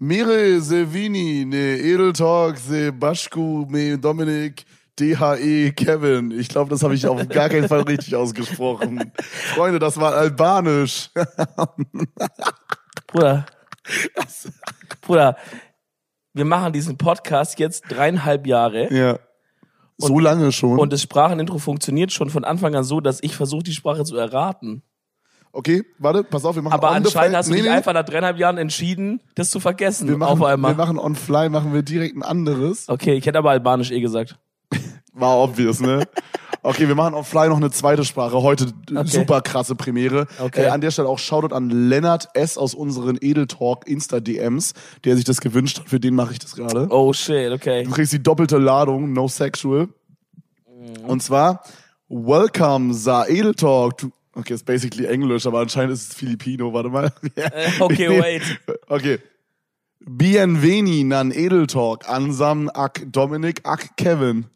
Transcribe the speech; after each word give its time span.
Mire 0.00 0.60
Sevini, 0.60 1.44
ne 1.44 1.76
Edeltalk, 1.78 2.56
se 2.56 2.92
Baschku, 2.92 3.66
me 3.68 3.98
Dominik, 3.98 4.64
DHE 4.96 5.72
Kevin. 5.72 6.30
Ich 6.30 6.48
glaube, 6.48 6.70
das 6.70 6.84
habe 6.84 6.94
ich 6.94 7.04
auf 7.04 7.28
gar 7.28 7.48
keinen 7.48 7.66
Fall 7.66 7.82
richtig 7.82 8.14
ausgesprochen. 8.14 9.12
Freunde, 9.54 9.80
das 9.80 9.98
war 9.98 10.14
albanisch. 10.14 11.10
Bruder. 13.08 13.46
Bruder, 15.00 15.36
wir 16.32 16.44
machen 16.44 16.72
diesen 16.72 16.96
Podcast 16.96 17.58
jetzt 17.58 17.84
dreieinhalb 17.88 18.46
Jahre 18.46 18.94
ja. 18.94 19.18
So 19.96 20.20
lange 20.20 20.52
schon. 20.52 20.78
und 20.78 20.92
das 20.92 21.02
Sprachenintro 21.02 21.58
funktioniert 21.58 22.12
schon 22.12 22.30
von 22.30 22.44
Anfang 22.44 22.76
an 22.76 22.84
so, 22.84 23.00
dass 23.00 23.20
ich 23.20 23.34
versuche, 23.34 23.64
die 23.64 23.72
Sprache 23.72 24.04
zu 24.04 24.16
erraten. 24.16 24.84
Okay, 25.58 25.82
warte, 25.98 26.24
pass 26.24 26.44
auf, 26.44 26.54
wir 26.54 26.62
machen 26.62 26.74
Aber 26.74 26.90
on 26.90 26.96
anscheinend 26.96 27.36
hast 27.36 27.48
du 27.48 27.52
Nee, 27.52 27.58
dich 27.60 27.68
nee, 27.68 27.74
einfach 27.76 27.92
nach 27.92 28.04
dreieinhalb 28.04 28.38
Jahren 28.38 28.58
entschieden, 28.58 29.20
das 29.34 29.50
zu 29.50 29.60
vergessen. 29.60 30.08
wir 30.08 30.16
machen, 30.16 30.40
auf 30.40 30.42
einmal. 30.48 30.72
wir 30.72 30.76
machen 30.84 30.98
on 30.98 31.14
fly, 31.14 31.48
machen 31.48 31.74
wir 31.74 31.82
direkt 31.82 32.16
ein 32.16 32.22
anderes. 32.22 32.88
okay, 32.88 33.14
ich 33.14 33.26
hätte 33.26 33.38
aber 33.38 33.50
Albanisch 33.50 33.90
eh 33.90 34.00
gesagt. 34.00 34.38
War 35.12 35.36
obvious, 35.38 35.80
ne? 35.80 36.06
Okay, 36.62 36.86
wir 36.88 36.94
machen 36.94 37.14
on 37.14 37.24
fly 37.24 37.48
noch 37.48 37.56
eine 37.56 37.70
zweite 37.70 38.04
Sprache. 38.04 38.40
Heute 38.42 38.66
Okay. 38.90 39.06
super 39.06 39.40
krasse 39.40 39.74
Premiere. 39.74 40.26
Okay. 40.40 40.64
Äh, 40.64 40.68
an 40.68 40.80
der 40.80 40.90
Stelle 40.90 41.08
auch 41.08 41.18
Shoutout 41.18 41.54
an 41.54 41.70
Lennart 41.70 42.28
S. 42.34 42.56
aus 42.58 42.74
unseren 42.74 43.16
Edeltalk 43.20 43.86
Insta-DMs, 43.86 44.74
der 45.04 45.16
sich 45.16 45.24
das 45.24 45.40
gewünscht 45.40 45.80
hat. 45.80 45.88
Für 45.88 45.98
den 46.00 46.14
mache 46.14 46.32
ich 46.32 46.38
das 46.40 46.54
gerade. 46.54 46.86
Oh 46.90 47.12
shit, 47.12 47.50
okay. 47.52 47.84
Du 47.84 47.90
kriegst 47.90 48.12
die 48.12 48.22
doppelte 48.22 48.58
Ladung, 48.58 49.12
no 49.12 49.28
sexual. 49.28 49.88
Mhm. 50.66 51.04
Und 51.06 51.22
zwar, 51.22 51.62
welcome, 52.08 52.92
Sa 52.94 53.26
Edeltalk. 53.26 53.98
to- 53.98 54.10
Okay, 54.38 54.54
ist 54.54 54.64
basically 54.64 55.04
Englisch, 55.06 55.46
aber 55.46 55.58
anscheinend 55.60 55.92
ist 55.94 56.08
es 56.12 56.14
Filipino. 56.14 56.72
Warte 56.72 56.88
mal. 56.90 57.12
Äh, 57.34 57.70
okay, 57.80 58.08
wait. 58.20 58.42
Okay. 58.86 59.18
Bienveni 60.00 61.02
nan 61.02 61.32
Edeltalk. 61.32 62.08
Ansam 62.08 62.70
ak 62.72 63.02
Dominik 63.10 63.60
ak 63.64 63.96
Kevin. 63.96 64.46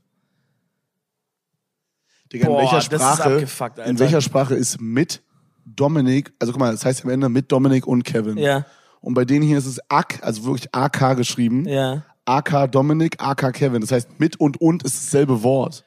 Digga, 2.33 2.47
Boah, 2.47 2.61
in 2.61 2.65
welcher 2.71 2.81
Sprache? 2.81 3.47
in 3.87 3.99
welcher 3.99 4.21
Sprache 4.21 4.55
ist 4.55 4.81
mit 4.81 5.21
Dominik? 5.67 6.33
Also 6.39 6.53
guck 6.53 6.61
mal, 6.61 6.71
das 6.71 6.85
heißt 6.85 7.05
am 7.05 7.11
Ende 7.11 7.29
mit 7.29 7.51
Dominik 7.51 7.87
und 7.87 8.05
Kevin. 8.05 8.39
Ja, 8.39 8.65
Und 9.01 9.15
bei 9.15 9.25
denen 9.25 9.43
hier 9.45 9.59
ist 9.59 9.67
es 9.67 9.81
ak, 9.91 10.21
also 10.23 10.45
wirklich 10.45 10.73
AK 10.73 11.17
geschrieben. 11.17 11.67
ja. 11.69 12.05
AK 12.25 12.71
Dominik, 12.71 13.17
AK 13.19 13.53
Kevin. 13.53 13.81
Das 13.81 13.91
heißt, 13.91 14.21
mit 14.21 14.39
und 14.39 14.61
und 14.61 14.85
ist 14.85 14.95
dasselbe 14.95 15.43
Wort. 15.43 15.85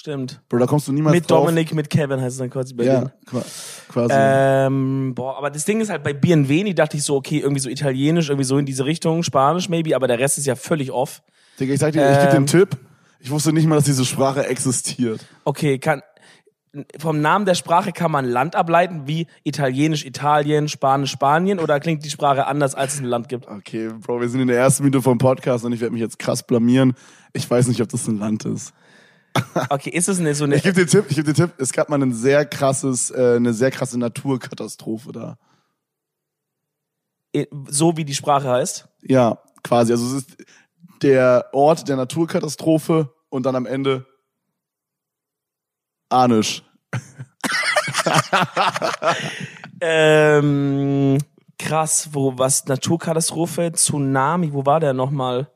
Stimmt. 0.00 0.40
Bro, 0.48 0.60
da 0.60 0.66
kommst 0.66 0.88
du 0.88 0.92
niemals 0.92 1.14
Mit 1.14 1.30
drauf. 1.30 1.44
Dominik, 1.44 1.74
mit 1.74 1.90
Kevin 1.90 2.22
heißt 2.22 2.32
es 2.32 2.38
dann 2.38 2.48
quasi 2.48 2.72
bei 2.72 2.84
Ja, 2.84 3.00
denen. 3.00 3.12
quasi. 3.90 4.14
Ähm, 4.16 5.12
boah, 5.14 5.36
aber 5.36 5.50
das 5.50 5.66
Ding 5.66 5.78
ist 5.82 5.90
halt 5.90 6.02
bei 6.02 6.14
Bienveni 6.14 6.74
dachte 6.74 6.96
ich 6.96 7.02
so, 7.02 7.16
okay, 7.16 7.40
irgendwie 7.40 7.60
so 7.60 7.68
italienisch, 7.68 8.30
irgendwie 8.30 8.46
so 8.46 8.56
in 8.56 8.64
diese 8.64 8.86
Richtung, 8.86 9.22
Spanisch 9.22 9.68
maybe, 9.68 9.94
aber 9.94 10.08
der 10.08 10.18
Rest 10.18 10.38
ist 10.38 10.46
ja 10.46 10.56
völlig 10.56 10.90
off. 10.90 11.20
Digga, 11.58 11.74
ich 11.74 11.80
sag 11.80 11.92
dir, 11.92 12.10
ich 12.12 12.16
gebe 12.16 12.28
dir 12.28 12.30
ähm, 12.30 12.36
einen 12.36 12.46
Tipp. 12.46 12.78
Ich 13.18 13.30
wusste 13.30 13.52
nicht 13.52 13.66
mal, 13.66 13.74
dass 13.74 13.84
diese 13.84 14.06
Sprache 14.06 14.46
existiert. 14.46 15.20
Okay, 15.44 15.78
kann 15.78 16.00
vom 16.98 17.20
Namen 17.20 17.44
der 17.44 17.54
Sprache 17.54 17.92
kann 17.92 18.10
man 18.10 18.24
Land 18.24 18.56
ableiten, 18.56 19.02
wie 19.06 19.26
Italienisch 19.44 20.06
Italien, 20.06 20.68
Spanisch 20.68 21.10
Spanien 21.10 21.58
oder 21.58 21.78
klingt 21.78 22.06
die 22.06 22.10
Sprache 22.10 22.46
anders, 22.46 22.74
als 22.74 22.94
es 22.94 23.00
ein 23.00 23.04
Land 23.04 23.28
gibt? 23.28 23.48
Okay, 23.48 23.90
Bro, 24.00 24.22
wir 24.22 24.30
sind 24.30 24.40
in 24.40 24.48
der 24.48 24.56
ersten 24.56 24.84
Minute 24.84 25.02
vom 25.02 25.18
Podcast 25.18 25.66
und 25.66 25.72
ich 25.74 25.80
werde 25.82 25.92
mich 25.92 26.00
jetzt 26.00 26.18
krass 26.18 26.42
blamieren. 26.42 26.94
Ich 27.34 27.50
weiß 27.50 27.66
nicht, 27.66 27.82
ob 27.82 27.90
das 27.90 28.08
ein 28.08 28.18
Land 28.18 28.46
ist. 28.46 28.72
Okay, 29.68 29.90
ist 29.90 30.08
es 30.08 30.18
eine, 30.18 30.34
so 30.34 30.44
eine 30.44 30.56
Ich 30.56 30.62
gebe 30.62 30.74
dir 30.74 30.86
Tipp, 30.86 31.06
ich 31.08 31.16
gebe 31.16 31.32
dir 31.32 31.46
Tipp. 31.46 31.54
Es 31.58 31.72
gab 31.72 31.88
mal 31.88 32.02
ein 32.02 32.12
sehr 32.12 32.44
krasses, 32.44 33.10
äh, 33.10 33.36
eine 33.36 33.52
sehr 33.52 33.70
krasse 33.70 33.98
Naturkatastrophe 33.98 35.12
da. 35.12 35.38
so 37.68 37.96
wie 37.96 38.04
die 38.04 38.14
Sprache 38.14 38.50
heißt? 38.50 38.88
Ja, 39.02 39.38
quasi. 39.62 39.92
Also 39.92 40.16
es 40.16 40.24
ist 40.24 40.36
der 41.02 41.48
Ort 41.52 41.88
der 41.88 41.96
Naturkatastrophe 41.96 43.12
und 43.28 43.46
dann 43.46 43.56
am 43.56 43.66
Ende 43.66 44.06
Anisch. 46.08 46.64
Ähm, 49.80 51.18
krass, 51.58 52.10
wo 52.12 52.36
was 52.36 52.66
Naturkatastrophe, 52.66 53.72
Tsunami, 53.72 54.52
wo 54.52 54.66
war 54.66 54.78
der 54.78 54.92
nochmal? 54.92 55.48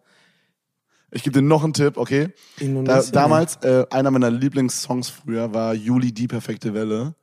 Ich 1.15 1.23
gebe 1.23 1.39
dir 1.41 1.43
noch 1.47 1.63
einen 1.65 1.73
Tipp, 1.73 1.97
okay? 1.97 2.29
Da, 2.59 3.03
damals, 3.03 3.57
äh, 3.63 3.87
einer 3.91 4.11
meiner 4.11 4.31
Lieblingssongs 4.31 5.09
früher 5.11 5.55
war 5.55 5.73
Juli, 5.75 6.13
die 6.13 6.27
perfekte 6.27 6.75
Welle. 6.75 7.15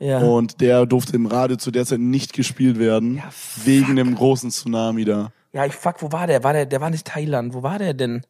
ja. 0.00 0.18
Und 0.18 0.60
der 0.60 0.86
durfte 0.86 1.14
im 1.16 1.26
Radio 1.26 1.56
zu 1.56 1.70
der 1.70 1.86
Zeit 1.86 2.00
nicht 2.00 2.32
gespielt 2.32 2.78
werden. 2.78 3.16
Ja, 3.16 3.30
wegen 3.64 3.96
dem 3.96 4.14
großen 4.14 4.50
Tsunami 4.50 5.04
da. 5.04 5.30
Ja, 5.52 5.64
ich 5.66 5.72
fuck, 5.74 6.02
wo 6.02 6.10
war 6.12 6.26
der? 6.26 6.42
War 6.44 6.52
der, 6.52 6.66
der 6.66 6.80
war 6.80 6.90
nicht 6.90 7.06
Thailand. 7.06 7.54
Wo 7.54 7.62
war 7.62 7.78
der 7.78 7.94
denn? 7.94 8.22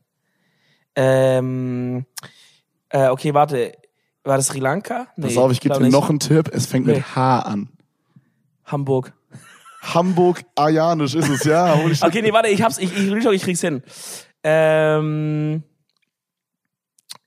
Ähm, 0.95 2.05
äh, 2.91 3.09
okay, 3.09 3.35
warte. 3.35 3.73
War 4.25 4.37
das 4.37 4.49
Sri 4.49 4.59
Lanka? 4.61 5.09
Nee, 5.17 5.29
Pass 5.29 5.37
auf, 5.39 5.53
ich 5.53 5.61
gebe 5.61 5.75
dir 5.75 5.81
nicht. 5.85 5.93
noch 5.93 6.11
einen 6.11 6.19
Tipp. 6.21 6.51
Es 6.53 6.67
fängt 6.67 6.87
Nee. 6.87 6.95
mit 6.97 7.17
H 7.17 7.41
an. 7.41 7.71
Hamburg. 8.67 9.13
Hamburg 9.81 10.43
Ayanisch 10.55 11.15
ist 11.15 11.29
es, 11.29 11.45
ja. 11.45 11.75
Okay, 12.03 12.21
nee, 12.21 12.33
warte, 12.33 12.49
ich 12.51 12.63
hab's, 12.63 12.79
ich, 12.79 12.95
ich, 12.95 13.11
ich, 13.13 13.25
ich 13.25 13.43
krieg's 13.43 13.61
hin. 13.61 13.83
Ähm, 14.45 15.63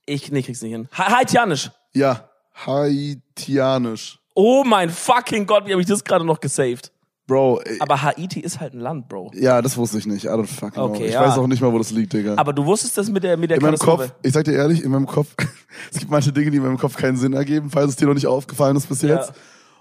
ich, 0.06 0.30
nee, 0.32 0.42
krieg's 0.42 0.62
nicht 0.62 0.72
hin. 0.72 0.88
Ha 0.96 1.16
Haitianisch. 1.18 1.70
Ja, 1.94 2.28
Haitianisch. 2.66 4.18
Oh 4.34 4.64
mein 4.64 4.88
fucking 4.90 5.46
Gott, 5.46 5.66
wie 5.66 5.72
habe 5.72 5.82
ich 5.82 5.88
das 5.88 6.02
gerade 6.02 6.24
noch 6.24 6.40
gesaved? 6.40 6.90
Bro, 7.26 7.60
ey, 7.60 7.78
Aber 7.80 8.02
Haiti 8.02 8.40
ist 8.40 8.58
halt 8.60 8.74
ein 8.74 8.80
Land, 8.80 9.08
Bro. 9.08 9.30
ja, 9.34 9.62
das 9.62 9.76
wusste 9.76 9.98
ich 9.98 10.06
nicht. 10.06 10.24
I 10.24 10.28
don't 10.28 10.46
fucking 10.46 10.72
know. 10.72 10.86
Okay, 10.86 11.06
Ich 11.06 11.12
ja. 11.14 11.20
weiß 11.24 11.38
auch 11.38 11.46
nicht 11.46 11.62
mal, 11.62 11.72
wo 11.72 11.78
das 11.78 11.90
liegt, 11.92 12.12
Digga. 12.12 12.34
Aber 12.36 12.52
du 12.52 12.64
wusstest 12.66 12.98
das 12.98 13.08
mit 13.10 13.22
der, 13.22 13.36
mit 13.36 13.50
der 13.50 13.58
in 13.58 13.62
meinem. 13.62 13.78
Kopf, 13.78 14.10
ich 14.22 14.32
sag 14.32 14.44
dir 14.44 14.52
ehrlich, 14.54 14.82
in 14.82 14.90
meinem 14.90 15.06
Kopf, 15.06 15.34
es 15.92 15.98
gibt 15.98 16.10
manche 16.10 16.32
Dinge, 16.32 16.50
die 16.50 16.56
in 16.56 16.62
meinem 16.64 16.78
Kopf 16.78 16.96
keinen 16.96 17.16
Sinn 17.16 17.32
ergeben, 17.32 17.70
falls 17.70 17.90
es 17.90 17.96
dir 17.96 18.06
noch 18.06 18.14
nicht 18.14 18.26
aufgefallen 18.26 18.76
ist 18.76 18.88
bis 18.88 19.02
Ja. 19.02 19.16
jetzt. 19.16 19.32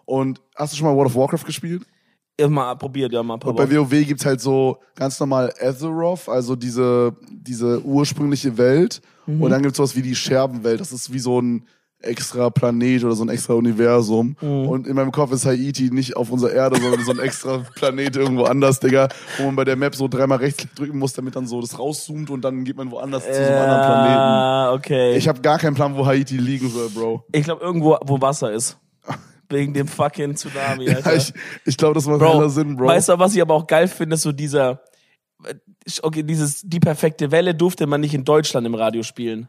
Und 0.05 0.39
hast 0.55 0.73
du 0.73 0.77
schon 0.77 0.87
mal 0.87 0.95
World 0.95 1.07
of 1.09 1.15
Warcraft 1.15 1.45
gespielt? 1.45 1.83
Mal 2.49 2.75
probiert, 2.75 3.13
ja, 3.13 3.21
mal 3.21 3.35
Und 3.35 3.55
bei. 3.55 3.69
WoW 3.69 3.89
gibt's 3.89 4.25
halt 4.25 4.41
so 4.41 4.77
ganz 4.95 5.19
normal 5.19 5.53
Azeroth, 5.61 6.27
also 6.27 6.55
diese, 6.55 7.15
diese 7.29 7.81
ursprüngliche 7.83 8.57
Welt. 8.57 9.01
Mhm. 9.27 9.43
Und 9.43 9.51
dann 9.51 9.61
gibt's 9.61 9.77
sowas 9.77 9.95
wie 9.95 10.01
die 10.01 10.15
Scherbenwelt. 10.15 10.79
Das 10.79 10.91
ist 10.91 11.13
wie 11.13 11.19
so 11.19 11.39
ein 11.39 11.65
extra 12.03 12.49
Planet 12.49 13.03
oder 13.03 13.15
so 13.15 13.23
ein 13.23 13.29
extra 13.29 13.53
Universum. 13.53 14.35
Mhm. 14.41 14.67
Und 14.67 14.87
in 14.87 14.95
meinem 14.95 15.11
Kopf 15.11 15.31
ist 15.31 15.45
Haiti 15.45 15.89
nicht 15.91 16.15
auf 16.17 16.31
unserer 16.31 16.51
Erde, 16.51 16.79
sondern 16.81 17.03
so 17.03 17.11
ein 17.11 17.19
extra 17.23 17.59
Planet 17.75 18.15
irgendwo 18.15 18.43
anders, 18.43 18.79
Digga, 18.79 19.09
wo 19.37 19.45
man 19.45 19.55
bei 19.55 19.65
der 19.65 19.75
Map 19.75 19.95
so 19.95 20.07
dreimal 20.07 20.39
rechts 20.39 20.65
drücken 20.75 20.97
muss, 20.97 21.13
damit 21.13 21.35
dann 21.35 21.47
so 21.47 21.61
das 21.61 21.77
rauszoomt 21.77 22.29
und 22.29 22.41
dann 22.41 22.63
geht 22.63 22.77
man 22.77 22.91
woanders 22.91 23.25
zu 23.25 23.33
so 23.33 23.39
einem 23.39 23.61
anderen 23.61 23.81
Planeten. 23.81 24.17
Ah, 24.17 24.73
okay. 24.73 25.15
Ich 25.15 25.27
habe 25.27 25.41
gar 25.41 25.59
keinen 25.59 25.75
Plan, 25.75 25.95
wo 25.95 26.05
Haiti 26.05 26.37
liegen 26.37 26.69
soll, 26.69 26.89
Bro. 26.89 27.25
Ich 27.31 27.43
glaube 27.43 27.63
irgendwo, 27.63 27.97
wo 28.03 28.19
Wasser 28.19 28.51
ist. 28.51 28.77
Wegen 29.51 29.73
dem 29.73 29.87
fucking 29.87 30.35
Tsunami, 30.35 30.89
Alter. 30.89 31.11
Ja, 31.11 31.17
ich 31.17 31.33
ich 31.65 31.77
glaube, 31.77 31.95
das 31.95 32.05
macht 32.05 32.19
Bro, 32.19 32.31
keiner 32.33 32.49
Sinn, 32.49 32.75
Bro. 32.75 32.87
Weißt 32.87 33.09
du, 33.09 33.19
was 33.19 33.35
ich 33.35 33.41
aber 33.41 33.53
auch 33.53 33.67
geil 33.67 33.87
finde, 33.87 34.15
ist 34.15 34.21
so 34.21 34.31
dieser, 34.31 34.81
okay, 36.01 36.23
dieses, 36.23 36.61
die 36.61 36.79
perfekte 36.79 37.31
Welle 37.31 37.53
durfte 37.55 37.87
man 37.87 38.01
nicht 38.01 38.13
in 38.13 38.23
Deutschland 38.23 38.65
im 38.65 38.75
Radio 38.75 39.03
spielen. 39.03 39.47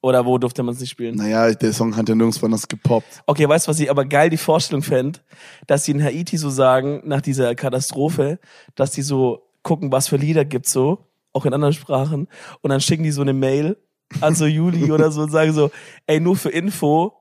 Oder 0.00 0.24
wo 0.24 0.38
durfte 0.38 0.62
man 0.62 0.74
es 0.74 0.80
nicht 0.80 0.90
spielen? 0.90 1.16
naja, 1.16 1.52
der 1.52 1.72
Song 1.72 1.96
hat 1.96 2.08
ja 2.08 2.14
nirgendwo 2.14 2.46
anders 2.46 2.68
gepoppt. 2.68 3.22
Okay, 3.26 3.48
weißt 3.48 3.66
du, 3.66 3.70
was 3.70 3.80
ich 3.80 3.90
aber 3.90 4.04
geil 4.04 4.30
die 4.30 4.36
Vorstellung 4.36 4.82
fände? 4.82 5.18
Dass 5.66 5.84
sie 5.84 5.90
in 5.90 6.02
Haiti 6.02 6.36
so 6.36 6.50
sagen, 6.50 7.02
nach 7.04 7.20
dieser 7.20 7.54
Katastrophe, 7.56 8.38
dass 8.76 8.92
die 8.92 9.02
so 9.02 9.48
gucken, 9.62 9.90
was 9.90 10.06
für 10.06 10.16
Lieder 10.16 10.44
gibt's 10.44 10.72
so, 10.72 11.06
auch 11.32 11.46
in 11.46 11.52
anderen 11.52 11.74
Sprachen, 11.74 12.28
und 12.60 12.70
dann 12.70 12.80
schicken 12.80 13.02
die 13.02 13.10
so 13.10 13.22
eine 13.22 13.32
Mail 13.32 13.76
an 14.20 14.36
so 14.36 14.46
Juli 14.46 14.92
oder 14.92 15.10
so 15.10 15.22
und 15.22 15.30
sagen 15.30 15.52
so, 15.52 15.70
ey, 16.06 16.20
nur 16.20 16.36
für 16.36 16.50
Info, 16.50 17.17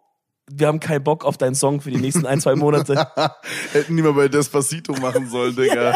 wir 0.49 0.67
haben 0.67 0.79
keinen 0.79 1.03
Bock 1.03 1.25
auf 1.25 1.37
deinen 1.37 1.55
Song 1.55 1.81
für 1.81 1.91
die 1.91 1.97
nächsten 1.97 2.25
ein, 2.25 2.39
zwei 2.39 2.55
Monate. 2.55 3.07
Hätten 3.73 3.97
die 3.97 4.01
mal 4.01 4.13
bei 4.13 4.27
Despacito 4.27 4.93
machen 4.93 5.29
sollen, 5.29 5.55
Digga. 5.57 5.95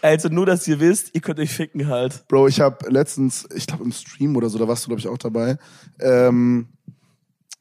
Also 0.00 0.28
nur, 0.28 0.46
dass 0.46 0.66
ihr 0.68 0.78
wisst, 0.78 1.14
ihr 1.14 1.20
könnt 1.20 1.40
euch 1.40 1.50
ficken 1.52 1.88
halt. 1.88 2.26
Bro, 2.28 2.48
ich 2.48 2.60
habe 2.60 2.88
letztens, 2.88 3.48
ich 3.54 3.66
glaube 3.66 3.84
im 3.84 3.92
Stream 3.92 4.36
oder 4.36 4.48
so, 4.48 4.58
da 4.58 4.68
warst 4.68 4.84
du 4.84 4.88
glaube 4.88 5.00
ich 5.00 5.08
auch 5.08 5.18
dabei, 5.18 5.58
ähm, 6.00 6.68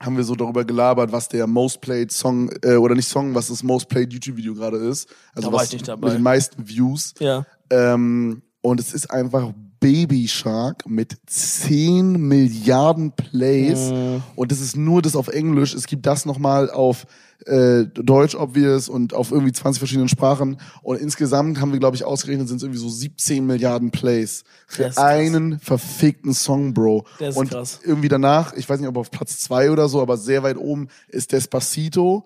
haben 0.02 0.16
wir 0.16 0.24
so 0.24 0.36
darüber 0.36 0.64
gelabert, 0.64 1.12
was 1.12 1.28
der 1.28 1.46
most 1.48 1.82
played 1.82 2.12
Song 2.12 2.50
äh, 2.64 2.76
oder 2.76 2.96
nicht 2.96 3.10
Song, 3.10 3.36
was 3.36 3.48
das 3.48 3.64
most 3.64 3.90
played 3.90 4.14
YouTube 4.14 4.38
Video 4.38 4.54
gerade 4.54 4.78
ist. 4.78 5.10
Also 5.34 5.50
Da 5.50 5.54
war 5.54 5.62
was 5.62 5.68
ich 5.68 5.74
nicht 5.74 5.88
dabei. 5.88 6.08
mit 6.08 6.18
den 6.18 6.24
meisten 6.24 6.68
Views. 6.68 7.14
Ja. 7.20 7.46
Ähm, 7.70 8.44
und 8.62 8.80
es 8.80 8.94
ist 8.94 9.12
einfach 9.12 9.52
Baby 9.80 10.28
Shark 10.28 10.88
mit 10.88 11.18
10 11.26 12.14
Milliarden 12.20 13.12
Plays. 13.12 13.92
Mhm. 13.92 14.24
Und 14.36 14.52
das 14.52 14.60
ist 14.60 14.76
nur 14.76 15.02
das 15.02 15.16
auf 15.16 15.28
Englisch. 15.28 15.74
Es 15.74 15.88
gibt 15.88 16.06
das 16.06 16.26
nochmal 16.26 16.70
auf 16.70 17.06
äh, 17.46 17.86
Deutsch, 17.86 18.36
obvious, 18.36 18.90
und 18.90 19.14
auf 19.14 19.32
irgendwie 19.32 19.52
20 19.52 19.80
verschiedenen 19.80 20.10
Sprachen. 20.10 20.58
Und 20.82 21.00
insgesamt 21.00 21.60
haben 21.62 21.72
wir, 21.72 21.80
glaube 21.80 21.96
ich, 21.96 22.04
ausgerechnet, 22.04 22.48
sind 22.48 22.58
es 22.58 22.64
irgendwie 22.64 22.82
so 22.82 22.90
17 22.90 23.46
Milliarden 23.46 23.92
Plays. 23.92 24.44
Für 24.68 24.98
einen 24.98 25.60
verfickten 25.60 26.34
Song, 26.34 26.74
Bro. 26.74 27.06
Das 27.20 27.30
ist 27.30 27.38
und 27.38 27.50
krass. 27.52 27.80
irgendwie 27.84 28.10
danach, 28.10 28.54
ich 28.54 28.68
weiß 28.68 28.80
nicht, 28.80 28.90
ob 28.90 28.98
auf 28.98 29.12
Platz 29.12 29.40
zwei 29.40 29.72
oder 29.72 29.88
so, 29.88 30.02
aber 30.02 30.18
sehr 30.18 30.44
weit 30.44 30.58
oben 30.58 30.90
ist 31.08 31.32
Despacito. 31.32 32.26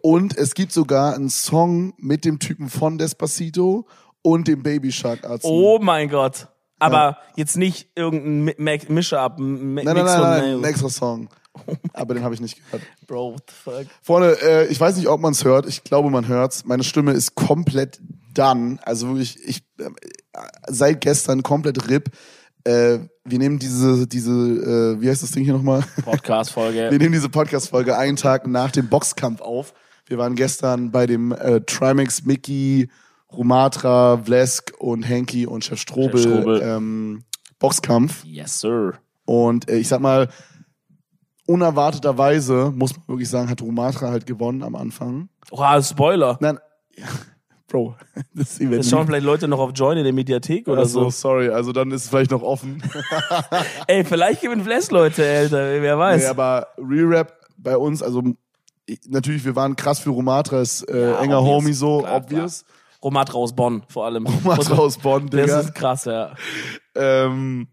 Und 0.00 0.36
es 0.38 0.54
gibt 0.54 0.72
sogar 0.72 1.14
einen 1.14 1.28
Song 1.28 1.92
mit 1.98 2.24
dem 2.24 2.38
Typen 2.38 2.70
von 2.70 2.96
Despacito 2.96 3.86
und 4.22 4.48
dem 4.48 4.62
Baby 4.62 4.92
Shark 4.92 5.24
Arzt. 5.24 5.44
Oh 5.44 5.78
mein 5.82 6.08
Gott. 6.08 6.48
Aber 6.82 7.18
jetzt 7.36 7.56
nicht 7.56 7.88
irgendein 7.96 8.44
Mi- 8.44 8.54
Mi- 8.58 8.92
Mischer-up, 8.92 9.38
Mix 9.38 9.84
nein, 9.86 9.96
nein, 9.96 10.04
nein, 10.04 10.20
nein, 10.20 10.40
Nail. 10.42 10.56
ein 10.58 10.64
extra 10.64 10.88
Song. 10.88 11.28
Aber 11.92 12.14
den 12.14 12.24
habe 12.24 12.34
ich 12.34 12.40
nicht 12.40 12.56
gehört. 12.64 12.82
Bro, 13.06 13.34
what 13.34 13.42
the 13.48 13.54
fuck? 13.62 13.86
Freunde, 14.02 14.38
äh, 14.42 14.66
ich 14.68 14.80
weiß 14.80 14.96
nicht, 14.96 15.08
ob 15.08 15.20
man 15.20 15.32
es 15.32 15.44
hört. 15.44 15.66
Ich 15.66 15.84
glaube, 15.84 16.08
man 16.10 16.26
hört's. 16.26 16.64
Meine 16.64 16.82
Stimme 16.82 17.12
ist 17.12 17.34
komplett 17.34 18.00
done. 18.34 18.78
Also 18.84 19.08
wirklich, 19.08 19.38
ich 19.46 19.58
äh, 19.78 19.90
seit 20.68 21.00
gestern 21.02 21.42
komplett 21.42 21.88
RIP. 21.90 22.08
Äh, 22.64 23.00
wir 23.24 23.38
nehmen 23.38 23.58
diese, 23.58 24.06
diese, 24.06 24.30
äh, 24.30 25.00
wie 25.00 25.10
heißt 25.10 25.22
das 25.22 25.32
Ding 25.32 25.44
hier 25.44 25.52
nochmal? 25.52 25.80
Wir 25.96 26.04
Podcast-Folge. 26.04 26.88
nehmen 26.96 27.12
diese 27.12 27.28
Podcast-Folge 27.28 27.96
einen 27.98 28.16
Tag 28.16 28.46
nach 28.46 28.70
dem 28.70 28.88
Boxkampf 28.88 29.40
auf. 29.40 29.74
Wir 30.06 30.16
waren 30.18 30.34
gestern 30.36 30.90
bei 30.90 31.06
dem 31.06 31.32
äh, 31.32 31.60
Trimax 31.62 32.24
Mickey, 32.24 32.88
Rumatra, 33.32 34.18
Vlesk 34.24 34.72
und 34.78 35.02
Henky 35.02 35.46
und 35.46 35.64
Chef 35.64 35.80
Strobel, 35.80 36.20
Chef 36.22 36.32
Strobel. 36.32 36.62
Ähm, 36.62 37.24
Boxkampf. 37.58 38.24
Yes, 38.24 38.60
sir. 38.60 38.94
Und 39.24 39.68
äh, 39.70 39.76
ich 39.76 39.88
sag 39.88 40.00
mal, 40.00 40.28
unerwarteterweise, 41.46 42.72
muss 42.74 42.96
man 42.96 43.06
wirklich 43.08 43.28
sagen, 43.28 43.48
hat 43.48 43.62
Rumatra 43.62 44.10
halt 44.10 44.26
gewonnen 44.26 44.62
am 44.62 44.74
Anfang. 44.74 45.28
Oh, 45.50 45.80
Spoiler. 45.80 46.36
Nein, 46.40 46.58
ja, 46.96 47.06
Bro, 47.68 47.96
das 48.34 48.60
Event. 48.60 48.80
Das 48.80 48.90
schauen 48.90 49.06
vielleicht 49.06 49.24
Leute 49.24 49.48
noch 49.48 49.58
auf 49.58 49.70
Join 49.74 49.96
in 49.96 50.04
der 50.04 50.12
Mediathek 50.12 50.66
oder 50.68 50.78
oder 50.82 50.86
so, 50.86 51.04
so. 51.04 51.10
sorry, 51.10 51.48
also 51.48 51.72
dann 51.72 51.90
ist 51.90 52.04
es 52.04 52.10
vielleicht 52.10 52.30
noch 52.30 52.42
offen. 52.42 52.82
Ey, 53.86 54.04
vielleicht 54.04 54.42
gewinnt 54.42 54.62
Flash, 54.64 54.90
Leute, 54.90 55.24
Alter. 55.24 55.80
Wer 55.80 55.98
weiß. 55.98 56.22
nee, 56.22 56.26
aber 56.28 56.68
Re-Rap 56.78 57.32
bei 57.56 57.76
uns, 57.76 58.02
also 58.02 58.22
ich- 58.86 59.00
natürlich, 59.08 59.44
wir 59.44 59.56
waren 59.56 59.74
krass 59.76 60.00
für 60.00 60.10
Rumatra, 60.10 60.60
ist 60.60 60.82
äh, 60.88 61.12
Ja, 61.12 61.20
enger 61.20 61.38
obvious. 61.40 61.54
Homie 61.62 61.72
so, 61.72 61.98
Klar, 62.00 62.16
obvious. 62.16 62.64
Romatra 63.02 63.38
aus 63.38 63.54
Bonn, 63.54 63.82
vor 63.88 64.04
allem. 64.06 64.26
Rumatra 64.44 64.76
aus 64.78 64.98
Bonn, 64.98 65.28
Das 65.28 65.40
Digga. 65.42 65.60
ist 65.60 65.74
krass, 65.74 66.04
ja. 66.04 66.34
ähm, 66.94 67.68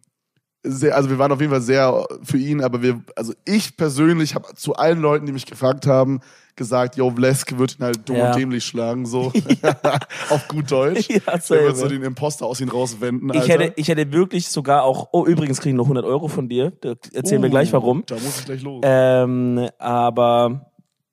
sehr, 0.64 0.96
also 0.96 1.10
wir 1.10 1.18
waren 1.18 1.32
auf 1.32 1.40
jeden 1.40 1.52
Fall 1.54 1.62
sehr 1.62 2.06
für 2.24 2.38
ihn, 2.38 2.62
aber 2.62 2.82
wir, 2.82 3.02
also 3.16 3.34
ich 3.46 3.78
persönlich 3.78 4.36
habe 4.36 4.54
zu 4.56 4.76
allen 4.76 5.00
Leuten, 5.00 5.26
die 5.26 5.32
mich 5.32 5.46
gefragt 5.46 5.88
haben, 5.88 6.20
gesagt, 6.58 6.98
yo, 6.98 7.10
Vlesk 7.12 7.58
wird 7.58 7.80
ihn 7.80 7.86
halt 7.86 8.10
dumm 8.10 8.18
Ja. 8.18 8.32
und 8.32 8.36
dämlich 8.38 8.66
schlagen, 8.66 9.06
so. 9.06 9.32
auf 10.30 10.48
gut 10.50 10.70
Deutsch. 10.70 11.08
Ja, 11.10 11.40
selber. 11.40 11.68
wird 11.68 11.78
so 11.78 11.88
den 11.88 12.04
Imposter 12.04 12.46
aus 12.46 12.60
ihn 12.60 12.68
rauswenden, 12.68 13.32
Ich 13.36 13.48
hätte, 13.48 13.72
ich 13.78 13.88
hätte 13.88 14.12
wirklich 14.12 14.50
sogar 14.50 14.84
auch, 14.84 15.08
oh, 15.14 15.26
übrigens 15.26 15.62
kriegen 15.62 15.78
noch 15.78 15.86
100 15.86 16.04
Euro 16.04 16.28
von 16.28 16.50
dir. 16.50 16.72
Da 16.82 16.96
erzählen 17.14 17.42
wir 17.42 17.50
gleich 17.50 17.72
warum. 17.72 18.04
Da 18.08 18.16
muss 18.16 18.40
ich 18.40 18.46
gleich 18.46 18.62
los. 18.62 18.82
Ähm, 18.84 19.70
aber 19.78 20.69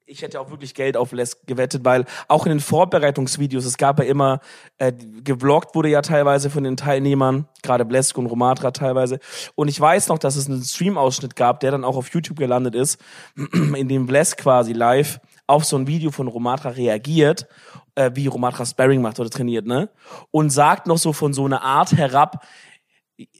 ich 0.09 0.23
hätte 0.23 0.41
auch 0.41 0.51
wirklich 0.51 0.75
Geld 0.75 0.97
auf 0.97 1.11
Les 1.13 1.45
gewettet, 1.47 1.85
weil 1.85 2.05
auch 2.29 2.47
in 2.47 2.51
den 2.51 2.61
Vorbereitungsvideos, 2.61 3.65
es 3.65 3.77
gab 3.77 3.99
ja 3.99 4.05
immer, 4.05 4.41
äh, 4.79 4.93
gevloggt 5.25 5.75
wurde 5.75 5.89
ja 5.89 6.01
teilweise 6.01 6.49
von 6.49 6.63
den 6.63 6.77
Teilnehmern, 6.77 7.49
gerade 7.63 7.85
Blesk 7.85 8.17
und 8.17 8.27
Romatra 8.27 8.71
teilweise. 8.71 9.19
Und 9.57 9.67
ich 9.67 9.81
weiß 9.81 10.09
noch, 10.09 10.19
dass 10.19 10.37
es 10.37 10.49
einen 10.49 10.63
Stream-Ausschnitt 10.63 11.35
gab, 11.35 11.59
der 11.59 11.73
dann 11.73 11.85
auch 11.85 11.97
auf 11.97 12.09
YouTube 12.11 12.39
gelandet 12.39 12.77
ist, 12.77 13.01
in 13.53 13.89
dem 13.89 14.07
Blesk 14.07 14.39
quasi 14.39 14.73
live 14.73 15.21
auf 15.49 15.65
so 15.65 15.77
ein 15.77 15.89
Video 15.89 16.13
von 16.13 16.29
Romatra 16.29 16.71
reagiert, 16.71 17.49
äh, 17.97 18.13
wie 18.15 18.29
Romatra 18.29 18.65
Sparring 18.65 19.03
macht 19.03 19.19
oder 19.19 19.31
trainiert, 19.31 19.67
ne? 19.67 19.89
Und 20.31 20.51
sagt 20.51 20.87
noch 20.87 20.99
so 20.99 21.13
von 21.13 21.33
so 21.33 21.45
einer 21.45 21.63
Art 21.63 21.93
herab, 21.93 22.45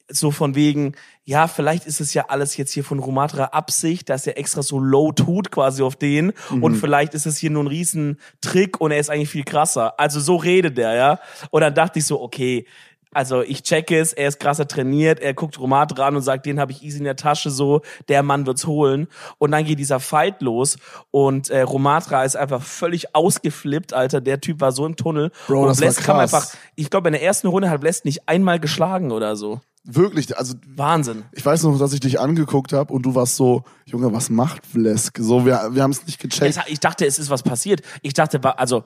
so 0.09 0.31
von 0.31 0.55
wegen, 0.55 0.95
ja, 1.25 1.49
vielleicht 1.49 1.87
ist 1.87 2.01
es 2.01 2.15
ja 2.15 2.27
alles 2.29 2.57
jetzt 2.57 2.73
hier 2.73 2.85
von 2.85 2.99
Rumatra 2.99 3.47
Absicht, 3.47 4.09
dass 4.09 4.27
er 4.27 4.39
extra 4.39 4.63
so 4.63 4.79
low 4.79 5.13
tut 5.13 5.51
quasi 5.51 5.83
auf 5.83 5.97
den 5.97 6.33
und 6.63 6.77
vielleicht 6.77 7.15
ist 7.15 7.27
es 7.27 7.37
hier 7.37 7.51
nur 7.51 7.65
ein 7.65 7.69
riesen 7.69 8.19
Trick 8.41 8.81
und 8.81 8.91
er 8.91 8.99
ist 8.99 9.11
eigentlich 9.11 9.31
viel 9.31 9.45
krasser. 9.45 9.99
Also 9.99 10.21
so 10.21 10.37
redet 10.37 10.79
er, 10.79 10.95
ja. 10.95 11.21
Und 11.51 11.61
dann 11.61 11.75
dachte 11.75 11.99
ich 11.99 12.07
so, 12.07 12.23
okay, 12.23 12.67
also 13.17 13.43
ich 13.43 13.63
checke 13.63 13.99
es, 13.99 14.13
er 14.13 14.29
ist 14.29 14.39
krasser 14.39 14.69
trainiert, 14.69 15.19
er 15.21 15.35
guckt 15.35 15.59
Romatra 15.59 16.07
an 16.07 16.17
und 16.17 16.23
sagt, 16.23 16.47
den 16.47 16.61
habe 16.61 16.71
ich 16.73 16.83
easy 16.83 16.99
in 16.99 17.05
der 17.05 17.17
Tasche 17.17 17.51
so, 17.51 17.81
der 18.09 18.23
Mann 18.23 18.47
wird's 18.47 18.67
holen. 18.67 19.09
Und 19.39 19.51
dann 19.51 19.65
geht 19.65 19.79
dieser 19.79 19.99
Fight 20.01 20.43
los 20.43 20.77
und 21.11 21.51
äh, 21.51 21.63
Romatra 21.63 22.25
ist 22.25 22.37
einfach 22.37 22.63
völlig 22.63 23.15
ausgeflippt, 23.15 23.93
Alter. 23.95 24.21
Der 24.21 24.41
Typ 24.41 24.61
war 24.61 24.71
so 24.73 24.87
im 24.87 24.97
Tunnel. 24.97 25.31
Bro, 25.47 25.63
und 25.63 25.69
das 25.69 25.79
war 25.81 25.87
Bless 25.87 25.97
kam 26.05 26.19
einfach, 26.19 26.47
ich 26.75 26.91
glaube, 26.91 27.09
in 27.09 27.13
der 27.13 27.23
ersten 27.23 27.47
Runde 27.49 27.71
hat 27.71 27.81
Bless 27.81 28.05
nicht 28.05 28.29
einmal 28.29 28.61
geschlagen 28.61 29.11
oder 29.11 29.35
so. 29.37 29.61
Wirklich, 29.89 30.37
also 30.37 30.55
Wahnsinn. 30.75 31.25
ich 31.31 31.47
weiß 31.47 31.63
noch, 31.63 31.79
dass 31.79 31.93
ich 31.93 32.01
dich 32.01 32.19
angeguckt 32.19 32.73
habe 32.73 32.93
und 32.93 33.03
du 33.03 33.15
warst 33.15 33.37
so, 33.37 33.63
Junge, 33.85 34.13
was 34.13 34.31
macht 34.31 34.67
Vlesk? 34.67 35.17
So, 35.21 35.47
wir, 35.47 35.69
wir 35.73 35.83
haben 35.85 35.93
es 35.93 36.05
nicht 36.07 36.19
gecheckt. 36.21 36.57
Es- 36.57 36.65
Ich 36.67 36.81
dachte, 36.81 37.07
es 37.07 37.21
ist 37.21 37.31
was 37.31 37.45
passiert. 37.45 37.83
Ich 38.03 38.13
dachte, 38.13 38.41
also, 38.59 38.83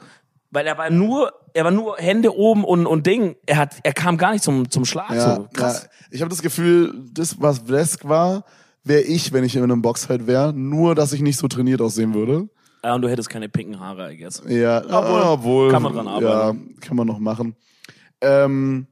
weil 0.50 0.66
er 0.66 0.76
war 0.78 0.90
nur, 0.90 1.32
er 1.54 1.64
war 1.64 1.70
nur 1.70 1.96
Hände 1.98 2.34
oben 2.34 2.64
und, 2.64 2.86
und 2.86 3.06
Ding. 3.06 3.36
Er 3.46 3.56
hat, 3.56 3.76
er 3.82 3.92
kam 3.92 4.16
gar 4.16 4.32
nicht 4.32 4.44
zum, 4.44 4.70
zum 4.70 4.84
Schlag. 4.84 5.10
Ja, 5.10 5.36
so, 5.36 5.48
krass. 5.52 5.84
ja. 5.84 5.90
Ich 6.10 6.20
habe 6.22 6.28
das 6.30 6.42
Gefühl, 6.42 7.04
das, 7.12 7.40
was 7.40 7.60
Vlesk 7.60 8.08
war, 8.08 8.44
wäre 8.82 9.02
ich, 9.02 9.32
wenn 9.32 9.44
ich 9.44 9.56
in 9.56 9.62
einem 9.62 9.82
Boxfight 9.82 10.26
wäre, 10.26 10.52
nur, 10.52 10.94
dass 10.94 11.12
ich 11.12 11.20
nicht 11.20 11.36
so 11.36 11.48
trainiert 11.48 11.80
aussehen 11.80 12.14
würde. 12.14 12.48
Ja. 12.82 12.94
und 12.94 13.02
du 13.02 13.08
hättest 13.08 13.28
keine 13.28 13.48
pinken 13.48 13.78
Haare, 13.78 14.12
I 14.12 14.16
guess. 14.16 14.42
Ja, 14.48 14.82
Obwohl, 14.84 15.20
obwohl, 15.22 15.70
kann 15.70 15.82
man 15.82 15.92
dran 15.92 16.08
arbeiten. 16.08 16.74
Ja, 16.74 16.80
kann 16.80 16.96
man 16.96 17.06
noch 17.06 17.18
machen. 17.18 17.54
Ähm, 18.22 18.86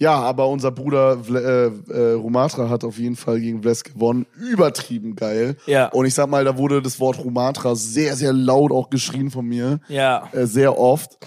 ja, 0.00 0.14
aber 0.14 0.48
unser 0.48 0.70
Bruder 0.70 1.18
äh, 1.28 1.66
äh, 1.66 2.12
Rumatra 2.14 2.70
hat 2.70 2.84
auf 2.84 2.98
jeden 2.98 3.16
Fall 3.16 3.38
gegen 3.38 3.60
Vlesk 3.60 3.92
gewonnen. 3.92 4.24
Übertrieben 4.34 5.14
geil. 5.14 5.56
Ja. 5.66 5.88
Und 5.88 6.06
ich 6.06 6.14
sag 6.14 6.30
mal, 6.30 6.42
da 6.42 6.56
wurde 6.56 6.80
das 6.80 6.98
Wort 7.00 7.18
Rumatra 7.18 7.74
sehr, 7.74 8.16
sehr 8.16 8.32
laut 8.32 8.72
auch 8.72 8.88
geschrien 8.88 9.30
von 9.30 9.44
mir. 9.44 9.78
Ja. 9.88 10.26
Äh, 10.32 10.46
sehr 10.46 10.78
oft. 10.78 11.18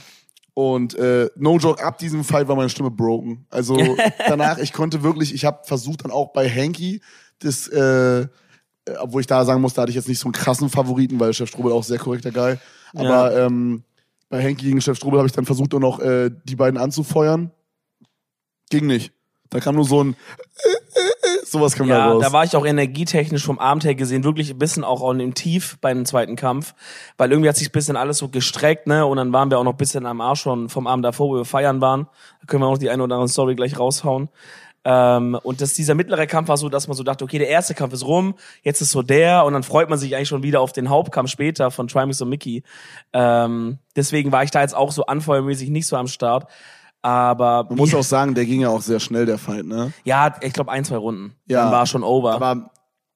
Und 0.55 0.95
äh, 0.95 1.29
no 1.35 1.57
joke, 1.57 1.83
ab 1.83 1.99
diesem 1.99 2.23
Fight 2.23 2.47
war 2.47 2.55
meine 2.55 2.69
Stimme 2.69 2.89
broken. 2.89 3.45
Also 3.51 3.77
danach, 4.27 4.57
ich 4.57 4.73
konnte 4.73 5.03
wirklich, 5.03 5.35
ich 5.35 5.45
habe 5.45 5.59
versucht 5.65 6.03
dann 6.03 6.11
auch 6.11 6.33
bei 6.33 6.49
Hanky 6.49 6.99
das, 7.39 7.67
äh, 7.67 8.21
äh, 8.21 8.27
obwohl 8.99 9.21
ich 9.21 9.27
da 9.27 9.45
sagen 9.45 9.61
muss, 9.61 9.75
da 9.75 9.83
hatte 9.83 9.91
ich 9.91 9.95
jetzt 9.95 10.07
nicht 10.07 10.19
so 10.19 10.25
einen 10.25 10.33
krassen 10.33 10.69
Favoriten, 10.69 11.19
weil 11.19 11.31
Chef 11.33 11.49
Strobel 11.49 11.71
auch 11.71 11.83
sehr 11.83 11.99
korrekter 11.99 12.31
Guy. 12.31 12.57
Aber 12.95 13.37
ähm, 13.37 13.83
bei 14.29 14.43
Hanky 14.43 14.65
gegen 14.65 14.81
Chef 14.81 14.97
Strobel 14.97 15.19
habe 15.19 15.27
ich 15.27 15.33
dann 15.33 15.45
versucht, 15.45 15.73
nur 15.73 15.81
noch 15.81 15.99
äh, 15.99 16.31
die 16.43 16.55
beiden 16.55 16.79
anzufeuern. 16.79 17.51
Ging 18.73 18.87
nicht. 18.87 19.11
Da 19.51 19.59
kam 19.59 19.75
nur 19.75 19.85
so 19.85 20.03
ein 20.03 20.15
sowas 21.45 21.75
kam 21.75 21.87
da 21.87 21.97
Ja, 21.97 22.11
raus. 22.11 22.23
da 22.23 22.33
war 22.33 22.43
ich 22.43 22.55
auch 22.55 22.65
energietechnisch 22.65 23.45
vom 23.45 23.59
Abend 23.59 23.83
her 23.83 23.93
gesehen 23.93 24.23
wirklich 24.23 24.49
ein 24.49 24.57
bisschen 24.57 24.83
auch 24.83 25.07
im 25.11 25.35
Tief 25.35 25.77
beim 25.79 26.05
zweiten 26.05 26.35
Kampf, 26.35 26.73
weil 27.17 27.29
irgendwie 27.31 27.49
hat 27.49 27.55
sich 27.57 27.69
ein 27.69 27.71
bisschen 27.71 27.95
alles 27.95 28.17
so 28.17 28.29
gestreckt, 28.29 28.87
ne? 28.87 29.05
Und 29.05 29.17
dann 29.17 29.31
waren 29.31 29.51
wir 29.51 29.59
auch 29.59 29.63
noch 29.63 29.73
ein 29.73 29.77
bisschen 29.77 30.07
am 30.07 30.21
Arsch 30.21 30.41
schon 30.41 30.69
vom 30.69 30.87
Abend 30.87 31.05
davor, 31.05 31.29
wo 31.29 31.35
wir 31.35 31.45
feiern 31.45 31.81
waren. 31.81 32.07
Da 32.41 32.47
können 32.47 32.63
wir 32.63 32.67
auch 32.67 32.71
noch 32.71 32.77
die 32.79 32.89
eine 32.89 33.03
oder 33.03 33.13
andere 33.15 33.29
Story 33.29 33.53
gleich 33.53 33.77
raushauen. 33.77 34.29
Ähm, 34.85 35.39
und 35.43 35.61
das, 35.61 35.73
dieser 35.75 35.93
mittlere 35.93 36.25
Kampf 36.25 36.49
war 36.49 36.57
so, 36.57 36.67
dass 36.67 36.87
man 36.87 36.97
so 36.97 37.03
dachte, 37.03 37.23
okay, 37.23 37.37
der 37.37 37.47
erste 37.49 37.75
Kampf 37.75 37.93
ist 37.93 38.05
rum, 38.05 38.33
jetzt 38.63 38.81
ist 38.81 38.89
so 38.89 39.01
der 39.03 39.45
und 39.45 39.53
dann 39.53 39.63
freut 39.63 39.87
man 39.89 39.99
sich 39.99 40.15
eigentlich 40.15 40.27
schon 40.27 40.43
wieder 40.43 40.61
auf 40.61 40.73
den 40.73 40.89
Hauptkampf 40.89 41.29
später 41.29 41.69
von 41.69 41.87
Trimax 41.87 42.19
und 42.21 42.29
Mickey. 42.29 42.63
Ähm, 43.13 43.77
deswegen 43.95 44.31
war 44.31 44.43
ich 44.43 44.51
da 44.51 44.61
jetzt 44.61 44.75
auch 44.75 44.91
so 44.91 45.05
anfeuermäßig 45.05 45.69
nicht 45.69 45.85
so 45.87 45.95
am 45.95 46.07
Start. 46.07 46.47
Aber 47.03 47.65
Man 47.69 47.77
muss 47.77 47.93
auch 47.93 48.03
sagen, 48.03 48.33
der 48.33 48.45
ging 48.45 48.61
ja 48.61 48.69
auch 48.69 48.81
sehr 48.81 48.99
schnell, 48.99 49.25
der 49.25 49.37
Fight, 49.37 49.65
ne? 49.65 49.91
ja, 50.05 50.33
ich 50.41 50.53
glaube 50.53 50.71
ein, 50.71 50.85
zwei 50.85 50.95
Runden. 50.97 51.35
Ja, 51.47 51.63
dann 51.63 51.71
war 51.73 51.85
schon 51.85 52.01
over. 52.03 52.33
Aber 52.33 52.71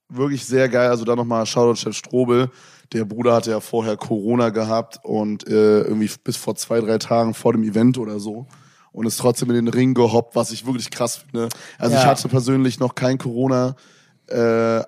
wirklich 0.09 0.45
sehr 0.45 0.67
geil. 0.69 0.89
Also 0.89 1.05
da 1.05 1.15
nochmal 1.15 1.45
Shoutout 1.45 1.75
Chef 1.75 1.95
Strobel. 1.95 2.51
Der 2.93 3.05
Bruder 3.05 3.33
hatte 3.33 3.51
ja 3.51 3.59
vorher 3.59 3.97
Corona 3.97 4.49
gehabt 4.49 4.99
und 5.03 5.47
äh, 5.47 5.81
irgendwie 5.81 6.09
bis 6.23 6.37
vor 6.37 6.55
zwei, 6.55 6.79
drei 6.81 6.97
Tagen 6.97 7.33
vor 7.33 7.53
dem 7.53 7.63
Event 7.63 7.97
oder 7.97 8.19
so. 8.19 8.45
Und 8.91 9.05
ist 9.05 9.17
trotzdem 9.17 9.49
in 9.49 9.55
den 9.55 9.67
Ring 9.67 9.93
gehoppt, 9.93 10.35
was 10.35 10.51
ich 10.51 10.65
wirklich 10.65 10.89
krass 10.89 11.17
finde. 11.17 11.49
Also 11.77 11.95
Ja. 11.95 12.01
ich 12.01 12.07
hatte 12.07 12.27
persönlich 12.29 12.79
noch 12.79 12.93
kein 12.95 13.17
Corona, 13.17 13.75
äh, 14.29 14.37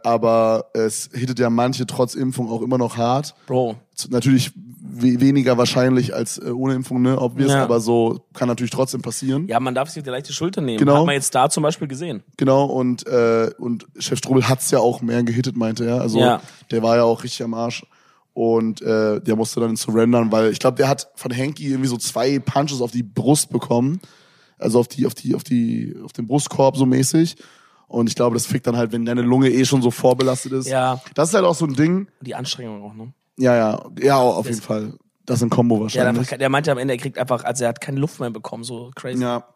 aber 0.04 0.66
es 0.74 1.10
hittet 1.14 1.40
ja 1.40 1.50
manche 1.50 1.86
trotz 1.86 2.16
Impfung 2.16 2.50
auch 2.50 2.62
immer 2.62 2.78
noch 2.78 2.98
hart. 2.98 3.36
Bro, 3.48 3.76
Natürlich 4.10 4.52
we 4.92 5.20
weniger 5.22 5.58
wahrscheinlich 5.58 6.14
als 6.16 6.38
äh, 6.40 6.50
ohne 6.50 6.74
Impfung, 6.74 7.02
ne, 7.02 7.20
obvious, 7.22 7.52
Ja. 7.52 7.64
aber 7.64 7.80
so 7.80 8.26
kann 8.34 8.48
natürlich 8.48 8.72
trotzdem 8.72 9.02
passieren. 9.02 9.48
Ja, 9.48 9.60
man 9.60 9.76
darf 9.76 9.90
sich 9.90 10.04
die 10.04 10.10
leichte 10.10 10.34
Schulter 10.34 10.62
nehmen. 10.62 10.80
Genau. 10.80 11.00
Hat 11.00 11.06
man 11.06 11.16
jetzt 11.16 11.34
da 11.36 11.50
zum 11.50 11.64
Beispiel 11.64 11.88
gesehen. 11.88 12.24
Genau, 12.38 12.66
und, 12.66 13.06
äh, 13.08 13.52
und 13.60 13.86
Chef 14.00 14.18
Strobel 14.18 14.48
hat's 14.50 14.72
ja 14.72 14.80
auch 14.80 15.02
mehr 15.02 15.24
gehittet, 15.24 15.56
meinte 15.56 15.86
er. 15.86 16.02
Also 16.02 16.20
Ja. 16.20 16.42
der 16.72 16.82
war 16.84 16.96
ja 16.98 17.04
auch 17.04 17.24
richtig 17.24 17.44
am 17.44 17.54
Arsch. 17.54 17.86
Und 18.34 18.82
äh, 18.82 19.20
der 19.20 19.36
musste 19.36 19.60
dann 19.60 19.76
surrendern, 19.76 20.32
weil 20.32 20.52
ich 20.52 20.60
glaube, 20.60 20.78
der 20.78 20.88
hat 20.88 21.10
von 21.16 21.32
Henky 21.32 21.68
irgendwie 21.68 21.90
so 21.90 21.98
zwei 21.98 22.40
Punches 22.40 22.82
auf 22.82 22.92
die 22.92 23.04
Brust 23.04 23.50
bekommen. 23.52 24.00
Also 24.58 24.80
auf 24.80 24.88
die, 24.88 25.06
auf 25.06 25.14
die, 25.14 25.36
auf 25.36 25.44
die, 25.44 25.96
auf 26.04 26.14
den 26.14 26.28
Brustkorb 26.28 26.78
so 26.78 26.86
mäßig. 26.86 27.36
Und 27.90 28.08
ich 28.08 28.16
glaube, 28.16 28.36
das 28.36 28.46
fickt 28.46 28.66
dann 28.68 28.78
halt, 28.78 28.92
wenn 28.94 29.04
deine 29.04 29.22
Lunge 29.24 29.50
eh 29.50 29.66
schon 29.66 29.82
so 29.82 29.92
vorbelastet 29.92 30.54
ist. 30.54 30.68
Ja. 30.70 31.02
Das 31.16 31.30
ist 31.30 31.36
halt 31.36 31.44
auch 31.44 31.56
so 31.56 31.66
ein 31.66 31.74
Ding. 31.74 32.08
Die 32.22 32.36
Anstrengung 32.36 32.82
auch, 32.84 32.94
ne? 32.94 33.12
Ja, 33.38 33.56
ja, 33.56 33.84
ja, 34.02 34.18
auf 34.18 34.46
jeden 34.48 34.62
Fall. 34.62 34.94
Das 35.26 35.38
ist 35.40 35.44
ein 35.44 35.50
Kombo 35.50 35.76
Ja, 35.76 35.82
wahrscheinlich. 35.84 36.28
der, 36.30 36.38
der 36.40 36.50
meinte 36.50 36.72
am 36.72 36.78
Ende, 36.80 36.94
er 36.96 36.98
kriegt 37.00 37.18
einfach, 37.20 37.44
also 37.44 37.64
er 37.64 37.70
hat 37.70 37.82
keine 37.82 38.00
Luft 38.00 38.20
mehr 38.20 38.30
bekommen, 38.32 38.64
so 38.64 38.90
crazy. 38.96 39.22
Ja. 39.22 39.48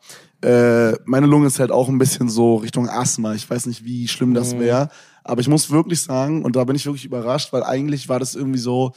Äh, 0.43 0.93
meine 1.05 1.25
Lunge 1.25 1.47
ist 1.47 1.59
halt 1.59 1.71
auch 1.71 1.89
ein 1.89 1.97
bisschen 1.97 2.27
so 2.29 2.55
Richtung 2.57 2.89
Asthma. 2.89 3.33
Ich 3.33 3.49
weiß 3.49 3.65
nicht, 3.67 3.83
wie 3.85 4.07
schlimm 4.07 4.29
Mhm. 4.31 4.33
das 4.35 4.57
wäre. 4.59 4.89
Aber 5.23 5.41
ich 5.41 5.47
muss 5.47 5.71
wirklich 5.71 6.01
sagen, 6.01 6.43
und 6.43 6.55
da 6.55 6.63
bin 6.65 6.75
ich 6.75 6.85
wirklich 6.85 7.05
überrascht, 7.05 7.53
weil 7.53 7.63
eigentlich 7.63 8.09
war 8.09 8.19
das 8.19 8.35
irgendwie 8.35 8.59
so, 8.59 8.91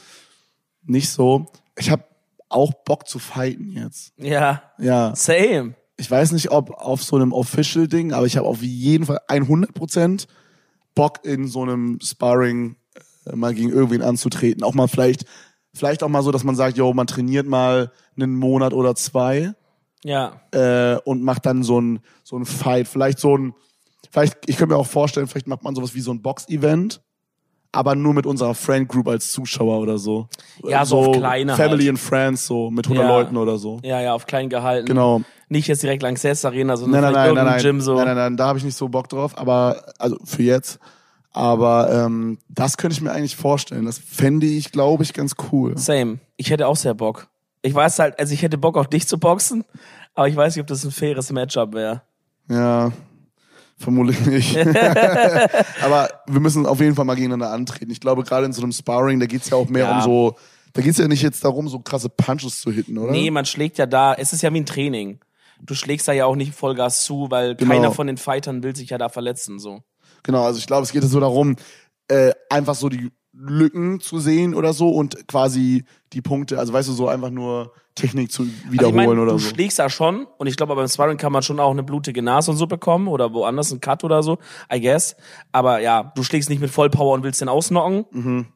nicht 0.83 1.09
so. 1.11 1.47
Ich 1.79 1.91
habe 1.91 2.05
auch 2.49 2.73
Bock 2.85 3.07
zu 3.09 3.19
fighten 3.19 3.71
jetzt. 3.73 4.13
Ja, 4.19 4.63
Ja. 4.79 5.15
same. 5.17 5.75
Ich 5.99 6.11
weiß 6.11 6.33
nicht, 6.33 6.51
ob 6.51 6.71
auf 6.73 7.03
so 7.03 7.17
einem 7.17 7.33
Official-Ding, 7.33 8.13
aber 8.13 8.27
ich 8.27 8.37
habe 8.37 8.47
auf 8.47 8.63
jeden 8.63 9.07
Fall 9.07 9.21
100% 9.29 10.27
Bock 10.95 11.21
in 11.25 11.47
so 11.49 11.63
einem 11.63 11.99
Sparring 12.03 12.77
äh, 13.27 13.35
mal 13.37 13.55
gegen 13.55 13.71
irgendwen 13.71 14.03
anzutreten. 14.03 14.63
Auch 14.63 14.75
mal 14.75 14.89
vielleicht, 14.89 15.25
vielleicht 15.75 16.03
auch 16.03 16.09
mal 16.09 16.23
so, 16.23 16.31
dass 16.33 16.45
man 16.45 16.55
sagt, 16.57 16.77
yo, 16.77 16.93
man 16.93 17.07
trainiert 17.07 17.47
mal 17.47 17.93
einen 18.17 18.35
Monat 18.37 18.73
oder 18.75 18.95
zwei 18.95 19.55
Ja. 20.05 20.41
äh, 20.53 20.97
und 21.05 21.23
macht 21.23 21.47
dann 21.47 21.63
so 21.63 21.81
ein 21.81 22.01
so 22.25 22.37
ein 22.37 22.45
Fight. 22.45 22.89
Vielleicht 22.89 23.19
so 23.19 23.37
ein, 23.37 23.55
vielleicht, 24.11 24.37
ich 24.47 24.57
könnte 24.59 24.75
mir 24.75 24.81
auch 24.81 24.87
vorstellen, 24.87 25.27
vielleicht 25.27 25.49
macht 25.49 25.63
man 25.65 25.75
sowas 25.75 25.95
wie 25.95 26.01
so 26.01 26.11
ein 26.13 26.21
Box-Event, 26.23 27.01
aber 27.73 27.95
nur 27.95 28.15
mit 28.15 28.27
unserer 28.27 28.55
Friend 28.55 28.87
Group 28.89 29.09
als 29.09 29.33
Zuschauer 29.33 29.81
oder 29.81 29.97
so. 29.99 30.29
Ja, 30.65 30.85
so 30.85 30.99
auf 30.99 31.17
kleine 31.17 31.57
Family 31.57 31.85
halt. 31.85 31.91
and 31.91 31.99
Friends, 31.99 32.47
so 32.47 32.71
mit 32.71 32.87
100 32.87 33.05
Ja. 33.05 33.11
Leuten 33.11 33.37
oder 33.37 33.59
so. 33.59 33.81
Ja, 33.83 34.01
ja, 34.01 34.15
auf 34.15 34.27
klein 34.27 34.49
gehalten. 34.49 34.87
Genau. 34.87 35.23
Nicht 35.49 35.69
jetzt 35.69 35.83
direkt 35.83 36.03
Lanxess 36.03 36.45
Arena, 36.45 36.77
sondern 36.77 37.03
nein, 37.03 37.35
nein, 37.35 37.45
nein, 37.45 37.63
Gym 37.63 37.81
so. 37.81 37.95
nein, 37.97 38.07
nein, 38.07 38.17
nein, 38.17 38.37
da 38.37 38.49
habe 38.49 38.59
ich 38.59 38.65
nicht 38.65 38.77
so 38.77 38.89
Bock 38.89 39.09
drauf, 39.09 39.39
aber 39.39 39.85
also 39.99 40.17
für 40.25 40.43
jetzt. 40.43 40.79
Aber 41.33 41.93
ähm, 41.93 42.39
das 42.49 42.79
könnte 42.79 42.95
ich 42.95 43.03
mir 43.03 43.13
eigentlich 43.13 43.37
vorstellen. 43.37 43.85
Das 43.85 43.99
fände 43.99 44.47
ich, 44.47 44.73
glaube 44.73 45.03
ich, 45.05 45.13
ganz 45.13 45.35
cool. 45.53 45.77
Same. 45.77 46.19
Ich 46.37 46.51
hätte 46.51 46.67
auch 46.67 46.77
sehr 46.77 46.95
Bock. 46.95 47.29
Ich 47.63 47.75
weiß 47.75 47.99
halt, 47.99 48.19
also 48.19 48.33
ich 48.33 48.43
hätte 48.43 48.59
Bock 48.59 48.77
auf 48.77 48.89
dich 48.89 49.07
zu 49.07 49.19
boxen, 49.19 49.65
aber 50.15 50.29
ich 50.29 50.37
weiß 50.37 50.57
nicht, 50.57 50.63
ob 50.63 50.67
das 50.67 50.85
ein 50.85 50.91
faires 50.91 51.31
Matchup 51.31 51.75
wäre. 51.75 52.03
Ja, 52.49 52.91
vermutlich 53.77 54.25
nicht. 54.25 54.57
aber 55.85 56.09
wir 56.27 56.41
müssen 56.41 56.65
auf 56.65 56.81
jeden 56.81 56.95
Fall 56.95 57.05
mal 57.05 57.17
gegeneinander 57.17 57.53
antreten. 57.53 57.91
Ich 57.91 58.01
glaube, 58.01 58.23
gerade 58.23 58.47
in 58.47 58.53
so 58.53 58.63
einem 58.63 58.73
Sparring, 58.73 59.21
da 59.21 59.27
geht's 59.27 59.51
ja 59.51 59.57
auch 59.57 59.69
mehr 59.69 59.85
Ja. 59.85 59.97
um 59.99 60.03
so, 60.03 60.37
da 60.73 60.81
geht's 60.83 60.99
ja 60.99 61.07
nicht 61.07 61.23
jetzt 61.23 61.45
darum, 61.45 61.69
so 61.69 61.81
krasse 61.81 62.09
Punches 62.09 62.61
zu 62.61 62.71
hitten, 62.71 62.97
oder? 62.99 63.13
Nee, 63.13 63.31
man 63.31 63.45
schlägt 63.45 63.79
ja 63.79 63.87
da, 63.87 64.15
es 64.15 64.33
ist 64.33 64.43
ja 64.43 64.53
wie 64.53 64.61
ein 64.61 64.67
Training. 64.67 65.19
Du 65.63 65.75
schlägst 65.75 66.07
da 66.09 66.13
ja 66.13 66.27
auch 66.27 66.37
nicht 66.37 66.55
Vollgas 66.55 67.05
zu, 67.05 67.31
weil 67.31 67.57
Genau. 67.57 67.71
keiner 67.73 67.91
von 67.93 68.07
den 68.07 68.17
Fightern 68.17 68.63
will 68.63 68.75
sich 68.77 68.91
ja 68.91 68.99
da 68.99 69.09
verletzen, 69.09 69.59
so. 69.59 69.83
Genau, 70.23 70.43
also 70.45 70.59
ich 70.59 70.67
glaube, 70.67 70.83
es 70.83 70.93
geht 70.93 71.03
so 71.05 71.21
darum, 71.21 71.57
äh, 72.09 72.33
einfach 72.51 72.75
so 72.75 72.89
die 72.89 73.11
Lücken 73.33 74.01
zu 74.01 74.19
sehen 74.19 74.55
oder 74.55 74.73
so 74.73 74.89
und 74.89 75.29
quasi 75.29 75.85
die 76.13 76.23
Punkte, 76.23 76.59
also 76.59 76.73
weißt 76.73 76.89
du, 76.89 76.93
so 76.93 77.09
einfach 77.09 77.31
nur 77.31 77.73
Technik 77.95 78.33
zu 78.33 78.43
Also 78.43 78.53
ich 78.65 78.73
wiederholen 78.73 78.95
mein, 78.97 79.19
oder 79.19 79.33
du 79.33 79.39
so. 79.39 79.49
schlägst 79.51 79.79
da 79.79 79.91
schon 79.91 80.27
und 80.39 80.47
ich 80.47 80.57
glaube, 80.57 80.75
beim 80.75 80.89
Sparring 80.89 81.19
kann 81.19 81.33
man 81.33 81.43
schon 81.43 81.61
auch 81.61 81.71
eine 81.71 81.83
blutige 81.83 82.23
Nase 82.23 82.51
und 82.51 82.57
so 82.57 82.67
bekommen 82.67 83.09
oder 83.09 83.33
woanders 83.35 83.71
einen 83.73 83.81
Cut 83.81 84.05
oder 84.05 84.23
so, 84.23 84.39
I 84.73 84.81
guess. 84.81 85.17
Aber 85.53 85.81
ja, 85.81 86.13
du 86.15 86.23
schlägst 86.23 86.49
nicht 86.49 86.61
mit 86.61 86.71
Vollpower 86.71 87.13
und 87.15 87.23
willst 87.25 87.41
den 87.43 87.49
ausnocken, 87.49 88.07
Mhm. 88.11 88.47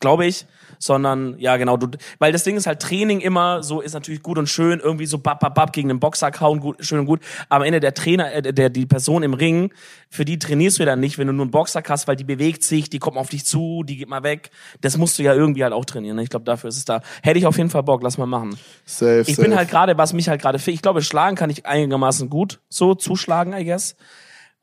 glaube 0.00 0.26
ich, 0.26 0.46
sondern 0.80 1.38
ja 1.38 1.56
genau, 1.56 1.76
du, 1.76 1.86
weil 2.18 2.32
das 2.32 2.42
Ding 2.42 2.56
ist 2.56 2.66
halt 2.66 2.80
Training 2.80 3.20
immer 3.20 3.62
so 3.62 3.80
ist 3.80 3.92
natürlich 3.94 4.22
gut 4.22 4.38
und 4.38 4.48
schön 4.48 4.80
irgendwie 4.80 5.06
so 5.06 5.18
bap 5.18 5.38
bap 5.38 5.54
bap 5.54 5.72
gegen 5.72 5.88
den 5.88 6.00
Boxsack 6.00 6.40
hauen 6.40 6.58
gut 6.58 6.78
schön 6.84 6.98
und 6.98 7.06
gut, 7.06 7.20
aber 7.48 7.62
am 7.62 7.66
Ende 7.66 7.78
der 7.78 7.94
Trainer 7.94 8.32
äh, 8.32 8.52
der 8.52 8.70
die 8.70 8.86
Person 8.86 9.22
im 9.22 9.34
Ring, 9.34 9.72
für 10.08 10.24
die 10.24 10.38
trainierst 10.38 10.78
du 10.78 10.82
ja 10.82 10.86
dann 10.86 11.00
nicht, 11.00 11.18
wenn 11.18 11.28
du 11.28 11.32
nur 11.32 11.44
einen 11.44 11.50
Boxsack 11.52 11.88
hast, 11.90 12.08
weil 12.08 12.16
die 12.16 12.24
bewegt 12.24 12.64
sich, 12.64 12.90
die 12.90 12.98
kommt 12.98 13.16
auf 13.16 13.28
dich 13.28 13.44
zu, 13.44 13.84
die 13.84 13.96
geht 13.96 14.08
mal 14.08 14.22
weg. 14.22 14.50
Das 14.80 14.96
musst 14.96 15.18
du 15.18 15.22
ja 15.22 15.34
irgendwie 15.34 15.62
halt 15.62 15.72
auch 15.72 15.84
trainieren. 15.84 16.16
ne? 16.16 16.22
Ich 16.22 16.30
glaube, 16.30 16.44
dafür 16.44 16.68
ist 16.68 16.78
es 16.78 16.84
da. 16.84 17.02
Hätte 17.22 17.38
ich 17.38 17.46
auf 17.46 17.56
jeden 17.58 17.70
Fall 17.70 17.82
Bock, 17.82 18.02
lass 18.02 18.18
mal 18.18 18.26
machen. 18.26 18.56
Safe, 18.86 19.20
Ich 19.26 19.36
safe. 19.36 19.42
bin 19.42 19.54
halt 19.56 19.68
gerade, 19.68 19.98
was 19.98 20.12
mich 20.12 20.28
halt 20.28 20.40
gerade 20.40 20.58
ich 20.64 20.82
glaube, 20.82 21.02
schlagen 21.02 21.36
kann 21.36 21.50
ich 21.50 21.66
einigermaßen 21.66 22.30
gut 22.30 22.60
so 22.68 22.94
zuschlagen, 22.94 23.52
I 23.52 23.64
guess. 23.64 23.96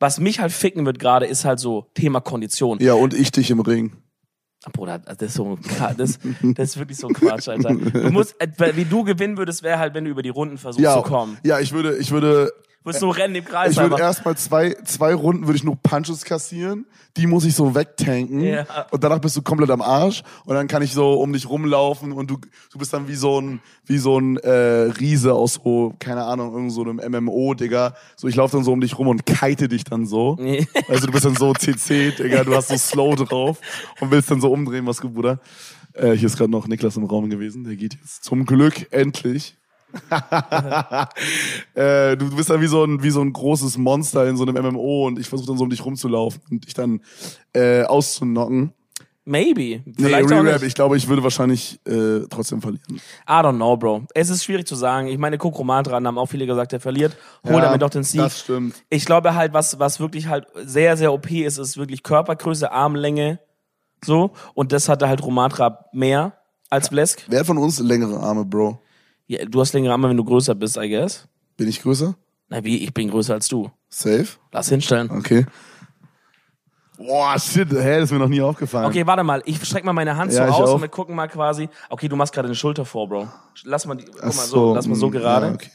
Was 0.00 0.18
mich 0.20 0.40
halt 0.40 0.52
ficken 0.52 0.84
wird 0.86 0.98
gerade, 0.98 1.26
ist 1.26 1.44
halt 1.44 1.58
so 1.58 1.86
Thema 1.94 2.20
Kondition. 2.20 2.78
Ja, 2.80 2.94
und 2.94 3.14
ich 3.14 3.30
dich 3.32 3.50
im 3.50 3.60
Ring. 3.60 3.92
Bruder, 4.72 4.98
das 4.98 5.16
ist 5.20 5.34
so, 5.34 5.58
das, 5.96 6.18
das 6.42 6.70
ist 6.70 6.78
wirklich 6.78 6.98
so 6.98 7.08
ein 7.08 7.14
Quatsch, 7.14 7.48
Alter. 7.48 7.74
Du 7.74 8.10
musst, 8.10 8.34
äh, 8.40 8.48
wie 8.76 8.84
du 8.84 9.04
gewinnen 9.04 9.38
würdest, 9.38 9.62
wäre 9.62 9.78
halt, 9.78 9.94
wenn 9.94 10.04
du 10.04 10.10
über 10.10 10.22
die 10.22 10.28
Runden 10.30 10.58
versuchst 10.58 10.84
Ja, 10.84 10.96
zu 10.96 11.02
kommen. 11.02 11.38
ja, 11.44 11.60
ich 11.60 11.72
würde, 11.72 11.96
ich 11.96 12.10
würde, 12.10 12.52
Du 12.88 12.92
würdest 12.92 13.02
nur 13.02 13.16
rennen 13.18 13.34
im 13.34 13.44
Kreis 13.44 13.72
ich 13.72 13.78
würde 13.78 13.98
erstmal 13.98 14.34
zwei, 14.38 14.74
zwei 14.86 15.12
Runden 15.12 15.46
würde 15.46 15.58
ich 15.58 15.64
nur 15.64 15.76
Punches 15.76 16.24
kassieren. 16.24 16.86
Die 17.18 17.26
muss 17.26 17.44
ich 17.44 17.54
so 17.54 17.74
wegtanken. 17.74 18.40
Ja. 18.40 18.64
Und 18.90 19.04
danach 19.04 19.18
bist 19.18 19.36
du 19.36 19.42
komplett 19.42 19.68
am 19.70 19.82
Arsch. 19.82 20.22
Und 20.46 20.54
dann 20.54 20.68
kann 20.68 20.80
ich 20.80 20.94
so 20.94 21.20
um 21.20 21.34
dich 21.34 21.50
rumlaufen 21.50 22.12
und 22.12 22.30
du, 22.30 22.38
du 22.72 22.78
bist 22.78 22.94
dann 22.94 23.06
wie 23.06 23.14
so 23.14 23.42
ein, 23.42 23.60
wie 23.84 23.98
so 23.98 24.18
ein 24.18 24.38
äh, 24.38 24.50
Riese 24.98 25.34
aus 25.34 25.60
so, 25.62 25.92
keine 25.98 26.24
Ahnung, 26.24 26.54
irgend 26.54 26.72
so 26.72 26.80
einem 26.80 26.96
MMO, 26.96 27.52
Digga. 27.52 27.94
So, 28.16 28.26
ich 28.26 28.36
laufe 28.36 28.56
dann 28.56 28.64
so 28.64 28.72
um 28.72 28.80
dich 28.80 28.98
rum 28.98 29.08
und 29.08 29.26
kite 29.26 29.68
dich 29.68 29.84
dann 29.84 30.06
so. 30.06 30.38
Also 30.88 31.06
du 31.06 31.12
bist 31.12 31.26
dann 31.26 31.36
so 31.36 31.52
CC, 31.52 32.12
Digga, 32.12 32.44
du 32.44 32.54
hast 32.54 32.68
so 32.68 32.78
Slow 32.78 33.16
drauf 33.16 33.58
und 34.00 34.10
willst 34.10 34.30
dann 34.30 34.40
so 34.40 34.50
umdrehen, 34.50 34.86
was 34.86 35.02
gut, 35.02 35.12
Bruder. 35.12 35.40
Äh, 35.92 36.12
hier 36.12 36.26
ist 36.26 36.38
gerade 36.38 36.50
noch 36.50 36.66
Niklas 36.66 36.96
im 36.96 37.04
Raum 37.04 37.28
gewesen, 37.28 37.64
der 37.64 37.76
geht 37.76 37.94
jetzt 37.94 38.24
zum 38.24 38.46
Glück 38.46 38.90
endlich. 38.92 39.57
äh, 41.74 42.16
du 42.16 42.36
bist 42.36 42.50
dann 42.50 42.60
wie 42.60 42.66
so 42.66 42.84
ein 42.84 43.02
wie 43.02 43.10
so 43.10 43.20
ein 43.20 43.32
großes 43.32 43.78
Monster 43.78 44.26
in 44.26 44.36
so 44.36 44.44
einem 44.44 44.62
MMO 44.62 45.06
und 45.06 45.18
ich 45.18 45.28
versuche 45.28 45.48
dann 45.48 45.58
so 45.58 45.64
um 45.64 45.70
dich 45.70 45.84
rumzulaufen 45.84 46.42
und 46.50 46.66
dich 46.66 46.74
dann 46.74 47.00
äh, 47.54 47.84
auszunocken. 47.84 48.72
Maybe. 49.28 49.82
Nee, 49.84 49.94
Vielleicht 49.94 50.32
auch 50.32 50.42
Re-Rap, 50.42 50.62
ich 50.62 50.74
glaube, 50.74 50.96
ich 50.96 51.06
würde 51.06 51.22
wahrscheinlich 51.22 51.78
äh, 51.86 52.20
trotzdem 52.30 52.62
verlieren. 52.62 52.98
I 53.28 53.32
don't 53.32 53.56
know, 53.56 53.76
Bro. 53.76 54.06
Es 54.14 54.30
ist 54.30 54.42
schwierig 54.42 54.66
zu 54.66 54.74
sagen. 54.74 55.08
Ich 55.08 55.18
meine, 55.18 55.36
Kokromatran 55.36 56.06
haben 56.06 56.16
auch 56.16 56.26
viele 56.26 56.46
gesagt, 56.46 56.72
der 56.72 56.80
verliert. 56.80 57.14
Hol 57.46 57.60
damit 57.60 57.82
doch 57.82 57.90
den 57.90 58.04
Sieg. 58.04 58.22
Das 58.22 58.40
stimmt. 58.40 58.82
Ich 58.88 59.04
glaube 59.04 59.34
halt, 59.34 59.52
was, 59.52 59.78
was 59.78 60.00
wirklich 60.00 60.28
halt 60.28 60.46
sehr, 60.64 60.96
sehr 60.96 61.12
OP 61.12 61.30
ist, 61.30 61.58
ist 61.58 61.76
wirklich 61.76 62.02
Körpergröße, 62.02 62.72
Armlänge, 62.72 63.38
so. 64.02 64.30
Und 64.54 64.72
das 64.72 64.88
hatte 64.88 65.08
halt 65.08 65.22
Romatra 65.22 65.84
mehr 65.92 66.32
als 66.70 66.88
Vlesk. 66.88 67.26
Wer 67.28 67.44
von 67.44 67.58
uns 67.58 67.78
längere 67.80 68.18
Arme, 68.20 68.46
Bro? 68.46 68.80
Ja, 69.28 69.44
du 69.44 69.60
hast 69.60 69.74
längere 69.74 69.92
Arme, 69.92 70.08
wenn 70.08 70.16
du 70.16 70.24
größer 70.24 70.54
bist, 70.54 70.76
I 70.78 70.88
guess. 70.88 71.28
Bin 71.56 71.68
ich 71.68 71.82
größer? 71.82 72.16
Na 72.48 72.64
wie, 72.64 72.78
ich 72.78 72.94
bin 72.94 73.10
größer 73.10 73.34
als 73.34 73.46
du. 73.46 73.70
Safe? 73.90 74.26
Lass 74.52 74.70
hinstellen. 74.70 75.10
Okay. 75.10 75.44
Boah, 76.96 77.38
shit, 77.38 77.70
hä, 77.70 78.00
das 78.00 78.04
ist 78.04 78.10
mir 78.10 78.18
noch 78.18 78.28
nie 78.28 78.40
aufgefallen. 78.40 78.86
Okay, 78.86 79.06
warte 79.06 79.22
mal. 79.22 79.42
Ich 79.44 79.62
strecke 79.64 79.86
mal 79.86 79.92
meine 79.92 80.16
Hand 80.16 80.32
Ja, 80.32 80.46
so 80.46 80.50
ich 80.50 80.56
aus 80.56 80.70
auch. 80.70 80.74
und 80.76 80.80
wir 80.80 80.88
gucken 80.88 81.14
mal 81.14 81.28
quasi. 81.28 81.68
Okay, 81.90 82.08
du 82.08 82.16
machst 82.16 82.32
gerade 82.32 82.48
eine 82.48 82.54
Schulter 82.56 82.84
vor, 82.84 83.08
Bro. 83.08 83.28
Lass 83.64 83.86
mal 83.86 83.94
die, 83.94 84.04
guck 84.06 84.22
mal 84.22 84.28
Ach 84.28 84.32
so, 84.32 84.74
lass 84.74 84.86
mal 84.86 84.96
so 84.96 85.08
mm, 85.08 85.12
gerade. 85.12 85.46
Ja, 85.46 85.52
okay. 85.52 85.70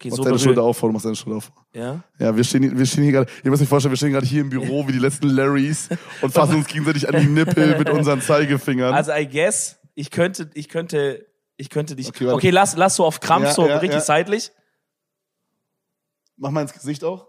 Okay, 0.00 0.08
Mach 0.10 0.16
so 0.16 0.22
deine 0.22 0.34
berührt. 0.34 0.40
Schulter 0.40 0.62
auf, 0.62 0.78
vor, 0.78 0.88
du 0.88 0.94
machst 0.94 1.04
deine 1.04 1.16
Schulter 1.16 1.36
auf. 1.36 1.52
Ja? 1.74 2.02
Ja, 2.18 2.34
wir 2.36 2.42
stehen, 2.42 2.76
wir 2.76 2.86
stehen 2.86 3.04
hier 3.04 3.12
gerade, 3.12 3.30
ihr 3.44 3.50
müsst 3.50 3.62
euch 3.62 3.68
vorstellen, 3.68 3.92
wir 3.92 3.96
stehen 3.96 4.12
gerade 4.12 4.26
hier 4.26 4.40
im 4.40 4.48
Büro 4.50 4.86
wie 4.88 4.92
die 4.92 4.98
letzten 4.98 5.28
Larrys 5.28 5.88
und 6.22 6.32
fassen 6.32 6.56
uns 6.56 6.66
gegenseitig 6.66 7.08
an 7.08 7.20
die 7.20 7.28
Nippel 7.28 7.78
mit 7.78 7.90
unseren 7.90 8.20
Zeigefingern. 8.20 8.94
Also 8.94 9.12
I 9.12 9.28
guess, 9.28 9.78
ich 9.94 10.10
könnte, 10.10 10.50
ich 10.54 10.68
könnte, 10.68 11.26
ich 11.58 11.68
könnte 11.68 11.94
dich. 11.94 12.08
Okay, 12.08 12.28
Okay, 12.28 12.50
lass, 12.50 12.76
lass 12.76 12.96
so 12.96 13.04
auf 13.04 13.20
Krampf, 13.20 13.44
Ja, 13.46 13.52
so 13.52 13.66
ja, 13.68 13.76
richtig 13.78 13.98
ja. 13.98 14.04
seitlich. 14.04 14.50
Mach 16.36 16.50
mal 16.50 16.62
ins 16.62 16.72
Gesicht 16.72 17.04
auch. 17.04 17.26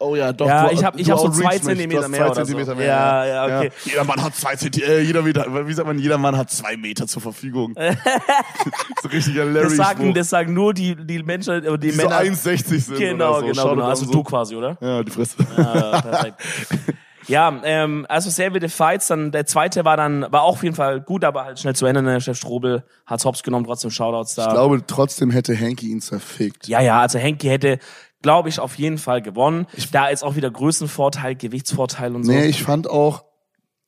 Oh 0.00 0.16
ja, 0.16 0.32
doch. 0.32 0.48
Ja, 0.48 0.66
du- 0.66 0.74
ich 0.74 0.82
hab, 0.84 0.98
ich 0.98 1.08
hab 1.08 1.20
so 1.20 1.28
zwei 1.28 1.56
Zentimeter 1.60 2.08
mehr 2.08 2.18
zwei 2.22 2.26
oder 2.26 2.34
Zentimeter 2.34 2.72
so. 2.72 2.74
mehr. 2.76 2.86
Ja, 2.86 3.24
ja, 3.24 3.44
okay. 3.46 3.70
Jeder 3.84 4.02
Mann 4.02 4.20
hat 4.20 4.34
zwei 4.34 4.56
Zentimeter, 4.56 4.92
äh, 4.94 5.00
jeder 5.02 5.22
Meter, 5.22 5.68
wie 5.68 5.72
sagt 5.72 5.86
man, 5.86 5.96
jeder 6.00 6.18
Mann 6.18 6.36
hat 6.36 6.50
zwei 6.50 6.76
Meter 6.76 7.06
zur 7.06 7.22
Verfügung. 7.22 7.74
so 9.02 9.08
richtiger 9.08 9.44
Larry. 9.44 9.68
Das 9.68 9.76
sagen, 9.76 10.12
das 10.12 10.28
sagen 10.28 10.52
nur 10.54 10.74
die, 10.74 10.96
die 10.96 11.22
Menschen, 11.22 11.62
äh, 11.64 11.78
die, 11.78 11.86
die 11.86 11.90
so 11.92 12.02
Männer. 12.02 12.18
1,60 12.20 12.80
sind 12.80 12.98
genau, 12.98 13.38
oder 13.38 13.40
so. 13.40 13.46
genau, 13.46 13.70
genau. 13.76 13.84
Also 13.86 14.06
so. 14.06 14.12
du 14.12 14.24
quasi, 14.24 14.56
oder? 14.56 14.76
Ja, 14.80 15.04
die 15.04 15.10
Fresse. 15.12 15.36
Ja, 15.56 16.00
perfekt. 16.00 16.40
Ja, 17.28 17.60
ähm, 17.64 18.06
also 18.08 18.30
sehr 18.30 18.52
wilde 18.52 18.68
Fights. 18.68 19.08
Dann 19.08 19.30
der 19.32 19.46
zweite 19.46 19.84
war 19.84 19.96
dann, 19.96 20.22
war 20.30 20.42
auch 20.42 20.54
auf 20.54 20.62
jeden 20.62 20.74
Fall 20.74 21.00
gut, 21.00 21.24
aber 21.24 21.44
halt 21.44 21.58
schnell 21.58 21.74
zu 21.74 21.86
Ende. 21.86 22.02
Ne? 22.02 22.20
Chef 22.20 22.36
Strobel 22.36 22.84
hat's 23.06 23.24
hops 23.24 23.42
genommen, 23.42 23.64
trotzdem 23.64 23.90
Shoutouts 23.90 24.34
da. 24.34 24.46
Ich 24.46 24.52
glaube, 24.52 24.82
trotzdem 24.86 25.30
hätte 25.30 25.54
Henky 25.54 25.90
ihn 25.90 26.00
zerfickt. 26.00 26.68
Ja, 26.68 26.80
ja, 26.80 27.00
also 27.00 27.18
Henki 27.18 27.48
hätte, 27.48 27.78
glaube 28.22 28.48
ich, 28.48 28.58
auf 28.60 28.76
jeden 28.76 28.98
Fall 28.98 29.22
gewonnen. 29.22 29.66
da 29.92 30.08
ist 30.08 30.22
auch 30.22 30.36
wieder 30.36 30.50
Größenvorteil, 30.50 31.36
Gewichtsvorteil 31.36 32.14
und 32.14 32.24
so. 32.24 32.32
Nee, 32.32 32.46
ich 32.46 32.62
fand 32.62 32.88
auch, 32.88 33.24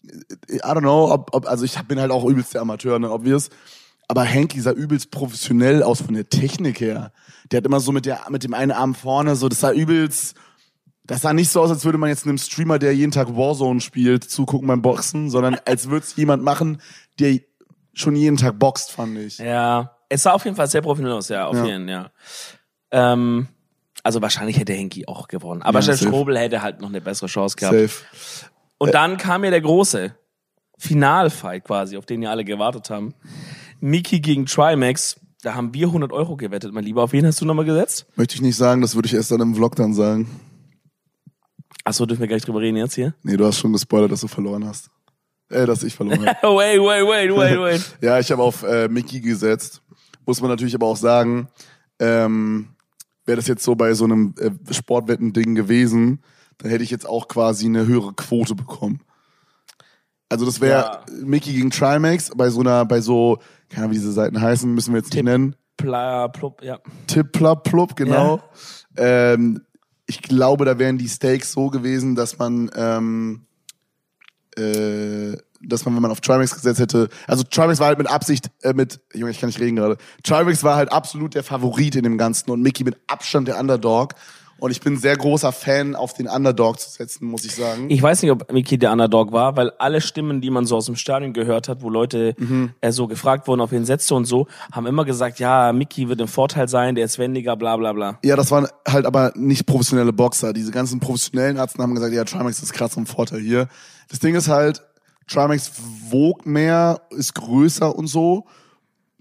I 0.04 0.60
don't 0.60 0.80
know, 0.80 1.10
ob, 1.12 1.34
ob 1.34 1.46
also 1.46 1.64
ich 1.64 1.80
bin 1.82 1.98
halt 1.98 2.10
auch 2.10 2.24
übelst 2.24 2.54
der 2.54 2.60
Amateur, 2.60 2.98
ne, 2.98 3.10
obvious. 3.10 3.50
Aber 4.06 4.22
Henky 4.22 4.60
sah 4.60 4.72
übelst 4.72 5.10
professionell 5.10 5.82
aus 5.82 6.02
von 6.02 6.14
der 6.14 6.28
Technik 6.28 6.80
her. 6.80 7.12
Der 7.50 7.58
hat 7.58 7.66
immer 7.66 7.80
so 7.80 7.90
mit 7.90 8.04
der, 8.04 8.20
mit 8.28 8.44
dem 8.44 8.52
einen 8.52 8.72
Arm 8.72 8.94
vorne, 8.94 9.34
so, 9.34 9.48
das 9.48 9.60
sah 9.60 9.72
übelst, 9.72 10.36
das 11.06 11.20
sah 11.22 11.32
nicht 11.32 11.50
so 11.50 11.60
aus, 11.60 11.70
als 11.70 11.84
würde 11.84 11.98
man 11.98 12.08
jetzt 12.08 12.26
einem 12.26 12.38
Streamer, 12.38 12.78
der 12.78 12.94
jeden 12.94 13.12
Tag 13.12 13.36
Warzone 13.36 13.80
spielt, 13.80 14.24
zugucken 14.24 14.68
beim 14.68 14.82
Boxen, 14.82 15.28
sondern 15.30 15.56
als 15.66 15.88
würde 15.90 16.04
es 16.06 16.16
jemand 16.16 16.42
machen, 16.42 16.80
der 17.18 17.38
schon 17.92 18.16
jeden 18.16 18.36
Tag 18.36 18.58
boxt, 18.58 18.90
fand 18.90 19.18
ich. 19.18 19.38
Ja, 19.38 19.96
es 20.08 20.22
sah 20.22 20.32
auf 20.32 20.44
jeden 20.44 20.56
Fall 20.56 20.66
sehr 20.66 20.80
professionell 20.82 21.16
aus, 21.16 21.28
ja, 21.28 21.46
auf 21.46 21.56
Ja. 21.56 21.64
jeden, 21.66 21.88
ja. 21.88 22.10
Ähm, 22.90 23.48
also 24.02 24.20
wahrscheinlich 24.22 24.58
hätte 24.58 24.72
Henki 24.72 25.06
auch 25.06 25.28
gewonnen. 25.28 25.62
Aber 25.62 25.80
Ja. 25.80 25.96
Strobel 25.96 26.38
hätte 26.38 26.62
halt 26.62 26.80
noch 26.80 26.88
eine 26.88 27.00
bessere 27.00 27.26
Chance 27.26 27.56
gehabt. 27.56 27.74
Safe. 27.78 28.04
Und 28.78 28.94
dann 28.94 29.16
kam 29.16 29.44
ja 29.44 29.50
der 29.50 29.60
große 29.60 30.14
Finalfight 30.78 31.64
quasi, 31.64 31.96
auf 31.96 32.06
den 32.06 32.22
ja 32.22 32.30
alle 32.30 32.44
gewartet 32.44 32.90
haben. 32.90 33.14
Miki 33.80 34.20
gegen 34.20 34.46
Trimax. 34.46 35.16
Da 35.42 35.54
haben 35.54 35.74
wir 35.74 35.86
100 35.88 36.12
Euro 36.12 36.36
gewettet, 36.36 36.72
mein 36.72 36.84
Lieber. 36.84 37.02
Auf 37.02 37.12
wen 37.12 37.26
hast 37.26 37.40
du 37.40 37.44
nochmal 37.44 37.64
gesetzt? 37.66 38.06
Möchte 38.16 38.34
ich 38.34 38.40
nicht 38.42 38.56
sagen, 38.56 38.80
das 38.80 38.94
würde 38.94 39.06
ich 39.06 39.14
erst 39.14 39.30
dann 39.30 39.40
im 39.40 39.54
Vlog 39.54 39.76
dann 39.76 39.92
sagen. 39.94 40.28
Achso, 41.84 42.06
dürfen 42.06 42.20
wir 42.20 42.28
gleich 42.28 42.42
drüber 42.42 42.60
reden 42.60 42.76
jetzt 42.78 42.94
hier? 42.94 43.14
Nee, 43.22 43.36
du 43.36 43.44
hast 43.44 43.58
schon 43.58 43.72
gespoilert, 43.72 44.10
dass 44.10 44.22
du 44.22 44.28
verloren 44.28 44.66
hast. 44.66 44.90
Äh, 45.50 45.66
dass 45.66 45.82
ich 45.82 45.94
verloren 45.94 46.26
habe. 46.26 46.38
wait, 46.56 46.80
wait, 46.80 47.06
wait, 47.06 47.36
wait, 47.36 47.60
wait. 47.60 47.96
ja, 48.00 48.18
ich 48.18 48.30
habe 48.32 48.42
auf 48.42 48.62
äh, 48.62 48.88
Mickey 48.88 49.20
gesetzt. 49.20 49.82
Muss 50.26 50.40
man 50.40 50.50
natürlich 50.50 50.74
aber 50.74 50.86
auch 50.86 50.96
sagen, 50.96 51.48
ähm, 51.98 52.68
wäre 53.26 53.36
das 53.36 53.46
jetzt 53.46 53.62
so 53.62 53.74
bei 53.74 53.92
so 53.94 54.04
einem 54.04 54.34
äh, 54.38 54.50
Sportwetten-Ding 54.72 55.54
gewesen, 55.54 56.22
dann 56.58 56.70
hätte 56.70 56.84
ich 56.84 56.90
jetzt 56.90 57.06
auch 57.06 57.28
quasi 57.28 57.66
eine 57.66 57.84
höhere 57.86 58.14
Quote 58.14 58.54
bekommen. 58.54 59.00
Also 60.30 60.46
das 60.46 60.60
wäre 60.62 60.80
Ja. 60.80 61.04
Mickey 61.22 61.52
gegen 61.52 61.70
Trimax 61.70 62.30
bei 62.34 62.48
so 62.48 62.60
einer, 62.60 62.86
bei 62.86 63.00
so, 63.02 63.38
keine 63.68 63.84
Ahnung, 63.84 63.90
wie 63.92 63.98
diese 63.98 64.12
Seiten 64.12 64.40
heißen, 64.40 64.72
müssen 64.72 64.92
wir 64.94 64.98
jetzt 64.98 65.06
nicht 65.06 65.16
Tipp. 65.16 65.24
nennen. 65.24 65.54
Pla, 65.76 66.28
plupp, 66.28 66.62
ja. 66.62 66.78
Tippla-Plupp, 67.08 67.96
genau. 67.96 68.40
Ähm, 68.96 69.60
ich 70.06 70.22
glaube, 70.22 70.64
da 70.64 70.78
wären 70.78 70.98
die 70.98 71.08
Stakes 71.08 71.52
so 71.52 71.68
gewesen, 71.70 72.14
dass 72.14 72.38
man, 72.38 72.70
ähm, 72.74 73.46
äh, 74.56 75.36
dass 75.60 75.84
man, 75.84 75.94
wenn 75.94 76.02
man 76.02 76.10
auf 76.10 76.20
Trimax 76.20 76.54
gesetzt 76.54 76.80
hätte, 76.80 77.08
also 77.26 77.42
Trimax 77.42 77.78
war 77.78 77.88
halt 77.88 77.98
mit 77.98 78.10
Absicht, 78.10 78.50
äh, 78.62 78.74
mit, 78.74 79.00
Junge, 79.14 79.30
ich 79.30 79.40
kann 79.40 79.48
nicht 79.48 79.60
reden 79.60 79.76
gerade. 79.76 79.96
Trimax 80.22 80.62
war 80.62 80.76
halt 80.76 80.92
absolut 80.92 81.34
der 81.34 81.42
Favorit 81.42 81.96
in 81.96 82.04
dem 82.04 82.18
Ganzen 82.18 82.50
und 82.50 82.60
Mickey 82.60 82.84
mit 82.84 82.98
Abstand 83.06 83.48
der 83.48 83.58
Underdog. 83.58 84.14
Und 84.64 84.70
ich 84.70 84.80
bin 84.80 84.94
ein 84.94 84.98
sehr 84.98 85.14
großer 85.14 85.52
Fan, 85.52 85.94
auf 85.94 86.14
den 86.14 86.26
Underdog 86.26 86.80
zu 86.80 86.88
setzen, 86.88 87.26
muss 87.26 87.44
ich 87.44 87.54
sagen. 87.54 87.90
Ich 87.90 88.00
weiß 88.02 88.22
nicht, 88.22 88.30
ob 88.30 88.50
Mickey 88.50 88.78
der 88.78 88.92
Underdog 88.92 89.30
war, 89.30 89.58
weil 89.58 89.70
alle 89.72 90.00
Stimmen, 90.00 90.40
die 90.40 90.48
man 90.48 90.64
so 90.64 90.74
aus 90.78 90.86
dem 90.86 90.96
Stadion 90.96 91.34
gehört 91.34 91.68
hat, 91.68 91.82
wo 91.82 91.90
Leute 91.90 92.34
Mhm. 92.38 92.70
äh, 92.80 92.90
so 92.90 93.06
gefragt 93.06 93.46
wurden, 93.46 93.60
auf 93.60 93.72
wen 93.72 93.84
setzt 93.84 94.10
du 94.10 94.16
und 94.16 94.24
so, 94.24 94.46
haben 94.72 94.86
immer 94.86 95.04
gesagt, 95.04 95.38
ja, 95.38 95.70
Mickey 95.74 96.08
wird 96.08 96.18
im 96.22 96.28
Vorteil 96.28 96.66
sein, 96.66 96.94
der 96.94 97.04
ist 97.04 97.18
wendiger, 97.18 97.56
bla 97.56 97.76
bla 97.76 97.92
bla. 97.92 98.18
Ja, 98.24 98.36
das 98.36 98.50
waren 98.50 98.66
halt 98.88 99.04
aber 99.04 99.34
nicht 99.36 99.66
professionelle 99.66 100.14
Boxer. 100.14 100.54
Diese 100.54 100.70
ganzen 100.70 100.98
professionellen 100.98 101.58
Ärzte 101.58 101.82
haben 101.82 101.94
gesagt, 101.94 102.14
ja, 102.14 102.24
Trimax 102.24 102.62
ist 102.62 102.72
krass 102.72 102.96
im 102.96 103.04
Vorteil 103.04 103.40
hier. 103.40 103.68
Das 104.08 104.18
Ding 104.18 104.34
ist 104.34 104.48
halt, 104.48 104.82
Trimax 105.28 105.72
wog 106.08 106.46
mehr, 106.46 107.02
ist 107.10 107.34
größer 107.34 107.94
und 107.94 108.06
so. 108.06 108.46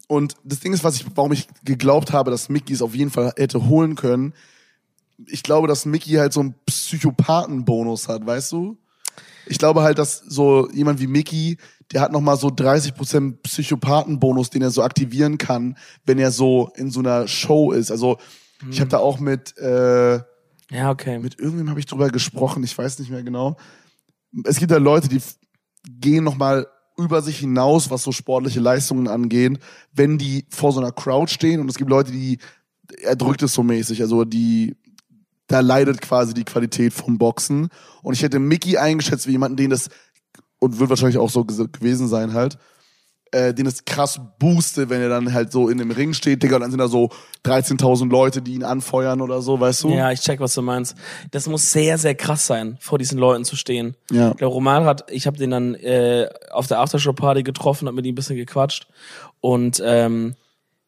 Und 0.08 0.36
das 0.46 0.62
Ding 0.62 0.72
ist, 0.72 0.86
was 0.86 0.96
ich, 0.96 1.06
warum 1.16 1.34
ich 1.34 1.50
geglaubt 1.66 2.14
habe, 2.14 2.32
dass 2.32 2.48
Mickey 2.48 2.72
es 2.72 2.82
auf 2.82 2.96
jeden 2.96 3.12
Fall 3.12 3.34
hätte 3.36 3.68
holen 3.68 3.96
können. 3.96 4.34
Ich 5.27 5.44
glaube, 5.44 5.68
dass 5.68 5.86
Mickey 5.86 6.12
halt 6.12 6.34
so 6.34 6.39
einen 6.39 6.56
Psychopathenbonus 6.65 8.08
hat, 8.08 8.25
weißt 8.25 8.51
du? 8.51 8.77
Ich 9.46 9.58
glaube 9.58 9.82
halt, 9.82 10.00
dass 10.00 10.20
so 10.20 10.70
jemand 10.72 11.00
wie 11.01 11.08
Mickey, 11.08 11.58
der 11.92 12.01
hat 12.01 12.12
nochmal 12.12 12.38
so 12.38 12.48
30% 12.48 13.38
Psychopathenbonus, 13.44 14.50
den 14.50 14.62
er 14.62 14.72
so 14.72 14.84
aktivieren 14.84 15.38
kann, 15.38 15.77
wenn 16.06 16.18
er 16.18 16.32
so 16.32 16.72
in 16.75 16.89
so 16.92 17.01
einer 17.01 17.27
Show 17.27 17.72
ist. 17.72 17.92
Also 17.92 18.18
ich 18.72 18.80
habe 18.80 18.89
da 18.89 19.00
auch 19.00 19.20
mit, 19.20 19.58
äh, 19.58 20.15
Ja, 20.72 20.89
okay. 20.89 21.20
mit 21.20 21.38
irgendwem 21.39 21.70
habe 21.70 21.80
ich 21.80 21.86
drüber 21.86 22.10
gesprochen, 22.10 22.63
ich 22.63 22.77
weiß 22.77 23.00
nicht 23.00 23.12
mehr 23.12 23.24
genau. 23.24 23.58
Es 24.46 24.58
gibt 24.58 24.72
ja 24.72 24.77
Leute, 24.77 25.10
die 25.10 25.22
gehen 26.00 26.24
nochmal 26.24 26.68
über 26.98 27.22
sich 27.22 27.39
hinaus, 27.39 27.89
was 27.89 28.03
so 28.03 28.12
sportliche 28.13 28.62
Leistungen 28.62 29.08
angeht, 29.10 29.60
wenn 29.92 30.18
die 30.18 30.46
vor 30.50 30.72
so 30.72 30.80
einer 30.80 30.94
Crowd 30.94 31.30
stehen 31.32 31.60
und 31.60 31.70
es 31.70 31.75
gibt 31.75 31.89
Leute, 31.89 32.12
die 32.12 32.38
erdrückt 33.01 33.44
es 33.44 33.53
so 33.53 33.63
mäßig, 33.63 34.01
also 34.01 34.24
die 34.24 34.77
da 35.54 35.60
leidet 35.60 36.02
quasi 36.02 36.34
die 36.34 36.46
Qualität 36.46 36.94
vom 36.94 37.20
Boxen 37.20 37.70
und 38.02 38.16
ich 38.16 38.24
hätte 38.24 38.40
Mickey 38.40 38.78
eingeschätzt 38.78 39.28
wie 39.28 39.34
jemanden, 39.34 39.56
den 39.56 39.70
das 39.70 39.90
und 40.58 40.80
wird 40.80 40.90
wahrscheinlich 40.90 41.20
auch 41.20 41.30
so 41.30 41.46
gewesen 41.46 42.08
sein 42.08 42.34
halt, 42.34 42.58
äh, 43.32 43.54
den 43.54 43.68
es 43.68 43.86
krass 43.86 44.20
boostet, 44.40 44.90
wenn 44.90 45.02
er 45.02 45.10
dann 45.10 45.32
halt 45.32 45.52
so 45.52 45.70
in 45.70 45.78
dem 45.78 45.92
Ring 45.92 46.14
steht, 46.14 46.42
Digga, 46.42 46.56
und 46.56 46.62
dann 46.62 46.72
sind 46.72 46.80
da 46.80 46.88
so 46.88 47.10
13.000 47.46 48.10
Leute, 48.10 48.42
die 48.42 48.56
ihn 48.56 48.64
anfeuern 48.64 49.22
oder 49.22 49.44
so, 49.44 49.60
weißt 49.60 49.84
du? 49.84 49.90
Ja, 49.90 50.12
ich 50.12 50.22
check, 50.22 50.40
was 50.40 50.56
du 50.56 50.64
meinst. 50.64 50.96
Das 51.30 51.48
muss 51.48 51.72
sehr, 51.72 52.00
sehr 52.00 52.16
krass 52.16 52.48
sein, 52.48 52.78
vor 52.80 52.98
diesen 52.98 53.20
Leuten 53.20 53.46
zu 53.46 53.56
stehen. 53.56 53.96
Ja. 54.10 54.34
Der 54.34 54.48
Roman 54.48 54.86
hat, 54.86 55.12
ich 55.12 55.28
habe 55.28 55.38
den 55.38 55.52
dann 55.52 55.76
äh, 55.76 56.30
auf 56.52 56.66
der 56.66 56.80
Aftershow-Party 56.80 57.44
getroffen, 57.44 57.88
hab 57.88 57.94
mit 57.94 58.06
ihm 58.06 58.14
ein 58.14 58.16
bisschen 58.16 58.38
gequatscht. 58.38 58.88
Und 59.40 59.84
ähm, 59.86 60.36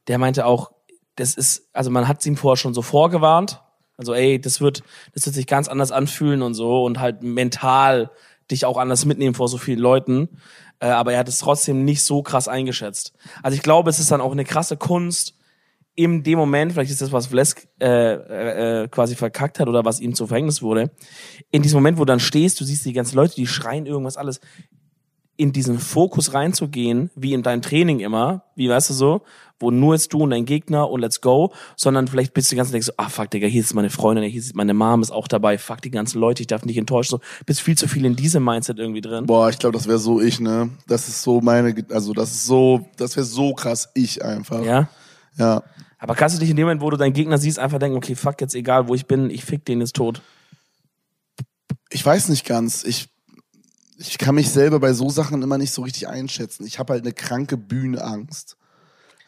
der 0.08 0.18
meinte 0.18 0.46
auch, 0.46 0.72
das 1.18 1.36
ist, 1.36 1.70
also 1.74 1.92
man 1.92 2.08
hat 2.08 2.26
ihm 2.26 2.38
vorher 2.38 2.58
schon 2.58 2.74
so 2.74 2.82
vorgewarnt. 2.82 3.62
Also, 3.98 4.14
ey, 4.14 4.40
das 4.40 4.62
wird, 4.62 4.84
das 5.14 5.26
wird 5.26 5.36
sich 5.36 5.48
ganz 5.48 5.68
anders 5.68 5.92
anfühlen 5.92 6.42
und 6.42 6.54
so 6.54 6.84
und 6.84 7.00
halt 7.00 7.24
mental 7.24 8.12
dich 8.52 8.66
auch 8.66 8.78
anders 8.78 9.06
mitnehmen 9.06 9.36
vor 9.36 9.48
so 9.48 9.58
vielen 9.58 9.80
Leuten. 9.80 10.30
Äh, 10.80 10.88
aber 10.88 11.14
er 11.14 11.20
hat 11.20 11.30
es 11.30 11.40
trotzdem 11.40 11.86
nicht 11.86 12.04
so 12.04 12.22
krass 12.22 12.48
eingeschätzt. 12.48 13.14
Also 13.42 13.56
ich 13.56 13.64
glaube, 13.64 13.90
es 13.90 14.00
ist 14.00 14.12
dann 14.12 14.22
auch 14.22 14.32
eine 14.32 14.46
krasse 14.46 14.78
Kunst, 14.78 15.36
in 15.96 16.24
dem 16.24 16.38
Moment, 16.38 16.74
vielleicht 16.74 16.92
ist 16.92 17.02
das, 17.02 17.14
was 17.14 17.28
Vlesk 17.28 17.68
äh, 17.80 17.88
äh, 17.88 18.84
äh, 18.84 18.88
quasi 18.90 19.16
verkackt 19.16 19.60
hat 19.60 19.70
oder 19.70 19.86
was 19.86 20.02
ihm 20.02 20.14
zu 20.14 20.28
Verhängnis 20.28 20.62
wurde, 20.62 20.92
in 21.52 21.62
diesem 21.62 21.78
Moment, 21.78 21.98
wo 21.98 22.02
du 22.02 22.12
dann 22.12 22.20
stehst, 22.20 22.60
du 22.60 22.66
siehst 22.66 22.86
die 22.86 22.94
ganzen 22.94 23.16
Leute, 23.16 23.36
die 23.36 23.48
schreien 23.48 23.86
irgendwas 23.86 24.18
alles, 24.18 24.42
in 25.38 25.52
diesen 25.52 25.80
Fokus 25.80 26.34
reinzugehen, 26.34 27.12
wie 27.16 27.34
in 27.34 27.44
deinem 27.44 27.62
Training 27.62 28.00
immer, 28.00 28.44
wie 28.56 28.70
weißt 28.70 28.90
du 28.90 28.94
so, 28.94 29.22
wo 29.60 29.72
nur 29.72 29.94
jetzt 29.94 30.14
du 30.14 30.20
und 30.24 30.32
dein 30.32 30.46
Gegner 30.46 30.90
und 30.90 31.02
let's 31.02 31.22
go, 31.22 31.54
sondern 31.76 32.08
vielleicht 32.08 32.34
bist 32.34 32.52
du 32.52 32.56
ganz 32.56 32.72
denkst 32.72 32.88
so, 32.88 32.94
ah 32.98 33.10
fuck, 33.10 33.30
Digga, 33.32 33.48
hier 33.48 33.62
ist 33.62 33.74
meine 33.74 33.90
Freundin, 33.90 34.24
hier 34.26 34.40
ist 34.40 34.56
meine 34.56 34.74
Mom 34.74 35.02
ist 35.02 35.12
auch 35.12 35.28
dabei, 35.28 35.58
fuck 35.58 35.82
die 35.82 35.92
ganzen 35.92 36.20
Leute, 36.20 36.42
ich 36.42 36.48
darf 36.48 36.66
nicht 36.66 36.78
enttäuschen, 36.78 37.12
so, 37.12 37.20
bist 37.46 37.62
viel 37.62 37.78
zu 37.78 37.88
viel 37.88 38.06
in 38.06 38.16
diesem 38.16 38.44
Mindset 38.44 38.80
irgendwie 38.80 39.02
drin. 39.02 39.26
Boah, 39.26 39.50
ich 39.50 39.58
glaube, 39.58 39.78
das 39.78 39.88
wäre 39.88 40.00
so 40.00 40.20
ich, 40.20 40.40
ne? 40.40 40.70
Das 40.88 41.08
ist 41.08 41.22
so 41.22 41.42
meine, 41.42 41.76
also 41.92 42.14
das 42.14 42.32
ist 42.32 42.46
so, 42.46 42.86
das 42.98 43.16
wäre 43.16 43.26
so 43.26 43.54
krass 43.54 43.90
ich 43.94 44.24
einfach. 44.24 44.64
Ja? 44.64 44.90
Ja. 45.38 45.64
Aber 46.00 46.16
kannst 46.16 46.36
du 46.36 46.40
dich 46.40 46.50
in 46.50 46.56
dem 46.56 46.66
Moment, 46.66 46.82
wo 46.82 46.90
du 46.90 46.98
deinen 46.98 47.14
Gegner 47.14 47.38
siehst, 47.38 47.58
einfach 47.58 47.80
denken, 47.80 47.98
okay, 47.98 48.16
fuck, 48.16 48.40
jetzt 48.42 48.56
egal, 48.56 48.88
wo 48.88 48.96
ich 48.96 49.08
bin, 49.08 49.30
ich 49.30 49.46
fick 49.46 49.66
den 49.66 49.82
ist 49.82 49.96
tot. 49.96 50.22
Ich 51.90 52.06
weiß 52.06 52.30
nicht 52.30 52.46
ganz. 52.46 52.84
Ich, 52.84 53.08
ich 53.98 54.18
kann 54.18 54.36
mich 54.36 54.50
selber 54.50 54.80
bei 54.80 54.94
so 54.94 55.10
Sachen 55.10 55.42
immer 55.42 55.58
nicht 55.58 55.72
so 55.72 55.84
richtig 55.84 56.08
einschätzen. 56.08 56.66
Ich 56.66 56.78
habe 56.78 56.94
halt 56.94 57.04
eine 57.04 57.14
kranke 57.14 57.58
Bühnenangst. 57.58 58.58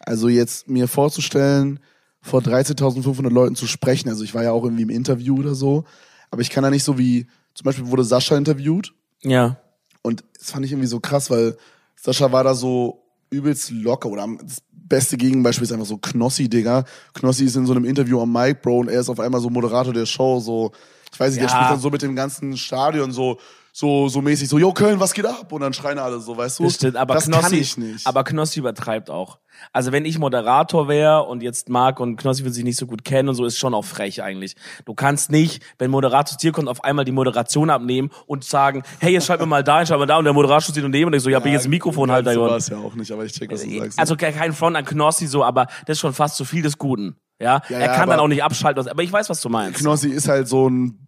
Also 0.07 0.29
jetzt 0.29 0.69
mir 0.69 0.87
vorzustellen, 0.87 1.79
vor 2.21 2.39
13.500 2.41 3.29
Leuten 3.29 3.55
zu 3.55 3.67
sprechen. 3.67 4.09
Also 4.09 4.23
ich 4.23 4.33
war 4.33 4.43
ja 4.43 4.51
auch 4.51 4.63
irgendwie 4.63 4.83
im 4.83 4.89
Interview 4.89 5.37
oder 5.39 5.53
so. 5.53 5.83
Aber 6.31 6.41
ich 6.41 6.49
kann 6.49 6.63
da 6.63 6.69
nicht 6.69 6.83
so 6.83 6.97
wie, 6.97 7.27
zum 7.53 7.65
Beispiel 7.65 7.87
wurde 7.87 8.03
Sascha 8.03 8.37
interviewt. 8.37 8.93
Ja. 9.21 9.57
Und 10.01 10.23
das 10.39 10.51
fand 10.51 10.65
ich 10.65 10.71
irgendwie 10.71 10.87
so 10.87 10.99
krass, 10.99 11.29
weil 11.29 11.57
Sascha 11.95 12.31
war 12.31 12.43
da 12.43 12.53
so 12.53 13.03
übelst 13.29 13.71
locker. 13.71 14.09
Oder 14.09 14.23
am- 14.23 14.37
das 14.41 14.57
beste 14.71 15.17
Gegenbeispiel 15.17 15.63
ist 15.65 15.73
einfach 15.73 15.85
so 15.85 15.97
Knossi, 15.97 16.47
Digga. 16.49 16.85
Knossi 17.13 17.43
ist 17.45 17.55
in 17.57 17.65
so 17.65 17.73
einem 17.73 17.83
Interview 17.85 18.21
am 18.21 18.31
Mic, 18.31 18.61
Bro, 18.61 18.79
und 18.79 18.87
er 18.89 19.01
ist 19.01 19.09
auf 19.09 19.19
einmal 19.19 19.41
so 19.41 19.49
Moderator 19.49 19.93
der 19.93 20.05
Show. 20.05 20.39
So, 20.39 20.71
ich 21.13 21.19
weiß 21.19 21.31
nicht, 21.33 21.41
der 21.41 21.49
Ja. 21.49 21.55
spricht 21.55 21.71
dann 21.71 21.79
so 21.81 21.89
mit 21.89 22.01
dem 22.01 22.15
ganzen 22.15 22.55
Stadion 22.55 23.11
so, 23.11 23.37
so, 23.79 24.09
so 24.09 24.21
mäßig 24.23 24.49
so, 24.49 24.57
yo 24.57 24.73
Köln, 24.73 24.99
was 24.99 25.13
geht 25.13 25.27
ab? 25.27 25.51
Und 25.51 25.61
dann 25.61 25.71
schreien 25.71 25.99
alle 25.99 26.19
so, 26.19 26.35
weißt 26.35 26.57
du? 26.57 26.63
Das 26.63 26.73
stimmt, 26.73 26.95
aber 26.95 27.13
das 27.13 27.25
Knossi, 27.25 27.41
kann 27.43 27.53
ich 27.53 27.77
nicht. 27.77 28.07
aber 28.07 28.23
Knossi 28.23 28.57
übertreibt 28.59 29.11
auch. 29.11 29.37
Also 29.71 29.91
wenn 29.91 30.03
ich 30.03 30.17
Moderator 30.17 30.87
wäre 30.87 31.23
und 31.25 31.43
jetzt 31.43 31.69
Marc 31.69 31.99
und 31.99 32.15
Knossi 32.17 32.43
will 32.43 32.51
sich 32.51 32.63
nicht 32.63 32.79
so 32.79 32.87
gut 32.87 33.05
kennen 33.05 33.29
und 33.29 33.35
so, 33.35 33.45
ist 33.45 33.59
schon 33.59 33.75
auch 33.75 33.85
frech 33.85 34.23
eigentlich. 34.23 34.55
Du 34.85 34.95
kannst 34.95 35.29
nicht, 35.29 35.61
wenn 35.77 35.91
Moderator 35.91 36.25
zu 36.25 36.37
dir 36.37 36.51
kommt, 36.53 36.69
auf 36.69 36.83
einmal 36.83 37.05
die 37.05 37.11
Moderation 37.11 37.69
abnehmen 37.69 38.09
und 38.25 38.43
sagen, 38.43 38.81
hey, 38.99 39.13
jetzt 39.13 39.27
schalt 39.27 39.41
mir 39.41 39.45
mal 39.45 39.63
da, 39.63 39.85
schalt 39.85 39.99
mal 39.99 40.07
da 40.07 40.17
und 40.17 40.23
der 40.23 40.33
Moderator 40.33 40.61
steht 40.73 40.83
daneben 40.83 41.09
und 41.09 41.13
ich 41.13 41.21
so, 41.21 41.29
ja, 41.29 41.37
bin 41.39 41.49
ich 41.51 41.57
jetzt 41.57 41.65
ein 41.67 41.69
Mikrofonhalter 41.69 42.33
so 42.33 42.41
war 42.41 42.57
es 42.57 42.69
ja 42.69 42.77
auch 42.77 42.95
nicht, 42.95 43.11
aber 43.11 43.25
ich 43.25 43.31
check, 43.33 43.51
was 43.51 43.61
du 43.63 43.77
sagst. 43.77 43.99
Also 43.99 44.15
ke- 44.15 44.31
kein 44.31 44.53
Front 44.53 44.75
an 44.75 44.85
Knossi 44.85 45.27
so, 45.27 45.43
aber 45.43 45.67
das 45.85 45.97
ist 45.97 45.99
schon 45.99 46.13
fast 46.13 46.35
zu 46.35 46.45
viel 46.45 46.63
des 46.63 46.79
Guten. 46.79 47.15
Ja, 47.39 47.61
Ja, 47.69 47.77
er 47.77 47.85
ja, 47.85 47.93
kann 47.95 48.09
dann 48.09 48.19
auch 48.19 48.27
nicht 48.27 48.43
abschalten, 48.43 48.87
aber 48.87 49.03
ich 49.03 49.13
weiß, 49.13 49.29
was 49.29 49.39
du 49.41 49.49
meinst. 49.49 49.79
Knossi 49.79 50.09
ist 50.09 50.27
halt 50.27 50.47
so 50.47 50.67
ein, 50.67 51.06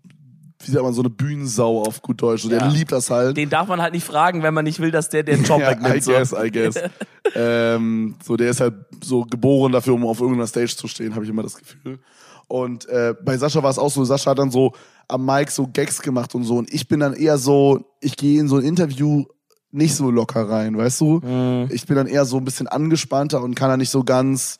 wie 0.63 0.71
sagt 0.71 0.83
man, 0.83 0.93
so 0.93 1.01
eine 1.01 1.09
Bühnensau 1.09 1.81
auf 1.83 2.01
gut 2.01 2.21
Deutsch. 2.21 2.47
Der 2.49 2.59
Ja. 2.59 2.67
liebt 2.67 2.91
das 2.91 3.09
halt. 3.09 3.37
Den 3.37 3.49
darf 3.49 3.67
man 3.69 3.81
halt 3.81 3.93
nicht 3.93 4.03
fragen, 4.05 4.43
wenn 4.43 4.53
man 4.53 4.65
nicht 4.65 4.79
will, 4.79 4.91
dass 4.91 5.09
der 5.09 5.23
den 5.23 5.43
Job 5.43 5.59
Ja, 5.61 5.71
wegnimmt. 5.71 5.95
I 5.97 6.01
so. 6.01 6.11
guess, 6.11 6.33
I 6.33 6.51
guess. 6.51 6.75
ähm, 7.35 8.15
so, 8.23 8.35
der 8.35 8.49
ist 8.49 8.59
halt 8.61 8.73
so 9.03 9.23
geboren 9.23 9.71
dafür, 9.71 9.93
um 9.93 10.05
auf 10.05 10.19
irgendeiner 10.19 10.47
Stage 10.47 10.75
zu 10.75 10.87
stehen, 10.87 11.15
habe 11.15 11.23
ich 11.23 11.29
immer 11.29 11.43
das 11.43 11.55
Gefühl. 11.57 11.99
Und 12.47 12.87
äh, 12.89 13.13
bei 13.23 13.37
Sascha 13.37 13.61
war 13.63 13.69
es 13.69 13.77
auch 13.77 13.91
so, 13.91 14.03
Sascha 14.03 14.31
hat 14.31 14.39
dann 14.39 14.51
so 14.51 14.73
am 15.07 15.25
Mic 15.25 15.51
so 15.51 15.67
Gags 15.67 16.01
gemacht 16.01 16.33
und 16.35 16.43
so. 16.43 16.57
Und 16.57 16.73
ich 16.73 16.87
bin 16.87 16.99
dann 16.99 17.13
eher 17.13 17.37
so, 17.37 17.85
ich 18.01 18.15
gehe 18.17 18.39
in 18.39 18.47
so 18.47 18.57
ein 18.57 18.63
Interview 18.63 19.25
nicht 19.71 19.95
so 19.95 20.09
locker 20.09 20.49
rein, 20.49 20.75
weißt 20.77 20.99
du? 21.01 21.19
Mhm. 21.23 21.69
Ich 21.71 21.85
bin 21.85 21.95
dann 21.95 22.07
eher 22.07 22.25
so 22.25 22.37
ein 22.37 22.45
bisschen 22.45 22.67
angespannter 22.67 23.41
und 23.43 23.53
kann 23.55 23.69
dann 23.69 23.79
nicht 23.79 23.91
so 23.91 24.03
ganz 24.03 24.57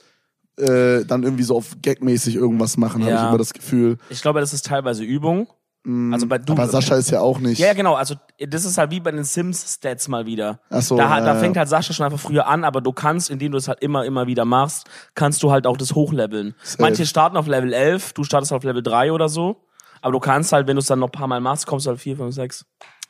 äh, 0.57 1.03
dann 1.05 1.23
irgendwie 1.23 1.43
so 1.43 1.55
auf 1.55 1.77
Gagmäßig 1.81 2.35
irgendwas 2.35 2.77
machen, 2.77 3.01
habe 3.03 3.12
Ja. 3.13 3.23
ich 3.23 3.29
immer 3.29 3.38
das 3.38 3.53
Gefühl. 3.53 3.97
Ich 4.09 4.21
glaube, 4.21 4.39
das 4.39 4.53
ist 4.53 4.65
teilweise 4.65 5.03
Übung. 5.03 5.47
Also 5.85 6.27
bei 6.27 6.37
du, 6.37 6.53
Aber 6.53 6.67
Sascha 6.67 6.95
ist 6.95 7.09
ja 7.09 7.21
auch 7.21 7.39
nicht. 7.39 7.57
Ja, 7.57 7.67
ja, 7.67 7.73
genau. 7.73 7.95
Also 7.95 8.15
das 8.37 8.65
ist 8.65 8.77
halt 8.77 8.91
wie 8.91 8.99
bei 8.99 9.11
den 9.11 9.23
Sims-Stats 9.23 10.09
mal 10.09 10.25
wieder. 10.25 10.59
Ach 10.69 10.81
so, 10.81 10.97
da, 10.97 11.17
ja, 11.17 11.21
da 11.21 11.33
ja. 11.33 11.39
fängt 11.39 11.55
halt 11.55 11.69
Sascha 11.69 11.93
schon 11.93 12.05
einfach 12.05 12.19
früher 12.19 12.47
an, 12.47 12.65
aber 12.65 12.81
du 12.81 12.91
kannst, 12.91 13.29
indem 13.29 13.53
du 13.53 13.57
es 13.57 13.69
halt 13.69 13.81
immer, 13.81 14.03
immer 14.05 14.27
wieder 14.27 14.43
machst, 14.43 14.87
kannst 15.15 15.41
du 15.41 15.51
halt 15.51 15.65
auch 15.65 15.77
das 15.77 15.95
hochleveln. 15.95 16.53
Manche 16.79 17.05
starten 17.05 17.37
auf 17.37 17.47
Level 17.47 17.71
11, 17.71 18.11
du 18.13 18.25
startest 18.25 18.51
auf 18.51 18.63
Level 18.63 18.83
3 18.83 19.13
oder 19.13 19.29
so. 19.29 19.63
Aber 20.01 20.11
du 20.11 20.19
kannst 20.19 20.51
halt, 20.51 20.67
wenn 20.67 20.75
du 20.75 20.81
es 20.81 20.87
dann 20.87 20.99
noch 20.99 21.07
ein 21.07 21.13
paar 21.13 21.27
Mal 21.27 21.39
machst, 21.39 21.65
kommst 21.65 21.85
du 21.85 21.91
halt 21.91 21.99
4, 21.99 22.17
5, 22.17 22.35
6. 22.35 22.65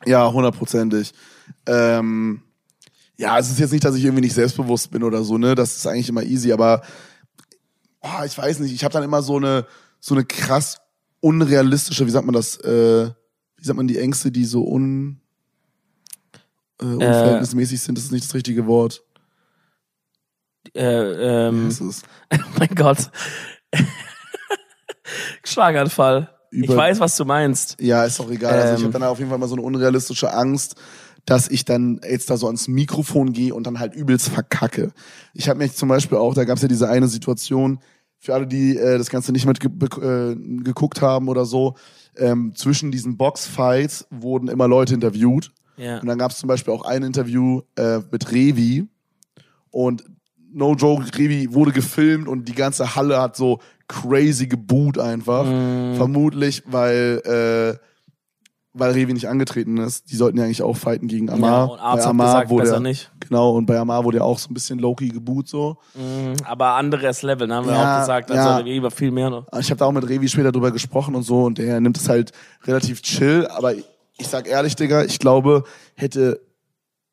Ja, 0.05 0.31
hundertprozentig. 0.31 1.13
Ähm, 1.65 2.43
ja, 3.17 3.37
es 3.37 3.49
ist 3.49 3.59
jetzt 3.59 3.71
nicht, 3.71 3.83
dass 3.83 3.95
ich 3.95 4.05
irgendwie 4.05 4.21
nicht 4.21 4.33
selbstbewusst 4.33 4.91
bin 4.91 5.03
oder 5.03 5.23
so, 5.23 5.37
ne? 5.37 5.55
Das 5.55 5.75
ist 5.75 5.87
eigentlich 5.87 6.09
immer 6.09 6.23
easy, 6.23 6.53
aber 6.53 6.83
oh, 8.01 8.23
ich 8.25 8.37
weiß 8.37 8.59
nicht, 8.59 8.73
ich 8.73 8.83
habe 8.83 8.93
dann 8.93 9.03
immer 9.03 9.21
so 9.21 9.37
eine 9.37 9.65
so 9.99 10.15
eine 10.15 10.23
krass 10.23 10.77
unrealistische, 11.21 12.05
wie 12.05 12.11
sagt 12.11 12.25
man 12.25 12.33
das, 12.33 12.57
äh, 12.57 13.09
wie 13.57 13.63
sagt 13.65 13.77
man 13.77 13.87
die 13.87 13.97
Ängste, 13.99 14.31
die 14.31 14.45
so 14.45 14.63
un 14.65 15.19
äh, 16.81 16.85
unverhältnismäßig 16.85 17.81
sind, 17.81 17.97
das 17.97 18.05
ist 18.05 18.11
nicht 18.11 18.25
das 18.25 18.33
richtige 18.33 18.65
Wort. 18.67 19.03
Äh, 20.75 21.47
ähm, 21.47 21.69
mein 22.57 22.69
Gott. 22.75 23.09
Schlaganfall. 25.43 26.29
Ich 26.51 26.63
Über- 26.65 26.77
weiß, 26.77 26.99
was 26.99 27.15
du 27.17 27.25
meinst. 27.25 27.77
Ja, 27.79 28.03
ist 28.05 28.19
auch 28.19 28.29
egal. 28.29 28.53
also 28.53 28.73
ich 28.73 28.79
Ähm. 28.79 28.85
habe 28.87 28.93
dann 28.93 29.03
auf 29.03 29.19
jeden 29.19 29.29
Fall 29.29 29.37
mal 29.39 29.47
so 29.47 29.55
eine 29.55 29.61
unrealistische 29.63 30.33
Angst, 30.33 30.75
dass 31.25 31.47
ich 31.47 31.65
dann 31.65 32.01
jetzt 32.07 32.29
da 32.29 32.37
so 32.37 32.47
ans 32.47 32.67
Mikrofon 32.67 33.33
gehe 33.33 33.53
und 33.53 33.67
dann 33.67 33.79
halt 33.79 33.93
übelst 33.93 34.29
verkacke. 34.29 34.91
Ich 35.33 35.47
habe 35.49 35.59
mich 35.59 35.75
zum 35.75 35.89
Beispiel 35.89 36.17
auch, 36.17 36.33
da 36.33 36.45
gab 36.45 36.55
es 36.57 36.61
ja 36.63 36.67
diese 36.67 36.89
eine 36.89 37.07
Situation, 37.07 37.79
für 38.19 38.33
alle, 38.33 38.45
die 38.45 38.77
äh, 38.77 38.97
das 38.97 39.09
Ganze 39.09 39.31
nicht 39.31 39.45
mit 39.45 39.63
äh, 39.63 40.35
geguckt 40.35 41.01
haben 41.01 41.29
oder 41.29 41.45
so, 41.45 41.75
ähm, 42.17 42.53
zwischen 42.55 42.91
diesen 42.91 43.17
Boxfights 43.17 44.07
wurden 44.09 44.49
immer 44.49 44.67
Leute 44.67 44.93
interviewt. 44.93 45.51
Ja. 45.77 45.99
Und 45.99 46.07
dann 46.07 46.17
gab 46.17 46.31
es 46.31 46.37
zum 46.37 46.47
Beispiel 46.47 46.73
auch 46.73 46.83
ein 46.83 47.03
Interview 47.03 47.61
äh, 47.77 47.99
mit 48.11 48.31
Revi. 48.31 48.87
Und 49.71 50.03
no 50.51 50.73
joke, 50.75 51.05
Revi 51.17 51.53
wurde 51.53 51.71
gefilmt 51.71 52.27
und 52.27 52.49
die 52.49 52.55
ganze 52.55 52.95
Halle 52.95 53.21
hat 53.21 53.37
so 53.37 53.59
crazy 53.87 54.47
geboot 54.47 54.97
einfach. 54.97 55.45
Mhm. 55.45 55.95
Vermutlich, 55.95 56.63
weil, 56.65 57.21
äh, 57.79 57.88
weil 58.73 58.91
Revi 58.91 59.13
nicht 59.13 59.27
angetreten 59.27 59.77
ist. 59.77 60.11
Die 60.11 60.15
sollten 60.15 60.37
ja 60.37 60.43
eigentlich 60.45 60.61
auch 60.61 60.77
fighten 60.77 61.07
gegen 61.07 61.27
Ja, 61.27 61.33
Amar. 61.33 61.71
und 61.71 61.79
Arzt 61.79 62.03
bei 62.05 62.09
Amar 62.09 62.27
gesagt, 62.27 62.49
wurde 62.49 62.63
besser 62.63 62.73
ja, 62.75 62.79
nicht. 62.81 63.11
Genau, 63.19 63.51
und 63.55 63.65
bei 63.65 63.77
Amar 63.79 64.03
wurde 64.03 64.17
ja 64.17 64.23
auch 64.23 64.37
so 64.37 64.49
ein 64.49 64.53
bisschen 64.53 64.79
Loki 64.79 65.09
geboot 65.09 65.47
so. 65.47 65.77
Mhm, 65.95 66.33
Aber 66.45 66.73
anderes 66.75 67.21
Level, 67.23 67.47
ne, 67.47 67.55
haben 67.55 67.65
wir 67.67 67.73
Ja, 67.73 67.95
auch 67.95 67.99
gesagt. 68.01 68.29
ja. 68.29 68.55
Also 68.57 68.63
lieber 68.65 68.91
viel 68.91 69.11
mehr 69.11 69.29
noch. 69.29 69.47
Ich 69.59 69.69
habe 69.71 69.79
da 69.79 69.85
auch 69.85 69.91
mit 69.91 70.07
Revi 70.07 70.27
später 70.27 70.51
drüber 70.51 70.71
gesprochen 70.71 71.15
und 71.15 71.23
so 71.23 71.43
und 71.45 71.57
der 71.57 71.79
nimmt 71.81 71.97
es 71.97 72.07
halt 72.07 72.31
relativ 72.65 73.01
chill, 73.01 73.47
aber 73.47 73.73
ich 73.73 74.27
sag 74.27 74.47
ehrlich, 74.47 74.75
Digga, 74.75 75.03
ich 75.03 75.17
glaube, 75.19 75.63
hätte 75.95 76.41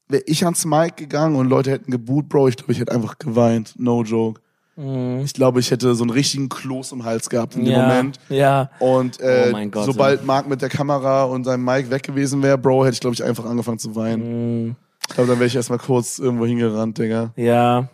wäre 0.08 0.22
ich 0.26 0.44
ans 0.44 0.64
Mic 0.64 0.92
gegangen 0.96 1.36
und 1.36 1.48
Leute 1.48 1.70
hätten 1.70 1.90
geboot, 1.90 2.28
Bro, 2.28 2.48
ich 2.48 2.56
glaube, 2.56 2.72
ich 2.72 2.78
hätte 2.80 2.92
einfach 2.92 3.18
geweint, 3.18 3.74
no 3.78 4.02
joke. 4.04 4.40
Ich 4.78 5.32
glaube, 5.32 5.60
ich 5.60 5.70
hätte 5.70 5.94
so 5.94 6.04
einen 6.04 6.10
richtigen 6.10 6.50
Kloß 6.50 6.92
im 6.92 7.04
Hals 7.04 7.30
gehabt 7.30 7.56
in 7.56 7.64
dem 7.64 7.72
ja, 7.72 7.88
Moment. 7.88 8.20
ja. 8.28 8.70
Und 8.78 9.18
äh, 9.20 9.46
Oh 9.48 9.52
mein 9.52 9.70
Gott, 9.70 9.86
sobald 9.86 10.26
Marc 10.26 10.48
mit 10.48 10.60
der 10.60 10.68
Kamera 10.68 11.24
und 11.24 11.44
seinem 11.44 11.64
Mic 11.64 11.88
weg 11.90 12.02
gewesen 12.02 12.42
wäre, 12.42 12.58
Bro, 12.58 12.84
hätte 12.84 12.94
ich, 12.94 13.00
glaube 13.00 13.14
ich, 13.14 13.24
einfach 13.24 13.46
angefangen 13.46 13.78
zu 13.78 13.96
weinen. 13.96 14.64
Mhm. 14.66 14.76
Ich 15.08 15.14
glaube, 15.14 15.30
dann 15.30 15.38
wäre 15.38 15.46
ich 15.46 15.56
erstmal 15.56 15.78
kurz 15.78 16.18
irgendwo 16.18 16.44
hingerannt, 16.44 16.98
Digga. 16.98 17.32
Ja. 17.36 17.88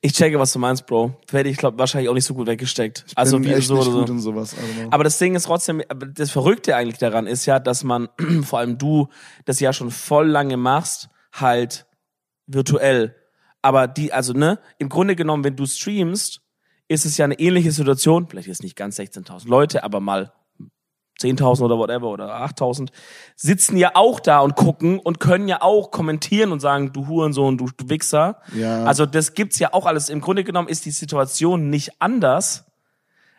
Ich 0.00 0.12
checke, 0.12 0.38
was 0.38 0.52
du 0.52 0.58
meinst, 0.58 0.86
Bro. 0.86 1.14
Hätte 1.30 1.48
ich, 1.48 1.56
glaube 1.56 1.78
wahrscheinlich 1.78 2.08
auch 2.08 2.14
nicht 2.14 2.24
so 2.24 2.34
gut 2.34 2.46
weggesteckt. 2.48 3.06
Also 3.14 3.38
Bin 3.38 3.48
wie 3.48 3.54
echt 3.54 3.68
so 3.68 3.76
nicht 3.76 3.86
oder 3.86 3.98
gut 3.98 4.08
so. 4.08 4.12
in 4.12 4.20
sowas. 4.20 4.56
Aber 4.90 5.04
das 5.04 5.18
Ding 5.18 5.34
ist 5.34 5.44
trotzdem, 5.44 5.82
das 6.14 6.30
Verrückte 6.30 6.74
eigentlich 6.74 6.98
daran 6.98 7.26
ist 7.26 7.46
ja, 7.46 7.58
dass 7.58 7.84
man, 7.84 8.08
vor 8.42 8.58
allem 8.58 8.76
du, 8.76 9.08
das 9.44 9.60
ja 9.60 9.72
schon 9.72 9.90
voll 9.90 10.26
lange 10.26 10.56
machst, 10.56 11.08
halt 11.32 11.86
virtuell. 12.46 13.14
Aber 13.66 13.88
die, 13.88 14.12
also 14.12 14.32
ne, 14.32 14.60
im 14.78 14.88
Grunde 14.88 15.16
genommen, 15.16 15.42
wenn 15.42 15.56
du 15.56 15.66
streamst, 15.66 16.40
ist 16.86 17.04
es 17.04 17.16
ja 17.16 17.24
eine 17.24 17.40
ähnliche 17.40 17.72
Situation, 17.72 18.28
vielleicht 18.28 18.46
jetzt 18.46 18.62
nicht 18.62 18.76
ganz 18.76 18.96
16.000 18.96 19.48
Leute, 19.48 19.82
aber 19.82 19.98
mal 19.98 20.32
10.000 21.20 21.64
oder 21.64 21.76
whatever 21.76 22.06
oder 22.06 22.44
8.000, 22.44 22.90
sitzen 23.34 23.76
ja 23.76 23.90
auch 23.94 24.20
da 24.20 24.38
und 24.38 24.54
gucken 24.54 25.00
und 25.00 25.18
können 25.18 25.48
ja 25.48 25.62
auch 25.62 25.90
kommentieren 25.90 26.52
und 26.52 26.60
sagen, 26.60 26.92
du 26.92 27.08
Hurensohn, 27.08 27.58
du, 27.58 27.68
du 27.76 27.88
Wichser. 27.88 28.40
Ja. 28.54 28.84
Also 28.84 29.04
das 29.04 29.34
gibt's 29.34 29.58
ja 29.58 29.72
auch 29.72 29.86
alles. 29.86 30.10
Im 30.10 30.20
Grunde 30.20 30.44
genommen 30.44 30.68
ist 30.68 30.84
die 30.84 30.92
Situation 30.92 31.68
nicht 31.68 32.00
anders. 32.00 32.65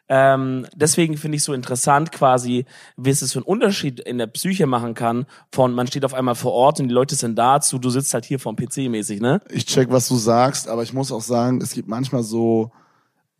Ähm, 0.09 0.65
deswegen 0.73 1.17
finde 1.17 1.35
ich 1.35 1.43
so 1.43 1.53
interessant 1.53 2.11
quasi, 2.11 2.65
wie 2.95 3.09
es 3.09 3.31
für 3.31 3.39
einen 3.39 3.45
Unterschied 3.45 3.99
in 3.99 4.17
der 4.17 4.27
Psyche 4.27 4.65
machen 4.65 4.93
kann, 4.93 5.25
von 5.51 5.73
man 5.73 5.87
steht 5.87 6.05
auf 6.05 6.13
einmal 6.13 6.35
vor 6.35 6.53
Ort 6.53 6.79
und 6.79 6.87
die 6.87 6.93
Leute 6.93 7.15
sind 7.15 7.37
da 7.37 7.59
zu, 7.59 7.77
du 7.77 7.89
sitzt 7.89 8.13
halt 8.13 8.23
hier 8.23 8.39
vom 8.39 8.55
PC 8.55 8.89
mäßig, 8.89 9.19
ne? 9.19 9.41
ich 9.49 9.65
check, 9.65 9.91
was 9.91 10.07
du 10.07 10.15
sagst, 10.15 10.69
aber 10.69 10.83
ich 10.83 10.93
muss 10.93 11.11
auch 11.11 11.21
sagen, 11.21 11.59
es 11.61 11.71
gibt 11.71 11.89
manchmal 11.89 12.23
so 12.23 12.71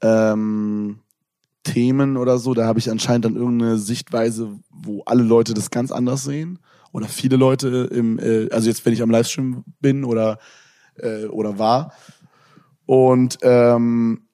ähm, 0.02 1.00
Themen 1.64 2.18
oder 2.18 2.38
so, 2.38 2.54
da 2.54 2.66
habe 2.66 2.80
ich 2.80 2.90
anscheinend 2.90 3.26
dann 3.26 3.36
irgendeine 3.36 3.78
Sichtweise, 3.78 4.58
wo 4.70 5.04
alle 5.06 5.24
Leute 5.24 5.54
das 5.54 5.70
ganz 5.70 5.92
anders 5.92 6.24
sehen. 6.24 6.60
Oder 6.94 7.08
viele 7.08 7.36
Leute 7.36 7.90
im, 7.92 8.18
äh, 8.20 8.50
also 8.52 8.70
jetzt, 8.70 8.86
wenn 8.86 8.94
ich 8.94 9.02
am 9.02 9.12
Livestream 9.12 9.64
bin 9.82 10.06
oder, 10.06 10.40
äh, 10.96 11.26
oder 11.26 11.60
war. 11.60 11.94
Und 12.86 13.38
ähm, 13.42 14.27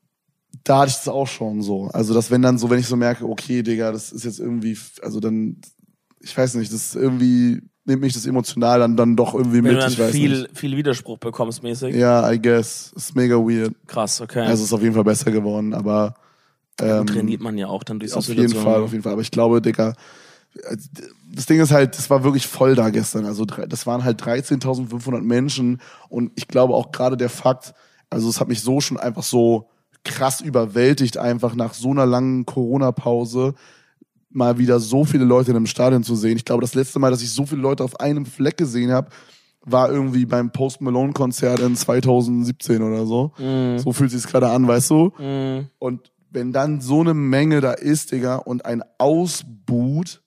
da 0.63 0.79
hatte 0.79 0.89
ich 0.89 0.95
das 0.95 1.07
auch 1.07 1.27
schon 1.27 1.61
so. 1.61 1.89
Also, 1.93 2.13
dass 2.13 2.31
wenn 2.31 2.41
dann 2.41 2.57
so, 2.57 2.69
wenn 2.69 2.79
ich 2.79 2.87
so 2.87 2.95
merke, 2.95 3.25
okay, 3.25 3.63
Digga, 3.63 3.91
das 3.91 4.11
ist 4.11 4.23
jetzt 4.23 4.39
irgendwie, 4.39 4.77
also 5.01 5.19
dann, 5.19 5.57
ich 6.19 6.37
weiß 6.37 6.55
nicht, 6.55 6.71
das 6.71 6.95
irgendwie 6.95 7.61
nimmt 7.85 8.01
mich 8.01 8.13
das 8.13 8.25
emotional 8.25 8.79
dann, 8.79 8.95
dann 8.95 9.15
doch 9.15 9.33
irgendwie 9.33 9.57
Wenn 9.57 9.63
mit. 9.63 9.73
du 9.73 9.79
dann 9.79 9.91
ich 9.91 9.99
weiß 9.99 10.11
viel, 10.11 10.41
nicht. 10.43 10.57
viel 10.57 10.77
Widerspruch 10.77 11.17
bekommst 11.17 11.63
mäßig. 11.63 11.95
Ja, 11.95 12.31
I 12.31 12.41
guess. 12.41 12.93
Ist 12.95 13.15
mega 13.15 13.35
weird. 13.35 13.73
Krass, 13.87 14.21
okay. 14.21 14.41
Also 14.41 14.63
ist 14.63 14.73
auf 14.73 14.81
jeden 14.81 14.95
Fall 14.95 15.03
besser 15.03 15.31
geworden, 15.31 15.73
aber 15.73 16.15
ähm, 16.79 17.05
trainiert 17.05 17.41
man 17.41 17.57
ja 17.57 17.67
auch 17.67 17.83
dann 17.83 17.99
durch 17.99 18.11
so 18.11 18.19
auf 18.19 18.27
jeden. 18.27 18.49
Fall, 18.49 18.81
auf 18.81 18.91
jeden 18.91 19.03
Fall. 19.03 19.13
Aber 19.13 19.21
ich 19.21 19.31
glaube, 19.31 19.61
Digga, 19.61 19.95
das 21.33 21.45
Ding 21.45 21.59
ist 21.59 21.71
halt, 21.71 21.97
das 21.97 22.09
war 22.09 22.23
wirklich 22.23 22.47
voll 22.47 22.75
da 22.75 22.89
gestern. 22.89 23.25
Also 23.25 23.45
das 23.45 23.85
waren 23.85 24.03
halt 24.03 24.21
13.500 24.21 25.21
Menschen 25.21 25.81
und 26.09 26.31
ich 26.35 26.47
glaube 26.47 26.73
auch 26.73 26.91
gerade 26.91 27.17
der 27.17 27.29
Fakt, 27.29 27.73
also 28.09 28.29
es 28.29 28.39
hat 28.39 28.47
mich 28.47 28.61
so 28.61 28.79
schon 28.79 28.97
einfach 28.97 29.23
so 29.23 29.69
krass 30.03 30.41
überwältigt, 30.41 31.17
einfach 31.17 31.55
nach 31.55 31.73
so 31.73 31.91
einer 31.91 32.05
langen 32.05 32.45
Corona-Pause 32.45 33.53
mal 34.29 34.57
wieder 34.57 34.79
so 34.79 35.05
viele 35.05 35.25
Leute 35.25 35.51
in 35.51 35.57
einem 35.57 35.67
Stadion 35.67 36.03
zu 36.03 36.15
sehen. 36.15 36.37
Ich 36.37 36.45
glaube, 36.45 36.61
das 36.61 36.73
letzte 36.73 36.99
Mal, 36.99 37.11
dass 37.11 37.21
ich 37.21 37.31
so 37.31 37.45
viele 37.45 37.61
Leute 37.61 37.83
auf 37.83 37.99
einem 37.99 38.25
Fleck 38.25 38.57
gesehen 38.57 38.91
habe, 38.91 39.09
war 39.65 39.91
irgendwie 39.91 40.25
beim 40.25 40.51
Post 40.51 40.81
Malone 40.81 41.13
Konzert 41.13 41.59
in 41.59 41.75
2017 41.75 42.81
oder 42.81 43.05
so. 43.05 43.31
Mhm. 43.37 43.77
So 43.79 43.93
fühlt 43.93 44.11
sich's 44.11 44.27
gerade 44.27 44.49
an, 44.49 44.67
weißt 44.67 44.89
du? 44.89 45.13
Mhm. 45.17 45.67
Und 45.79 46.11
wenn 46.31 46.51
dann 46.51 46.81
so 46.81 47.01
eine 47.01 47.13
Menge 47.13 47.61
da 47.61 47.71
ist, 47.71 48.11
Digga, 48.11 48.37
und 48.37 48.65
ein 48.65 48.83
Ausboot, 48.97 50.22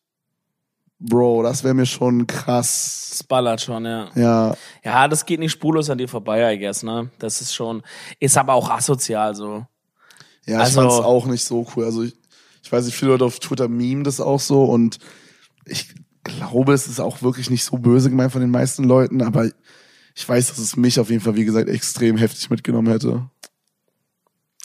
Bro, 0.98 1.42
das 1.42 1.62
wäre 1.62 1.74
mir 1.74 1.84
schon 1.86 2.26
krass. 2.26 3.08
Das 3.10 3.22
ballert 3.24 3.60
schon, 3.60 3.84
ja. 3.84 4.08
Ja, 4.14 4.56
Ja, 4.82 5.08
das 5.08 5.26
geht 5.26 5.40
nicht 5.40 5.52
spurlos 5.52 5.90
an 5.90 5.98
dir 5.98 6.08
vorbei, 6.08 6.54
I 6.54 6.58
guess, 6.58 6.82
ne? 6.82 7.10
Das 7.18 7.40
ist 7.42 7.54
schon, 7.54 7.82
ist 8.18 8.36
aber 8.38 8.54
auch 8.54 8.70
asozial, 8.70 9.34
so. 9.34 9.66
ja, 10.46 10.58
Also- 10.60 10.80
ich 10.80 10.88
fand's 10.88 11.04
auch 11.06 11.26
nicht 11.26 11.44
so 11.44 11.66
cool. 11.76 11.84
Also 11.84 12.02
ich, 12.02 12.14
ich 12.62 12.72
weiß 12.72 12.86
nicht, 12.86 12.96
viele 12.96 13.10
Leute 13.12 13.24
auf 13.26 13.38
Twitter 13.40 13.68
meme 13.68 14.04
das 14.04 14.20
auch 14.20 14.40
so 14.40 14.64
und 14.64 14.98
ich 15.66 15.94
glaube, 16.24 16.72
es 16.72 16.86
ist 16.86 16.98
auch 17.00 17.20
wirklich 17.22 17.50
nicht 17.50 17.64
so 17.64 17.76
böse 17.76 18.08
gemeint 18.10 18.32
von 18.32 18.40
den 18.40 18.50
meisten 18.50 18.84
Leuten, 18.84 19.22
aber 19.22 19.50
ich 20.14 20.26
weiß, 20.28 20.48
dass 20.48 20.58
es 20.58 20.76
mich 20.76 20.98
auf 20.98 21.10
jeden 21.10 21.20
Fall, 21.22 21.36
wie 21.36 21.44
gesagt, 21.44 21.68
extrem 21.68 22.16
heftig 22.16 22.48
mitgenommen 22.48 22.88
hätte. 22.90 23.28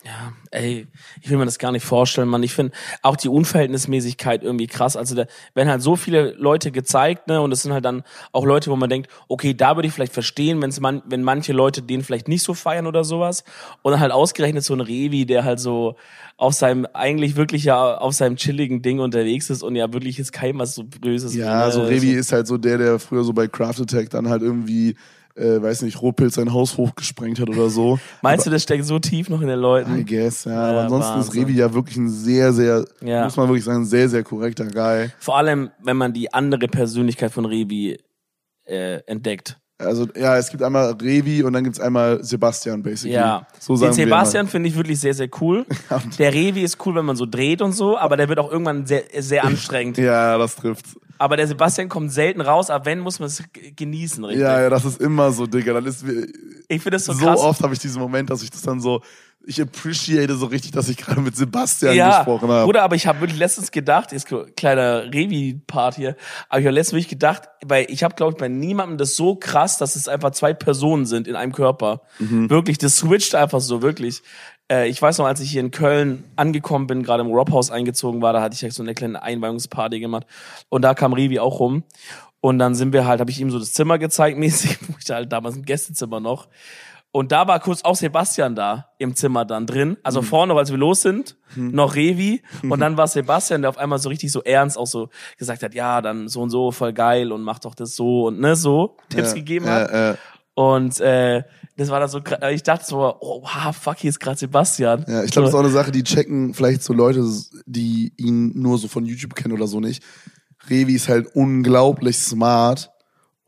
Ja, 0.06 0.32
ey, 0.52 0.88
ich 1.22 1.30
will 1.30 1.38
mir 1.38 1.46
das 1.46 1.60
gar 1.60 1.72
nicht 1.72 1.86
vorstellen, 1.86 2.28
Mann. 2.28 2.44
Ich 2.44 2.54
finde 2.54 2.74
auch 3.02 3.16
die 3.16 3.30
Unverhältnismäßigkeit 3.30 4.44
irgendwie 4.44 4.68
krass. 4.68 4.96
Also 4.96 5.16
da 5.16 5.26
werden 5.54 5.70
halt 5.70 5.82
so 5.82 5.96
viele 5.96 6.32
Leute 6.34 6.72
gezeigt, 6.72 7.28
ne, 7.28 7.42
und 7.42 7.52
es 7.52 7.64
sind 7.64 7.74
halt 7.74 7.86
dann 7.86 8.04
auch 8.34 8.46
Leute, 8.46 8.70
wo 8.70 8.76
man 8.76 8.90
denkt, 8.90 9.10
okay, 9.28 9.54
da 9.54 9.76
würde 9.76 9.88
ich 9.88 9.94
vielleicht 9.94 10.14
verstehen, 10.14 10.62
wenn's 10.62 10.80
man, 10.80 11.02
wenn 11.06 11.24
manche 11.24 11.54
Leute 11.54 11.82
den 11.82 12.04
vielleicht 12.04 12.28
nicht 12.28 12.44
so 12.44 12.54
feiern 12.54 12.86
oder 12.86 13.04
sowas. 13.04 13.44
Und 13.82 13.94
dann 13.94 14.02
halt 14.02 14.12
ausgerechnet 14.12 14.64
so 14.64 14.74
ein 14.74 14.82
Revi, 14.82 15.26
der 15.26 15.44
halt 15.44 15.60
so 15.60 15.96
auf 16.38 16.54
seinem, 16.54 16.88
eigentlich 16.94 17.36
wirklich 17.36 17.64
ja 17.64 17.98
auf 17.98 18.14
seinem 18.14 18.36
chilligen 18.36 18.82
Ding 18.82 19.00
unterwegs 19.00 19.50
ist 19.50 19.64
und 19.64 19.76
ja 19.76 19.94
wirklich 19.94 20.18
jetzt 20.18 20.34
kein 20.34 20.58
was 20.60 20.76
so 20.76 20.84
Böses. 20.84 21.36
Ja, 21.36 21.68
ne? 21.68 21.72
so 21.72 21.84
Revi 21.84 22.12
ist 22.12 22.32
halt 22.32 22.48
so 22.48 22.58
der, 22.58 22.78
der 22.78 23.00
früher 23.00 23.24
so 23.24 23.32
bei 23.32 23.48
Craft 23.48 23.82
Attack 23.82 24.10
dann 24.10 24.28
halt 24.28 24.42
irgendwie, 24.42 24.96
äh, 25.36 25.62
weiß 25.62 25.82
nicht, 25.84 26.02
Rohpilz 26.02 26.36
sein 26.36 26.54
Haus 26.54 26.78
hochgesprengt 26.78 27.40
hat 27.40 27.50
oder 27.50 27.70
so. 27.70 28.00
Meinst 28.22 28.46
du, 28.46 28.50
das 28.50 28.64
steckt 28.64 28.86
so 28.86 29.00
tief 29.00 29.30
noch 29.30 29.42
in 29.42 29.48
den 29.48 29.60
Leuten? 29.60 29.98
I 29.98 30.06
guess, 30.06 30.46
ja. 30.46 30.52
Ja, 30.52 30.64
aber 30.70 30.82
ansonsten 30.82 31.20
ist 31.20 31.28
Wahnsinn. 31.28 31.44
Revi 31.44 31.54
ja 31.58 31.74
wirklich 31.74 31.98
ein 31.98 32.10
sehr, 32.10 32.54
sehr, 32.54 32.86
Ja. 33.02 33.24
muss 33.26 33.38
man 33.38 33.48
wirklich 33.48 33.64
sagen, 33.64 33.86
sehr, 33.86 34.10
sehr 34.10 34.24
korrekter 34.24 34.66
Guy. 34.68 35.10
Vor 35.20 35.38
allem, 35.38 35.72
wenn 35.84 35.98
man 35.98 36.14
die 36.14 36.34
andere 36.34 36.68
Persönlichkeit 36.68 37.32
von 37.32 37.46
Revi 37.46 37.98
äh, 38.66 39.00
entdeckt. 39.08 39.58
Also 39.86 40.08
ja, 40.16 40.38
es 40.38 40.50
gibt 40.50 40.64
einmal 40.64 40.92
Revi 41.02 41.44
und 41.44 41.54
dann 41.54 41.64
gibt's 41.64 41.80
einmal 41.80 42.24
Sebastian, 42.24 42.82
basically. 42.82 43.14
Ja, 43.16 43.46
so 43.60 43.76
den 43.76 43.94
Sebastian 43.94 44.48
finde 44.48 44.70
ich 44.70 44.76
wirklich 44.76 45.00
sehr, 45.00 45.14
sehr 45.14 45.30
cool. 45.40 45.66
Der 46.20 46.34
Revi 46.34 46.62
ist 46.62 46.78
cool, 46.86 46.96
wenn 46.96 47.06
man 47.06 47.16
so 47.16 47.26
dreht 47.26 47.62
und 47.62 47.74
so, 47.74 47.98
aber 47.98 48.18
der 48.18 48.30
wird 48.30 48.40
auch 48.40 48.52
irgendwann 48.52 48.86
sehr, 48.86 49.04
sehr 49.20 49.44
anstrengend. 49.44 49.98
Ja, 50.02 50.38
das 50.38 50.56
trifft. 50.56 50.86
Aber 51.18 51.38
der 51.38 51.46
Sebastian 51.46 51.88
kommt 51.88 52.12
selten 52.12 52.42
raus, 52.42 52.72
aber 52.72 52.86
wenn, 52.86 53.00
muss 53.00 53.20
man 53.20 53.28
es 53.28 53.44
genießen, 53.76 54.24
richtig? 54.26 54.42
Ja, 54.42 54.60
ja, 54.62 54.70
das 54.72 54.86
ist 54.86 55.00
immer 55.00 55.32
so, 55.32 55.46
Digga. 55.46 55.74
Dann 55.74 55.86
ist 55.86 56.04
Ich 56.04 56.82
finde 56.82 56.98
das 56.98 57.06
so, 57.06 57.14
so, 57.14 57.26
krass. 57.26 57.40
oft 57.40 57.62
habe 57.62 57.74
ich 57.74 57.80
diesen 57.80 58.02
Moment, 58.02 58.32
dass 58.32 58.42
ich 58.42 58.50
das 58.50 58.64
dann 58.64 58.80
so, 58.80 59.02
ich 59.46 59.62
appreciate 59.62 60.36
so 60.36 60.46
richtig, 60.46 60.72
dass 60.72 60.88
ich 60.90 60.98
gerade 60.98 61.22
mit 61.22 61.36
Sebastian 61.36 61.96
ja, 61.96 62.18
gesprochen 62.18 62.50
habe. 62.50 62.66
Bruder, 62.66 62.84
aber 62.84 62.96
ich 62.96 63.08
habe 63.08 63.22
wirklich 63.22 63.40
letztens 63.40 63.72
gedacht, 63.72 64.12
ist 64.14 64.32
ein 64.32 64.56
kleiner 64.56 65.06
Revi-Part 65.06 65.96
hier, 65.96 66.16
aber 66.50 66.60
ich 66.60 66.66
habe 66.66 66.76
letztens 66.76 66.94
wirklich 66.94 67.10
gedacht, 67.10 67.44
weil 67.66 67.86
ich 67.90 68.04
habe, 68.04 68.16
glaube 68.16 68.34
ich, 68.34 68.38
bei 68.38 68.48
niemandem 68.48 68.98
das 68.98 69.16
so 69.16 69.36
krass, 69.36 69.78
dass 69.78 69.96
es 69.96 70.08
einfach 70.08 70.32
zwei 70.32 70.54
Personen 70.54 71.06
sind 71.06 71.28
in 71.28 71.36
einem 71.36 71.54
Körper. 71.54 72.02
Mhm. 72.20 72.50
Wirklich, 72.50 72.78
das 72.78 72.98
switcht 72.98 73.36
einfach 73.36 73.62
so, 73.62 73.82
wirklich. 73.82 74.22
Äh, 74.72 74.88
ich 74.88 75.02
weiß 75.02 75.18
noch, 75.18 75.26
als 75.26 75.40
ich 75.40 75.52
hier 75.52 75.62
in 75.62 75.72
Köln 75.72 76.24
angekommen 76.36 76.88
bin, 76.88 77.04
gerade 77.04 77.24
im 77.24 77.32
Rob 77.32 77.52
House 77.52 77.72
eingezogen 77.72 78.22
war, 78.22 78.34
da 78.34 78.42
hatte 78.42 78.56
ich 78.56 78.62
ja 78.62 78.72
so 78.72 78.84
eine 78.84 78.94
kleine 78.94 79.22
Einweihungsparty 79.22 80.00
gemacht 80.00 80.26
und 80.70 80.84
da 80.84 80.94
kam 80.94 81.14
Revi 81.14 81.40
auch 81.40 81.60
rum. 81.60 81.84
Und 82.44 82.58
dann 82.58 82.74
sind 82.74 82.92
wir 82.92 83.06
halt, 83.06 83.20
habe 83.20 83.30
ich 83.30 83.40
ihm 83.40 83.52
so 83.52 83.60
das 83.60 83.74
Zimmer 83.74 84.00
gezeigt, 84.00 84.38
mäßig, 84.40 84.78
wo 84.88 84.96
ich 85.00 85.10
halt 85.10 85.32
damals 85.32 85.56
ein 85.56 85.64
Gästezimmer 85.64 86.20
noch. 86.20 86.48
Und 87.14 87.34
da 87.34 87.46
war 87.48 87.60
kurz 87.60 87.84
auch 87.84 87.96
Sebastian 87.96 88.56
da 88.56 88.88
im 88.98 89.16
Zimmer 89.16 89.44
dann 89.44 89.66
drin. 89.68 89.98
Also 90.02 90.22
vorne, 90.22 90.54
als 90.54 90.72
wir 90.72 90.78
los 90.78 91.02
sind, 91.02 91.36
noch 91.56 91.96
Revi. 91.96 92.42
Und 92.70 92.80
dann 92.80 92.96
war 92.96 93.08
Sebastian, 93.10 93.62
der 93.62 93.70
auf 93.70 93.78
einmal 93.78 94.00
so 94.00 94.08
richtig 94.08 94.32
so 94.32 94.42
ernst 94.44 94.78
auch 94.78 94.88
so 94.88 95.10
gesagt 95.38 95.62
hat, 95.62 95.74
ja, 95.74 96.02
dann 96.02 96.30
so 96.30 96.42
und 96.42 96.52
so, 96.52 96.72
voll 96.72 96.94
geil 96.94 97.34
und 97.34 97.42
mach 97.42 97.60
doch 97.60 97.76
das 97.76 97.96
so 97.96 98.28
und 98.28 98.40
ne, 98.40 98.56
so 98.56 98.96
Tipps 99.10 99.30
Ja, 99.32 99.36
gegeben 99.36 99.66
ja, 99.66 99.72
hat. 99.72 99.92
ja. 99.94 100.16
Und 100.54 101.00
äh, 101.02 101.44
das 101.76 101.90
war 101.90 102.00
dann 102.00 102.10
so, 102.10 102.22
ich 102.52 102.64
dachte 102.64 102.86
so, 102.86 103.16
oh, 103.20 103.42
wow, 103.42 103.76
fuck, 103.76 103.98
hier 103.98 104.10
ist 104.10 104.20
gerade 104.20 104.38
Sebastian. 104.38 105.04
Ja, 105.08 105.24
ich 105.24 105.32
glaube, 105.32 105.46
das 105.46 105.54
ist 105.54 105.56
auch 105.56 105.64
eine 105.64 105.70
Sache, 105.70 105.92
die 105.92 106.04
checken 106.04 106.54
vielleicht 106.54 106.84
so 106.84 106.94
Leute, 106.94 107.26
die 107.66 108.14
ihn 108.18 108.54
nur 108.56 108.78
so 108.78 108.88
von 108.88 109.06
YouTube 109.06 109.36
kennen 109.36 109.54
oder 109.54 109.68
so 109.68 109.80
nicht. 109.80 110.04
Revi 110.70 110.94
ist 110.96 111.10
halt 111.10 111.28
unglaublich 111.36 112.18
smart 112.20 112.92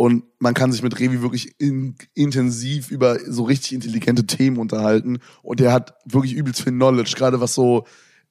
und 0.03 0.23
man 0.37 0.53
kann 0.53 0.73
sich 0.73 0.83
mit 0.83 0.99
Revi 0.99 1.21
wirklich 1.21 1.55
in, 1.59 1.95
intensiv 2.13 2.91
über 2.91 3.17
so 3.25 3.43
richtig 3.43 3.71
intelligente 3.71 4.25
Themen 4.25 4.57
unterhalten 4.57 5.19
und 5.43 5.61
der 5.61 5.71
hat 5.71 5.93
wirklich 6.03 6.33
übelst 6.33 6.61
viel 6.61 6.73
Knowledge, 6.73 7.13
gerade 7.15 7.39
was 7.39 7.53
so 7.53 7.85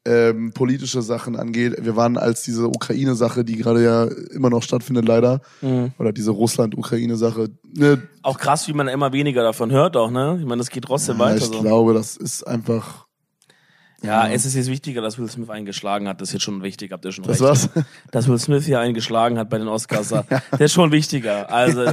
ähm, 0.04 0.52
politische 0.52 1.00
Sachen 1.00 1.34
angeht. 1.34 1.76
Wir 1.80 1.96
waren 1.96 2.18
als 2.18 2.42
diese 2.42 2.68
Ukraine-Sache, 2.68 3.42
die 3.42 3.56
gerade 3.56 3.82
ja 3.82 4.04
immer 4.34 4.50
noch 4.50 4.62
stattfindet 4.62 5.06
leider, 5.06 5.40
Mhm. 5.62 5.92
oder 5.98 6.12
diese 6.12 6.32
Russland-Ukraine-Sache, 6.32 7.48
ne, 7.74 8.02
auch 8.20 8.36
krass, 8.38 8.68
wie 8.68 8.74
man 8.74 8.88
immer 8.88 9.14
weniger 9.14 9.42
davon 9.42 9.70
hört 9.70 9.96
auch, 9.96 10.10
ne? 10.10 10.36
Ich 10.40 10.44
meine, 10.44 10.58
das 10.58 10.68
geht 10.68 10.84
trotzdem 10.84 11.16
ja, 11.18 11.24
weiter 11.24 11.36
ich 11.38 11.44
so. 11.44 11.62
glaube, 11.62 11.94
das 11.94 12.18
ist 12.18 12.42
einfach 12.46 13.06
Ja, 14.02 14.28
es 14.28 14.44
ist 14.44 14.54
jetzt 14.54 14.68
wichtiger, 14.68 15.00
dass 15.00 15.18
Will 15.18 15.28
Smith 15.28 15.48
eingeschlagen 15.50 16.08
hat. 16.08 16.20
Das 16.20 16.30
ist 16.30 16.32
jetzt 16.34 16.42
schon 16.42 16.62
wichtig, 16.62 16.92
habt 16.92 17.04
ihr 17.04 17.12
schon 17.12 17.24
das 17.24 17.40
recht. 17.40 17.42
war's. 17.42 17.68
Dass 18.10 18.28
Will 18.28 18.38
Smith 18.38 18.64
hier 18.64 18.80
eingeschlagen 18.80 19.38
hat 19.38 19.48
bei 19.48 19.58
den 19.58 19.68
Oscars, 19.68 20.08
das 20.50 20.60
ist 20.60 20.72
schon 20.72 20.90
wichtiger. 20.90 21.50
Also, 21.50 21.84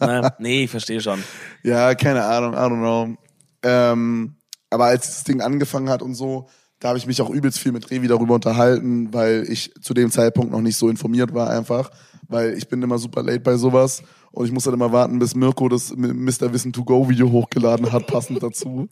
ne, 0.00 0.32
nee, 0.38 0.64
ich 0.64 0.70
verstehe 0.70 1.00
schon. 1.00 1.22
Ja, 1.62 1.94
keine 1.94 2.24
Ahnung, 2.24 2.52
I 2.52 2.56
don't 2.56 2.78
know. 2.80 3.16
Ähm, 3.62 4.36
aber 4.70 4.86
als 4.86 5.06
das 5.06 5.24
Ding 5.24 5.40
angefangen 5.40 5.88
hat 5.88 6.02
und 6.02 6.14
so, 6.14 6.48
da 6.78 6.88
habe 6.88 6.98
ich 6.98 7.06
mich 7.06 7.22
auch 7.22 7.30
übelst 7.30 7.58
viel 7.58 7.72
mit 7.72 7.90
Revi 7.90 8.06
darüber 8.06 8.34
unterhalten, 8.34 9.12
weil 9.12 9.46
ich 9.48 9.72
zu 9.80 9.94
dem 9.94 10.10
Zeitpunkt 10.10 10.52
noch 10.52 10.60
nicht 10.60 10.76
so 10.76 10.88
informiert 10.88 11.32
war 11.32 11.48
einfach, 11.48 11.90
weil 12.28 12.52
ich 12.54 12.68
bin 12.68 12.82
immer 12.82 12.98
super 12.98 13.22
late 13.22 13.40
bei 13.40 13.56
sowas 13.56 14.02
und 14.32 14.44
ich 14.44 14.52
muss 14.52 14.64
dann 14.64 14.74
immer 14.74 14.92
warten, 14.92 15.18
bis 15.18 15.34
Mirko 15.34 15.68
das 15.70 15.94
Mr. 15.96 16.52
Wissen 16.52 16.72
to 16.74 16.84
Go 16.84 17.08
Video 17.08 17.30
hochgeladen 17.30 17.90
hat, 17.92 18.06
passend 18.06 18.42
dazu. 18.42 18.88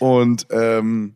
Und 0.00 0.48
ähm, 0.50 1.14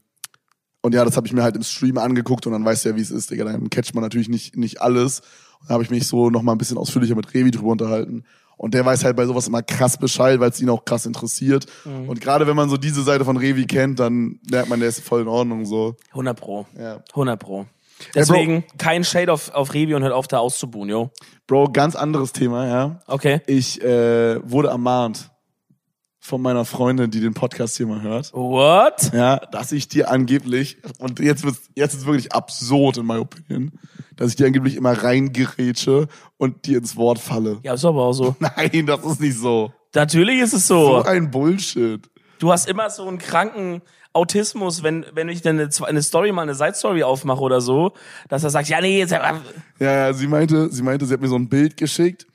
und 0.84 0.94
ja, 0.94 1.02
das 1.02 1.16
habe 1.16 1.26
ich 1.26 1.32
mir 1.32 1.42
halt 1.42 1.56
im 1.56 1.62
Stream 1.62 1.96
angeguckt 1.96 2.46
und 2.46 2.52
dann 2.52 2.62
weißt 2.62 2.84
du 2.84 2.90
ja, 2.90 2.96
wie 2.96 3.00
es 3.00 3.10
ist, 3.10 3.30
Digga. 3.30 3.44
Dann 3.44 3.70
catcht 3.70 3.94
man 3.94 4.02
natürlich 4.02 4.28
nicht, 4.28 4.54
nicht 4.54 4.82
alles. 4.82 5.20
Und 5.60 5.70
da 5.70 5.74
habe 5.74 5.82
ich 5.82 5.88
mich 5.88 6.06
so 6.06 6.28
noch 6.28 6.42
mal 6.42 6.52
ein 6.52 6.58
bisschen 6.58 6.76
ausführlicher 6.76 7.14
mit 7.14 7.32
Revi 7.32 7.50
drüber 7.50 7.70
unterhalten. 7.70 8.24
Und 8.58 8.74
der 8.74 8.84
weiß 8.84 9.02
halt 9.02 9.16
bei 9.16 9.24
sowas 9.24 9.48
immer 9.48 9.62
krass 9.62 9.96
Bescheid, 9.96 10.40
weil 10.40 10.50
es 10.50 10.60
ihn 10.60 10.68
auch 10.68 10.84
krass 10.84 11.06
interessiert. 11.06 11.64
Und 11.86 12.20
gerade 12.20 12.46
wenn 12.46 12.54
man 12.54 12.68
so 12.68 12.76
diese 12.76 13.02
Seite 13.02 13.24
von 13.24 13.38
Revi 13.38 13.64
kennt, 13.64 13.98
dann 13.98 14.40
merkt 14.50 14.68
man, 14.68 14.78
der 14.78 14.90
ist 14.90 15.00
voll 15.00 15.22
in 15.22 15.28
Ordnung 15.28 15.64
so. 15.64 15.96
100 16.10 16.38
pro. 16.38 16.66
Ja. 16.78 17.02
100 17.12 17.40
pro. 17.40 17.64
Deswegen 18.14 18.64
kein 18.76 19.04
Shade 19.04 19.32
auf, 19.32 19.54
auf 19.54 19.72
Revi 19.72 19.94
und 19.94 20.02
hört 20.02 20.12
auf, 20.12 20.28
da 20.28 20.40
auszubuhen, 20.40 20.90
jo. 20.90 21.10
Bro, 21.46 21.70
ganz 21.72 21.96
anderes 21.96 22.32
Thema, 22.32 22.68
ja. 22.68 23.00
Okay. 23.06 23.40
Ich 23.46 23.82
äh, 23.82 24.38
wurde 24.46 24.68
ermahnt 24.68 25.30
von 26.24 26.40
meiner 26.40 26.64
Freundin, 26.64 27.10
die 27.10 27.20
den 27.20 27.34
Podcast 27.34 27.76
hier 27.76 27.86
mal 27.86 28.00
hört. 28.00 28.32
What? 28.32 29.12
Ja, 29.12 29.36
dass 29.36 29.72
ich 29.72 29.88
dir 29.88 30.10
angeblich, 30.10 30.78
und 30.98 31.20
jetzt 31.20 31.44
wird's, 31.44 31.68
jetzt 31.74 31.92
ist 31.92 32.06
wirklich 32.06 32.32
absurd 32.32 32.96
in 32.96 33.04
my 33.04 33.18
opinion, 33.18 33.72
dass 34.16 34.30
ich 34.30 34.36
dir 34.36 34.46
angeblich 34.46 34.76
immer 34.76 34.92
reingerätsche 34.92 36.08
und 36.38 36.64
dir 36.64 36.78
ins 36.78 36.96
Wort 36.96 37.18
falle. 37.18 37.58
Ja, 37.62 37.74
ist 37.74 37.84
aber 37.84 38.04
auch 38.04 38.14
so. 38.14 38.34
Nein, 38.56 38.86
das 38.86 39.04
ist 39.04 39.20
nicht 39.20 39.36
so. 39.38 39.70
Natürlich 39.94 40.40
ist 40.40 40.54
es 40.54 40.66
So 40.66 41.02
so. 41.02 41.04
ein 41.04 41.30
Bullshit. 41.30 42.08
Du 42.38 42.50
hast 42.50 42.68
immer 42.68 42.88
so 42.88 43.06
einen 43.06 43.18
kranken 43.18 43.82
Autismus, 44.14 44.82
wenn, 44.82 45.04
wenn 45.12 45.28
ich 45.28 45.42
dann 45.42 45.60
eine, 45.60 45.68
eine 45.82 46.02
Story 46.02 46.32
mal 46.32 46.42
eine 46.42 46.54
Side-Story 46.54 47.02
aufmache 47.02 47.40
oder 47.40 47.60
so, 47.60 47.92
dass 48.30 48.44
er 48.44 48.50
sagt, 48.50 48.68
ja, 48.68 48.80
nee, 48.80 48.98
jetzt, 48.98 49.10
Ja, 49.10 49.42
ja, 49.78 50.12
sie 50.14 50.26
meinte, 50.26 50.72
sie 50.72 50.82
meinte, 50.82 51.04
sie 51.04 51.12
hat 51.12 51.20
mir 51.20 51.28
so 51.28 51.36
ein 51.36 51.50
Bild 51.50 51.76
geschickt 51.76 52.26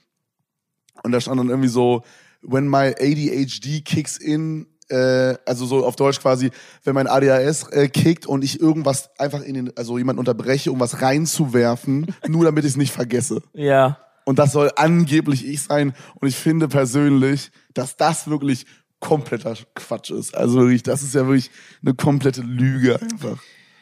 und 1.02 1.12
da 1.12 1.20
stand 1.20 1.40
dann 1.40 1.50
irgendwie 1.50 1.70
so, 1.70 2.04
when 2.42 2.68
my 2.68 2.94
ADHD 3.00 3.84
kicks 3.84 4.18
in, 4.18 4.68
äh, 4.90 5.36
also 5.46 5.66
so 5.66 5.86
auf 5.86 5.96
Deutsch 5.96 6.20
quasi, 6.20 6.52
wenn 6.84 6.96
mein 6.96 7.08
ADHS 7.08 7.70
äh, 7.72 7.88
kickt 7.88 8.26
und 8.26 8.44
ich 8.44 8.60
irgendwas 8.60 9.10
einfach 9.18 9.42
in 9.42 9.54
den, 9.54 9.78
also 9.78 9.98
jemand 9.98 10.20
unterbreche, 10.20 10.72
um 10.72 10.80
was 10.80 11.02
reinzuwerfen, 11.02 12.14
nur 12.28 12.46
damit 12.46 12.66
ich 12.66 12.72
es 12.72 12.78
nicht 12.78 12.94
vergesse. 12.94 13.42
ja. 13.54 13.98
Und 14.26 14.38
das 14.38 14.52
soll 14.52 14.70
angeblich 14.76 15.44
ich 15.44 15.64
sein. 15.64 15.94
Und 16.20 16.28
ich 16.28 16.36
finde 16.36 16.68
persönlich, 16.68 17.50
dass 17.74 17.98
das 17.98 18.30
wirklich 18.30 18.68
kompletter 19.00 19.56
Quatsch 19.74 20.12
ist. 20.12 20.36
Also 20.36 20.60
wirklich, 20.60 20.84
das 20.84 21.02
ist 21.02 21.16
ja 21.16 21.26
wirklich 21.26 21.50
eine 21.82 21.96
komplette 21.96 22.42
Lüge 22.42 23.02
einfach. 23.02 23.42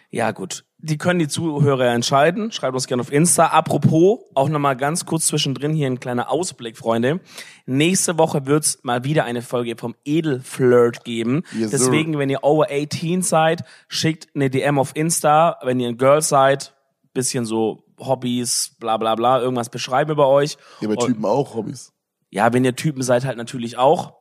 Ja, 0.09 0.31
gut. 0.31 0.63
Die 0.79 0.97
können 0.99 1.17
die 1.19 1.27
Zuhörer 1.27 1.87
entscheiden. 1.87 2.51
Schreibt 2.51 2.75
uns 2.75 2.85
gerne 2.85 3.01
auf 3.01 3.11
Insta. 3.11 3.47
Apropos, 3.47 4.19
auch 4.35 4.47
nochmal 4.47 4.77
ganz 4.77 5.05
kurz 5.05 5.25
zwischendrin 5.25 5.73
hier 5.73 5.87
ein 5.87 5.99
kleiner 5.99 6.29
Ausblick, 6.31 6.77
Freunde. 6.77 7.19
Nächste 7.65 8.19
Woche 8.19 8.45
wird's 8.45 8.79
mal 8.83 9.03
wieder 9.03 9.23
eine 9.25 9.41
Folge 9.41 9.75
vom 9.75 9.95
Edelflirt 10.05 11.03
geben. 11.03 11.41
Yes, 11.57 11.71
sir. 11.71 11.77
Deswegen, 11.79 12.19
wenn 12.19 12.29
ihr 12.29 12.43
over 12.43 12.67
18 12.71 13.23
seid, 13.23 13.63
schickt 13.87 14.27
eine 14.35 14.51
DM 14.51 14.77
auf 14.77 14.95
Insta. 14.95 15.57
Wenn 15.63 15.79
ihr 15.79 15.87
ein 15.87 15.97
Girl 15.97 16.21
seid, 16.21 16.75
bisschen 17.13 17.45
so 17.45 17.83
Hobbys, 17.99 18.75
bla 18.79 18.97
bla 18.97 19.15
bla, 19.15 19.41
irgendwas 19.41 19.69
beschreiben 19.69 20.11
über 20.11 20.27
euch. 20.27 20.57
Ja, 20.81 20.87
bei 20.89 20.93
Und- 20.93 21.07
Typen 21.07 21.25
auch 21.25 21.55
Hobbys. 21.55 21.91
Ja, 22.29 22.53
wenn 22.53 22.63
ihr 22.63 22.75
Typen 22.75 23.01
seid, 23.01 23.25
halt 23.25 23.37
natürlich 23.37 23.77
auch. 23.77 24.13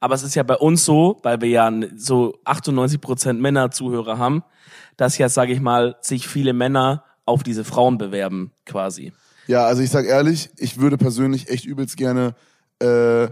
Aber 0.00 0.14
es 0.14 0.22
ist 0.22 0.34
ja 0.34 0.42
bei 0.42 0.56
uns 0.56 0.84
so, 0.84 1.18
weil 1.22 1.40
wir 1.40 1.48
ja 1.48 1.72
so 1.96 2.34
98% 2.44 3.34
Männer-Zuhörer 3.34 4.18
haben, 4.18 4.44
dass 4.96 5.18
jetzt, 5.18 5.34
sage 5.34 5.52
ich 5.52 5.60
mal, 5.60 5.96
sich 6.00 6.28
viele 6.28 6.52
Männer 6.52 7.04
auf 7.24 7.42
diese 7.42 7.64
Frauen 7.64 7.98
bewerben, 7.98 8.52
quasi. 8.64 9.12
Ja, 9.46 9.64
also 9.64 9.82
ich 9.82 9.90
sag 9.90 10.06
ehrlich, 10.06 10.50
ich 10.56 10.78
würde 10.78 10.98
persönlich 10.98 11.48
echt 11.48 11.64
übelst 11.64 11.96
gerne 11.96 12.34
äh, 12.80 13.28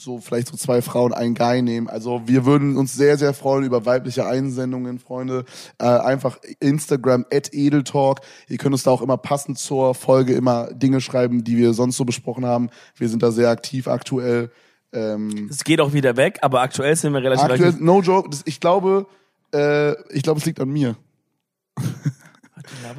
so 0.00 0.18
vielleicht 0.18 0.48
so 0.48 0.56
zwei 0.56 0.82
Frauen, 0.82 1.12
ein 1.12 1.34
Guy 1.34 1.62
nehmen. 1.62 1.88
Also 1.88 2.22
wir 2.26 2.44
würden 2.44 2.76
uns 2.76 2.94
sehr, 2.94 3.18
sehr 3.18 3.34
freuen 3.34 3.64
über 3.64 3.86
weibliche 3.86 4.26
Einsendungen, 4.26 4.98
Freunde. 4.98 5.44
Äh, 5.78 5.86
einfach 5.86 6.38
Instagram 6.60 7.26
at 7.32 7.52
Edeltalk. 7.52 8.20
Ihr 8.48 8.58
könnt 8.58 8.74
uns 8.74 8.82
da 8.82 8.90
auch 8.90 9.02
immer 9.02 9.16
passend 9.16 9.58
zur 9.58 9.94
Folge 9.94 10.34
immer 10.34 10.72
Dinge 10.72 11.00
schreiben, 11.00 11.44
die 11.44 11.56
wir 11.56 11.72
sonst 11.74 11.96
so 11.96 12.04
besprochen 12.04 12.44
haben. 12.44 12.70
Wir 12.96 13.08
sind 13.08 13.22
da 13.22 13.30
sehr 13.30 13.50
aktiv 13.50 13.88
aktuell. 13.88 14.50
Ähm, 14.96 15.48
Es 15.50 15.62
geht 15.62 15.80
auch 15.80 15.92
wieder 15.92 16.16
weg, 16.16 16.38
aber 16.42 16.62
aktuell 16.62 16.96
sind 16.96 17.12
wir 17.12 17.22
relativ 17.22 17.44
aktuell, 17.44 17.74
no 17.78 18.00
joke, 18.00 18.30
das, 18.30 18.42
ich 18.46 18.58
glaube, 18.60 19.06
äh, 19.54 19.92
ich 20.12 20.22
glaube, 20.22 20.40
es 20.40 20.46
liegt 20.46 20.58
an 20.60 20.70
mir. 20.70 20.96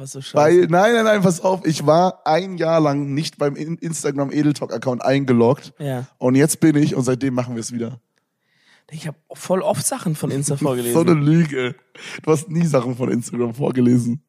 So. 0.04 0.20
Weil, 0.32 0.60
nein, 0.68 0.94
nein, 0.94 1.04
nein, 1.04 1.22
pass 1.22 1.40
auf, 1.40 1.66
ich 1.66 1.84
war 1.84 2.22
ein 2.26 2.56
Jahr 2.56 2.80
lang 2.80 3.12
nicht 3.12 3.36
beim 3.36 3.54
In- 3.56 3.76
Instagram 3.76 4.30
Edeltalk-Account 4.32 5.02
eingeloggt. 5.04 5.74
Ja. 5.78 6.06
Und 6.18 6.36
jetzt 6.36 6.60
bin 6.60 6.76
ich 6.76 6.94
und 6.94 7.02
seitdem 7.02 7.34
machen 7.34 7.54
wir 7.54 7.60
es 7.60 7.72
wieder. 7.72 8.00
Ich 8.90 9.06
habe 9.06 9.18
voll 9.34 9.60
oft 9.60 9.86
Sachen 9.86 10.14
von 10.14 10.30
Insta 10.30 10.56
So 10.56 10.70
eine 10.70 10.84
vorgelesen. 10.92 11.22
Lüge. 11.22 11.74
Du 12.22 12.30
hast 12.30 12.48
nie 12.48 12.64
Sachen 12.64 12.96
von 12.96 13.10
Instagram 13.10 13.52
vorgelesen. 13.54 14.22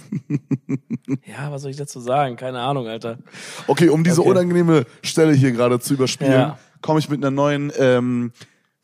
Ja, 1.26 1.50
was 1.50 1.62
soll 1.62 1.70
ich 1.70 1.76
dazu 1.76 2.00
sagen? 2.00 2.36
Keine 2.36 2.60
Ahnung, 2.60 2.86
Alter. 2.86 3.18
Okay, 3.66 3.88
um 3.88 4.04
diese 4.04 4.20
Okay. 4.20 4.30
unangenehme 4.30 4.84
Stelle 5.02 5.32
hier 5.32 5.52
gerade 5.52 5.80
zu 5.80 5.94
überspielen, 5.94 6.32
Ja. 6.32 6.58
komme 6.82 6.98
ich 6.98 7.08
mit 7.08 7.18
einer 7.24 7.30
neuen, 7.30 7.72
ähm, 7.78 8.32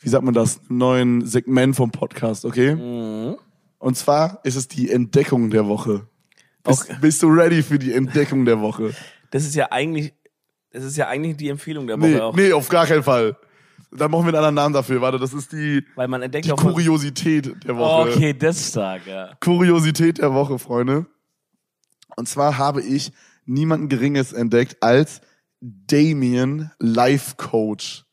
wie 0.00 0.08
sagt 0.08 0.24
man 0.24 0.34
das, 0.34 0.60
neuen 0.68 1.26
Segment 1.26 1.76
vom 1.76 1.90
Podcast, 1.90 2.44
okay? 2.44 2.74
Mhm. 2.74 3.36
Und 3.78 3.96
zwar 3.96 4.40
ist 4.44 4.56
es 4.56 4.68
die 4.68 4.90
Entdeckung 4.90 5.50
der 5.50 5.66
Woche. 5.66 6.06
Bist, 6.62 6.82
Okay. 6.88 6.96
bist 7.00 7.22
du 7.22 7.28
ready 7.28 7.62
für 7.62 7.78
die 7.78 7.92
Entdeckung 7.92 8.44
der 8.46 8.60
Woche? 8.60 8.92
Das 9.30 9.44
ist 9.44 9.54
ja 9.54 9.70
eigentlich, 9.70 10.14
das 10.70 10.84
ist 10.84 10.96
ja 10.96 11.08
eigentlich 11.08 11.36
die 11.36 11.48
Empfehlung 11.50 11.86
der 11.86 11.98
Woche 12.00 12.08
Nee, 12.08 12.20
auch. 12.20 12.34
nee, 12.36 12.52
auf 12.52 12.68
gar 12.68 12.86
keinen 12.86 13.02
Fall. 13.02 13.36
Dann 13.96 14.10
machen 14.10 14.24
wir 14.24 14.28
einen 14.28 14.36
anderen 14.36 14.54
Namen 14.54 14.74
dafür. 14.74 15.00
Warte, 15.00 15.18
das 15.18 15.32
ist 15.32 15.52
die, 15.52 15.84
Weil 15.94 16.08
man 16.08 16.22
entdeckt 16.22 16.46
die 16.46 16.52
auch 16.52 16.62
mal, 16.62 16.72
Kuriosität 16.72 17.64
der 17.64 17.76
Woche. 17.76 18.10
Okay, 18.10 18.34
das 18.34 18.56
ist 18.56 18.70
stark, 18.70 19.06
ja. 19.06 19.30
Kuriosität 19.40 20.18
der 20.18 20.34
Woche, 20.34 20.58
Freunde. 20.58 21.06
Und 22.16 22.28
zwar 22.28 22.58
habe 22.58 22.82
ich 22.82 23.12
niemanden 23.44 23.88
Geringes 23.88 24.32
entdeckt 24.32 24.82
als 24.82 25.20
Damien 25.60 26.70
Life 26.78 27.36
Coach. 27.36 28.04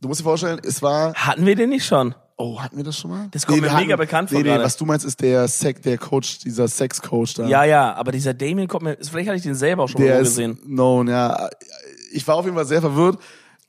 Du 0.00 0.08
musst 0.08 0.20
dir 0.20 0.24
vorstellen, 0.24 0.60
es 0.62 0.82
war. 0.82 1.14
Hatten 1.14 1.46
wir 1.46 1.54
den 1.54 1.70
nicht 1.70 1.86
schon? 1.86 2.14
Oh, 2.36 2.60
hatten 2.60 2.76
wir 2.76 2.84
das 2.84 2.98
schon 2.98 3.10
mal? 3.10 3.28
Das 3.30 3.46
kommt 3.46 3.60
mir 3.60 3.70
wir 3.70 3.76
mega 3.78 3.94
bekannt 3.94 4.28
vor 4.28 4.38
Nee, 4.38 4.42
nee, 4.42 4.50
gerade. 4.50 4.64
was 4.64 4.76
du 4.76 4.84
meinst, 4.84 5.06
ist 5.06 5.20
der 5.20 5.46
Sex, 5.46 5.80
der 5.82 5.98
Coach, 5.98 6.40
dieser 6.40 6.66
Sex-Coach 6.66 7.34
da. 7.34 7.46
Ja, 7.46 7.62
ja, 7.62 7.94
aber 7.94 8.10
dieser 8.10 8.34
Damien 8.34 8.66
kommt 8.66 8.82
mir, 8.82 8.98
vielleicht 9.00 9.28
hatte 9.28 9.36
ich 9.36 9.44
den 9.44 9.54
selber 9.54 9.84
auch 9.84 9.88
schon 9.88 10.00
der 10.02 10.16
mal 10.16 10.22
ist 10.22 10.30
gesehen. 10.30 10.58
known, 10.64 11.06
ja. 11.06 11.48
Ich 12.10 12.26
war 12.26 12.34
auf 12.34 12.44
jeden 12.44 12.56
Fall 12.56 12.66
sehr 12.66 12.80
verwirrt. 12.80 13.18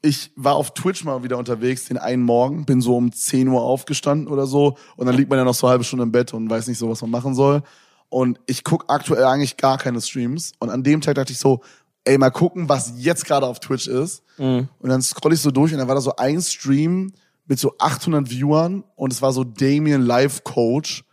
Ich 0.06 0.32
war 0.36 0.56
auf 0.56 0.74
Twitch 0.74 1.04
mal 1.04 1.24
wieder 1.24 1.38
unterwegs 1.38 1.86
den 1.86 1.98
einen 1.98 2.24
Morgen, 2.24 2.66
bin 2.66 2.80
so 2.82 2.96
um 2.96 3.12
10 3.12 3.48
Uhr 3.48 3.62
aufgestanden 3.62 4.28
oder 4.28 4.46
so 4.46 4.78
und 4.98 5.08
dann 5.08 5.16
liegt 5.16 5.30
man 5.30 5.40
ja 5.40 5.46
noch 5.46 5.56
so 5.56 5.66
eine 5.68 5.72
halbe 5.72 5.84
Stunde 5.84 6.04
im 6.04 6.12
Bett 6.12 6.34
und 6.34 6.50
weiß 6.50 6.68
nicht 6.68 6.78
so, 6.78 6.90
was 6.90 7.02
man 7.02 7.12
machen 7.12 7.34
soll. 7.34 7.64
Und 8.10 8.40
ich 8.46 8.64
guck 8.64 8.86
aktuell 8.88 9.24
eigentlich 9.26 9.58
gar 9.58 9.78
keine 9.78 10.00
Streams. 10.00 10.54
Und 10.60 10.70
an 10.70 10.84
dem 10.84 11.02
Tag 11.02 11.16
dachte 11.16 11.32
ich 11.34 11.40
so, 11.40 11.62
ey, 12.04 12.18
mal 12.20 12.30
gucken, 12.30 12.70
was 12.70 12.94
jetzt 12.98 13.26
gerade 13.26 13.48
auf 13.48 13.60
Twitch 13.60 13.88
ist. 13.88 14.22
Und 14.38 14.70
dann 14.90 15.02
scroll 15.02 15.34
ich 15.34 15.42
so 15.42 15.50
durch 15.52 15.74
und 15.74 15.80
dann 15.80 15.88
war 15.88 15.96
da 15.96 16.02
so 16.02 16.16
ein 16.16 16.42
Stream 16.42 17.12
mit 17.48 17.60
so 17.60 17.74
800 17.80 18.30
Viewern 18.30 18.84
und 18.96 19.12
es 19.12 19.22
war 19.22 19.34
so 19.34 19.44
Damien 19.44 20.02
Life 20.04 20.42
Coach. 20.44 21.04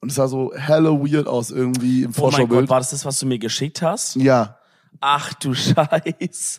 Und 0.00 0.08
es 0.08 0.14
sah 0.14 0.28
so 0.28 0.52
hella 0.54 0.90
weird 0.92 1.26
aus 1.26 1.50
irgendwie 1.50 2.04
im 2.04 2.06
Oh 2.06 2.06
mein 2.06 2.12
Gott, 2.14 2.32
Vorschaubild. 2.32 2.68
war 2.70 2.78
das 2.78 2.90
das, 2.90 3.04
was 3.04 3.18
du 3.18 3.26
mir 3.26 3.38
geschickt 3.38 3.82
hast? 3.82 4.16
ja. 4.16 4.56
Ach 5.00 5.32
du 5.34 5.54
Scheiße. 5.54 6.58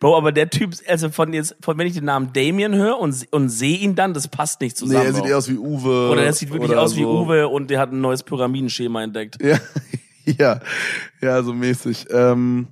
Bro, 0.00 0.16
aber 0.16 0.32
der 0.32 0.50
Typ, 0.50 0.74
also 0.88 1.10
von 1.10 1.32
jetzt, 1.32 1.56
von 1.60 1.78
wenn 1.78 1.86
ich 1.86 1.94
den 1.94 2.04
Namen 2.04 2.32
Damien 2.32 2.74
höre 2.74 2.98
und, 2.98 3.26
und 3.30 3.48
sehe 3.48 3.78
ihn 3.78 3.94
dann, 3.94 4.14
das 4.14 4.28
passt 4.28 4.60
nicht 4.60 4.74
Nee, 4.76 4.80
zusammen. 4.80 5.06
er 5.06 5.12
sieht 5.14 5.24
eher 5.26 5.38
aus 5.38 5.48
wie 5.48 5.56
Uwe. 5.58 6.10
Oder 6.10 6.24
er 6.24 6.32
sieht 6.32 6.52
wirklich 6.52 6.74
aus 6.76 6.96
wie 6.96 7.02
so. 7.02 7.22
Uwe 7.22 7.48
und 7.48 7.70
der 7.70 7.78
hat 7.80 7.92
ein 7.92 8.00
neues 8.00 8.22
Pyramidenschema 8.22 9.02
entdeckt. 9.02 9.38
Ja, 9.42 9.58
ja, 10.24 10.60
ja, 11.20 11.42
so 11.42 11.52
mäßig. 11.52 12.06
Ähm, 12.10 12.68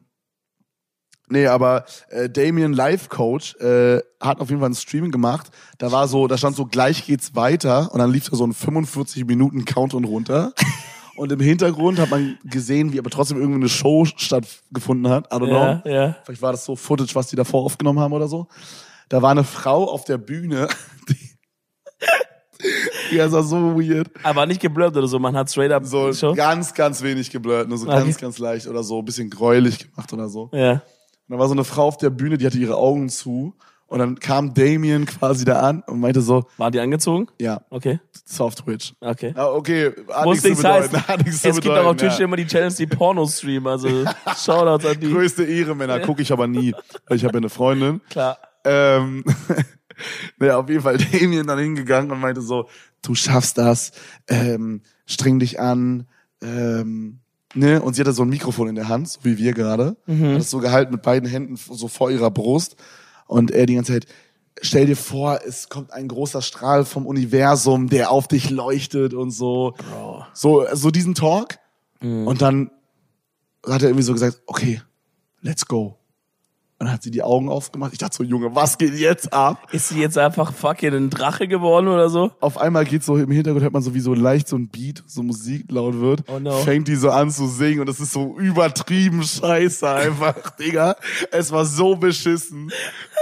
nee, 1.29 1.47
aber 1.47 1.85
äh, 2.09 2.29
Damien 2.29 2.73
Life 2.73 3.09
Coach 3.09 3.55
äh, 3.57 4.01
hat 4.21 4.41
auf 4.41 4.49
jeden 4.51 4.61
Fall 4.61 4.71
ein 4.71 4.75
Streaming 4.75 5.11
gemacht. 5.11 5.51
Da 5.79 5.93
war 5.93 6.09
so, 6.09 6.27
da 6.27 6.37
stand 6.39 6.57
so 6.57 6.67
gleich 6.67 7.07
geht's 7.07 7.35
weiter 7.35 7.91
und 7.93 7.99
dann 7.99 8.11
lief 8.13 8.29
da 8.29 8.37
so 8.37 8.47
ein 8.47 8.53
45 8.53 9.25
Minuten 9.27 9.65
Countdown 9.65 10.05
runter. 10.05 10.53
Und 11.15 11.33
im 11.33 11.41
Hintergrund 11.41 12.01
hat 12.01 12.11
man 12.11 12.39
gesehen, 12.45 12.93
wie 12.93 12.99
aber 12.99 13.11
trotzdem 13.11 13.39
irgendwie 13.39 13.61
eine 13.61 13.69
Show 13.69 14.05
stattgefunden 14.05 15.11
hat. 15.13 15.27
I 15.33 15.37
don't 15.37 15.49
Ja, 15.49 15.81
know. 15.83 15.91
ja. 15.91 16.17
Vielleicht 16.25 16.43
war 16.43 16.53
das 16.53 16.65
so 16.65 16.77
Footage, 16.77 17.15
was 17.15 17.29
die 17.29 17.37
davor 17.37 17.63
aufgenommen 17.65 17.99
haben 18.01 18.13
oder 18.13 18.29
so. 18.29 18.47
Da 19.09 19.21
war 19.21 19.31
eine 19.31 19.45
Frau 19.45 19.91
auf 19.91 20.05
der 20.05 20.19
Bühne. 20.19 20.69
Die, 21.09 23.17
ja, 23.17 23.25
das 23.25 23.33
war 23.33 23.43
so 23.43 23.57
weird. 23.79 24.09
Aber 24.23 24.47
nicht 24.47 24.61
geblurrt 24.61 24.97
oder 24.97 25.07
so, 25.09 25.19
man 25.19 25.37
hat 25.37 25.51
straight 25.51 25.73
up 25.73 25.85
So 25.85 26.13
schon. 26.13 26.37
ganz, 26.37 26.73
ganz 26.75 27.03
wenig 27.03 27.31
geblurrt, 27.31 27.69
nur 27.69 27.79
so 27.79 27.87
Okay. 27.87 27.97
ganz, 28.05 28.19
ganz 28.19 28.39
leicht 28.39 28.67
oder 28.69 28.83
so, 28.83 29.01
ein 29.01 29.05
bisschen 29.05 29.31
gräulich 29.31 29.91
gemacht 29.91 30.13
oder 30.13 30.29
so. 30.29 30.45
Und 30.45 30.59
Ja. 30.59 30.83
dann 31.29 31.39
war 31.39 31.47
so 31.49 31.55
eine 31.55 31.65
Frau 31.65 31.87
auf 31.89 31.97
der 31.99 32.11
Bühne, 32.11 32.39
die 32.39 32.47
hatte 32.47 32.59
ihre 32.59 32.77
Augen 32.77 33.09
zu. 33.09 33.55
Und 33.87 33.99
dann 33.99 34.19
kam 34.19 34.55
Damien 34.55 35.05
quasi 35.05 35.45
da 35.45 35.61
an 35.61 35.83
und 35.87 36.01
meinte 36.01 36.23
so, 36.23 36.45
Waren 36.57 36.73
die 36.73 36.81
angezogen? 36.81 37.27
ja, 37.41 37.61
Okay, 37.69 38.01
auf 38.39 38.55
Twitch. 38.55 38.95
okay. 39.01 39.35
Ja, 39.37 39.51
okay, 39.51 39.93
hat 40.09 40.25
Muss 40.25 40.43
nichts 40.43 40.61
zu 40.61 40.69
heißen. 40.69 41.09
Hat 41.09 41.25
nichts 41.25 41.43
zu 41.43 41.49
Es 41.49 41.61
gibt 41.61 41.75
auch 41.75 41.87
auf 41.87 41.97
Twitch 41.97 42.19
ja. 42.19 42.25
immer 42.25 42.37
die 42.37 42.47
Challenge, 42.47 42.75
die 42.75 42.87
Porno 42.87 43.27
streamen, 43.27 43.67
also 43.67 43.89
Shoutouts 44.37 44.87
an 44.87 45.01
die. 45.01 45.11
Größte 45.11 45.45
Ehre, 45.45 45.75
Männer, 45.75 46.01
gucke 46.01 46.23
ich 46.23 46.33
aber 46.33 46.47
nie, 46.47 46.75
weil 47.07 47.17
ich 47.17 47.25
habe 47.25 47.35
ja 47.35 47.39
eine 47.39 47.51
Freundin. 47.51 48.01
Klar. 48.09 48.39
Ähm, 48.65 49.25
naja, 50.39 50.59
auf 50.59 50.69
jeden 50.69 50.83
Fall 50.83 50.99
Damien 51.13 51.47
dann 51.47 51.59
hingegangen 51.59 52.11
und 52.11 52.21
meinte 52.21 52.41
so, 52.41 52.69
du 53.03 53.15
schaffst 53.15 53.59
das, 53.59 53.93
ähm, 54.29 54.83
streng 55.07 55.39
dich 55.39 55.61
an, 55.61 56.07
ähm, 56.43 57.21
ne? 57.55 57.83
Und 57.83 57.95
sie 57.95 58.03
hatte 58.03 58.13
so 58.13 58.23
ein 58.23 58.29
Mikrofon 58.29 58.69
in 58.69 58.77
der 58.77 58.89
Hand, 58.89 59.09
so 59.09 59.21
wie 59.25 59.39
wir 59.39 59.53
gerade, 59.53 59.97
hat 60.07 60.41
es 60.41 60.51
so 60.51 60.59
gehalten 60.59 60.93
mit 60.93 61.03
beiden 61.03 61.29
Händen 61.29 61.57
so 61.57 61.89
vor 61.89 62.11
ihrer 62.11 62.31
Brust 62.31 62.77
und 63.27 63.51
er 63.51 63.67
die 63.67 63.75
ganze 63.75 63.93
Zeit, 63.93 64.07
stell 64.61 64.87
dir 64.87 64.97
vor, 64.97 65.41
es 65.47 65.69
kommt 65.69 65.93
ein 65.93 66.09
großer 66.09 66.43
Strahl 66.43 66.85
vom 66.85 67.07
Universum, 67.07 67.89
der 67.89 68.11
auf 68.11 68.29
dich 68.29 68.51
leuchtet 68.51 69.15
und 69.15 69.31
so, 69.31 69.75
so, 70.35 70.67
so 70.73 70.91
diesen 70.91 71.15
Talk. 71.15 71.59
Und 72.27 72.43
dann 72.43 72.71
hat 73.67 73.83
er 73.83 73.89
irgendwie 73.89 74.03
so 74.03 74.13
gesagt, 74.13 74.43
okay, 74.47 74.81
let's 75.41 75.67
go. 75.67 75.97
Und 76.83 76.87
dann 76.87 76.95
hat 76.95 77.05
sie 77.05 77.13
die 77.13 77.23
Augen 77.23 77.49
aufgemacht. 77.49 77.93
Ich 77.93 77.99
dachte 77.99 78.17
so, 78.17 78.25
Junge, 78.25 78.57
was 78.57 78.77
geht 78.77 78.95
jetzt 78.95 79.33
ab? 79.33 79.69
Ist 79.71 79.91
sie 79.91 80.01
jetzt 80.01 80.19
einfach 80.19 80.53
fucking 80.53 80.93
ein 80.93 81.11
Drache 81.11 81.47
geworden 81.47 81.87
oder 81.87 82.09
so? 82.09 82.33
Auf 82.41 82.59
einmal 82.59 82.85
geht 82.85 83.05
so 83.05 83.17
im 83.17 83.31
Hintergrund, 83.31 83.63
hört 83.63 83.73
man 83.73 83.83
so 83.83 83.95
wie 83.95 84.01
so 84.01 84.15
leicht 84.15 84.49
so 84.49 84.57
ein 84.57 84.67
Beat, 84.67 85.05
so 85.07 85.23
Musik 85.23 85.71
laut 85.71 86.01
wird. 86.01 86.25
Oh 86.27 86.41
no. 86.41 86.51
Fängt 86.51 86.89
die 86.89 86.97
so 86.97 87.13
an 87.13 87.31
zu 87.31 87.47
singen 87.47 87.83
und 87.83 87.89
das 87.89 88.01
ist 88.01 88.13
so 88.13 88.37
übertrieben 88.37 89.23
scheiße 89.23 89.89
einfach, 89.89 90.35
Digga. 90.59 90.97
Es 91.31 91.53
war 91.53 91.67
so 91.67 91.95
beschissen. 91.95 92.73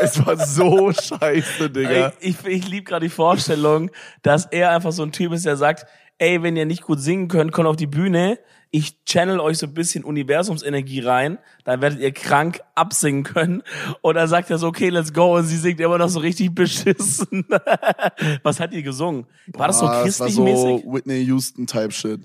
Es 0.01 0.25
war 0.25 0.39
so 0.39 0.91
scheiße, 0.99 1.69
Digga. 1.69 2.15
Ich, 2.19 2.39
ich, 2.41 2.47
ich 2.47 2.67
liebe 2.67 2.85
gerade 2.85 3.05
die 3.05 3.11
Vorstellung, 3.11 3.91
dass 4.23 4.47
er 4.47 4.71
einfach 4.71 4.93
so 4.93 5.03
ein 5.03 5.13
Typ 5.13 5.35
ist, 5.35 5.45
der 5.45 5.59
sagt, 5.59 5.85
ey, 6.17 6.43
wenn 6.43 6.57
ihr 6.57 6.65
nicht 6.65 6.81
gut 6.81 6.99
singen 6.99 7.29
könnt, 7.29 7.53
kommt 7.53 7.69
auf 7.69 7.77
die 7.77 7.87
Bühne, 7.87 8.39
ich 8.73 9.05
channel 9.05 9.41
euch 9.41 9.59
so 9.59 9.67
ein 9.67 9.75
bisschen 9.75 10.05
Universumsenergie 10.05 11.01
rein, 11.01 11.39
dann 11.65 11.81
werdet 11.81 12.01
ihr 12.01 12.13
krank 12.13 12.61
absingen 12.77 13.25
können. 13.25 13.63
Und 14.01 14.15
dann 14.15 14.29
sagt 14.29 14.49
er 14.51 14.59
so, 14.59 14.69
okay, 14.69 14.91
let's 14.91 15.13
go. 15.13 15.37
Und 15.37 15.45
sie 15.45 15.57
singt 15.57 15.81
immer 15.81 15.99
noch 15.99 16.09
so 16.09 16.21
richtig 16.21 16.55
beschissen. 16.55 17.47
Was 18.43 18.61
hat 18.61 18.73
die 18.73 18.83
gesungen? 18.83 19.27
War 19.49 19.67
das 19.67 19.81
so 19.81 19.87
Ah, 19.87 20.05
es 20.05 20.21
war 20.21 20.29
christlich 20.29 20.35
so 20.35 20.45
mäßig? 20.45 20.87
Whitney 20.87 21.25
Houston 21.25 21.67
Type 21.67 21.91
Shit. 21.91 22.21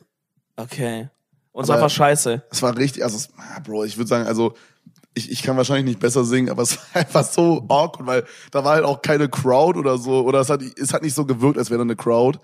Okay. 0.55 1.09
Und 1.51 1.63
es 1.63 1.69
war 1.69 1.77
einfach 1.77 1.89
scheiße. 1.89 2.43
Es 2.51 2.61
war 2.61 2.77
richtig, 2.77 3.03
also, 3.03 3.17
es, 3.17 3.29
ah, 3.37 3.59
Bro, 3.61 3.85
ich 3.85 3.97
würde 3.97 4.09
sagen, 4.09 4.27
also, 4.27 4.53
ich, 5.15 5.31
ich 5.31 5.41
kann 5.41 5.57
wahrscheinlich 5.57 5.85
nicht 5.85 5.99
besser 5.99 6.23
singen, 6.25 6.49
aber 6.49 6.61
es 6.63 6.77
war 6.77 7.01
einfach 7.01 7.23
so 7.23 7.65
awkward, 7.69 8.05
weil 8.05 8.25
da 8.51 8.63
war 8.63 8.75
halt 8.75 8.85
auch 8.85 9.01
keine 9.01 9.29
Crowd 9.29 9.79
oder 9.79 9.97
so, 9.97 10.23
oder 10.25 10.41
es 10.41 10.49
hat, 10.49 10.61
es 10.61 10.93
hat 10.93 11.01
nicht 11.01 11.15
so 11.15 11.25
gewirkt, 11.25 11.57
als 11.57 11.71
wäre 11.71 11.79
da 11.79 11.83
eine 11.83 11.95
Crowd. 11.95 12.39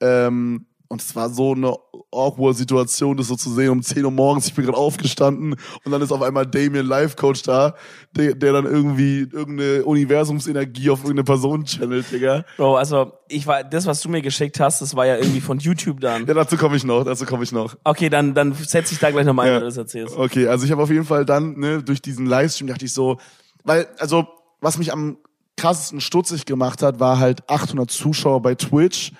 Ähm, 0.00 0.66
und 0.88 1.02
es 1.02 1.14
war 1.14 1.28
so 1.28 1.52
eine 1.52 1.74
awkward 2.10 2.56
Situation, 2.56 3.16
das 3.18 3.28
so 3.28 3.36
zu 3.36 3.52
sehen 3.52 3.68
um 3.70 3.82
10 3.82 4.04
Uhr 4.04 4.10
morgens. 4.10 4.46
Ich 4.46 4.54
bin 4.54 4.64
gerade 4.64 4.78
aufgestanden 4.78 5.54
und 5.84 5.92
dann 5.92 6.00
ist 6.00 6.10
auf 6.10 6.22
einmal 6.22 6.46
Damien 6.46 6.86
Life 6.86 7.16
Coach 7.16 7.42
da, 7.42 7.74
der, 8.16 8.34
der 8.34 8.54
dann 8.54 8.64
irgendwie 8.64 9.20
irgendeine 9.30 9.84
Universumsenergie 9.84 10.90
auf 10.90 11.00
irgendeine 11.00 11.24
Person 11.24 11.64
channelt, 11.66 12.10
Digga. 12.10 12.44
Bro, 12.56 12.76
also 12.76 13.12
ich 13.28 13.46
war, 13.46 13.62
das, 13.64 13.86
was 13.86 14.00
du 14.00 14.08
mir 14.08 14.22
geschickt 14.22 14.58
hast, 14.60 14.80
das 14.80 14.96
war 14.96 15.06
ja 15.06 15.16
irgendwie 15.16 15.40
von 15.42 15.58
YouTube 15.58 16.00
dann. 16.00 16.26
Ja, 16.26 16.34
dazu 16.34 16.56
komme 16.56 16.76
ich 16.76 16.84
noch, 16.84 17.04
dazu 17.04 17.26
komme 17.26 17.44
ich 17.44 17.52
noch. 17.52 17.76
Okay, 17.84 18.08
dann, 18.08 18.34
dann 18.34 18.54
setz 18.54 18.90
ich 18.90 18.98
da 18.98 19.10
gleich 19.10 19.26
nochmal 19.26 19.46
ein, 19.46 19.52
Ja. 19.52 19.54
wenn 19.56 19.60
du 19.62 19.66
das 19.66 19.76
erzählst. 19.76 20.16
Okay, 20.16 20.46
also 20.48 20.64
ich 20.64 20.70
habe 20.72 20.82
auf 20.82 20.90
jeden 20.90 21.04
Fall 21.04 21.24
dann, 21.24 21.58
ne, 21.58 21.82
durch 21.82 22.00
diesen 22.00 22.26
Livestream 22.26 22.68
dachte 22.68 22.86
ich 22.86 22.92
so, 22.94 23.18
weil, 23.64 23.86
also, 23.98 24.26
was 24.60 24.78
mich 24.78 24.92
am 24.92 25.18
krassesten 25.58 26.00
stutzig 26.00 26.46
gemacht 26.46 26.82
hat, 26.82 27.00
war 27.00 27.18
halt 27.18 27.48
800 27.50 27.90
Zuschauer 27.90 28.40
bei 28.40 28.54
Twitch 28.54 29.12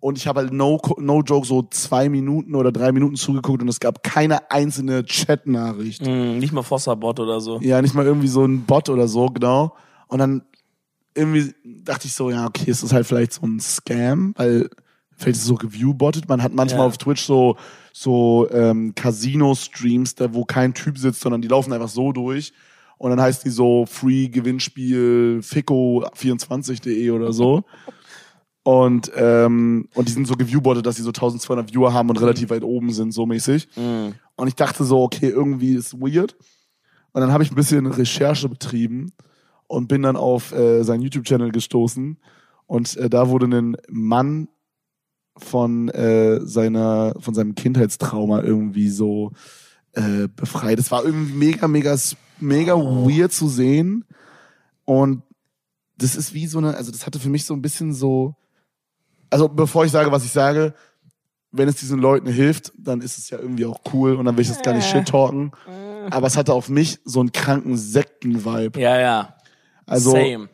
und 0.00 0.16
ich 0.18 0.26
habe 0.26 0.40
halt 0.40 0.52
no, 0.52 0.80
no 0.98 1.22
joke 1.22 1.46
so 1.46 1.62
zwei 1.70 2.08
Minuten 2.08 2.54
oder 2.54 2.70
drei 2.72 2.92
Minuten 2.92 3.16
zugeguckt 3.16 3.62
und 3.62 3.68
es 3.68 3.80
gab 3.80 4.02
keine 4.02 4.50
einzelne 4.50 5.04
Chat-Nachricht. 5.04 6.06
Hm, 6.06 6.38
nicht 6.38 6.52
mal 6.52 6.62
Fossa-Bot 6.62 7.18
oder 7.20 7.40
so. 7.40 7.58
Ja, 7.60 7.82
nicht 7.82 7.94
mal 7.94 8.04
irgendwie 8.06 8.28
so 8.28 8.44
ein 8.44 8.62
Bot 8.64 8.88
oder 8.88 9.08
so, 9.08 9.26
genau. 9.26 9.74
Und 10.06 10.18
dann 10.18 10.42
irgendwie 11.14 11.52
dachte 11.84 12.06
ich 12.06 12.12
so, 12.14 12.30
ja, 12.30 12.46
okay, 12.46 12.70
es 12.70 12.82
ist 12.82 12.92
halt 12.92 13.06
vielleicht 13.06 13.32
so 13.32 13.44
ein 13.46 13.58
Scam, 13.58 14.34
weil 14.36 14.70
vielleicht 15.16 15.36
ist 15.36 15.42
es 15.42 15.48
so 15.48 15.56
geviewbottet. 15.56 16.28
Man 16.28 16.42
hat 16.42 16.52
manchmal 16.54 16.82
Ja. 16.82 16.86
auf 16.86 16.96
Twitch 16.98 17.22
so, 17.24 17.56
so 17.92 18.48
ähm, 18.52 18.94
Casino-Streams, 18.94 20.14
da 20.14 20.32
wo 20.32 20.44
kein 20.44 20.74
Typ 20.74 20.96
sitzt, 20.96 21.20
sondern 21.22 21.42
die 21.42 21.48
laufen 21.48 21.72
einfach 21.72 21.88
so 21.88 22.12
durch. 22.12 22.52
Und 22.98 23.10
dann 23.10 23.20
heißt 23.20 23.44
die 23.44 23.50
so 23.50 23.84
Free 23.86 24.28
Gewinnspiel 24.28 25.40
Fico24.de 25.42 27.10
oder 27.10 27.32
so. 27.32 27.64
Und, 28.68 29.10
ähm, 29.16 29.88
und 29.94 30.08
die 30.08 30.12
sind 30.12 30.26
so 30.26 30.34
geviewbottet, 30.34 30.84
dass 30.84 30.96
sie 30.96 31.02
so 31.02 31.08
1200 31.08 31.72
Viewer 31.72 31.94
haben 31.94 32.10
und 32.10 32.20
relativ 32.20 32.50
weit 32.50 32.62
oben 32.62 32.92
sind, 32.92 33.12
so 33.12 33.24
mäßig. 33.24 33.66
Hm. 33.72 34.12
Und 34.36 34.48
ich 34.48 34.56
dachte 34.56 34.84
so, 34.84 35.00
okay, 35.00 35.30
irgendwie 35.30 35.72
ist 35.72 35.98
weird. 35.98 36.36
Und 37.12 37.22
dann 37.22 37.32
habe 37.32 37.42
ich 37.42 37.50
ein 37.50 37.54
bisschen 37.54 37.86
Recherche 37.86 38.46
betrieben 38.46 39.14
und 39.68 39.88
bin 39.88 40.02
dann 40.02 40.16
auf 40.16 40.52
äh, 40.52 40.82
seinen 40.82 41.00
YouTube-Channel 41.00 41.50
gestoßen. 41.50 42.18
Und 42.66 42.94
äh, 42.98 43.08
da 43.08 43.30
wurde 43.30 43.46
ein 43.46 43.78
Mann 43.88 44.48
von 45.38 45.88
äh, 45.88 46.40
seiner, 46.42 47.14
von 47.20 47.32
seinem 47.32 47.54
Kindheitstrauma 47.54 48.42
irgendwie 48.42 48.90
so 48.90 49.32
äh, 49.92 50.28
befreit. 50.36 50.78
Es 50.78 50.90
war 50.90 51.06
irgendwie 51.06 51.32
mega, 51.32 51.68
mega, 51.68 51.96
mega 52.38 52.74
weird 52.74 53.32
zu 53.32 53.48
sehen. 53.48 54.04
Und 54.84 55.22
das 55.96 56.16
ist 56.16 56.34
wie 56.34 56.46
so 56.46 56.58
eine, 56.58 56.76
also 56.76 56.92
das 56.92 57.06
hatte 57.06 57.18
für 57.18 57.30
mich 57.30 57.46
so 57.46 57.54
ein 57.54 57.62
bisschen 57.62 57.94
so, 57.94 58.34
also 59.30 59.48
bevor 59.48 59.84
ich 59.84 59.92
sage, 59.92 60.10
was 60.12 60.24
ich 60.24 60.32
sage, 60.32 60.74
wenn 61.50 61.68
es 61.68 61.76
diesen 61.76 61.98
Leuten 61.98 62.28
hilft, 62.28 62.72
dann 62.76 63.00
ist 63.00 63.18
es 63.18 63.30
ja 63.30 63.38
irgendwie 63.38 63.64
auch 63.64 63.80
cool 63.92 64.14
und 64.14 64.24
dann 64.24 64.36
will 64.36 64.42
ich 64.42 64.48
das 64.48 64.62
gar 64.62 64.74
nicht 64.74 64.88
shit 64.88 65.08
talken. 65.08 65.52
Aber 66.10 66.26
es 66.26 66.36
hatte 66.36 66.52
auf 66.52 66.68
mich 66.68 67.00
so 67.04 67.20
einen 67.20 67.32
kranken 67.32 67.76
Sekten-Vibe. 67.76 68.80
Ja, 68.80 68.98
ja. 68.98 69.34
Also, 69.86 70.12
Same. 70.12 70.48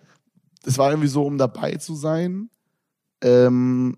es 0.64 0.78
war 0.78 0.90
irgendwie 0.90 1.08
so, 1.08 1.24
um 1.24 1.38
dabei 1.38 1.74
zu 1.76 1.94
sein, 1.94 2.48
ähm, 3.20 3.96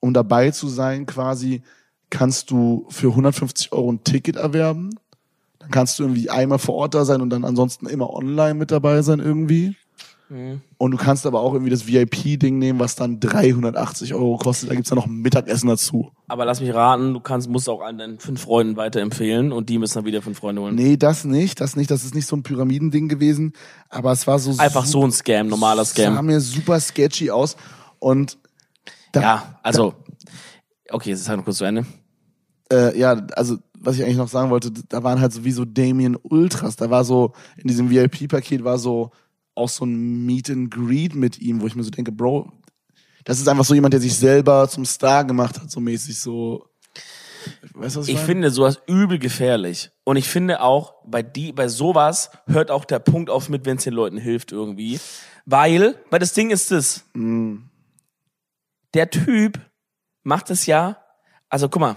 um 0.00 0.14
dabei 0.14 0.50
zu 0.50 0.68
sein 0.68 1.06
quasi, 1.06 1.62
kannst 2.08 2.50
du 2.50 2.86
für 2.88 3.08
150 3.08 3.72
Euro 3.72 3.92
ein 3.92 4.02
Ticket 4.02 4.36
erwerben. 4.36 4.90
Dann 5.60 5.70
kannst 5.70 5.98
du 5.98 6.04
irgendwie 6.04 6.30
einmal 6.30 6.58
vor 6.58 6.74
Ort 6.74 6.94
da 6.94 7.04
sein 7.04 7.20
und 7.20 7.30
dann 7.30 7.44
ansonsten 7.44 7.86
immer 7.86 8.10
online 8.12 8.54
mit 8.54 8.70
dabei 8.70 9.02
sein 9.02 9.20
irgendwie. 9.20 9.76
Mhm. 10.30 10.60
Und 10.78 10.92
du 10.92 10.96
kannst 10.96 11.26
aber 11.26 11.40
auch 11.40 11.52
irgendwie 11.52 11.70
das 11.72 11.86
VIP-Ding 11.88 12.58
nehmen, 12.58 12.78
was 12.78 12.94
dann 12.94 13.18
380 13.20 14.14
Euro 14.14 14.36
kostet. 14.38 14.70
Da 14.70 14.74
gibt's 14.74 14.88
dann 14.88 14.96
noch 14.96 15.06
ein 15.06 15.16
Mittagessen 15.22 15.68
dazu. 15.68 16.12
Aber 16.28 16.44
lass 16.44 16.60
mich 16.60 16.72
raten, 16.72 17.12
du 17.14 17.20
kannst, 17.20 17.48
musst 17.50 17.68
auch 17.68 17.80
an 17.82 17.98
deinen 17.98 18.18
fünf 18.20 18.40
Freunden 18.42 18.76
weiterempfehlen 18.76 19.50
und 19.52 19.68
die 19.68 19.78
müssen 19.78 19.94
dann 19.96 20.04
wieder 20.04 20.22
fünf 20.22 20.38
Freunde 20.38 20.62
holen. 20.62 20.76
Nee, 20.76 20.96
das 20.96 21.24
nicht, 21.24 21.60
das 21.60 21.74
nicht. 21.76 21.90
Das 21.90 22.04
ist 22.04 22.14
nicht 22.14 22.26
so 22.26 22.36
ein 22.36 22.42
Pyramidending 22.44 23.08
gewesen. 23.08 23.52
Aber 23.88 24.12
es 24.12 24.26
war 24.28 24.38
so 24.38 24.54
Einfach 24.58 24.86
so 24.86 25.02
ein 25.04 25.10
Scam, 25.12 25.48
normaler 25.48 25.84
sah 25.84 25.92
Scam. 26.04 26.24
mir 26.24 26.40
super 26.40 26.78
sketchy 26.78 27.30
aus. 27.30 27.56
Und 27.98 28.38
da, 29.12 29.20
Ja, 29.20 29.58
also, 29.64 29.94
okay, 30.90 31.10
jetzt 31.10 31.20
ist 31.22 31.28
halt 31.28 31.38
noch 31.38 31.44
kurz 31.44 31.58
zu 31.58 31.64
Ende. 31.64 31.84
äh, 32.72 32.96
ja, 32.98 33.12
also 33.34 33.58
was 33.82 33.96
ich 33.96 34.04
eigentlich 34.04 34.16
noch 34.18 34.28
sagen 34.28 34.50
wollte, 34.50 34.70
da 34.88 35.02
waren 35.02 35.20
halt 35.20 35.32
so 35.32 35.44
wie 35.44 35.52
so 35.52 35.64
Damien 35.64 36.16
Ultras. 36.22 36.76
Da 36.76 36.90
war 36.90 37.04
so, 37.04 37.32
in 37.56 37.66
diesem 37.66 37.90
VIP-Paket 37.90 38.62
war 38.62 38.78
so 38.78 39.10
auch 39.60 39.68
so 39.68 39.84
ein 39.84 40.24
Meet 40.26 40.50
and 40.50 40.70
Greet 40.70 41.14
mit 41.14 41.38
ihm, 41.40 41.60
wo 41.60 41.66
ich 41.66 41.74
mir 41.76 41.82
so 41.84 41.90
denke, 41.90 42.12
Bro, 42.12 42.52
das 43.24 43.38
ist 43.38 43.48
einfach 43.48 43.64
so 43.64 43.74
jemand, 43.74 43.92
der 43.94 44.00
sich 44.00 44.16
selber 44.16 44.68
zum 44.68 44.84
Star 44.84 45.24
gemacht 45.24 45.60
hat, 45.60 45.70
so 45.70 45.80
mäßig 45.80 46.18
so. 46.18 46.66
Weißt 47.74 47.96
du, 47.96 48.00
was 48.00 48.08
ich, 48.08 48.14
Ich 48.14 48.14
meine? 48.16 48.26
finde 48.26 48.50
sowas 48.50 48.80
übel 48.86 49.18
gefährlich. 49.18 49.90
Und 50.04 50.16
ich 50.16 50.28
finde 50.28 50.60
auch, 50.62 50.94
bei 51.06 51.22
die, 51.22 51.52
bei 51.52 51.68
sowas 51.68 52.30
hört 52.46 52.70
auch 52.70 52.84
der 52.84 52.98
Punkt 52.98 53.30
auf 53.30 53.48
mit, 53.48 53.64
wenn 53.66 53.76
es 53.76 53.84
den 53.84 53.94
Leuten 53.94 54.18
hilft 54.18 54.52
irgendwie. 54.52 55.00
Weil, 55.46 55.96
weil 56.10 56.18
das 56.18 56.32
Ding 56.32 56.50
ist 56.50 56.70
das. 56.70 57.04
Der 58.94 59.10
Typ 59.10 59.60
macht 60.22 60.50
es 60.50 60.66
ja, 60.66 60.98
also 61.48 61.68
guck 61.68 61.80
mal, 61.80 61.96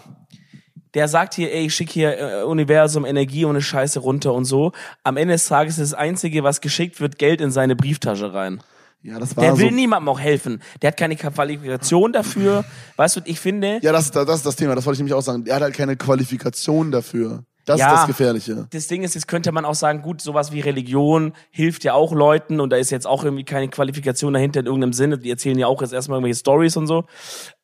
der 0.94 1.08
sagt 1.08 1.34
hier, 1.34 1.54
ey, 1.54 1.66
ich 1.66 1.74
schick 1.76 1.89
hier 1.89 2.18
äh, 2.20 2.44
Universum, 2.44 3.06
Energie 3.06 3.46
und 3.46 3.52
eine 3.52 3.62
Scheiße 3.62 4.00
runter 4.00 4.34
und 4.34 4.46
so. 4.46 4.72
Am 5.04 5.18
Ende 5.18 5.34
des 5.34 5.48
Tages 5.48 5.78
ist 5.80 5.91
das 5.94 6.00
Einzige, 6.00 6.44
was 6.44 6.62
geschickt 6.62 7.02
wird, 7.02 7.18
Geld 7.18 7.41
in 7.41 7.52
seine 7.52 7.76
Brieftasche 7.76 8.34
rein. 8.34 8.62
Ja, 9.02 9.20
das 9.20 9.36
war 9.36 9.44
Der 9.44 9.58
will 9.58 9.70
so. 9.70 9.76
niemandem 9.76 10.08
auch 10.08 10.20
helfen. 10.20 10.62
Der 10.82 10.89
hat 10.89 10.98
keine 10.98 11.16
Qualifikation 11.18 12.14
dafür. 12.14 12.64
Weißt 12.96 13.18
du, 13.18 13.22
ich 13.26 13.39
finde, 13.39 13.80
Ja, 13.82 13.91
das, 13.91 14.12
das 14.12 14.30
ist 14.30 14.46
das 14.46 14.56
Thema, 14.56 14.76
das 14.76 14.86
wollte 14.86 14.96
ich 14.96 15.00
nämlich 15.00 15.14
auch 15.14 15.22
sagen. 15.22 15.44
Er 15.46 15.56
hat 15.56 15.62
halt 15.64 15.76
keine 15.76 15.98
Qualifikation 15.98 16.89
dafür. 16.91 17.44
Das 17.66 17.80
Ja. 17.80 17.88
ist 17.94 18.00
das 18.02 18.08
Gefährliche. 18.08 18.68
das 18.72 18.88
Ding 18.88 19.04
ist, 19.04 19.16
jetzt 19.16 19.28
könnte 19.28 19.52
man 19.54 19.64
auch 19.66 19.76
sagen, 19.76 20.02
gut, 20.02 20.22
sowas 20.22 20.52
wie 20.52 20.60
Religion 20.60 21.34
hilft 21.50 21.84
ja 21.86 21.94
auch 21.94 22.12
Leuten 22.14 22.60
und 22.60 22.70
da 22.72 22.76
ist 22.78 22.91
jetzt 22.91 23.08
auch 23.08 23.24
irgendwie 23.24 23.46
keine 23.46 23.70
Qualifikation 23.70 24.34
dahinter 24.34 24.60
in 24.62 24.66
irgendeinem 24.66 24.91
Sinne. 24.94 25.18
Die 25.18 25.30
erzählen 25.30 25.58
ja 25.58 25.68
auch 25.68 25.82
jetzt 25.82 25.94
erstmal 25.94 26.18
irgendwelche 26.18 26.39
Stories 26.39 26.76
und 26.78 26.88
so. 26.88 27.06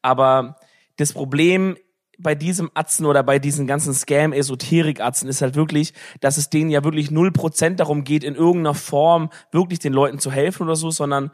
Aber 0.02 0.56
das 0.98 1.14
Problem 1.14 1.78
bei 2.20 2.36
diesem 2.36 2.70
Atzen 2.74 3.06
oder 3.06 3.24
bei 3.24 3.40
diesen 3.40 3.66
ganzen 3.66 3.94
Scam-Esoterik-Atzen 3.94 5.28
ist 5.30 5.42
halt 5.42 5.56
wirklich, 5.56 5.94
dass 6.20 6.38
es 6.38 6.50
denen 6.50 6.70
ja 6.70 6.84
wirklich 6.84 7.10
0% 7.10 7.76
darum 7.76 8.04
geht, 8.04 8.24
in 8.24 8.36
irgendeiner 8.36 8.76
Form 8.76 9.30
wirklich 9.52 9.80
den 9.80 9.94
Leuten 9.94 10.20
zu 10.20 10.32
helfen 10.32 10.64
oder 10.64 10.76
so, 10.76 10.92
sondern 10.92 11.32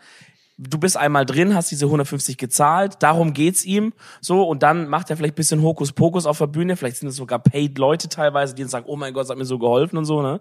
du 0.58 0.78
bist 0.78 0.96
einmal 0.96 1.26
drin, 1.26 1.54
hast 1.54 1.72
diese 1.72 1.86
150 1.86 2.38
gezahlt, 2.38 2.98
darum 3.00 3.34
geht's 3.34 3.66
ihm, 3.66 3.94
so, 4.22 4.44
und 4.44 4.64
dann 4.64 4.88
macht 4.88 5.10
er 5.10 5.18
vielleicht 5.18 5.34
ein 5.34 5.36
bisschen 5.36 5.62
Hokuspokus 5.62 6.26
auf 6.26 6.38
der 6.38 6.48
Bühne, 6.48 6.78
vielleicht 6.78 6.98
sind 6.98 7.10
es 7.10 7.16
sogar 7.16 7.40
paid 7.40 7.78
Leute 7.78 8.08
teilweise, 8.08 8.56
die 8.56 8.62
dann 8.62 8.70
sagen, 8.70 8.86
oh 8.88 8.96
mein 8.96 9.14
Gott, 9.14 9.26
es 9.26 9.30
hat 9.30 9.38
mir 9.38 9.46
so 9.46 9.60
geholfen 9.60 9.98
und 9.98 10.06
so, 10.06 10.22
ne? 10.22 10.40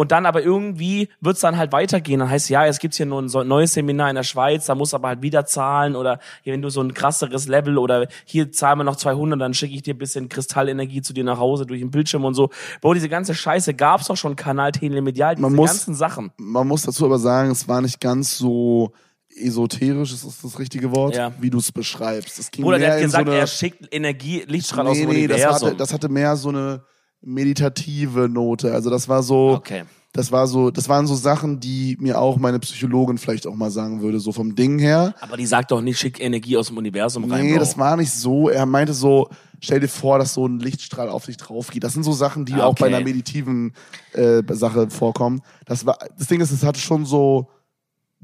Und 0.00 0.12
dann 0.12 0.24
aber 0.24 0.42
irgendwie 0.42 1.10
wird's 1.20 1.40
dann 1.40 1.58
halt 1.58 1.72
weitergehen. 1.72 2.20
Dann 2.20 2.30
heißt 2.30 2.48
ja, 2.48 2.64
es 2.64 2.78
gibt 2.78 2.94
hier 2.94 3.04
nur 3.04 3.20
ein 3.20 3.26
neues 3.46 3.74
Seminar 3.74 4.08
in 4.08 4.16
der 4.16 4.22
Schweiz, 4.22 4.64
da 4.64 4.74
musst 4.74 4.94
du 4.94 4.96
aber 4.96 5.08
halt 5.08 5.20
wieder 5.20 5.44
zahlen 5.44 5.94
oder 5.94 6.20
hier, 6.42 6.54
wenn 6.54 6.62
du 6.62 6.70
so 6.70 6.80
ein 6.80 6.94
krasseres 6.94 7.48
Level 7.48 7.76
oder 7.76 8.08
hier 8.24 8.50
zahlen 8.50 8.78
wir 8.78 8.84
noch 8.84 8.96
200, 8.96 9.38
dann 9.38 9.52
schicke 9.52 9.74
ich 9.74 9.82
dir 9.82 9.92
ein 9.92 9.98
bisschen 9.98 10.30
Kristallenergie 10.30 11.02
zu 11.02 11.12
dir 11.12 11.22
nach 11.22 11.36
Hause 11.38 11.66
durch 11.66 11.80
den 11.80 11.90
Bildschirm 11.90 12.24
und 12.24 12.32
so. 12.32 12.48
Bro, 12.80 12.94
diese 12.94 13.10
ganze 13.10 13.34
Scheiße 13.34 13.74
gab's 13.74 14.06
doch 14.06 14.16
schon 14.16 14.36
Kanal 14.36 14.72
Telemedial, 14.72 15.34
diese 15.34 15.42
Man 15.42 15.54
muss- 15.54 15.68
ganzen 15.68 15.94
Sachen. 15.94 16.32
Man 16.38 16.66
muss 16.66 16.80
dazu 16.84 17.04
aber 17.04 17.18
sagen, 17.18 17.50
es 17.50 17.68
war 17.68 17.82
nicht 17.82 18.00
ganz 18.00 18.38
so 18.38 18.92
esoterisch, 19.36 20.14
ist 20.14 20.24
das 20.24 20.40
das 20.40 20.58
richtige 20.58 20.92
Wort, 20.92 21.14
Ja. 21.14 21.32
wie 21.40 21.50
du 21.50 21.58
es 21.58 21.72
beschreibst. 21.72 22.38
Es 22.38 22.50
ging 22.50 22.64
Bruder, 22.64 22.78
mehr 22.78 22.86
der 22.88 22.96
hat 22.96 23.02
gesagt, 23.02 23.26
so 23.26 23.30
eine, 23.32 23.40
er 23.40 23.46
schickt 23.46 23.86
Energie, 23.94 24.44
Lichtstrahl 24.46 24.86
aus 24.86 24.96
nee, 24.96 25.02
dem 25.04 25.10
nee, 25.10 25.26
das 25.26 25.36
Universum. 25.40 25.68
hatte, 25.68 25.76
das 25.76 25.92
hatte 25.92 26.08
mehr 26.08 26.36
so 26.36 26.48
eine 26.48 26.82
meditative 27.22 28.28
Note. 28.28 28.72
Also 28.72 28.90
das 28.90 29.08
war 29.08 29.22
so, 29.22 29.50
okay. 29.50 29.84
das 30.12 30.32
war 30.32 30.46
so, 30.46 30.70
das 30.70 30.88
waren 30.88 31.06
so 31.06 31.14
Sachen, 31.14 31.60
die 31.60 31.96
mir 32.00 32.18
auch 32.18 32.38
meine 32.38 32.58
Psychologin 32.58 33.18
vielleicht 33.18 33.46
auch 33.46 33.54
mal 33.54 33.70
sagen 33.70 34.00
würde, 34.00 34.20
so 34.20 34.32
vom 34.32 34.54
Ding 34.54 34.78
her. 34.78 35.14
Aber 35.20 35.36
die 35.36 35.46
sagt 35.46 35.70
doch 35.70 35.80
nicht, 35.80 35.98
schick 35.98 36.20
Energie 36.20 36.56
aus 36.56 36.68
dem 36.68 36.78
Universum 36.78 37.30
rein. 37.30 37.46
Nee, 37.46 37.58
das 37.58 37.76
war 37.78 37.96
nicht 37.96 38.12
so. 38.12 38.48
Er 38.48 38.66
meinte 38.66 38.94
so, 38.94 39.28
stell 39.60 39.80
dir 39.80 39.88
vor, 39.88 40.18
dass 40.18 40.34
so 40.34 40.46
ein 40.46 40.58
Lichtstrahl 40.58 41.08
auf 41.08 41.26
dich 41.26 41.36
drauf 41.36 41.70
geht. 41.70 41.84
Das 41.84 41.92
sind 41.92 42.02
so 42.02 42.12
Sachen, 42.12 42.44
die 42.44 42.54
Ah, 42.54 42.64
auch 42.64 42.74
bei 42.74 42.86
okay. 42.86 42.94
einer 42.94 43.04
meditiven 43.04 43.74
äh, 44.12 44.42
Sache 44.50 44.90
vorkommen. 44.90 45.42
Das 45.66 45.84
war, 45.84 45.98
das 46.18 46.26
Ding 46.26 46.40
ist, 46.40 46.50
es 46.50 46.64
hatte 46.64 46.80
schon 46.80 47.04
so 47.04 47.48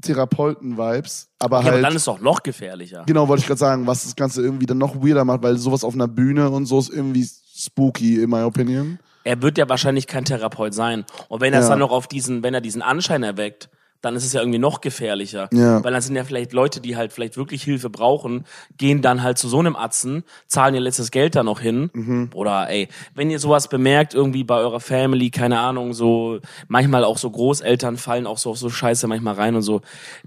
Therapeuten-Vibes, 0.01 1.29
aber 1.39 1.57
ja, 1.59 1.63
halt. 1.65 1.73
aber 1.73 1.81
dann 1.81 1.95
ist 1.95 2.07
doch 2.07 2.19
noch 2.19 2.43
gefährlicher. 2.43 3.03
Genau, 3.07 3.27
wollte 3.27 3.41
ich 3.41 3.47
gerade 3.47 3.59
sagen, 3.59 3.87
was 3.87 4.03
das 4.03 4.15
Ganze 4.15 4.43
irgendwie 4.43 4.67
dann 4.67 4.77
noch 4.77 4.95
weirder 4.95 5.25
macht, 5.25 5.41
weil 5.41 5.57
sowas 5.57 5.83
auf 5.83 5.95
einer 5.95 6.07
Bühne 6.07 6.49
und 6.51 6.65
so 6.67 6.77
ist 6.77 6.89
irgendwie 6.89 7.27
spooky, 7.57 8.21
in 8.21 8.29
my 8.29 8.43
opinion. 8.43 8.99
er 9.23 9.41
wird 9.41 9.57
ja 9.57 9.67
wahrscheinlich 9.67 10.07
kein 10.07 10.23
Therapeut 10.23 10.73
sein. 10.73 11.03
Und 11.27 11.41
wenn 11.41 11.53
er 11.53 11.59
es 11.59 11.65
Ja. 11.65 11.71
dann 11.71 11.79
noch 11.79 11.91
auf 11.91 12.07
diesen, 12.07 12.43
wenn 12.43 12.53
er 12.53 12.61
diesen 12.61 12.81
Anschein 12.81 13.23
erweckt, 13.23 13.69
dann 14.01 14.15
ist 14.15 14.25
es 14.25 14.33
ja 14.33 14.41
irgendwie 14.41 14.59
noch 14.59 14.81
gefährlicher. 14.81 15.49
Ja. 15.51 15.83
Weil 15.83 15.91
dann 15.91 16.01
sind 16.01 16.15
ja 16.15 16.23
vielleicht 16.23 16.53
Leute, 16.53 16.81
die 16.81 16.95
halt 16.95 17.13
vielleicht 17.13 17.37
wirklich 17.37 17.63
Hilfe 17.63 17.89
brauchen, 17.89 18.45
gehen 18.77 19.01
dann 19.01 19.23
halt 19.23 19.37
zu 19.37 19.47
so 19.47 19.59
einem 19.59 19.75
Atzen, 19.75 20.23
zahlen 20.47 20.75
ihr 20.75 20.81
letztes 20.81 21.11
Geld 21.11 21.35
da 21.35 21.43
noch 21.43 21.59
hin. 21.59 21.89
Mhm. 21.93 22.29
Oder 22.33 22.69
ey, 22.69 22.87
wenn 23.15 23.29
ihr 23.29 23.39
sowas 23.39 23.67
bemerkt, 23.67 24.13
irgendwie 24.13 24.43
bei 24.43 24.57
eurer 24.57 24.79
Family, 24.79 25.29
keine 25.29 25.59
Ahnung, 25.59 25.93
so, 25.93 26.39
manchmal 26.67 27.03
auch 27.03 27.17
so 27.17 27.29
Großeltern 27.29 27.97
fallen 27.97 28.27
auch 28.27 28.37
so 28.37 28.51
auf 28.51 28.57
so 28.57 28.69
Scheiße 28.69 29.07
manchmal 29.07 29.35
rein 29.35 29.55
und 29.55 29.61
so, 29.61 29.81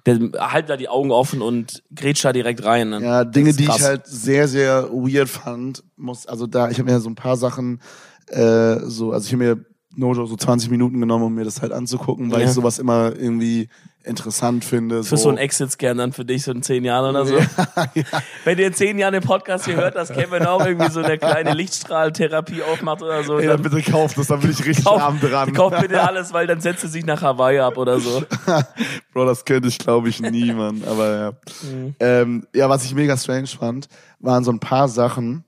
dann 0.05 0.33
halt 0.39 0.69
da 0.69 0.77
die 0.77 0.89
Augen 0.89 1.11
offen 1.11 1.43
und 1.43 1.83
grätsch 1.95 2.25
da 2.25 2.33
direkt 2.33 2.65
rein. 2.65 2.91
Ne? 2.91 3.03
Ja, 3.03 3.25
Dinge, 3.25 3.53
die 3.53 3.65
ich 3.65 3.83
halt 3.83 4.07
sehr, 4.07 4.49
sehr 4.49 4.91
weird 4.91 5.29
fand, 5.29 5.85
muss, 5.97 6.27
also 6.27 6.47
da, 6.47 6.71
ich 6.71 6.79
habe 6.79 6.91
mir 6.91 7.01
so 7.01 7.09
ein 7.09 7.15
paar 7.15 7.37
Sachen, 7.37 7.81
äh, 8.29 8.79
so, 8.85 9.13
also 9.13 9.27
ich 9.27 9.33
habe 9.33 9.45
mir 9.45 9.65
Nojo 9.97 10.27
so 10.27 10.37
20 10.37 10.71
Minuten 10.71 11.01
genommen, 11.01 11.25
um 11.25 11.35
mir 11.35 11.45
das 11.45 11.63
halt 11.63 11.73
anzugucken, 11.73 12.31
weil 12.31 12.43
Ja. 12.43 12.47
ich 12.47 12.53
sowas 12.53 12.79
immer 12.79 13.13
irgendwie 13.17 13.69
interessant 14.03 14.65
finde. 14.65 15.05
Für 15.05 15.17
so, 15.19 15.29
ein 15.29 15.37
Exit-Scan 15.37 15.95
dann 15.99 16.13
für 16.13 16.25
dich 16.25 16.45
so 16.45 16.53
in 16.53 16.63
zehn 16.63 16.85
Jahren 16.85 17.11
oder 17.11 17.27
so. 17.27 17.35
Wenn 18.45 18.59
ihr 18.59 18.69
in 18.69 18.73
zehn 18.73 18.99
Jahren 18.99 19.13
den 19.13 19.23
Podcast 19.23 19.67
hier 19.67 19.77
hört, 19.77 19.95
dass 19.95 20.09
Kevin 20.11 20.47
auch 20.47 20.65
irgendwie 20.65 20.91
so 20.91 21.01
eine 21.01 21.19
kleine 21.19 21.53
Lichtstrahltherapie 21.53 22.63
aufmacht 22.63 23.03
oder 23.03 23.23
so. 23.25 23.39
Ey, 23.39 23.47
dann 23.47 23.63
dann 23.63 23.71
bitte 23.73 23.91
kauft 23.91 24.17
das, 24.17 24.29
dann 24.29 24.41
bin 24.41 24.53
ich 24.53 24.65
richtig 24.65 24.85
kauf, 24.87 25.03
arm 25.03 25.21
dran. 25.21 25.53
kauf 25.55 25.75
bitte 25.79 26.03
alles, 26.03 26.33
weil 26.33 26.47
dann 26.47 26.61
setzt 26.61 26.83
er 26.85 26.89
sich 26.89 27.05
nach 27.05 27.21
Hawaii 27.21 27.59
ab 27.59 27.77
oder 27.77 28.01
so. 28.01 28.23
Bro, 29.13 29.27
das 29.27 29.45
könnte 29.45 29.69
ich, 29.69 29.79
glaube 29.79 30.09
ich, 30.09 30.21
nie, 30.23 30.53
Mann. 30.53 30.83
Aber 30.89 31.15
ja. 31.17 31.33
Mhm. 31.71 31.95
Ähm, 32.01 32.47
ja, 32.55 32.69
was 32.71 32.85
ich 32.85 32.95
mega 32.95 33.17
strange 33.19 33.49
fand, 33.49 33.89
waren 34.19 34.45
so 34.45 34.51
ein 34.53 34.61
paar 34.61 34.89
Sachen. 34.89 35.45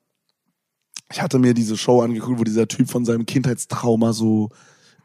Ich 1.13 1.21
hatte 1.23 1.39
mir 1.39 1.55
diese 1.55 1.77
Show 1.77 2.01
angeguckt, 2.01 2.39
wo 2.39 2.45
dieser 2.45 2.67
Typ 2.69 2.91
von 2.91 3.05
seinem 3.05 3.27
Kindheitstrauma 3.27 4.13
so 4.13 4.51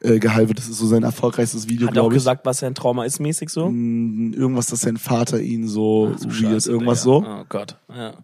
äh, 0.01 0.19
geheilt 0.19 0.47
wird. 0.47 0.59
Das 0.59 0.67
ist 0.67 0.77
so 0.77 0.87
sein 0.87 1.03
erfolgreichstes 1.03 1.67
Video, 1.67 1.87
Hat 1.87 1.95
er 1.97 2.03
auch 2.03 2.09
gesagt, 2.09 2.45
was 2.45 2.59
sein 2.59 2.75
Trauma 2.75 3.05
ist, 3.05 3.19
mäßig 3.19 3.49
so? 3.49 3.69
Mm, 3.69 4.33
Irgendwas, 4.33 4.67
dass 4.67 4.81
sein 4.81 4.97
Vater 4.97 5.39
ihn 5.41 5.67
so 5.67 6.11
Ach, 6.13 6.19
so 6.19 6.29
weird, 6.29 6.65
irgendwas 6.65 7.03
Digga. 7.03 7.15
so. 7.19 7.25
Oh 7.25 7.45
Gott, 7.49 7.77
ja. 7.89 8.17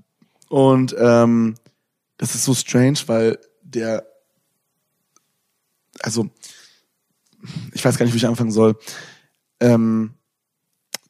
Und 0.50 0.96
ähm, 1.00 1.56
das 2.18 2.36
ist 2.36 2.46
so 2.46 2.54
strange, 2.54 3.00
weil 3.08 3.40
der, 3.64 4.06
also 6.02 6.30
ich 7.74 7.84
weiß 7.84 7.98
gar 7.98 8.06
nicht, 8.06 8.14
wie 8.14 8.18
ich 8.18 8.28
anfangen 8.28 8.52
soll. 8.52 8.78
Ähm, 9.60 10.14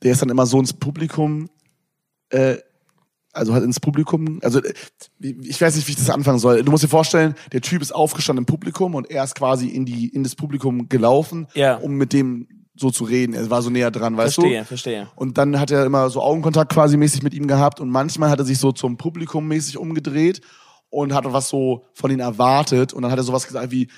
der 0.02 0.14
ist 0.14 0.22
dann 0.22 0.30
immer 0.30 0.46
so 0.46 0.60
ins 0.60 0.74
Publikum, 0.74 1.50
äh, 2.30 2.58
also 3.34 3.54
hat 3.54 3.64
ins 3.64 3.80
Publikum, 3.80 4.40
also 4.44 4.62
äh, 4.64 4.74
ich 5.20 5.60
weiß 5.60 5.76
nicht, 5.76 5.88
wie 5.88 5.92
ich 5.92 5.98
das 5.98 6.10
anfangen 6.10 6.40
soll. 6.40 6.64
Du 6.64 6.72
musst 6.72 6.84
dir 6.84 6.88
vorstellen, 6.88 7.36
der 7.52 7.62
Typ 7.62 7.82
ist 7.82 7.94
aufgestanden 7.94 8.44
im 8.44 8.46
Publikum 8.46 8.96
und 8.96 9.10
er 9.10 9.24
ist 9.24 9.36
quasi 9.36 9.68
in 9.68 9.86
die 9.86 10.08
in 10.10 10.24
das 10.24 10.36
Publikum 10.36 10.88
gelaufen, 10.88 11.48
Ja. 11.56 11.76
um 11.78 11.96
mit 11.96 12.14
dem 12.14 12.48
so 12.76 12.90
zu 12.90 13.04
reden. 13.04 13.34
Er 13.36 13.50
war 13.50 13.62
so 13.62 13.70
näher 13.70 13.92
dran, 13.92 14.18
weißt 14.18 14.38
du? 14.38 14.42
Verstehe, 14.42 14.66
verstehe. 14.66 15.08
Und 15.16 15.38
dann 15.38 15.60
hat 15.60 15.70
er 15.72 15.86
immer 15.86 16.10
so 16.10 16.22
Augenkontakt 16.22 16.72
quasi 16.74 16.98
mäßig 16.98 17.22
mit 17.22 17.34
ihm 17.34 17.48
gehabt 17.48 17.80
und 17.80 17.90
manchmal 17.90 18.30
hat 18.30 18.40
er 18.40 18.46
sich 18.46 18.58
so 18.58 18.72
zum 18.72 18.98
Publikum 18.98 19.48
mäßig 19.48 19.78
umgedreht 19.78 20.42
und 20.90 21.14
hat 21.14 21.26
was 21.32 21.50
so 21.50 21.86
von 21.94 22.10
ihnen 22.12 22.20
erwartet 22.20 22.94
und 22.94 23.02
dann 23.04 23.12
hat 23.12 23.20
er 23.20 23.24
sowas 23.24 23.46
gesagt 23.48 23.72
wie, 23.72 23.90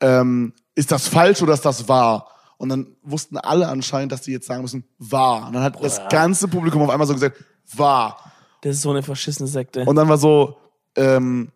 ähm, 0.00 0.52
ist 0.74 0.92
das 0.92 1.08
falsch 1.08 1.42
oder 1.42 1.54
ist 1.54 1.64
das 1.64 1.88
wahr? 1.88 2.28
Und 2.56 2.70
dann 2.70 2.96
wussten 3.02 3.36
alle 3.36 3.68
anscheinend, 3.68 4.12
dass 4.12 4.22
die 4.22 4.32
jetzt 4.32 4.46
sagen 4.46 4.62
müssen, 4.62 4.84
wahr. 4.98 5.46
Und 5.46 5.52
dann 5.54 5.62
hat 5.62 5.82
das 5.82 5.96
Bruder. 5.96 6.08
ganze 6.08 6.48
Publikum 6.48 6.82
auf 6.82 6.90
einmal 6.90 7.06
so 7.06 7.14
gesagt, 7.14 7.36
wahr. 7.76 8.32
Das 8.62 8.76
ist 8.76 8.82
so 8.82 8.90
eine 8.90 9.02
verschissene 9.02 9.48
Sekte. 9.48 9.84
Und 9.84 9.96
dann 9.96 10.08
war 10.08 10.18
so, 10.18 10.56
ähm, 10.96 11.50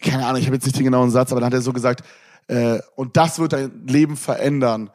keine 0.00 0.26
Ahnung, 0.26 0.40
ich 0.40 0.46
habe 0.46 0.56
jetzt 0.56 0.64
nicht 0.64 0.76
den 0.76 0.84
genauen 0.84 1.10
Satz, 1.10 1.32
aber 1.32 1.40
dann 1.40 1.48
hat 1.48 1.54
er 1.54 1.62
so 1.62 1.72
gesagt, 1.72 2.02
äh, 2.48 2.78
und 2.96 3.16
das 3.16 3.38
wird 3.38 3.52
dein 3.52 3.86
Leben 3.86 4.16
verändern. 4.16 4.90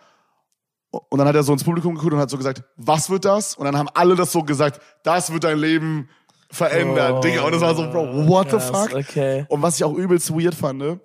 Und 0.90 1.18
dann 1.18 1.28
hat 1.28 1.36
er 1.36 1.44
so 1.44 1.54
ins 1.54 1.64
Publikum 1.64 1.96
geguckt 1.96 2.14
und 2.14 2.20
hat 2.20 2.30
so 2.30 2.38
gesagt, 2.38 2.64
was 2.78 3.10
wird 3.10 3.26
das? 3.26 3.56
Und 3.56 3.66
dann 3.66 3.78
haben 3.78 3.90
alle 3.94 4.16
das 4.16 4.32
so 4.32 4.44
gesagt, 4.44 4.82
das 5.04 5.32
wird 5.32 5.44
dein 5.44 5.60
Leben 5.60 6.10
verändern, 6.50 7.16
Oh, 7.16 7.20
Digga. 7.20 7.42
Und 7.44 7.52
das 7.54 7.62
war 7.62 7.76
so, 7.76 7.90
Bro, 7.90 8.28
what 8.28 8.50
the 8.50 8.58
krass, 8.58 8.70
fuck? 8.70 8.94
okay. 8.96 9.46
Und 9.50 9.62
was 9.62 9.76
ich 9.76 9.84
auch 9.84 9.94
übelst 9.94 10.32
weird 10.32 10.56
fand, 10.56 11.00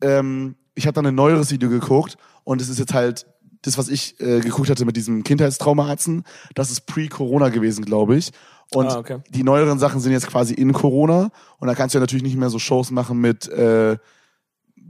ähm, 0.00 0.56
ich 0.74 0.86
habe 0.86 0.94
dann 0.94 1.06
ein 1.06 1.14
neueres 1.14 1.50
Video 1.50 1.68
geguckt 1.68 2.16
und 2.44 2.60
es 2.60 2.68
ist 2.68 2.78
jetzt 2.78 2.94
halt 2.94 3.26
das, 3.66 3.78
was 3.78 3.88
ich 3.88 4.18
äh, 4.20 4.40
geguckt 4.40 4.70
hatte 4.70 4.84
mit 4.84 4.96
diesem 4.96 5.22
Kindheitstraumaarzen, 5.24 6.24
das 6.54 6.70
ist 6.70 6.86
pre-Corona 6.86 7.48
gewesen, 7.50 7.84
glaube 7.84 8.16
ich. 8.16 8.30
Und 8.72 8.86
Ah, 8.88 8.98
okay. 8.98 9.18
die 9.30 9.42
neueren 9.44 9.78
Sachen 9.78 10.00
sind 10.00 10.12
jetzt 10.12 10.26
quasi 10.26 10.54
in 10.54 10.72
Corona 10.72 11.30
und 11.58 11.68
da 11.68 11.74
kannst 11.74 11.94
du 11.94 11.98
ja 11.98 12.00
natürlich 12.00 12.24
nicht 12.24 12.36
mehr 12.36 12.50
so 12.50 12.58
Shows 12.58 12.90
machen 12.90 13.18
mit, 13.20 13.48
äh, 13.48 13.96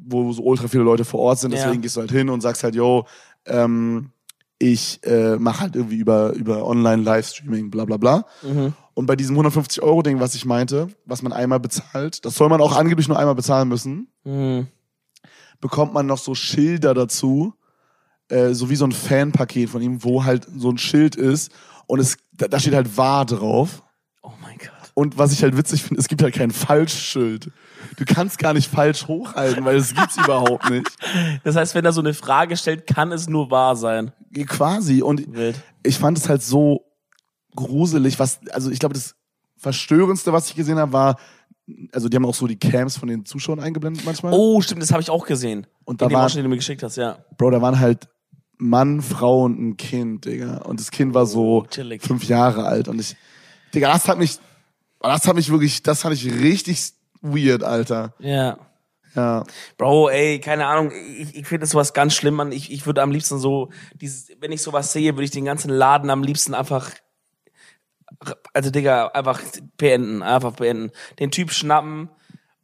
wo 0.09 0.33
so 0.33 0.43
ultra 0.43 0.69
viele 0.69 0.83
Leute 0.85 1.05
vor 1.05 1.21
Ort 1.21 1.39
sind. 1.41 1.53
Ja. 1.53 1.63
Deswegen 1.65 1.83
gehst 1.83 1.97
du 1.97 2.01
halt 2.01 2.11
hin 2.11 2.29
und 2.31 2.41
sagst 2.41 2.63
halt, 2.65 2.75
yo, 2.75 3.05
ähm, 3.45 4.11
ich 4.59 5.01
äh, 5.05 5.37
mache 5.37 5.61
halt 5.61 5.77
irgendwie 5.77 5.97
über, 5.97 6.33
über 6.33 6.65
Online-Livestreaming, 6.65 7.71
bla 7.71 7.85
bla 7.85 7.99
bla. 7.99 8.25
Und 8.95 9.05
bei 9.07 9.15
diesem 9.15 9.37
150-Euro-Ding, 9.39 10.19
was 10.21 10.35
ich 10.35 10.47
meinte, 10.47 10.89
was 11.05 11.21
man 11.21 11.35
einmal 11.35 11.61
bezahlt, 11.61 12.25
das 12.25 12.35
soll 12.37 12.49
man 12.49 12.63
auch 12.63 12.75
angeblich 12.75 13.09
nur 13.09 13.19
einmal 13.19 13.35
bezahlen 13.35 13.69
müssen, 13.69 14.09
Mhm. 14.25 14.69
bekommt 15.61 15.93
man 15.93 16.07
noch 16.07 16.17
so 16.19 16.35
Schilder 16.35 16.95
dazu, 16.95 17.53
äh, 18.29 18.53
so 18.55 18.71
wie 18.71 18.77
so 18.77 18.87
ein 18.87 18.93
Fanpaket 18.93 19.71
von 19.71 19.83
ihm, 19.83 20.03
wo 20.03 20.25
halt 20.25 20.47
so 20.57 20.71
ein 20.71 20.79
Schild 20.79 21.17
ist 21.17 21.53
und 21.87 22.01
es, 22.01 22.17
da, 22.33 22.49
da 22.49 22.59
steht 22.59 22.75
halt 22.75 22.97
wahr 22.97 23.25
drauf. 23.25 23.83
Oh 24.23 24.33
mein 24.43 24.59
Gott. 24.59 24.71
Und 24.95 25.19
was 25.19 25.33
ich 25.33 25.43
halt 25.43 25.57
witzig 25.57 25.83
finde, 25.83 26.01
es 26.01 26.09
gibt 26.09 26.23
halt 26.23 26.35
kein 26.35 26.51
Falschschild. 26.51 27.51
Du 27.97 28.05
kannst 28.05 28.39
gar 28.39 28.55
nicht 28.55 28.71
falsch 28.71 29.07
hochhalten, 29.07 29.65
weil 29.65 29.77
es 29.77 29.95
gibt's 29.95 30.17
überhaupt 30.25 30.71
nicht. 30.71 30.91
Das 31.45 31.55
heißt, 31.55 31.75
wenn 31.75 31.85
er 31.85 31.93
so 31.93 32.01
eine 32.01 32.15
Frage 32.15 32.57
stellt, 32.57 32.87
kann 32.87 33.13
es 33.13 33.29
nur 33.29 33.51
wahr 33.51 33.77
sein. 33.77 34.13
Quasi. 34.47 35.03
Und 35.03 35.33
Wild. 35.35 35.63
ich 35.83 35.99
fand 35.99 36.19
es 36.19 36.29
halt 36.29 36.43
so 36.43 36.85
gruselig, 37.55 38.19
was, 38.19 38.41
also 38.51 38.71
ich 38.71 38.79
glaube, 38.79 38.95
das 38.95 39.15
Verstörendste, 39.57 40.33
was 40.33 40.49
ich 40.49 40.55
gesehen 40.57 40.79
habe, 40.79 40.93
war, 40.93 41.17
also 41.93 42.09
die 42.09 42.17
haben 42.17 42.27
auch 42.27 42.35
so 42.35 42.47
die 42.47 42.59
Cams 42.59 42.97
von 42.97 43.09
den 43.09 43.25
Zuschauern 43.25 43.61
eingeblendet 43.61 44.05
manchmal. 44.05 44.33
Oh, 44.35 44.61
stimmt, 44.61 44.83
das 44.83 44.93
habe 44.93 45.03
ich 45.03 45.11
auch 45.11 45.27
gesehen. 45.27 45.67
Und 45.85 45.95
In 45.95 45.99
da 45.99 46.09
dem 46.09 46.17
Ausschnitt, 46.17 46.39
den 46.39 46.45
du 46.45 46.51
mir 46.51 46.57
geschickt 46.57 46.83
hast, 46.83 46.97
ja. 46.97 47.19
Bro, 47.37 47.51
da 47.51 47.63
waren 47.63 47.79
halt 47.79 48.09
Mann, 48.59 49.03
Frau 49.03 49.45
und 49.45 49.61
ein 49.61 49.77
Kind, 49.77 50.25
Digga. 50.25 50.59
Und 50.59 50.81
das 50.81 50.91
Kind 50.91 51.15
war 51.15 51.27
so 51.27 51.67
chillig. 51.71 52.03
fünf 52.03 52.25
Jahre 52.25 52.65
alt. 52.65 52.89
Und 52.89 53.01
ich, 53.01 53.17
Digga, 53.75 53.93
das 53.93 54.09
hat 54.09 54.19
mich, 54.19 54.39
das 55.01 55.27
hat 55.27 55.37
mich 55.37 55.51
wirklich, 55.51 55.83
das 55.83 56.03
fand 56.03 56.15
ich 56.15 56.33
richtig 56.33 56.93
weird, 57.21 57.63
Alter. 57.63 58.15
Ja. 58.19 58.59
Ja. 59.15 59.45
Bro, 59.79 60.11
ey, 60.11 60.41
keine 60.41 60.67
Ahnung, 60.67 60.93
ich, 60.93 61.35
ich 61.35 61.47
finde 61.47 61.61
das 61.61 61.71
sowas 61.71 61.95
ganz 61.95 62.15
schlimm, 62.15 62.35
Mann. 62.35 62.53
Ich, 62.53 62.71
ich 62.71 62.85
würde 62.85 63.03
am 63.03 63.11
liebsten 63.11 63.39
so, 63.39 63.71
dieses, 63.95 64.29
wenn 64.41 64.53
ich 64.53 64.61
sowas 64.61 64.93
sehe, 64.93 65.15
würde 65.15 65.25
ich 65.25 65.31
den 65.31 65.47
ganzen 65.47 65.71
Laden 65.71 66.11
am 66.11 66.23
liebsten 66.23 66.53
einfach, 66.53 66.91
also 68.53 68.71
Digga, 68.71 69.09
einfach 69.09 69.41
beenden, 69.79 70.23
einfach 70.23 70.53
beenden. 70.53 70.93
Den 71.19 71.31
Typ 71.31 71.51
schnappen, 71.51 72.11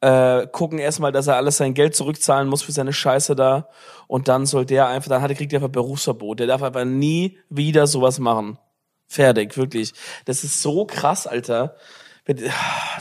äh, 0.03 0.49
gucken 0.49 0.81
erstmal, 0.81 1.13
dass 1.13 1.29
er 1.29 1.37
alles 1.37 1.57
sein 1.57 1.75
Geld 1.75 1.95
zurückzahlen 1.95 2.49
muss 2.49 2.63
für 2.63 2.73
seine 2.73 2.93
Scheiße 2.93 3.37
da 3.37 3.69
und 4.09 4.27
dann 4.27 4.47
soll 4.47 4.67
der 4.67 4.89
einfach, 4.89 5.09
dann 5.09 5.23
hat 5.23 5.31
er, 5.31 5.37
kriegt 5.37 5.53
er 5.53 5.59
einfach 5.59 5.71
Berufsverbot. 5.71 6.41
Der 6.41 6.49
darf 6.49 6.63
einfach 6.63 6.85
nie 6.85 7.39
wieder 7.49 7.87
sowas 7.87 8.19
machen. 8.19 8.59
Fertig, 9.07 9.57
wirklich. 9.57 9.93
Das 10.25 10.43
ist 10.43 10.61
so 10.61 10.87
krass, 10.87 11.27
Alter. 11.29 11.77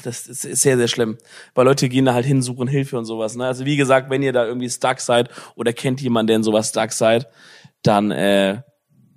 Das 0.04 0.28
ist 0.28 0.42
sehr, 0.42 0.78
sehr 0.78 0.88
schlimm. 0.88 1.18
Weil 1.56 1.66
Leute 1.66 1.90
gehen 1.90 2.06
da 2.06 2.14
halt 2.14 2.26
hin, 2.26 2.42
suchen 2.44 2.68
Hilfe 2.68 2.98
und 2.98 3.06
sowas. 3.06 3.36
Ne? 3.36 3.46
Also 3.46 3.66
wie 3.66 3.78
gesagt, 3.78 4.10
wenn 4.12 4.22
ihr 4.22 4.34
da 4.34 4.46
irgendwie 4.46 4.70
stuck 4.70 5.00
seid 5.00 5.30
oder 5.56 5.74
kennt 5.74 6.02
jemanden, 6.02 6.28
der 6.28 6.36
in 6.38 6.44
sowas 6.44 6.70
stuck 6.70 6.92
seid, 6.92 7.28
dann 7.82 8.12
äh, 8.12 8.62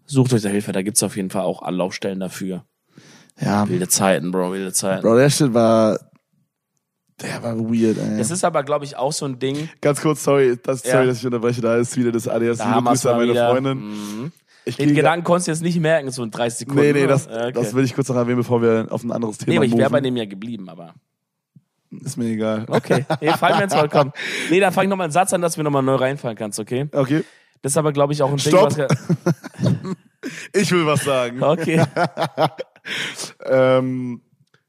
sucht 0.06 0.32
euch 0.32 0.42
da 0.42 0.48
Hilfe. 0.48 0.72
Da 0.72 0.82
gibt's 0.82 1.02
auf 1.02 1.16
jeden 1.16 1.30
Fall 1.30 1.42
auch 1.42 1.62
Anlaufstellen 1.62 2.20
dafür. 2.20 2.64
Ja. 3.40 3.68
Wilde 3.68 3.88
Zeiten, 3.88 4.30
Bro, 4.30 4.52
wilde 4.52 4.72
Zeiten. 4.72 5.02
Bro, 5.02 5.16
der 5.16 5.28
Shit 5.28 5.52
war, 5.52 5.98
der 7.22 7.42
war 7.42 7.58
weird, 7.58 7.96
ey. 7.98 8.20
Es 8.20 8.30
ist 8.30 8.44
aber, 8.44 8.62
glaube 8.64 8.84
ich, 8.84 8.96
auch 8.96 9.12
so 9.12 9.24
ein 9.26 9.38
Ding. 9.38 9.68
Ganz 9.80 10.00
kurz, 10.00 10.24
sorry, 10.24 10.58
das, 10.62 10.82
sorry, 10.82 10.96
Ja. 10.98 11.06
dass 11.06 11.18
ich 11.18 11.26
unterbreche, 11.26 11.60
da 11.60 11.76
ist 11.76 11.96
wieder 11.96 12.10
das 12.12 12.26
ADS. 12.28 12.58
Da 12.58 12.76
Liebe 12.78 12.88
Grüße 12.90 13.10
an 13.10 13.16
meine 13.18 13.30
wieder. 13.32 13.50
Freundin. 13.50 13.78
Mhm. 13.78 14.32
Ich 14.66 14.76
Den 14.76 14.94
Gedanken 14.94 15.24
konntest 15.24 15.46
du 15.48 15.52
jetzt 15.52 15.62
nicht 15.62 15.78
merken, 15.78 16.10
so 16.10 16.22
in 16.22 16.30
30 16.30 16.60
Sekunden. 16.60 16.80
Nee, 16.80 16.92
nee, 16.92 17.06
das, 17.06 17.26
okay. 17.28 17.52
das 17.52 17.74
will 17.74 17.84
ich 17.84 17.94
kurz 17.94 18.08
noch 18.08 18.16
erwähnen, 18.16 18.38
bevor 18.38 18.62
wir 18.62 18.86
auf 18.90 19.04
ein 19.04 19.12
anderes 19.12 19.38
Thema 19.38 19.50
Nee, 19.50 19.56
aber 19.58 19.66
ich 19.66 19.76
wäre 19.76 19.90
bei 19.90 20.00
dem 20.00 20.16
ja 20.16 20.24
geblieben, 20.24 20.68
aber. 20.68 20.94
Ist 21.90 22.16
mir 22.16 22.26
egal. 22.30 22.64
Okay. 22.68 23.04
Nee, 23.20 23.32
fallen 23.34 23.58
wir 23.58 23.64
ins 23.64 23.74
Wort, 23.74 23.90
komm. 23.90 24.12
Nee, 24.50 24.58
dann 24.60 24.72
fang 24.72 24.84
ich 24.84 24.90
nochmal 24.90 25.04
einen 25.04 25.12
Satz 25.12 25.32
an, 25.32 25.42
dass 25.42 25.54
du 25.54 25.60
mir 25.60 25.64
nochmal 25.64 25.82
neu 25.82 25.94
reinfallen 25.96 26.36
kannst, 26.36 26.58
okay? 26.58 26.88
Okay. 26.92 27.22
Das 27.62 27.72
ist 27.72 27.76
aber, 27.76 27.92
glaube 27.92 28.12
ich, 28.14 28.22
auch 28.22 28.30
ein 28.32 28.38
Stopp. 28.38 28.70
Ding, 28.74 28.86
was. 28.88 29.74
Ich 30.54 30.72
will 30.72 30.86
was 30.86 31.04
sagen. 31.04 31.42
Okay. 31.42 31.84
Ähm, 33.46 34.20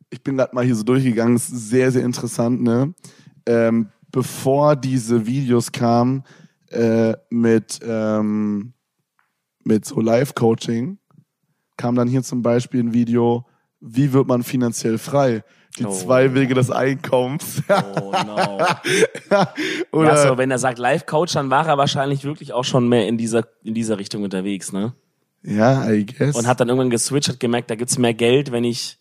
ich 0.10 0.24
bin 0.24 0.38
gerade 0.38 0.54
mal 0.56 0.64
hier 0.66 0.76
so 0.76 0.84
durchgegangen, 0.84 1.36
ist 1.36 1.48
sehr, 1.48 1.92
sehr 1.92 2.04
interessant, 2.04 2.62
ne? 2.62 2.94
Ähm, 3.46 3.90
bevor 4.12 4.76
diese 4.76 5.26
Videos 5.26 5.72
kamen 5.72 6.24
äh, 6.70 7.14
mit, 7.30 7.80
ähm, 7.86 8.74
mit 9.64 9.86
so 9.86 10.00
Live-Coaching, 10.00 10.98
kam 11.78 11.96
dann 11.96 12.08
hier 12.08 12.24
zum 12.24 12.42
Beispiel 12.42 12.82
ein 12.82 12.94
Video, 12.94 13.46
wie 13.82 14.14
wird 14.14 14.28
man 14.28 14.44
finanziell 14.44 14.98
frei? 14.98 15.44
Die 15.78 15.86
Oh. 15.86 15.92
zwei 15.92 16.34
Wege 16.34 16.54
des 16.54 16.72
Einkommens. 16.72 17.62
Oh 17.68 18.14
no. 18.26 18.60
Oder 19.92 20.16
Ja, 20.16 20.30
so, 20.30 20.38
wenn 20.38 20.50
er 20.50 20.58
sagt 20.60 20.80
Live-Coach, 20.80 21.34
dann 21.34 21.50
war 21.50 21.68
er 21.68 21.78
wahrscheinlich 21.78 22.24
wirklich 22.24 22.54
auch 22.54 22.64
schon 22.64 22.88
mehr 22.88 23.08
in 23.08 23.18
dieser, 23.18 23.46
in 23.64 23.74
dieser 23.74 24.00
Richtung 24.00 24.24
unterwegs, 24.24 24.72
ne? 24.72 24.94
ja, 25.44 25.88
I 25.92 26.06
guess. 26.06 26.36
Und 26.36 26.48
hat 26.48 26.60
dann 26.60 26.70
irgendwann 26.70 26.90
geswitcht, 26.90 27.30
hat 27.30 27.40
gemerkt, 27.40 27.70
da 27.70 27.76
gibt's 27.76 27.98
mehr 28.00 28.14
Geld, 28.16 28.52
wenn 28.52 28.64
ich 28.64 28.98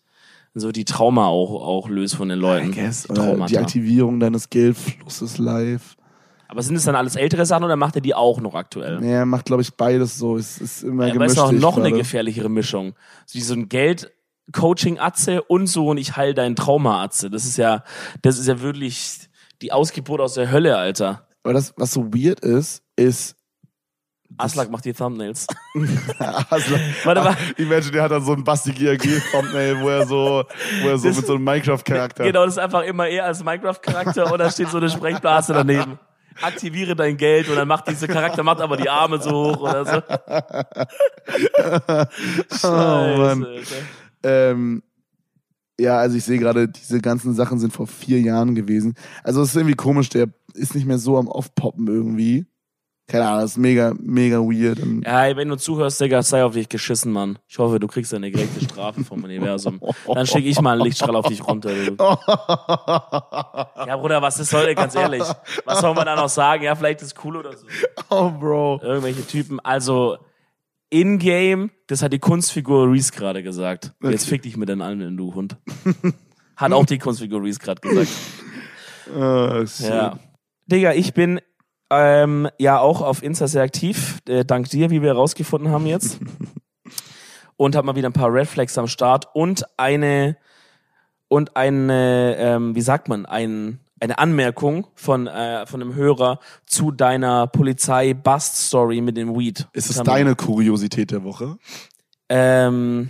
so 0.55 0.71
die 0.71 0.85
Trauma 0.85 1.27
auch, 1.27 1.51
auch 1.61 1.89
löse 1.89 2.15
von 2.15 2.29
den 2.29 2.39
Leuten. 2.39 2.71
Guess. 2.71 3.07
Die 3.49 3.57
Aktivierung 3.57 4.19
deines 4.19 4.49
Geldflusses 4.49 5.37
live. 5.37 5.95
Aber 6.47 6.61
sind 6.61 6.75
es 6.75 6.85
dann 6.85 6.95
alles 6.95 7.15
ältere 7.15 7.45
Sachen 7.45 7.65
oder 7.65 7.75
macht 7.75 7.95
er 7.95 8.01
die 8.01 8.13
auch 8.15 8.39
noch 8.39 8.55
aktuell? 8.55 8.99
Nee, 9.01 9.11
er 9.11 9.25
macht, 9.25 9.45
glaube 9.45 9.63
ich, 9.63 9.73
beides 9.75 10.17
so. 10.17 10.37
Es 10.37 10.59
ist 10.59 10.83
immer 10.83 11.03
Aber 11.03 11.11
gemischt. 11.11 11.31
es 11.31 11.37
ist 11.37 11.43
auch 11.43 11.51
noch 11.51 11.77
eine 11.77 11.91
gefährlichere 11.91 12.49
Mischung. 12.49 12.93
So, 13.25 13.39
so 13.39 13.53
ein 13.53 13.67
Geld-Coaching-Atze 13.67 15.41
und 15.43 15.67
so 15.67 15.89
und 15.89 15.97
ich 15.97 16.15
heil 16.15 16.33
dein 16.33 16.55
Trauma-Atze. 16.55 17.29
Das 17.29 17.45
ist 17.45 17.57
ja, 17.57 17.83
das 18.21 18.37
ist 18.39 18.47
ja 18.47 18.61
wirklich 18.61 19.27
die 19.61 19.73
Ausgeburt 19.73 20.21
aus 20.21 20.35
der 20.35 20.51
Hölle, 20.51 20.77
Alter. 20.77 21.27
Aber 21.43 21.53
das, 21.53 21.73
was 21.77 21.91
so 21.91 22.13
weird 22.13 22.39
ist, 22.39 22.81
ist. 22.95 23.35
Aslak 24.37 24.69
macht 24.69 24.83
die 24.85 24.93
Thumbnails. 24.93 25.47
Also, 26.49 26.75
Warte 27.03 27.21
mal. 27.21 27.35
Imagine, 27.57 27.91
der 27.91 28.03
hat 28.03 28.11
dann 28.11 28.23
so 28.23 28.33
ein 28.33 28.43
Basti 28.43 28.71
GAG-Thumbnail, 28.71 29.79
wo 29.81 29.89
er 29.89 30.05
so, 30.07 30.43
wo 30.81 30.87
er 30.89 30.97
so 30.97 31.07
Das- 31.07 31.17
mit 31.17 31.25
so 31.27 31.35
einem 31.35 31.43
Minecraft-Charakter. 31.43 32.23
Genau, 32.25 32.45
das 32.45 32.55
ist 32.55 32.59
einfach 32.59 32.83
immer 32.83 33.07
er 33.07 33.25
als 33.25 33.43
Minecraft-Charakter 33.43 34.31
und 34.31 34.39
da 34.39 34.49
steht 34.51 34.69
so 34.69 34.77
eine 34.77 34.89
Sprechblase 34.89 35.53
daneben. 35.53 35.99
Aktiviere 36.41 36.95
dein 36.97 37.15
Geld 37.15 37.47
und 37.47 37.55
dann 37.55 37.67
macht 37.67 37.87
dieser 37.87 38.07
Charakter 38.07 38.43
macht 38.43 38.59
aber 38.59 38.75
die 38.75 38.89
Arme 38.89 39.21
so 39.21 39.31
hoch 39.31 39.57
oder 39.61 39.85
so. 39.85 40.01
Scheiße, 42.51 42.63
Oh, 42.63 43.17
Mann. 43.17 43.45
Ähm, 44.23 44.83
ja, 45.79 45.97
also 45.97 46.17
ich 46.17 46.23
sehe 46.23 46.39
gerade, 46.39 46.67
diese 46.67 46.99
ganzen 47.01 47.33
Sachen 47.35 47.59
sind 47.59 47.71
vor 47.73 47.87
vier 47.87 48.19
Jahren 48.19 48.55
gewesen. 48.55 48.95
Also 49.23 49.41
es 49.41 49.49
ist 49.49 49.55
irgendwie 49.55 49.75
komisch, 49.75 50.09
der 50.09 50.27
ist 50.53 50.75
nicht 50.75 50.85
mehr 50.87 50.97
so 50.97 51.17
am 51.17 51.27
Aufpoppen 51.29 51.87
irgendwie. 51.87 52.45
Keine 53.07 53.27
Ahnung, 53.27 53.41
das 53.41 53.51
ist 53.51 53.57
mega, 53.57 53.93
mega 53.99 54.37
weird. 54.39 54.79
Ja, 55.05 55.25
ey, 55.25 55.35
wenn 55.37 55.47
du 55.47 55.57
zuhörst, 55.57 56.01
Digga, 56.01 56.23
sei 56.23 56.43
auf 56.43 56.53
dich 56.53 56.67
geschissen, 56.67 57.11
Mann. 57.11 57.37
Ich 57.47 57.59
hoffe, 57.59 57.79
du 57.79 57.85
kriegst 57.87 58.11
eine 58.15 58.31
gerechte 58.31 58.65
Strafe 58.65 59.03
vom 59.03 59.23
Universum. 59.23 59.79
Dann 60.11 60.25
schicke 60.25 60.49
ich 60.49 60.59
mal 60.59 60.71
einen 60.71 60.81
Lichtstrahl 60.81 61.15
auf 61.15 61.27
dich 61.27 61.45
runter. 61.47 61.69
Du. 61.69 61.95
Ja, 63.85 63.97
Bruder, 63.97 64.23
was 64.23 64.39
ist 64.39 64.51
heute, 64.53 64.73
ganz 64.73 64.95
ehrlich? 64.95 65.23
Was 65.65 65.81
soll 65.81 65.93
man 65.93 66.05
da 66.05 66.15
noch 66.15 66.29
sagen? 66.29 66.63
Ja, 66.63 66.73
vielleicht 66.75 67.03
ist 67.03 67.15
cool 67.23 67.37
oder 67.37 67.55
so. 67.55 67.67
oh, 68.09 68.31
Bro. 68.31 68.79
Irgendwelche 68.81 69.25
Typen. 69.27 69.59
Also, 69.59 70.17
in-game, 70.89 71.69
das 71.85 72.01
hat 72.01 72.11
die 72.11 72.19
Kunstfigur 72.19 72.91
Reese 72.91 73.11
gerade 73.11 73.43
gesagt. 73.43 73.93
Jetzt 74.01 74.27
fick 74.27 74.41
dich 74.41 74.57
mit 74.57 74.69
den 74.69 74.81
Almen, 74.81 75.15
du 75.15 75.33
Hund. 75.35 75.57
Hat 76.55 76.71
auch 76.71 76.85
die 76.87 76.97
Kunstfigur 76.97 77.43
Reese 77.43 77.59
gerade 77.59 77.81
gesagt. 77.81 78.09
Oh, 79.15 79.63
shit. 79.67 79.89
Ja. 79.89 80.17
Digga, 80.67 80.93
ich 80.93 81.13
bin 81.13 81.39
ähm, 81.89 82.49
ja 82.57 82.79
auch 82.79 83.01
auf 83.01 83.23
Insta 83.23 83.47
sehr 83.47 83.63
aktiv, 83.63 84.19
äh, 84.27 84.45
dank 84.45 84.69
dir, 84.69 84.89
wie 84.89 85.01
wir 85.01 85.09
herausgefunden 85.09 85.71
haben 85.71 85.85
jetzt. 85.85 86.19
und 87.57 87.75
habe 87.75 87.87
mal 87.87 87.95
wieder 87.95 88.09
ein 88.09 88.13
paar 88.13 88.33
Red 88.33 88.47
Flags 88.47 88.77
am 88.77 88.87
Start 88.87 89.27
und 89.33 89.65
eine 89.77 90.37
und 91.27 91.55
eine, 91.55 92.35
ähm, 92.37 92.75
wie 92.75 92.81
sagt 92.81 93.09
man, 93.09 93.25
ein, 93.25 93.79
eine 93.99 94.19
Anmerkung 94.19 94.87
von, 94.95 95.27
äh, 95.27 95.65
von 95.65 95.81
einem 95.81 95.95
Hörer 95.95 96.39
zu 96.65 96.91
deiner 96.91 97.47
Polizei-Bust-Story 97.47 99.01
mit 99.01 99.17
dem 99.17 99.35
Weed. 99.35 99.67
Ist 99.73 99.89
es 99.89 100.01
deine 100.03 100.35
Kuriosität 100.35 101.11
der 101.11 101.23
Woche? 101.23 101.57
Ähm, 102.29 103.09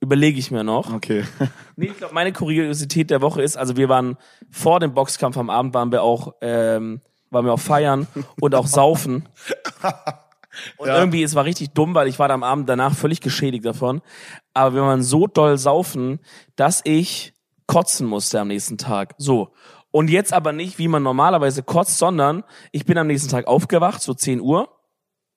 überlege 0.00 0.38
ich 0.38 0.50
mir 0.50 0.64
noch. 0.64 0.92
Okay. 0.92 1.24
Nee, 1.74 1.86
ich 1.86 1.96
glaube, 1.96 2.12
meine 2.12 2.32
Kuriosität 2.32 3.08
der 3.10 3.22
Woche 3.22 3.40
ist, 3.40 3.56
also 3.56 3.78
wir 3.78 3.88
waren 3.88 4.18
vor 4.50 4.78
dem 4.78 4.92
Boxkampf 4.92 5.38
am 5.38 5.48
Abend, 5.48 5.72
waren 5.72 5.90
wir 5.90 6.02
auch, 6.02 6.34
ähm, 6.42 7.00
waren 7.32 7.44
wir 7.44 7.52
auch 7.54 7.60
feiern 7.60 8.06
und 8.40 8.54
auch 8.54 8.66
saufen. 8.66 9.28
Und 10.76 10.88
Ja. 10.88 10.98
irgendwie, 10.98 11.22
es 11.22 11.34
war 11.34 11.46
richtig 11.46 11.70
dumm, 11.70 11.94
weil 11.94 12.08
ich 12.08 12.18
war 12.18 12.28
da 12.28 12.34
am 12.34 12.42
Abend 12.42 12.68
danach 12.68 12.94
völlig 12.94 13.22
geschädigt 13.22 13.64
davon. 13.64 14.02
Aber 14.52 14.74
wir 14.74 14.82
waren 14.82 15.02
so 15.02 15.26
doll 15.26 15.56
saufen, 15.56 16.20
dass 16.56 16.82
ich 16.84 17.32
kotzen 17.66 18.06
musste 18.06 18.38
am 18.38 18.48
nächsten 18.48 18.76
Tag. 18.76 19.14
So. 19.16 19.54
Und 19.90 20.10
jetzt 20.10 20.32
aber 20.34 20.52
nicht, 20.52 20.78
wie 20.78 20.88
man 20.88 21.02
normalerweise 21.02 21.62
kotzt, 21.62 21.96
sondern 21.96 22.44
ich 22.70 22.84
bin 22.84 22.98
am 22.98 23.06
nächsten 23.06 23.30
Tag 23.30 23.46
aufgewacht, 23.46 24.02
so 24.02 24.12
10 24.12 24.42
Uhr. 24.42 24.68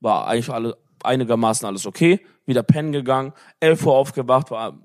War 0.02 0.28
eigentlich 0.28 0.50
alle, 0.50 0.78
einigermaßen 1.02 1.66
alles 1.66 1.86
okay. 1.86 2.20
Wieder 2.46 2.64
pennen 2.64 2.92
gegangen. 2.92 3.32
11 3.62 3.86
Uhr 3.86 3.96
aufgewacht, 3.96 4.52
war 4.52 4.78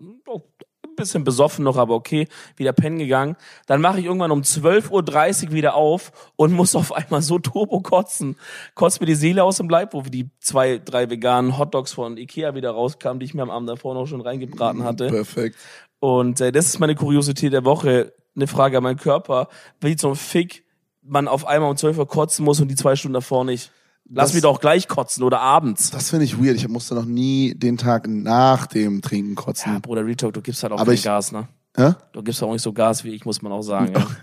bisschen 1.01 1.25
besoffen 1.25 1.65
noch, 1.65 1.77
aber 1.77 1.95
okay, 1.95 2.29
wieder 2.57 2.73
pennen 2.73 2.99
gegangen. 2.99 3.37
Dann 3.67 3.81
mache 3.81 3.99
ich 3.99 4.07
irgendwann 4.07 4.31
um 4.31 4.43
12.30 4.43 5.47
Uhr 5.47 5.53
wieder 5.53 5.75
auf 5.75 6.13
und 6.37 6.53
muss 6.53 6.77
auf 6.77 6.93
einmal 6.93 7.23
so 7.23 7.39
turbo 7.39 7.81
kotzen. 7.81 8.37
Kotzt 8.75 9.01
mir 9.01 9.07
die 9.07 9.15
Seele 9.15 9.43
aus 9.45 9.57
dem 9.57 9.69
Leib, 9.69 9.93
wo 9.93 10.05
wir 10.05 10.11
die 10.11 10.31
zwei, 10.41 10.79
drei 10.79 11.11
veganen 11.11 11.59
Hotdogs 11.59 11.93
von 11.93 12.17
Ikea 12.17 12.55
wieder 12.55 12.71
rauskamen, 12.71 13.21
die 13.21 13.27
ich 13.27 13.35
mir 13.35 13.43
am 13.43 13.51
Abend 13.51 13.69
davor 13.69 13.95
noch 13.95 14.07
schon 14.07 14.21
reingebraten 14.21 14.85
hatte. 14.85 15.09
Perfekt. 15.09 15.57
Und 15.99 16.41
äh, 16.41 16.53
das 16.53 16.67
ist 16.67 16.79
meine 16.79 16.95
Kuriosität 16.95 17.53
der 17.53 17.65
Woche. 17.65 18.13
Eine 18.37 18.47
Frage 18.47 18.79
an 18.79 18.83
meinen 18.83 18.99
Körper. 18.99 19.49
Wie 19.81 19.97
zum 19.97 20.17
Fick 20.17 20.65
man 21.03 21.29
auf 21.29 21.47
einmal 21.47 21.71
um 21.71 21.77
12 21.77 21.99
Uhr 21.99 22.07
kotzen 22.09 22.45
muss 22.45 22.61
und 22.61 22.69
die 22.69 22.77
zwei 22.77 22.97
Stunden 22.97 23.15
davor 23.15 23.45
nicht. 23.45 23.73
Lass 24.13 24.29
Das- 24.29 24.35
mich 24.35 24.43
doch 24.43 24.61
gleich 24.61 24.89
kotzen 24.89 25.23
oder 25.23 25.41
abends. 25.41 25.91
Das 25.91 26.11
finde 26.11 26.25
ich 26.25 26.39
weird. 26.43 26.57
Ich 26.57 26.67
musste 26.69 26.95
noch 26.97 27.05
nie 27.05 27.55
den 27.55 27.77
Tag 27.79 28.09
nach 28.09 28.67
dem 28.67 29.03
Trinken 29.03 29.37
kotzen. 29.37 29.73
Ja, 29.75 29.79
Bruder 29.79 30.05
Retalk, 30.05 30.35
du 30.35 30.43
gibst 30.43 30.63
halt 30.65 30.73
auch 30.73 30.79
Aber 30.79 30.87
kein 30.87 30.95
ich- 30.95 31.05
Gas, 31.05 31.31
ne? 31.31 31.47
Hä? 31.77 31.95
Du 32.13 32.23
gibst 32.23 32.43
auch 32.43 32.53
nicht 32.53 32.63
so 32.63 32.73
Gas 32.73 33.05
wie 33.05 33.11
ich, 33.11 33.25
muss 33.25 33.43
man 33.43 33.53
auch 33.53 33.63
sagen. 33.63 33.93
Ja. 33.95 34.07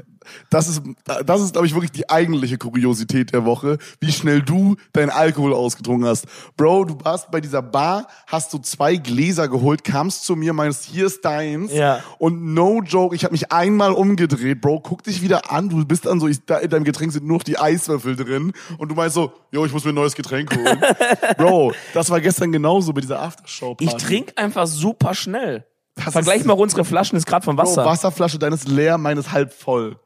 Das 0.50 0.68
ist, 0.68 0.82
das 1.26 1.42
ist, 1.42 1.54
glaube 1.54 1.68
ich, 1.68 1.74
wirklich 1.74 1.92
die 1.92 2.10
eigentliche 2.10 2.58
Kuriosität 2.58 3.34
der 3.34 3.46
Woche, 3.46 3.78
wie 4.02 4.12
schnell 4.12 4.42
du 4.42 4.76
deinen 4.92 5.10
Alkohol 5.10 5.54
ausgetrunken 5.54 6.06
hast. 6.06 6.26
Bro, 6.58 6.84
du 6.84 6.98
warst 7.04 7.32
bei 7.32 7.40
dieser 7.40 7.62
Bar, 7.62 8.08
hast 8.28 8.54
du 8.54 8.58
zwei 8.58 8.98
Gläser 8.98 9.48
geholt, 9.48 9.86
kamst 9.86 10.26
zu 10.26 10.36
mir, 10.36 10.52
meinst, 10.52 10.84
hier 10.84 11.06
ist 11.06 11.24
deins. 11.24 11.72
Ja. 11.74 12.04
Und 12.18 12.54
no 12.54 12.82
joke, 12.82 13.16
ich 13.16 13.24
habe 13.24 13.32
mich 13.32 13.52
einmal 13.54 13.94
umgedreht, 13.94 14.60
Bro, 14.60 14.82
guck 14.82 15.04
dich 15.04 15.22
wieder 15.22 15.52
an, 15.52 15.70
du 15.70 15.86
bist 15.86 16.06
dann 16.06 16.20
so, 16.20 16.28
ich, 16.28 16.46
da 16.46 16.58
in 16.58 16.70
deinem 16.70 16.84
Getränk 16.84 17.14
sind 17.14 17.26
nur 17.26 17.38
noch 17.38 17.44
die 17.44 17.58
Eiswürfel 17.58 18.16
drin. 18.16 18.52
Und 18.78 18.90
du 18.90 18.96
meinst 18.96 19.16
so, 19.16 19.32
yo, 19.52 19.66
ich 19.66 19.72
muss 19.72 19.86
mir 19.86 19.92
ein 19.92 19.96
neues 19.96 20.16
Getränk 20.16 20.56
holen. 20.56 20.82
Bro, 21.38 21.72
das 21.94 22.10
war 22.10 22.20
gestern 22.20 22.52
genauso 22.52 22.92
bei 22.94 23.02
dieser 23.02 23.22
Aftershow-Party. 23.22 23.86
Ich 23.86 24.04
trinke 24.04 24.38
einfach 24.38 24.68
super 24.68 25.14
schnell. 25.14 25.66
Das 26.04 26.14
Vergleich 26.14 26.46
mal 26.46 26.54
unsere 26.54 26.86
Flaschen, 26.86 27.18
ist 27.18 27.26
gerade 27.26 27.44
von 27.44 27.56
Bro, 27.56 27.64
Wasser. 27.64 27.86
Wasserflasche, 27.86 28.40
deines 28.40 28.68
leer, 28.68 28.98
meines 28.98 29.32
halb 29.32 29.54
voll. 29.54 29.98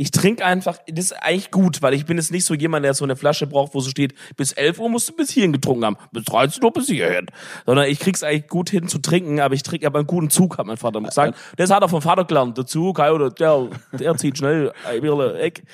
Ich 0.00 0.12
trinke 0.12 0.44
einfach, 0.44 0.78
das 0.86 1.06
ist 1.06 1.12
eigentlich 1.12 1.50
gut, 1.50 1.82
weil 1.82 1.92
ich 1.92 2.06
bin 2.06 2.18
jetzt 2.18 2.30
nicht 2.30 2.44
so 2.44 2.54
jemand, 2.54 2.84
der 2.84 2.94
so 2.94 3.02
eine 3.02 3.16
Flasche 3.16 3.48
braucht, 3.48 3.74
wo 3.74 3.80
so 3.80 3.90
steht, 3.90 4.14
bis 4.36 4.52
11 4.52 4.78
Uhr 4.78 4.88
musst 4.88 5.08
du 5.08 5.12
bis 5.12 5.30
hierhin 5.30 5.52
getrunken 5.52 5.86
haben, 5.86 5.96
bis 6.12 6.24
13 6.26 6.62
Uhr 6.62 6.72
bis 6.72 6.86
hierhin. 6.86 7.26
Sondern 7.66 7.86
ich 7.88 7.98
krieg's 7.98 8.22
eigentlich 8.22 8.46
gut 8.46 8.70
hin 8.70 8.86
zu 8.86 8.98
trinken, 8.98 9.40
aber 9.40 9.56
ich 9.56 9.64
trinke 9.64 9.88
aber 9.88 9.98
einen 9.98 10.06
guten 10.06 10.30
Zug, 10.30 10.56
hat 10.56 10.66
mein 10.66 10.76
Vater 10.76 11.00
gesagt. 11.00 11.36
Das 11.56 11.70
hat 11.70 11.82
er 11.82 11.88
vom 11.88 12.00
Vater 12.00 12.24
gelernt. 12.24 12.56
Der 12.56 12.64
Zug, 12.64 12.98
der, 12.98 13.68
der 13.92 14.16
zieht 14.16 14.38
schnell, 14.38 14.72
Eck. 15.40 15.64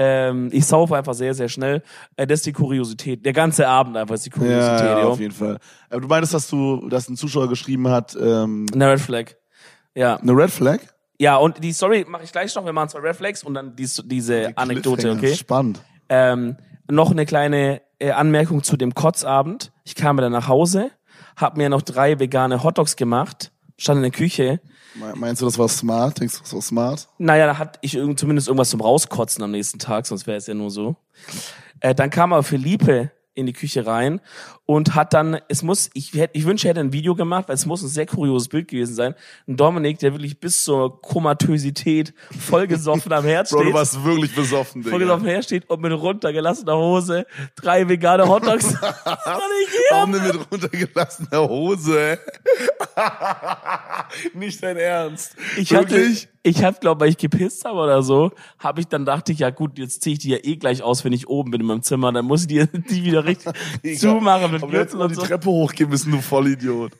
Ähm, 0.00 0.48
ich 0.52 0.64
saufe 0.64 0.96
einfach 0.96 1.14
sehr, 1.14 1.34
sehr 1.34 1.48
schnell. 1.48 1.82
Äh, 2.14 2.28
das 2.28 2.38
ist 2.38 2.46
die 2.46 2.52
Kuriosität. 2.52 3.26
Der 3.26 3.32
ganze 3.32 3.66
Abend 3.66 3.96
einfach 3.96 4.14
ist 4.14 4.26
die 4.26 4.30
Kuriosität, 4.30 4.80
Ja, 4.80 4.98
ja, 5.00 5.04
auf 5.06 5.18
jeden 5.18 5.34
Fall. 5.34 5.58
Aber 5.90 6.00
du 6.00 6.06
meinst, 6.06 6.32
dass 6.32 6.46
du, 6.48 6.88
dass 6.88 7.08
ein 7.08 7.16
Zuschauer 7.16 7.48
geschrieben 7.48 7.88
hat, 7.88 8.16
ähm, 8.20 8.66
Eine 8.72 8.92
Red 8.92 9.00
Flag. 9.00 9.32
Ja. 9.96 10.14
eine 10.18 10.32
Red 10.32 10.50
Flag? 10.50 10.78
Ja, 11.18 11.34
und 11.34 11.64
die 11.64 11.72
Story 11.72 12.06
mache 12.08 12.22
ich 12.22 12.30
gleich 12.30 12.54
noch. 12.54 12.64
Wir 12.64 12.72
machen 12.72 12.90
zwei 12.90 13.00
Red 13.00 13.16
Flags 13.16 13.42
und 13.42 13.54
dann 13.54 13.74
dies, 13.74 14.00
diese 14.06 14.56
Anekdote, 14.56 15.02
Cliffhanger, 15.02 15.18
okay? 15.18 15.34
Spannend. 15.34 15.80
Ähm, 16.08 16.56
noch 16.88 17.10
eine 17.10 17.26
kleine 17.26 17.82
äh, 17.98 18.12
Anmerkung 18.12 18.62
zu 18.62 18.76
dem 18.76 18.94
Kotzabend. 18.94 19.72
Ich 19.82 19.96
kam 19.96 20.16
dann 20.18 20.30
nach 20.30 20.46
Hause, 20.46 20.92
hab 21.36 21.56
mir 21.56 21.68
noch 21.70 21.82
drei 21.82 22.20
vegane 22.20 22.62
Hotdogs 22.62 22.94
gemacht, 22.94 23.50
stand 23.76 23.96
in 23.96 24.02
der 24.02 24.12
Küche. 24.12 24.60
Me- 24.94 25.14
Meinst 25.16 25.42
du, 25.42 25.46
das 25.46 25.58
war 25.58 25.68
smart? 25.68 26.20
Denkst 26.20 26.36
du, 26.36 26.40
das 26.42 26.54
war 26.54 26.62
smart? 26.62 27.08
Naja, 27.18 27.46
da 27.46 27.58
hatte 27.58 27.78
ich 27.82 27.92
zumindest 28.16 28.48
irgendwas 28.48 28.70
zum 28.70 28.80
Rauskotzen 28.80 29.42
am 29.44 29.50
nächsten 29.50 29.78
Tag, 29.78 30.06
sonst 30.06 30.26
wäre 30.26 30.36
es 30.38 30.46
ja 30.46 30.54
nur 30.54 30.70
so. 30.70 30.96
Äh, 31.80 31.94
dann 31.94 32.10
kam 32.10 32.32
aber 32.32 32.42
Philippe 32.42 33.10
in 33.38 33.46
die 33.46 33.52
Küche 33.52 33.86
rein 33.86 34.20
und 34.66 34.94
hat 34.94 35.14
dann, 35.14 35.38
es 35.48 35.62
muss, 35.62 35.88
ich, 35.94 36.12
hätte, 36.12 36.36
ich 36.36 36.44
wünsche, 36.44 36.66
er 36.66 36.70
hätte 36.70 36.80
ein 36.80 36.92
Video 36.92 37.14
gemacht, 37.14 37.48
weil 37.48 37.54
es 37.54 37.64
muss 37.64 37.82
ein 37.82 37.88
sehr 37.88 38.04
kurioses 38.04 38.48
Bild 38.48 38.68
gewesen 38.68 38.94
sein. 38.94 39.14
Ein 39.46 39.56
Dominik, 39.56 39.98
der 40.00 40.12
wirklich 40.12 40.38
bis 40.38 40.62
zur 40.62 41.00
Komatösität 41.00 42.12
vollgesoffen 42.38 43.12
am 43.12 43.24
Bro, 43.24 43.44
steht. 43.46 43.60
du 43.60 43.72
warst 43.72 44.04
wirklich 44.04 44.34
besoffen, 44.34 44.82
Digga. 44.82 44.90
Vollgesoffen 44.90 45.22
am 45.22 45.26
Herd 45.26 45.44
steht 45.44 45.70
und 45.70 45.80
mit 45.80 45.92
runtergelassener 45.92 46.76
Hose 46.76 47.26
drei 47.56 47.88
vegane 47.88 48.28
Hotdogs. 48.28 48.74
Warum 49.90 50.12
denn 50.12 50.24
mit 50.24 50.52
runtergelassener 50.52 51.48
Hose? 51.48 52.18
Nicht 54.34 54.62
dein 54.62 54.76
Ernst. 54.76 55.36
Ich 55.56 55.72
hatte, 55.74 55.92
wirklich? 55.92 56.28
ich 56.42 56.64
hab, 56.64 56.80
glaube 56.80 57.00
weil 57.00 57.10
ich 57.10 57.16
gepisst 57.16 57.64
habe 57.64 57.78
oder 57.78 58.02
so, 58.02 58.32
habe 58.58 58.80
ich 58.80 58.88
dann 58.88 59.04
dachte 59.04 59.32
ich, 59.32 59.38
ja 59.38 59.50
gut, 59.50 59.78
jetzt 59.78 60.02
ziehe 60.02 60.14
ich 60.14 60.18
die 60.18 60.30
ja 60.30 60.38
eh 60.42 60.56
gleich 60.56 60.82
aus, 60.82 61.04
wenn 61.04 61.12
ich 61.12 61.28
oben 61.28 61.50
bin 61.50 61.60
in 61.60 61.66
meinem 61.66 61.82
Zimmer, 61.82 62.12
dann 62.12 62.24
muss 62.24 62.42
ich 62.42 62.48
die, 62.48 62.66
die 62.90 63.04
wieder 63.04 63.24
richtig 63.28 63.98
zumachen 63.98 64.52
mit 64.52 64.68
Gürtel 64.68 65.00
und 65.00 65.10
die 65.10 65.14
so. 65.14 65.22
Treppe 65.22 65.46
hochgehen 65.46 65.90
müssen, 65.90 66.12
du 66.12 66.20
Vollidiot. 66.20 66.92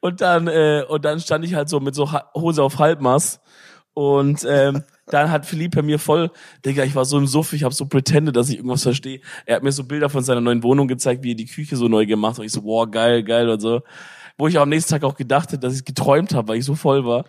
Und 0.00 0.20
dann, 0.20 0.48
äh, 0.48 0.84
und 0.88 1.04
dann 1.04 1.20
stand 1.20 1.44
ich 1.44 1.54
halt 1.54 1.68
so 1.68 1.80
mit 1.80 1.94
so 1.94 2.10
Hose 2.34 2.62
auf 2.62 2.78
Halbmaß. 2.78 3.40
Und 3.94 4.44
ähm, 4.48 4.82
dann 5.06 5.30
hat 5.30 5.46
Philippe 5.46 5.82
mir 5.82 5.98
voll, 5.98 6.30
Digga, 6.64 6.82
ich 6.82 6.94
war 6.94 7.04
so 7.04 7.16
im 7.16 7.26
Suff, 7.26 7.52
ich 7.52 7.62
habe 7.62 7.74
so 7.74 7.86
pretended, 7.86 8.34
dass 8.34 8.48
ich 8.48 8.56
irgendwas 8.56 8.82
verstehe. 8.82 9.20
Er 9.46 9.56
hat 9.56 9.62
mir 9.62 9.70
so 9.70 9.84
Bilder 9.84 10.08
von 10.08 10.24
seiner 10.24 10.40
neuen 10.40 10.62
Wohnung 10.62 10.88
gezeigt, 10.88 11.22
wie 11.22 11.32
er 11.32 11.36
die 11.36 11.46
Küche 11.46 11.76
so 11.76 11.88
neu 11.88 12.04
gemacht 12.04 12.32
hat. 12.32 12.38
Und 12.40 12.46
ich 12.46 12.52
so, 12.52 12.62
boah, 12.62 12.90
geil, 12.90 13.22
geil 13.22 13.48
und 13.48 13.60
so. 13.60 13.82
Wo 14.36 14.48
ich 14.48 14.58
auch 14.58 14.62
am 14.62 14.68
nächsten 14.68 14.90
Tag 14.90 15.04
auch 15.04 15.14
gedacht 15.14 15.50
hätte, 15.50 15.60
dass 15.60 15.76
ich 15.76 15.84
geträumt 15.84 16.34
habe, 16.34 16.48
weil 16.48 16.58
ich 16.58 16.64
so 16.64 16.74
voll 16.74 17.04
war. 17.04 17.24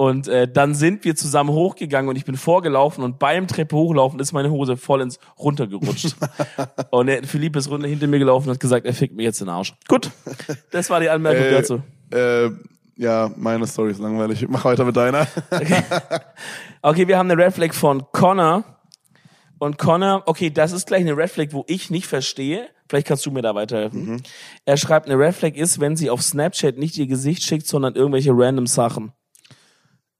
Und 0.00 0.28
äh, 0.28 0.46
dann 0.46 0.76
sind 0.76 1.04
wir 1.04 1.16
zusammen 1.16 1.50
hochgegangen 1.50 2.08
und 2.08 2.14
ich 2.14 2.24
bin 2.24 2.36
vorgelaufen 2.36 3.02
und 3.02 3.18
beim 3.18 3.48
Treppe 3.48 3.74
hochlaufen 3.74 4.20
ist 4.20 4.32
meine 4.32 4.48
Hose 4.48 4.76
voll 4.76 5.00
ins 5.00 5.18
runtergerutscht. 5.36 6.14
und 6.90 7.08
der 7.08 7.24
Philippe 7.24 7.58
ist 7.58 7.68
runter 7.68 7.88
hinter 7.88 8.06
mir 8.06 8.20
gelaufen 8.20 8.46
und 8.48 8.54
hat 8.54 8.60
gesagt, 8.60 8.86
er 8.86 8.94
fickt 8.94 9.16
mir 9.16 9.24
jetzt 9.24 9.40
den 9.40 9.48
Arsch. 9.48 9.74
Gut, 9.88 10.12
das 10.70 10.88
war 10.88 11.00
die 11.00 11.10
Anmerkung 11.10 11.42
Äh, 11.42 11.50
dazu. 11.50 11.82
Äh, 12.12 12.50
ja, 12.94 13.32
meine 13.36 13.66
Story 13.66 13.90
ist 13.90 13.98
langweilig. 13.98 14.46
Mach 14.48 14.64
weiter 14.64 14.84
mit 14.84 14.96
deiner. 14.96 15.26
Okay, 16.80 17.08
wir 17.08 17.18
haben 17.18 17.28
eine 17.28 17.42
Red 17.44 17.54
Flag 17.54 17.74
von 17.74 18.04
Connor. 18.12 18.62
Und 19.58 19.78
Connor, 19.78 20.22
okay, 20.26 20.48
das 20.48 20.70
ist 20.70 20.86
gleich 20.86 21.00
eine 21.00 21.16
Red 21.16 21.30
Flag, 21.30 21.48
wo 21.50 21.64
ich 21.66 21.90
nicht 21.90 22.06
verstehe. 22.06 22.68
Vielleicht 22.88 23.08
kannst 23.08 23.26
du 23.26 23.32
mir 23.32 23.42
da 23.42 23.56
weiterhelfen. 23.56 24.22
Er 24.64 24.76
schreibt, 24.76 25.08
eine 25.08 25.18
Red 25.18 25.34
Flag 25.34 25.54
ist, 25.56 25.80
wenn 25.80 25.96
sie 25.96 26.08
auf 26.08 26.22
Snapchat 26.22 26.78
nicht 26.78 26.96
ihr 26.96 27.08
Gesicht 27.08 27.42
schickt, 27.42 27.66
sondern 27.66 27.96
irgendwelche 27.96 28.30
random 28.32 28.68
Sachen. 28.68 29.12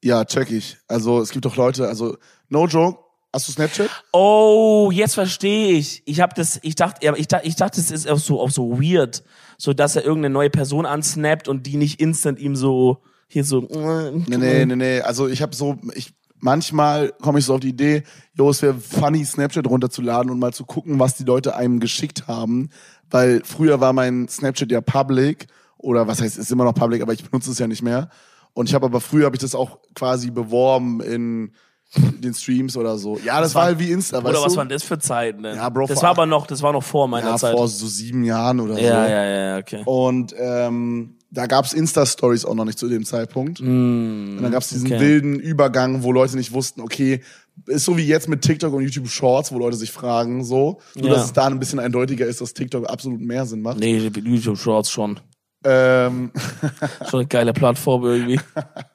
Ja, 0.03 0.25
check 0.25 0.51
ich. 0.51 0.77
Also, 0.89 1.21
es 1.21 1.31
gibt 1.31 1.45
doch 1.45 1.57
Leute, 1.57 1.89
also, 1.89 2.17
no 2.49 2.67
joke. 2.67 2.99
Hast 3.33 3.47
du 3.47 3.53
Snapchat? 3.53 3.91
Oh, 4.13 4.91
jetzt 4.93 5.15
verstehe 5.15 5.73
ich. 5.73 6.03
Ich 6.07 6.21
habe 6.21 6.33
das, 6.35 6.59
ich 6.63 6.77
dachte, 6.77 7.15
ich 7.17 7.29
dachte, 7.29 7.47
ich 7.47 7.57
dachte, 7.57 7.79
es 7.79 7.91
ist 7.91 8.09
auch 8.09 8.19
so, 8.19 8.41
auch 8.41 8.51
so 8.51 8.81
weird, 8.81 9.23
so 9.59 9.75
dass 9.75 9.97
er 9.97 10.05
irgendeine 10.05 10.33
neue 10.33 10.49
Person 10.49 10.87
ansnappt 10.87 11.47
und 11.47 11.67
die 11.67 11.77
nicht 11.77 12.01
instant 12.01 12.39
ihm 12.39 12.57
so 12.57 13.03
hier 13.27 13.45
so. 13.45 13.61
Nee, 13.61 14.39
nee, 14.39 14.65
nee, 14.65 14.77
nee. 14.77 15.01
Also 15.03 15.29
ich 15.29 15.43
habe 15.43 15.55
so, 15.55 15.77
ich 15.95 16.15
manchmal 16.41 17.13
komme 17.21 17.39
ich 17.39 17.45
so 17.45 17.55
auf 17.55 17.61
die 17.61 17.69
Idee, 17.69 18.03
jo, 18.35 18.49
es 18.49 18.63
wäre 18.63 18.75
funny, 18.75 19.25
Snapchat 19.25 19.67
runterzuladen 19.67 20.31
und 20.31 20.39
mal 20.39 20.53
zu 20.53 20.65
gucken, 20.65 20.99
was 20.99 21.17
die 21.17 21.25
Leute 21.25 21.55
einem 21.55 21.81
geschickt 21.81 22.29
haben. 22.29 22.71
Weil 23.11 23.43
früher 23.45 23.81
war 23.81 23.93
mein 23.93 24.29
Snapchat 24.29 24.71
ja 24.71 24.81
public 24.81 25.47
oder 25.77 26.07
was 26.07 26.21
heißt, 26.21 26.39
ist 26.39 26.51
immer 26.51 26.65
noch 26.65 26.75
public, 26.75 27.03
aber 27.03 27.13
ich 27.13 27.25
benutze 27.25 27.51
es 27.51 27.59
ja 27.59 27.67
nicht 27.67 27.83
mehr. 27.83 28.09
Und 28.55 28.69
ich 28.69 28.75
habe 28.75 28.87
aber 28.87 29.01
früher 29.01 29.27
habe 29.27 29.37
ich 29.37 29.41
das 29.43 29.55
auch 29.55 29.79
quasi 29.95 30.31
beworben 30.31 31.01
in 31.01 31.53
den 32.21 32.35
Streams 32.35 32.77
oder 32.77 32.99
so. 32.99 33.19
Ja, 33.25 33.41
das 33.41 33.55
war 33.55 33.65
halt 33.65 33.79
wie 33.79 33.91
Insta, 33.91 34.19
Oder 34.19 34.35
weißt 34.35 34.45
was 34.45 34.53
du? 34.53 34.59
waren 34.59 34.69
das 34.69 34.83
für 34.83 34.99
Zeiten? 34.99 35.43
Denn? 35.43 35.57
Ja, 35.57 35.69
Bro, 35.71 35.87
das 35.87 36.03
war 36.03 36.11
aber 36.11 36.27
noch, 36.27 36.47
das 36.47 36.61
war 36.61 36.73
noch 36.73 36.83
vor 36.83 37.09
meiner 37.09 37.31
ja, 37.31 37.37
Zeit. 37.37 37.57
vor 37.57 37.67
so 37.67 37.87
sieben 37.87 38.25
Jahren 38.25 38.61
oder 38.61 38.75
so. 38.75 38.81
ja, 38.81 39.09
ja, 39.09 39.25
ja, 39.25 39.49
ja, 39.53 39.59
okay. 39.59 39.83
Und 39.87 40.35
ähm, 40.39 41.15
da 41.31 41.47
gab's 41.47 41.73
Insta-Stories 41.73 42.45
auch 42.45 42.55
noch 42.55 42.67
nicht 42.67 42.79
zu 42.79 42.89
dem 42.89 43.05
Zeitpunkt. 43.07 43.61
und 43.61 44.39
dann 44.43 44.51
gab's 44.53 44.69
diesen 44.69 44.89
Mm, 44.89 44.93
okay. 44.93 45.01
wilden 45.01 45.41
Übergang, 45.41 46.03
wo 46.03 46.13
Leute 46.13 46.37
nicht 46.37 46.53
wussten, 46.53 46.83
okay, 46.83 47.23
ist 47.67 47.85
so 47.87 47.97
wie 47.97 48.07
jetzt 48.07 48.29
mit 48.29 48.43
TikTok 48.43 48.73
und 48.75 48.83
YouTube 48.83 49.09
Shorts, 49.09 49.51
wo 49.53 49.59
Leute 49.59 49.77
sich 49.77 49.91
fragen, 49.91 50.45
so. 50.45 50.81
Nur, 50.95 51.07
Ja. 51.09 51.15
dass 51.15 51.25
es 51.27 51.33
da 51.33 51.47
ein 51.47 51.59
bisschen 51.59 51.79
eindeutiger 51.81 52.27
ist, 52.27 52.41
dass 52.43 52.53
TikTok 52.55 52.87
absolut 52.89 53.21
mehr 53.21 53.47
Sinn 53.47 53.63
macht. 53.63 53.79
Nee, 53.79 53.97
YouTube 54.25 54.59
Shorts 54.59 54.91
schon. 54.91 55.21
Ähm, 55.65 56.33
Schon 57.11 57.21
eine 57.21 57.29
geile 57.29 57.53
Plattform 57.53 58.05
irgendwie. 58.05 58.41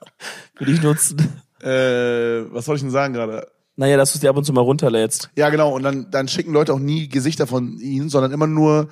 Würde 0.57 0.71
ich 0.71 0.81
nutzen. 0.81 1.17
äh, 1.61 2.53
was 2.53 2.65
soll 2.65 2.75
ich 2.75 2.81
denn 2.81 2.91
sagen 2.91 3.13
gerade? 3.13 3.47
Naja, 3.75 3.97
dass 3.97 4.11
du 4.11 4.17
es 4.17 4.21
dir 4.21 4.29
ab 4.29 4.37
und 4.37 4.43
zu 4.43 4.53
mal 4.53 4.61
runterlädst. 4.61 5.29
Ja, 5.35 5.49
genau. 5.49 5.73
Und 5.73 5.83
dann, 5.83 6.11
dann 6.11 6.27
schicken 6.27 6.53
Leute 6.53 6.73
auch 6.73 6.79
nie 6.79 7.07
Gesichter 7.09 7.47
von 7.47 7.79
ihnen, 7.79 8.09
sondern 8.09 8.31
immer 8.31 8.47
nur, 8.47 8.89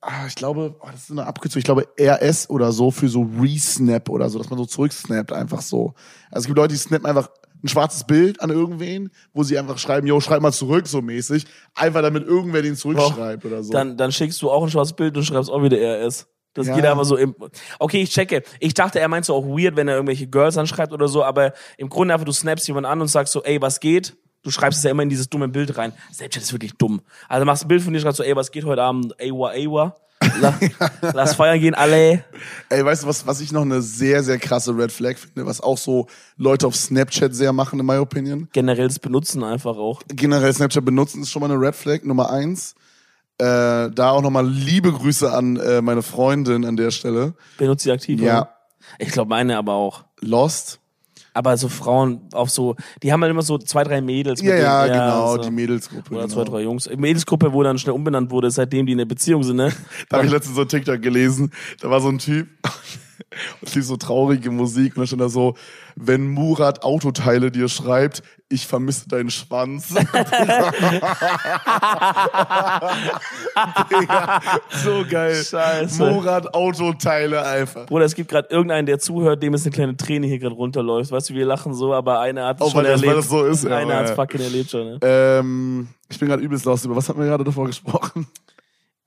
ah, 0.00 0.26
ich 0.26 0.34
glaube, 0.34 0.76
oh, 0.80 0.86
das 0.90 1.02
ist 1.02 1.10
eine 1.10 1.26
Abkürzung, 1.26 1.58
ich 1.58 1.64
glaube 1.64 1.86
RS 2.00 2.48
oder 2.48 2.72
so 2.72 2.90
für 2.90 3.08
so 3.08 3.28
Resnap 3.38 4.08
oder 4.08 4.30
so, 4.30 4.38
dass 4.38 4.48
man 4.48 4.58
so 4.58 4.64
zurücksnappt 4.64 5.32
einfach 5.32 5.60
so. 5.60 5.94
Also 6.30 6.44
es 6.44 6.46
gibt 6.46 6.56
Leute, 6.56 6.72
die 6.72 6.80
snappen 6.80 7.06
einfach 7.06 7.28
ein 7.62 7.68
schwarzes 7.68 8.04
Bild 8.04 8.40
an 8.40 8.48
irgendwen, 8.48 9.10
wo 9.34 9.42
sie 9.42 9.58
einfach 9.58 9.76
schreiben, 9.76 10.06
yo, 10.06 10.18
schreib 10.20 10.40
mal 10.40 10.52
zurück, 10.52 10.86
so 10.86 11.02
mäßig. 11.02 11.44
Einfach 11.74 12.00
damit 12.00 12.26
irgendwer 12.26 12.62
den 12.62 12.76
zurückschreibt 12.76 13.44
oder 13.44 13.62
so. 13.62 13.70
Dann, 13.70 13.98
dann 13.98 14.12
schickst 14.12 14.40
du 14.40 14.50
auch 14.50 14.62
ein 14.62 14.70
schwarzes 14.70 14.94
Bild 14.94 15.14
und 15.18 15.24
schreibst 15.24 15.50
auch 15.50 15.62
wieder 15.62 15.76
RS. 15.76 16.26
Das 16.54 16.66
Ja. 16.66 16.74
geht 16.74 16.84
einfach 16.84 17.04
so 17.04 17.16
im. 17.16 17.34
Okay, 17.78 18.02
ich 18.02 18.10
checke. 18.10 18.42
Ich 18.58 18.74
dachte, 18.74 18.98
er 19.00 19.08
meint 19.08 19.24
so 19.24 19.34
auch 19.34 19.44
weird, 19.46 19.76
wenn 19.76 19.86
er 19.88 19.94
irgendwelche 19.94 20.26
Girls 20.26 20.56
anschreibt 20.58 20.92
oder 20.92 21.06
so, 21.08 21.22
aber 21.24 21.52
im 21.76 21.88
Grunde 21.88 22.12
einfach, 22.14 22.24
du 22.26 22.32
snappst 22.32 22.66
jemanden 22.66 22.90
an 22.90 23.00
und 23.00 23.08
sagst 23.08 23.32
so, 23.32 23.42
ey, 23.44 23.60
was 23.62 23.78
geht? 23.80 24.16
Du 24.42 24.50
schreibst 24.50 24.78
es 24.78 24.84
ja 24.84 24.90
immer 24.90 25.02
in 25.02 25.10
dieses 25.10 25.28
dumme 25.28 25.48
Bild 25.48 25.76
rein. 25.76 25.92
Snapchat 26.12 26.42
ist 26.42 26.52
wirklich 26.52 26.72
dumm. 26.74 27.02
Also 27.28 27.44
machst 27.44 27.64
ein 27.64 27.68
Bild 27.68 27.82
von 27.82 27.92
dir, 27.92 28.00
schreibst 28.00 28.16
so, 28.16 28.22
ey, 28.22 28.34
was 28.34 28.50
geht 28.50 28.64
heute 28.64 28.82
Abend? 28.82 29.14
Awa, 29.20 29.50
Awa. 29.50 29.96
La, 30.40 30.58
lass 31.14 31.34
feiern 31.34 31.60
gehen, 31.60 31.74
alle. 31.74 32.24
Ey, 32.68 32.84
weißt 32.84 33.02
du, 33.04 33.06
was, 33.06 33.26
was 33.26 33.40
ich 33.40 33.52
noch 33.52 33.62
eine 33.62 33.80
sehr, 33.80 34.22
sehr 34.22 34.38
krasse 34.38 34.76
Red 34.76 34.92
Flag 34.92 35.16
finde, 35.16 35.46
was 35.46 35.60
auch 35.60 35.78
so 35.78 36.08
Leute 36.36 36.66
auf 36.66 36.74
Snapchat 36.76 37.34
sehr 37.34 37.52
machen, 37.52 37.80
in 37.80 37.86
my 37.86 37.96
opinion. 37.96 38.48
Generell 38.52 38.88
das 38.88 38.98
Benutzen 38.98 39.42
einfach 39.44 39.76
auch. 39.76 40.02
Generell 40.08 40.52
Snapchat 40.52 40.84
benutzen 40.84 41.22
ist 41.22 41.30
schon 41.30 41.40
mal 41.40 41.50
eine 41.50 41.58
Red 41.60 41.74
Flag, 41.74 42.02
Nummer 42.04 42.30
eins. 42.30 42.74
Äh, 43.40 43.90
da 43.90 44.10
auch 44.10 44.20
nochmal 44.22 44.46
liebe 44.46 44.92
Grüße 44.92 45.32
an 45.32 45.56
äh, 45.56 45.80
meine 45.80 46.02
Freundin 46.02 46.64
an 46.66 46.76
der 46.76 46.90
Stelle. 46.90 47.34
Benutzt 47.56 47.84
sie 47.84 47.90
aktiv. 47.92 48.20
Ja. 48.20 48.40
oder? 48.42 48.56
Ich 48.98 49.08
glaube 49.12 49.30
meine 49.30 49.56
aber 49.56 49.72
auch. 49.74 50.04
Lost. 50.20 50.78
Aber 51.32 51.56
so 51.56 51.68
Frauen 51.68 52.22
auf 52.32 52.50
so, 52.50 52.74
die 53.02 53.12
haben 53.12 53.22
halt 53.22 53.30
immer 53.30 53.42
so 53.42 53.56
zwei, 53.56 53.84
drei 53.84 54.00
Mädels. 54.02 54.42
mit 54.42 54.50
Ja, 54.50 54.84
denen- 54.84 54.96
ja, 54.96 55.04
genau, 55.06 55.36
so. 55.36 55.42
die 55.42 55.50
Mädelsgruppe. 55.52 56.10
Oder 56.12 56.22
genau. 56.24 56.34
zwei, 56.34 56.44
drei 56.44 56.60
Jungs. 56.62 56.90
Mädelsgruppe, 56.94 57.52
wo 57.52 57.62
dann 57.62 57.78
schnell 57.78 57.94
umbenannt 57.94 58.30
wurde, 58.30 58.50
seitdem 58.50 58.84
die 58.84 58.92
in 58.92 58.98
einer 59.00 59.06
Beziehung 59.08 59.42
sind, 59.44 59.56
ne? 59.56 59.72
Da 60.08 60.16
habe 60.18 60.26
ich 60.26 60.32
letztens 60.32 60.56
so 60.56 60.64
TikTok 60.64 61.00
gelesen, 61.00 61.52
da 61.80 61.88
war 61.88 62.00
so 62.00 62.08
ein 62.08 62.18
Typ 62.18 62.48
und 63.60 63.74
lief 63.74 63.84
so 63.84 63.96
traurige 63.96 64.50
Musik 64.50 64.96
und 64.96 65.02
da 65.02 65.06
stand 65.06 65.20
da 65.22 65.28
so, 65.28 65.54
wenn 65.96 66.28
Murat 66.28 66.82
Autoteile 66.82 67.50
dir 67.50 67.68
schreibt, 67.68 68.22
ich 68.48 68.66
vermisse 68.66 69.08
deinen 69.08 69.30
Schwanz. 69.30 69.94
Digga, 73.90 74.40
so 74.84 75.04
geil. 75.08 75.34
Scheiße. 75.44 76.02
Murat 76.04 76.52
Autoteile 76.54 77.44
einfach. 77.46 77.86
Bruder, 77.86 78.04
es 78.04 78.14
gibt 78.14 78.30
gerade 78.30 78.48
irgendeinen, 78.50 78.86
der 78.86 78.98
zuhört, 78.98 79.42
dem 79.42 79.54
ist 79.54 79.64
eine 79.66 79.72
kleine 79.74 79.96
Träne 79.96 80.26
hier 80.26 80.38
gerade 80.38 80.54
runterläuft. 80.54 81.10
Weißt 81.12 81.30
du, 81.30 81.34
wir 81.34 81.46
lachen 81.46 81.74
so, 81.74 81.94
aber 81.94 82.20
einer 82.20 82.46
hat 82.46 82.56
es 82.56 82.62
Auch 82.62 82.70
schon 82.72 82.84
weil 82.84 82.92
das- 82.92 83.00
weil 83.02 83.08
erlebt. 83.08 83.24
das 83.24 83.30
so 83.30 83.44
ist, 83.44 83.64
ja, 83.64 83.76
einer 83.76 83.84
aber 83.92 83.94
hat 83.96 84.04
es 84.04 84.10
ja. 84.10 84.16
fucking 84.16 84.40
erlebt 84.40 84.70
schon, 84.70 84.84
ne? 84.86 84.98
Ähm, 85.02 85.88
ich 86.08 86.18
bin 86.18 86.28
gerade 86.28 86.42
übelst 86.42 86.64
lost. 86.64 86.84
Über 86.84 86.96
was 86.96 87.08
hatten 87.08 87.20
wir 87.20 87.26
gerade 87.26 87.44
davor 87.44 87.66
gesprochen? 87.68 88.26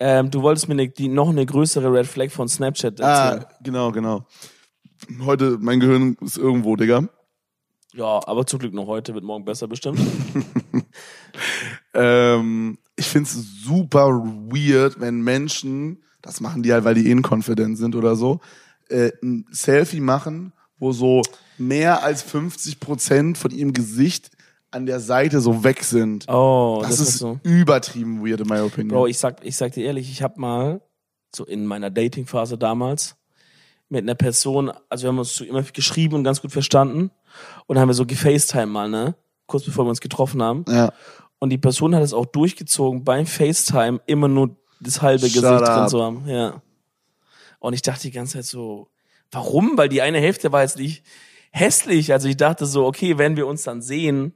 Ähm, 0.05 0.29
du 0.29 0.41
wolltest 0.41 0.67
mir 0.67 0.75
ne, 0.75 0.89
die, 0.89 1.07
noch 1.07 1.29
eine 1.29 1.45
größere 1.45 1.89
Red 1.93 2.07
Flag 2.07 2.29
von 2.29 2.49
Snapchat 2.49 2.99
erzählen. 2.99 3.45
Ah, 3.45 3.53
genau, 3.63 3.89
genau. 3.93 4.27
Heute, 5.23 5.57
mein 5.61 5.79
Gehirn 5.79 6.17
ist 6.19 6.37
irgendwo, 6.37 6.75
Digga. 6.75 7.07
Ja, 7.93 8.19
aber 8.27 8.45
zum 8.45 8.59
Glück 8.59 8.73
noch 8.73 8.87
heute, 8.87 9.13
wird 9.13 9.23
morgen 9.23 9.45
besser 9.45 9.67
bestimmt. 9.67 9.99
Ähm, 11.93 12.79
ich 12.95 13.05
find's 13.07 13.37
super 13.63 14.07
weird, 14.49 14.99
wenn 14.99 15.21
Menschen, 15.21 16.03
das 16.21 16.41
machen 16.41 16.63
die 16.63 16.73
halt, 16.73 16.83
weil 16.85 16.95
die 16.95 17.09
inkonfident 17.09 17.77
sind 17.77 17.95
oder 17.95 18.15
so, 18.15 18.39
äh, 18.89 19.11
ein 19.21 19.45
Selfie 19.51 19.99
machen, 19.99 20.53
wo 20.79 20.91
so 20.91 21.21
mehr 21.57 22.03
als 22.03 22.23
50 22.23 22.79
Prozent 22.79 23.37
von 23.37 23.51
ihrem 23.51 23.73
Gesicht 23.73 24.31
an 24.73 24.85
der 24.85 24.99
Seite 24.99 25.39
so 25.39 25.63
weg 25.63 25.83
sind. 25.83 26.27
Oh, 26.27 26.79
das, 26.81 26.91
das, 26.91 26.99
ist 26.99 27.09
ist 27.09 27.17
so. 27.19 27.39
übertrieben 27.43 28.25
weird 28.25 28.41
in 28.41 28.47
my 28.47 28.59
opinion. 28.59 28.89
Bro, 28.89 29.07
ich 29.07 29.17
sag, 29.17 29.43
ich 29.45 29.55
sag 29.55 29.73
dir 29.73 29.85
ehrlich, 29.85 30.11
ich 30.11 30.21
habe 30.21 30.39
mal, 30.39 30.81
so 31.35 31.45
in 31.45 31.65
meiner 31.65 31.89
Dating-Phase 31.89 32.57
damals, 32.57 33.15
mit 33.89 34.03
einer 34.03 34.15
Person, 34.15 34.71
also 34.89 35.03
wir 35.03 35.09
haben 35.09 35.19
uns 35.19 35.35
so 35.35 35.43
immer 35.45 35.61
geschrieben 35.63 36.15
und 36.15 36.23
ganz 36.23 36.41
gut 36.41 36.51
verstanden. 36.51 37.11
Und 37.67 37.75
dann 37.75 37.81
haben 37.81 37.89
wir 37.89 37.93
so 37.93 38.05
gefacetime 38.05 38.67
mal, 38.67 38.89
ne? 38.89 39.15
Kurz 39.45 39.65
bevor 39.65 39.85
wir 39.85 39.89
uns 39.89 40.01
getroffen 40.01 40.41
haben. 40.41 40.65
ja. 40.67 40.91
Und 41.39 41.49
die 41.49 41.57
Person 41.57 41.93
hat 41.93 42.01
es 42.03 42.13
auch 42.13 42.25
durchgezogen, 42.25 43.03
beim 43.03 43.25
FaceTime 43.25 43.99
immer 44.05 44.29
nur 44.29 44.55
das 44.79 45.01
halbe 45.01 45.27
Shut 45.27 45.41
Gesicht 45.41 45.59
drin 45.59 45.67
up. 45.67 45.89
zu 45.89 46.01
haben. 46.01 46.25
Ja. 46.25 46.61
Und 47.59 47.73
ich 47.73 47.81
dachte 47.81 48.03
die 48.03 48.11
ganze 48.11 48.35
Zeit 48.37 48.45
so, 48.45 48.87
warum? 49.29 49.77
Weil 49.77 49.89
die 49.89 50.01
eine 50.01 50.19
Hälfte 50.19 50.53
war 50.53 50.61
jetzt 50.61 50.77
nicht 50.77 51.03
hässlich. 51.51 52.13
Also 52.13 52.29
ich 52.29 52.37
dachte 52.37 52.65
so, 52.65 52.85
okay, 52.85 53.17
wenn 53.17 53.35
wir 53.35 53.45
uns 53.45 53.63
dann 53.63 53.81
sehen, 53.81 54.33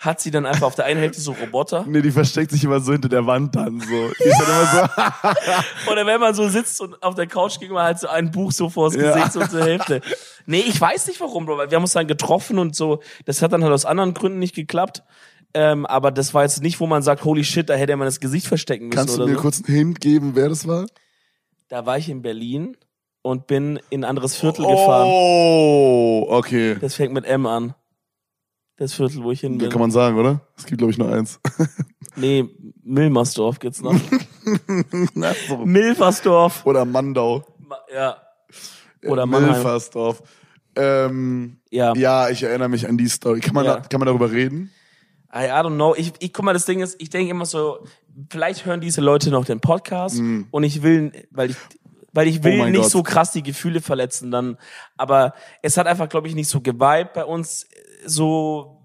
hat 0.00 0.18
sie 0.20 0.30
dann 0.30 0.46
einfach 0.46 0.66
auf 0.66 0.74
der 0.74 0.86
einen 0.86 0.98
Hälfte 0.98 1.20
so 1.20 1.32
Roboter. 1.32 1.84
Nee, 1.88 2.00
die 2.00 2.10
versteckt 2.10 2.50
sich 2.50 2.64
immer 2.64 2.80
so 2.80 2.92
hinter 2.92 3.10
der 3.10 3.26
Wand 3.26 3.54
dann 3.54 3.78
so. 3.80 3.86
Die 4.18 4.24
ist 4.24 4.40
dann 4.40 4.48
immer 4.48 4.90
so. 5.84 5.92
Oder 5.92 6.06
wenn 6.06 6.18
man 6.18 6.34
so 6.34 6.48
sitzt 6.48 6.80
und 6.80 7.00
auf 7.02 7.14
der 7.14 7.26
Couch 7.26 7.60
ging 7.60 7.70
man 7.70 7.84
halt 7.84 7.98
so 8.00 8.08
ein 8.08 8.30
Buch 8.30 8.50
so 8.50 8.70
vors 8.70 8.94
Ja. 8.94 9.12
Gesicht 9.14 9.32
so 9.32 9.46
zur 9.46 9.62
Hälfte. 9.62 10.00
Nee, 10.46 10.64
ich 10.66 10.80
weiß 10.80 11.06
nicht 11.06 11.20
warum, 11.20 11.44
Bro, 11.44 11.58
weil 11.58 11.70
wir 11.70 11.76
haben 11.76 11.82
uns 11.84 11.92
dann 11.92 12.06
getroffen 12.06 12.58
und 12.58 12.74
so. 12.74 13.00
Das 13.26 13.42
hat 13.42 13.52
dann 13.52 13.62
halt 13.62 13.72
aus 13.74 13.84
anderen 13.84 14.14
Gründen 14.14 14.38
nicht 14.38 14.54
geklappt. 14.54 15.02
Ähm, 15.52 15.84
aber 15.84 16.10
das 16.12 16.32
war 16.32 16.44
jetzt 16.44 16.62
nicht, 16.62 16.80
wo 16.80 16.86
man 16.86 17.02
sagt, 17.02 17.24
holy 17.24 17.44
shit, 17.44 17.68
da 17.68 17.74
hätte 17.74 17.94
man 17.96 18.06
das 18.06 18.20
Gesicht 18.20 18.46
verstecken 18.46 18.86
müssen 18.86 18.96
Kannst 18.98 19.16
du 19.18 19.22
oder 19.22 19.28
mir 19.30 19.36
so. 19.36 19.42
kurz 19.42 19.62
einen 19.66 19.76
Hint 19.76 20.00
geben, 20.00 20.32
wer 20.34 20.48
das 20.48 20.66
war? 20.66 20.86
Da 21.68 21.84
war 21.84 21.98
ich 21.98 22.08
in 22.08 22.22
Berlin 22.22 22.76
und 23.22 23.46
bin 23.46 23.78
in 23.90 24.02
ein 24.04 24.08
anderes 24.08 24.34
Viertel 24.36 24.64
gefahren. 24.66 25.08
Oh, 25.10 26.26
okay. 26.30 26.76
Das 26.80 26.94
fängt 26.94 27.12
mit 27.12 27.26
M 27.26 27.44
an. 27.46 27.74
Das 28.80 28.94
Viertel, 28.94 29.22
wo 29.22 29.30
ich 29.30 29.40
hin 29.40 29.58
bin. 29.58 29.68
kann 29.68 29.80
man 29.80 29.90
sagen, 29.90 30.16
oder? 30.18 30.40
Es 30.56 30.64
gibt, 30.64 30.78
glaube 30.78 30.90
ich, 30.90 30.98
nur 30.98 31.12
eins. 31.12 31.38
Nee, 32.16 32.44
Milmersdorf 32.82 33.60
gibt's 33.60 33.80
noch. 33.82 33.94
So. 35.48 35.58
Milfersdorf. 35.64 36.66
Oder 36.66 36.84
Mandau. 36.84 37.44
Ma- 37.68 37.78
Ja. 37.94 38.16
Oder 39.06 39.26
Mannheim. 39.26 39.52
Milfersdorf. 39.52 40.20
Ähm, 40.74 41.58
Ja. 41.70 41.94
ja, 41.94 42.28
ich 42.30 42.42
erinnere 42.42 42.68
mich 42.68 42.88
an 42.88 42.98
die 42.98 43.08
Story. 43.08 43.38
Kann 43.40 43.54
man, 43.54 43.64
Ja. 43.64 43.76
da, 43.76 43.80
kann 43.82 44.00
man 44.00 44.06
darüber 44.06 44.30
reden? 44.32 44.70
I, 45.32 45.44
I 45.44 45.48
don't 45.50 45.74
know. 45.76 45.94
Ich, 45.96 46.12
ich 46.18 46.32
guck 46.32 46.44
mal, 46.44 46.52
das 46.52 46.64
Ding 46.66 46.80
ist, 46.80 47.00
ich 47.00 47.10
denke 47.10 47.30
immer 47.30 47.46
so, 47.46 47.84
vielleicht 48.28 48.66
hören 48.66 48.80
diese 48.80 49.00
Leute 49.00 49.30
noch 49.30 49.44
den 49.44 49.60
Podcast 49.60 50.18
und 50.50 50.62
ich 50.64 50.82
will, 50.82 51.12
weil 51.30 51.50
ich, 51.50 51.56
weil 52.12 52.26
ich 52.26 52.42
will 52.42 52.56
Mhm. 52.56 52.60
Oh 52.60 52.64
nicht 52.66 52.82
Gott. 52.82 52.90
so 52.90 53.02
krass 53.04 53.30
die 53.30 53.44
Gefühle 53.44 53.80
verletzen 53.80 54.32
dann. 54.32 54.56
Aber 54.96 55.32
es 55.62 55.76
hat 55.76 55.86
einfach, 55.86 56.08
glaube 56.08 56.26
ich, 56.26 56.34
nicht 56.34 56.48
so 56.48 56.60
geweibt 56.60 57.12
bei 57.14 57.24
uns. 57.24 57.68
So, 58.06 58.78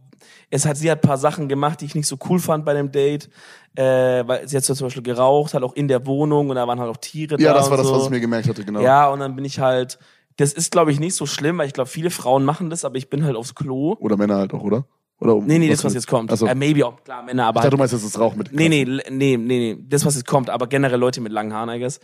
es 0.49 0.65
hat, 0.65 0.77
sie 0.77 0.89
hat 0.89 1.01
paar 1.01 1.17
Sachen 1.17 1.47
gemacht, 1.47 1.81
die 1.81 1.85
ich 1.85 1.95
nicht 1.95 2.07
so 2.07 2.17
cool 2.29 2.39
fand 2.39 2.65
bei 2.65 2.73
dem 2.73 2.91
Date. 2.91 3.29
Äh, 3.75 4.25
weil 4.25 4.47
sie 4.47 4.55
hat 4.55 4.63
zum 4.63 4.77
Beispiel 4.85 5.03
geraucht, 5.03 5.53
halt 5.53 5.63
auch 5.63 5.73
in 5.73 5.87
der 5.89 6.05
Wohnung 6.05 6.49
und 6.49 6.55
da 6.55 6.65
waren 6.65 6.79
halt 6.79 6.89
auch 6.89 6.97
Tiere 6.97 7.35
Ja, 7.39 7.51
da. 7.51 7.59
das 7.59 7.69
war 7.69 7.77
das, 7.77 7.87
so. 7.87 7.93
was 7.95 8.03
ich 8.05 8.09
mir 8.09 8.21
gemerkt 8.21 8.47
hatte, 8.47 8.63
genau. 8.63 8.79
Ja, 8.79 9.09
und 9.09 9.19
dann 9.19 9.35
bin 9.35 9.43
ich 9.43 9.59
halt, 9.59 9.99
das 10.37 10.53
ist, 10.53 10.71
glaube 10.71 10.91
ich, 10.91 10.99
nicht 10.99 11.13
so 11.15 11.25
schlimm, 11.25 11.57
weil 11.57 11.67
ich 11.67 11.73
glaube, 11.73 11.89
viele 11.89 12.09
Frauen 12.09 12.45
machen 12.45 12.69
das, 12.69 12.85
aber 12.85 12.95
ich 12.95 13.09
bin 13.09 13.25
halt 13.25 13.35
aufs 13.35 13.53
Klo. 13.53 13.95
Oder 13.99 14.15
Männer 14.15 14.37
halt 14.37 14.53
auch, 14.53 14.61
oder? 14.63 14.85
Oder 15.19 15.35
Nee, 15.35 15.59
nee, 15.59 15.69
das, 15.69 15.83
was 15.83 15.93
jetzt 15.93 16.07
kommt. 16.07 16.31
Also, 16.31 16.45
Äh, 16.45 16.55
maybe 16.55 16.85
auch, 16.85 17.03
klar, 17.03 17.23
Männer, 17.23 17.47
aber 17.47 17.59
ich 17.59 17.63
dachte, 17.63 17.71
du 17.71 17.77
meinst 17.77 17.93
das 17.93 18.19
Rauch 18.19 18.35
mit. 18.35 18.53
Nee, 18.53 18.69
nee, 18.69 18.85
nee, 18.85 19.01
nee, 19.09 19.37
nee, 19.37 19.77
das, 19.89 20.05
was 20.05 20.15
jetzt 20.15 20.27
kommt, 20.27 20.49
aber 20.49 20.67
generell 20.67 20.99
Leute 20.99 21.19
mit 21.21 21.31
langen 21.33 21.53
Haaren, 21.53 21.69
I 21.69 21.79
guess. 21.79 21.99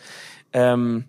Ähm, 0.54 1.06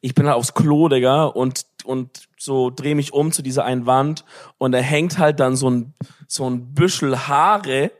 ich 0.00 0.14
bin 0.14 0.26
halt 0.26 0.36
aufs 0.36 0.54
Klo, 0.54 0.88
Digga, 0.88 1.24
und, 1.24 1.66
und 1.84 2.28
so 2.38 2.70
dreh 2.70 2.94
mich 2.94 3.12
um 3.12 3.32
zu 3.32 3.42
dieser 3.42 3.64
einen 3.64 3.86
Wand 3.86 4.24
und 4.58 4.72
da 4.72 4.78
hängt 4.78 5.18
halt 5.18 5.40
dann 5.40 5.56
so 5.56 5.70
ein, 5.70 5.94
so 6.26 6.48
ein 6.48 6.74
Büschel 6.74 7.28
Haare, 7.28 7.92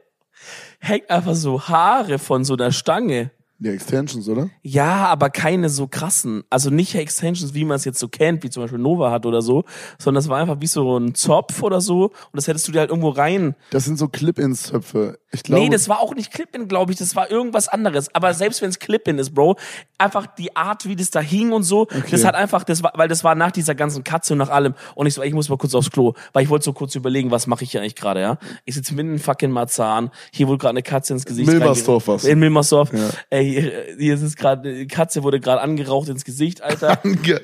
hängt 0.79 1.11
einfach 1.11 1.35
so 1.35 1.69
Haare 1.69 2.19
von 2.19 2.45
so 2.45 2.55
einer 2.55 2.73
Stange. 2.73 3.31
Die 3.63 3.69
Extensions, 3.69 4.27
oder? 4.27 4.49
Ja, 4.63 5.07
aber 5.07 5.29
keine 5.29 5.69
so 5.69 5.87
krassen. 5.87 6.45
Also 6.49 6.71
nicht 6.71 6.95
Extensions, 6.95 7.53
wie 7.53 7.67
man 7.67 7.77
es 7.77 7.85
jetzt 7.85 7.99
so 7.99 8.09
kennt, 8.09 8.43
wie 8.43 8.49
zum 8.49 8.63
Beispiel 8.63 8.79
Nova 8.79 9.11
hat 9.11 9.27
oder 9.27 9.43
so, 9.43 9.65
sondern 9.99 10.23
es 10.23 10.31
war 10.31 10.39
einfach 10.39 10.57
wie 10.61 10.67
so 10.67 10.99
ein 10.99 11.15
Zopf 11.15 11.63
oder 11.63 11.83
so 11.83 12.05
und 12.05 12.15
das 12.33 12.49
hättest 12.49 12.67
du 12.67 12.73
dir 12.73 12.81
halt 12.81 12.89
irgendwo 12.89 13.11
rein 13.11 13.55
Das 13.71 13.85
sind 13.85 13.99
so 13.99 14.09
Clip-Ins-Zöpfe. 14.09 15.19
Ich 15.33 15.43
glaube, 15.43 15.63
nee, 15.63 15.69
das 15.69 15.89
war 15.89 16.01
auch 16.01 16.15
nicht 16.15 16.33
Clip-In, 16.33 16.69
glaube 16.69 16.93
ich. 16.93 16.99
Das 16.99 17.15
war 17.15 17.31
irgendwas 17.31 17.69
anderes. 17.69 18.13
Aber 18.15 18.35
selbst 18.35 18.63
wenn 18.63 18.71
es 18.71 18.79
Clip-In 18.79 19.19
ist, 19.19 19.35
Bro, 19.35 19.57
einfach 19.99 20.27
die 20.27 20.57
Art, 20.57 20.89
wie 20.89 20.97
das 20.97 21.11
da 21.11 21.21
hing 21.21 21.53
und 21.53 21.63
so, 21.63 21.87
das 22.11 22.25
hat 22.25 22.35
einfach, 22.35 22.65
das 22.65 22.83
war, 22.83 22.93
weil 22.97 23.09
das 23.09 23.25
war 23.25 23.35
nach 23.35 23.53
dieser 23.53 23.75
ganzen 23.75 24.03
Katze 24.03 24.33
und 24.33 24.39
nach 24.39 24.49
allem. 24.49 24.75
Und 24.95 25.07
ich 25.07 25.15
so, 25.15 25.23
ich 25.23 25.35
muss 25.35 25.49
mal 25.51 25.59
kurz 25.59 25.75
aufs 25.75 25.91
Klo, 25.91 26.15
weil 26.33 26.43
ich 26.43 26.49
wollte 26.49 26.65
so 26.65 26.73
kurz 26.73 26.95
überlegen, 26.95 27.31
was 27.31 27.47
mache 27.47 27.63
ich 27.63 27.71
hier 27.71 27.81
eigentlich 27.81 27.95
gerade, 27.95 28.21
ja? 28.21 28.39
Ich 28.65 28.75
sitze 28.75 28.95
mitten 28.95 29.13
in 29.13 29.19
fucking 29.19 29.51
Marzahn. 29.51 30.11
Hier 30.33 30.49
wurde 30.49 30.59
gerade 30.59 30.71
eine 30.71 30.83
Katze 30.83 31.13
ins 31.13 31.25
Gesicht. 31.25 31.47
Milmersdorf 31.47 32.09
war's. 32.09 32.25
In 32.25 32.41
Milmersdorf. 32.41 32.93
Ja. 32.93 33.11
Ey, 33.29 33.50
hier, 33.53 33.85
hier 33.99 34.15
ist 34.15 34.23
es 34.23 34.37
gerade, 34.37 34.75
die 34.75 34.87
Katze 34.87 35.23
wurde 35.23 35.41
gerade 35.41 35.61
angeraucht 35.61 36.09
ins 36.09 36.25
Gesicht, 36.25 36.63
Alter. 36.63 36.99
Ange 37.05 37.43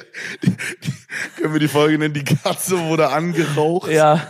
können 1.37 1.53
wir 1.53 1.61
die 1.61 1.69
Folge 1.69 1.99
nennen? 1.99 2.15
Die 2.15 2.25
Katze 2.25 2.79
wurde 2.89 3.09
angeraucht. 3.09 3.91
ja. 3.91 4.27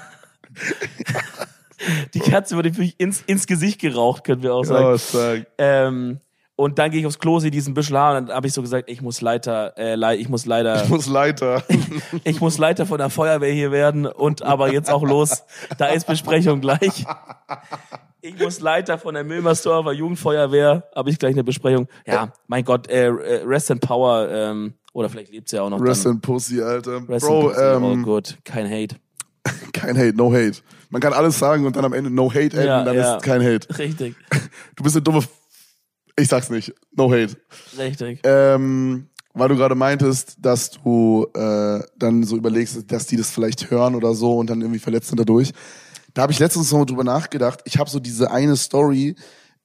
Die 2.14 2.20
Katze 2.20 2.56
wurde 2.56 2.72
ins, 2.98 3.22
ins 3.26 3.46
Gesicht 3.46 3.80
geraucht, 3.80 4.24
können 4.24 4.42
wir 4.42 4.54
auch 4.54 4.64
sagen. 4.64 4.98
Oh. 5.12 5.44
Ähm, 5.58 6.20
und 6.56 6.78
dann 6.78 6.90
gehe 6.90 7.00
ich 7.00 7.06
aufs 7.06 7.18
Klo, 7.18 7.38
sehe 7.38 7.50
diesen 7.50 7.74
Büschel 7.74 7.98
Haar 7.98 8.16
und 8.16 8.28
dann 8.28 8.36
habe 8.36 8.46
ich 8.46 8.54
so 8.54 8.62
gesagt, 8.62 8.88
ich 8.90 9.02
muss 9.02 9.20
Leiter, 9.20 9.74
äh, 9.76 10.16
ich 10.16 10.30
muss 10.30 10.46
leider, 10.46 10.82
Ich 10.82 10.88
muss 10.88 11.06
Leiter. 11.06 11.62
ich 12.24 12.40
muss 12.40 12.56
Leiter 12.56 12.86
von 12.86 12.96
der 12.96 13.10
Feuerwehr 13.10 13.52
hier 13.52 13.70
werden 13.72 14.06
und 14.06 14.42
aber 14.42 14.72
jetzt 14.72 14.90
auch 14.90 15.02
los. 15.02 15.44
Da 15.76 15.88
ist 15.88 16.06
Besprechung 16.06 16.62
gleich. 16.62 17.04
Ich 18.26 18.38
muss 18.40 18.58
Leiter 18.60 18.98
von 18.98 19.14
der 19.14 19.22
Milmersdorfer 19.22 19.92
Jugendfeuerwehr, 19.92 20.88
habe 20.96 21.10
ich 21.10 21.18
gleich 21.18 21.34
eine 21.34 21.44
Besprechung. 21.44 21.86
Ja, 22.06 22.32
mein 22.48 22.64
Gott, 22.64 22.88
äh, 22.88 23.06
äh, 23.06 23.44
Rest 23.44 23.70
in 23.70 23.78
Power, 23.78 24.28
ähm, 24.28 24.74
oder 24.92 25.08
vielleicht 25.08 25.30
lebt 25.30 25.48
sie 25.48 25.56
ja 25.56 25.62
auch 25.62 25.70
noch. 25.70 25.80
Rest 25.80 26.06
dann. 26.06 26.14
in 26.14 26.20
Pussy, 26.20 26.60
Alter. 26.60 27.08
Rest 27.08 27.24
Bro, 27.24 27.50
in 27.50 27.54
Pussy. 27.54 27.60
oh 27.62 27.92
ähm, 27.92 28.02
gut, 28.02 28.38
kein 28.44 28.68
Hate. 28.68 28.96
kein 29.72 29.96
Hate, 29.96 30.16
no 30.16 30.32
hate. 30.32 30.58
Man 30.90 31.00
kann 31.00 31.12
alles 31.12 31.38
sagen 31.38 31.66
und 31.66 31.76
dann 31.76 31.84
am 31.84 31.92
Ende 31.92 32.10
no 32.10 32.28
hate 32.28 32.56
enden, 32.56 32.66
Ja, 32.66 32.82
dann 32.84 32.96
ja. 32.96 33.12
ist 33.12 33.16
es 33.18 33.22
kein 33.22 33.44
Hate. 33.44 33.68
Richtig, 33.78 34.16
Du 34.74 34.82
bist 34.82 34.96
eine 34.96 35.02
dumme. 35.02 35.18
F 35.18 35.28
ich 36.18 36.28
sag's 36.28 36.50
nicht. 36.50 36.74
No 36.96 37.12
hate. 37.12 37.36
richtig. 37.78 38.20
Ähm, 38.24 39.08
weil 39.34 39.50
du 39.50 39.56
gerade 39.56 39.74
meintest, 39.74 40.36
dass 40.40 40.70
du 40.70 41.26
äh, 41.34 41.80
dann 41.98 42.24
so 42.24 42.36
überlegst, 42.36 42.90
dass 42.90 43.06
die 43.06 43.18
das 43.18 43.30
vielleicht 43.30 43.70
hören 43.70 43.94
oder 43.94 44.14
so 44.14 44.38
und 44.38 44.48
dann 44.48 44.62
irgendwie 44.62 44.78
verletzt 44.80 45.08
sind 45.08 45.20
dadurch. 45.20 45.52
Da 46.16 46.22
habe 46.22 46.32
ich 46.32 46.38
letztens 46.38 46.70
so 46.70 46.82
drüber 46.86 47.04
nachgedacht. 47.04 47.60
Ich 47.66 47.76
habe 47.76 47.90
so 47.90 48.00
diese 48.00 48.30
eine 48.30 48.56
Story, 48.56 49.16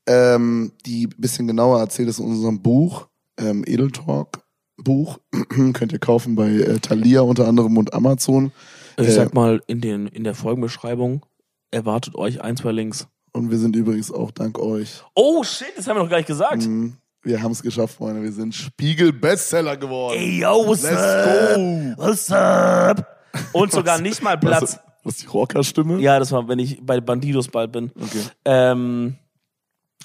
ähm, 0.05 0.73
die 0.85 1.05
ein 1.07 1.13
bisschen 1.17 1.47
genauer 1.47 1.79
erzählt 1.79 2.09
ist 2.09 2.19
in 2.19 2.25
unserem 2.25 2.61
Buch. 2.61 3.07
ähm, 3.39 3.63
Edeltalk 3.65 4.41
Buch. 4.75 5.19
Könnt 5.73 5.93
ihr 5.93 5.99
kaufen 5.99 6.35
bei 6.35 6.49
äh, 6.49 6.77
Thalia 6.79 7.21
unter 7.21 7.47
anderem 7.47 7.77
und 7.77 7.93
Amazon. 7.93 8.51
Ich 8.97 9.07
Äh, 9.07 9.11
sag 9.11 9.33
mal, 9.33 9.61
in, 9.67 9.79
den, 9.79 10.07
in 10.07 10.25
der 10.25 10.35
Folgenbeschreibung 10.35 11.25
erwartet 11.71 12.15
euch 12.15 12.41
ein, 12.41 12.57
zwei 12.57 12.73
Links. 12.73 13.07
Und 13.31 13.49
wir 13.49 13.57
sind 13.57 13.73
übrigens 13.77 14.11
auch 14.11 14.31
dank 14.31 14.59
euch. 14.59 15.03
Oh 15.15 15.43
shit, 15.45 15.71
das 15.77 15.87
haben 15.87 15.95
wir 15.95 16.03
noch 16.03 16.09
gar 16.09 16.17
nicht 16.17 16.27
gesagt. 16.27 16.63
Mhm. 16.67 16.97
Wir 17.23 17.41
haben 17.41 17.53
es 17.53 17.61
geschafft, 17.63 17.95
Freunde. 17.95 18.23
Wir 18.23 18.33
sind 18.33 18.53
Spiegel-Bestseller 18.53 19.77
geworden. 19.77 20.17
Ey, 20.19 20.41
yo, 20.41 20.67
what's 20.67 20.83
Let's 20.83 20.97
up? 21.01 21.55
go! 21.55 21.93
What's 22.03 22.29
up? 22.31 23.07
Und 23.53 23.71
sogar 23.71 24.01
nicht 24.01 24.21
mal 24.21 24.37
Platz. 24.37 24.77
Was, 25.03 25.17
die 25.17 25.27
Rocker-Stimme? 25.27 25.99
Ja, 25.99 26.19
das 26.19 26.31
war, 26.31 26.47
wenn 26.47 26.59
ich 26.59 26.79
bei 26.85 26.99
Bandidos 27.01 27.47
bald 27.47 27.71
bin. 27.71 27.91
Okay. 27.99 28.21
Ähm, 28.45 29.17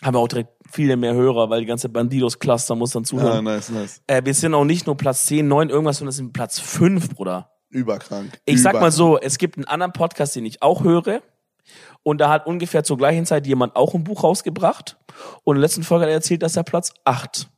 haben 0.02 0.14
wir 0.14 0.18
auch 0.18 0.28
direkt 0.28 0.50
viele 0.70 0.96
mehr 0.96 1.14
Hörer, 1.14 1.48
weil 1.50 1.60
die 1.60 1.66
ganze 1.66 1.88
Bandidos-Cluster 1.88 2.74
muss 2.74 2.90
dann 2.92 3.02
Ah, 3.02 3.06
zuhören. 3.06 3.44
nice, 3.44 3.70
nice. 3.70 4.02
Äh, 4.06 4.22
wir 4.24 4.34
sind 4.34 4.54
auch 4.54 4.64
nicht 4.64 4.86
nur 4.86 4.96
Platz 4.96 5.26
10, 5.26 5.46
9, 5.48 5.68
irgendwas, 5.70 5.98
sondern 5.98 6.12
wir 6.12 6.16
sind 6.16 6.32
Platz 6.32 6.58
5, 6.60 7.14
Bruder. 7.14 7.50
Überkrank. 7.70 8.40
Ich 8.44 8.62
sag 8.62 8.72
mal 8.74 8.78
Überkrank. 8.78 8.92
so, 8.94 9.18
es 9.18 9.38
gibt 9.38 9.56
einen 9.56 9.64
anderen 9.66 9.92
Podcast, 9.92 10.34
den 10.36 10.44
ich 10.46 10.62
auch 10.62 10.82
höre. 10.84 11.22
Und 12.02 12.20
da 12.20 12.28
hat 12.30 12.46
ungefähr 12.46 12.84
zur 12.84 12.96
gleichen 12.96 13.26
Zeit 13.26 13.46
jemand 13.46 13.74
auch 13.74 13.92
ein 13.94 14.04
Buch 14.04 14.22
rausgebracht. 14.22 14.96
Und 15.44 15.56
in 15.56 15.60
der 15.60 15.66
letzten 15.68 15.82
Folge 15.82 16.04
hat 16.04 16.10
er 16.10 16.14
erzählt, 16.14 16.42
dass 16.42 16.56
er 16.56 16.62
Platz 16.62 16.92
8 17.04 17.48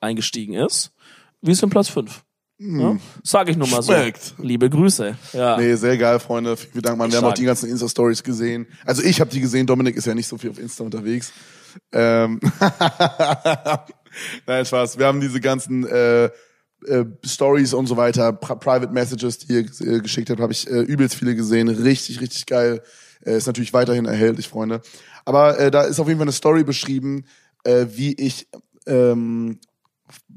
eingestiegen 0.00 0.54
ist. 0.54 0.92
Wir 1.40 1.54
sind 1.54 1.70
Platz 1.70 1.88
5. 1.88 2.24
Ja? 2.64 2.96
Sag 3.24 3.48
ich 3.48 3.56
nur 3.56 3.68
mal 3.68 3.82
so. 3.82 3.92
Respekt. 3.92 4.34
Liebe 4.38 4.70
Grüße. 4.70 5.16
Ja. 5.32 5.56
Nee, 5.56 5.74
sehr 5.74 5.98
geil, 5.98 6.20
Freunde. 6.20 6.56
Vielen 6.56 6.82
Dank, 6.82 6.96
Mann. 6.98 7.10
Wir 7.10 7.18
haben 7.18 7.24
auch 7.26 7.34
die 7.34 7.44
ganzen 7.44 7.68
Insta-Stories 7.68 8.22
gesehen. 8.22 8.66
Also 8.84 9.02
ich 9.02 9.20
habe 9.20 9.30
die 9.30 9.40
gesehen. 9.40 9.66
Dominik 9.66 9.96
ist 9.96 10.06
ja 10.06 10.14
nicht 10.14 10.28
so 10.28 10.38
viel 10.38 10.50
auf 10.50 10.58
Insta 10.58 10.84
unterwegs. 10.84 11.32
Ähm 11.92 12.40
Nein, 14.46 14.64
Spaß. 14.64 14.98
Wir 14.98 15.06
haben 15.06 15.20
diese 15.20 15.40
ganzen 15.40 15.86
äh, 15.86 16.26
äh, 16.26 16.30
Stories 17.24 17.74
und 17.74 17.86
so 17.86 17.96
weiter, 17.96 18.32
Pri 18.32 18.56
Private 18.56 18.92
Messages, 18.92 19.38
die 19.38 19.52
ihr 19.52 19.60
äh, 19.80 20.00
geschickt 20.00 20.30
habt, 20.30 20.40
habe 20.40 20.52
ich 20.52 20.70
äh, 20.70 20.80
übelst 20.80 21.16
viele 21.16 21.34
gesehen. 21.34 21.68
Richtig, 21.68 22.20
richtig 22.20 22.46
geil. 22.46 22.82
Äh, 23.24 23.36
ist 23.36 23.46
natürlich 23.46 23.72
weiterhin 23.72 24.06
erhältlich, 24.06 24.48
Freunde. 24.48 24.82
Aber 25.24 25.58
äh, 25.58 25.70
da 25.70 25.82
ist 25.82 26.00
auf 26.00 26.08
jeden 26.08 26.18
Fall 26.18 26.26
eine 26.26 26.32
Story 26.32 26.64
beschrieben, 26.64 27.24
äh, 27.64 27.86
wie 27.90 28.12
ich 28.14 28.48
ähm, 28.86 29.58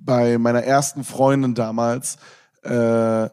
bei 0.05 0.37
meiner 0.37 0.63
ersten 0.63 1.03
Freundin 1.03 1.55
damals 1.55 2.17
äh, 2.63 3.29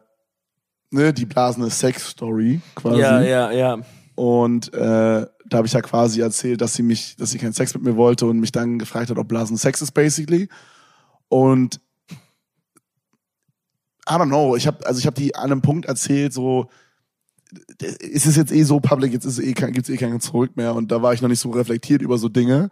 ne, 0.92 1.12
die 1.14 1.26
blasene 1.26 1.70
Sex-Story 1.70 2.60
quasi. 2.74 3.00
ja, 3.00 3.20
ja, 3.20 3.50
ja. 3.50 3.78
Und 4.14 4.72
äh, 4.74 5.26
da 5.46 5.56
habe 5.58 5.66
ich 5.66 5.72
ja 5.72 5.80
quasi 5.80 6.20
erzählt, 6.20 6.60
dass 6.60 6.74
sie 6.74 6.82
mich, 6.82 7.16
dass 7.16 7.30
sie 7.30 7.38
keinen 7.38 7.52
Sex 7.52 7.74
mit 7.74 7.82
mir 7.82 7.96
wollte 7.96 8.26
und 8.26 8.38
mich 8.38 8.52
dann 8.52 8.78
gefragt 8.78 9.10
hat, 9.10 9.18
ob 9.18 9.28
Blasen 9.28 9.56
Sex 9.56 9.82
ist, 9.82 9.92
basically. 9.92 10.48
Und 11.28 11.80
I 14.08 14.14
don't 14.14 14.26
know, 14.26 14.56
ich 14.56 14.66
habe 14.66 14.84
also 14.86 14.98
ich 14.98 15.06
habe 15.06 15.20
die 15.20 15.34
an 15.34 15.52
einem 15.52 15.62
Punkt 15.62 15.86
erzählt, 15.86 16.32
so 16.32 16.68
ist 18.00 18.26
es 18.26 18.36
jetzt 18.36 18.52
eh 18.52 18.62
so 18.62 18.80
public, 18.80 19.12
jetzt 19.12 19.24
ist 19.24 19.38
es 19.38 19.44
eh 19.44 19.52
kein, 19.52 19.72
gibt's 19.72 19.90
eh 19.90 19.96
keinen 19.96 20.20
Zurück 20.20 20.56
mehr 20.56 20.74
und 20.74 20.90
da 20.90 21.02
war 21.02 21.12
ich 21.12 21.22
noch 21.22 21.28
nicht 21.28 21.40
so 21.40 21.50
reflektiert 21.50 22.02
über 22.02 22.18
so 22.18 22.28
Dinge. 22.28 22.70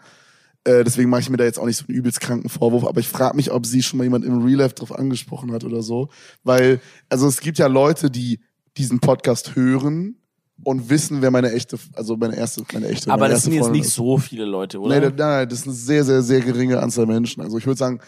Äh, 0.64 0.84
deswegen 0.84 1.08
mache 1.08 1.22
ich 1.22 1.30
mir 1.30 1.38
da 1.38 1.44
jetzt 1.44 1.58
auch 1.58 1.64
nicht 1.66 1.78
so 1.78 1.86
einen 1.88 1.96
übelst 1.96 2.20
kranken 2.20 2.48
Vorwurf, 2.50 2.84
aber 2.84 3.00
ich 3.00 3.08
frage 3.08 3.34
mich, 3.36 3.50
ob 3.50 3.64
sie 3.64 3.82
schon 3.82 3.96
mal 3.96 4.04
jemand 4.04 4.24
im 4.26 4.42
Real 4.44 4.58
Life 4.58 4.74
drauf 4.74 4.92
angesprochen 4.96 5.52
hat 5.52 5.64
oder 5.64 5.82
so, 5.82 6.08
weil 6.44 6.80
also 7.08 7.26
es 7.28 7.40
gibt 7.40 7.56
ja 7.58 7.66
Leute, 7.66 8.10
die 8.10 8.40
diesen 8.76 9.00
Podcast 9.00 9.56
hören 9.56 10.16
und 10.62 10.90
wissen, 10.90 11.22
wer 11.22 11.30
meine 11.30 11.50
echte, 11.52 11.78
also 11.94 12.16
meine 12.18 12.36
erste, 12.36 12.62
meine 12.74 12.88
echte. 12.88 13.10
Aber 13.10 13.20
meine 13.22 13.34
das 13.34 13.44
sind 13.44 13.54
jetzt 13.54 13.62
Freundin 13.62 13.80
nicht 13.80 13.88
ist. 13.88 13.94
so 13.94 14.18
viele 14.18 14.44
Leute, 14.44 14.78
oder? 14.78 15.00
Nee, 15.00 15.10
da- 15.10 15.38
nein, 15.38 15.48
das 15.48 15.60
ist 15.60 15.64
eine 15.66 15.74
sehr, 15.74 16.04
sehr, 16.04 16.20
sehr 16.22 16.40
geringe 16.40 16.78
Anzahl 16.78 17.06
Menschen. 17.06 17.40
Also 17.42 17.56
ich 17.56 17.64
würde 17.64 17.78
sagen, 17.78 18.00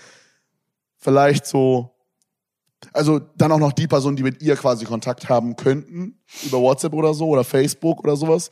vielleicht 0.99 1.47
so, 1.47 1.91
also 2.93 3.19
dann 3.37 3.53
auch 3.53 3.59
noch 3.59 3.73
die 3.73 3.87
Personen, 3.87 4.17
die 4.17 4.23
mit 4.23 4.43
ihr 4.43 4.57
quasi 4.57 4.85
Kontakt 4.85 5.29
haben 5.31 5.57
könnten, 5.57 6.19
über 6.45 6.61
WhatsApp 6.61 6.93
oder 6.93 7.15
so 7.15 7.29
oder 7.29 7.45
Facebook 7.45 8.01
oder 8.05 8.17
sowas, 8.17 8.51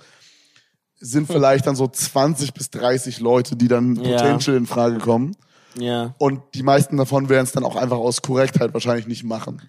sind 1.00 1.26
vielleicht 1.26 1.66
dann 1.66 1.76
so 1.76 1.88
20 1.88 2.52
bis 2.54 2.70
30 2.70 3.20
Leute, 3.20 3.56
die 3.56 3.68
dann 3.68 3.96
Ja. 3.96 4.02
potential 4.02 4.56
in 4.56 4.66
Frage 4.66 4.98
kommen. 4.98 5.36
ja. 5.74 6.14
Und 6.18 6.42
die 6.54 6.62
meisten 6.62 6.96
davon 6.96 7.28
werden 7.28 7.44
es 7.44 7.52
dann 7.52 7.64
auch 7.64 7.76
einfach 7.76 7.96
aus 7.96 8.22
Korrektheit 8.22 8.74
wahrscheinlich 8.74 9.06
nicht 9.06 9.24
machen. 9.24 9.62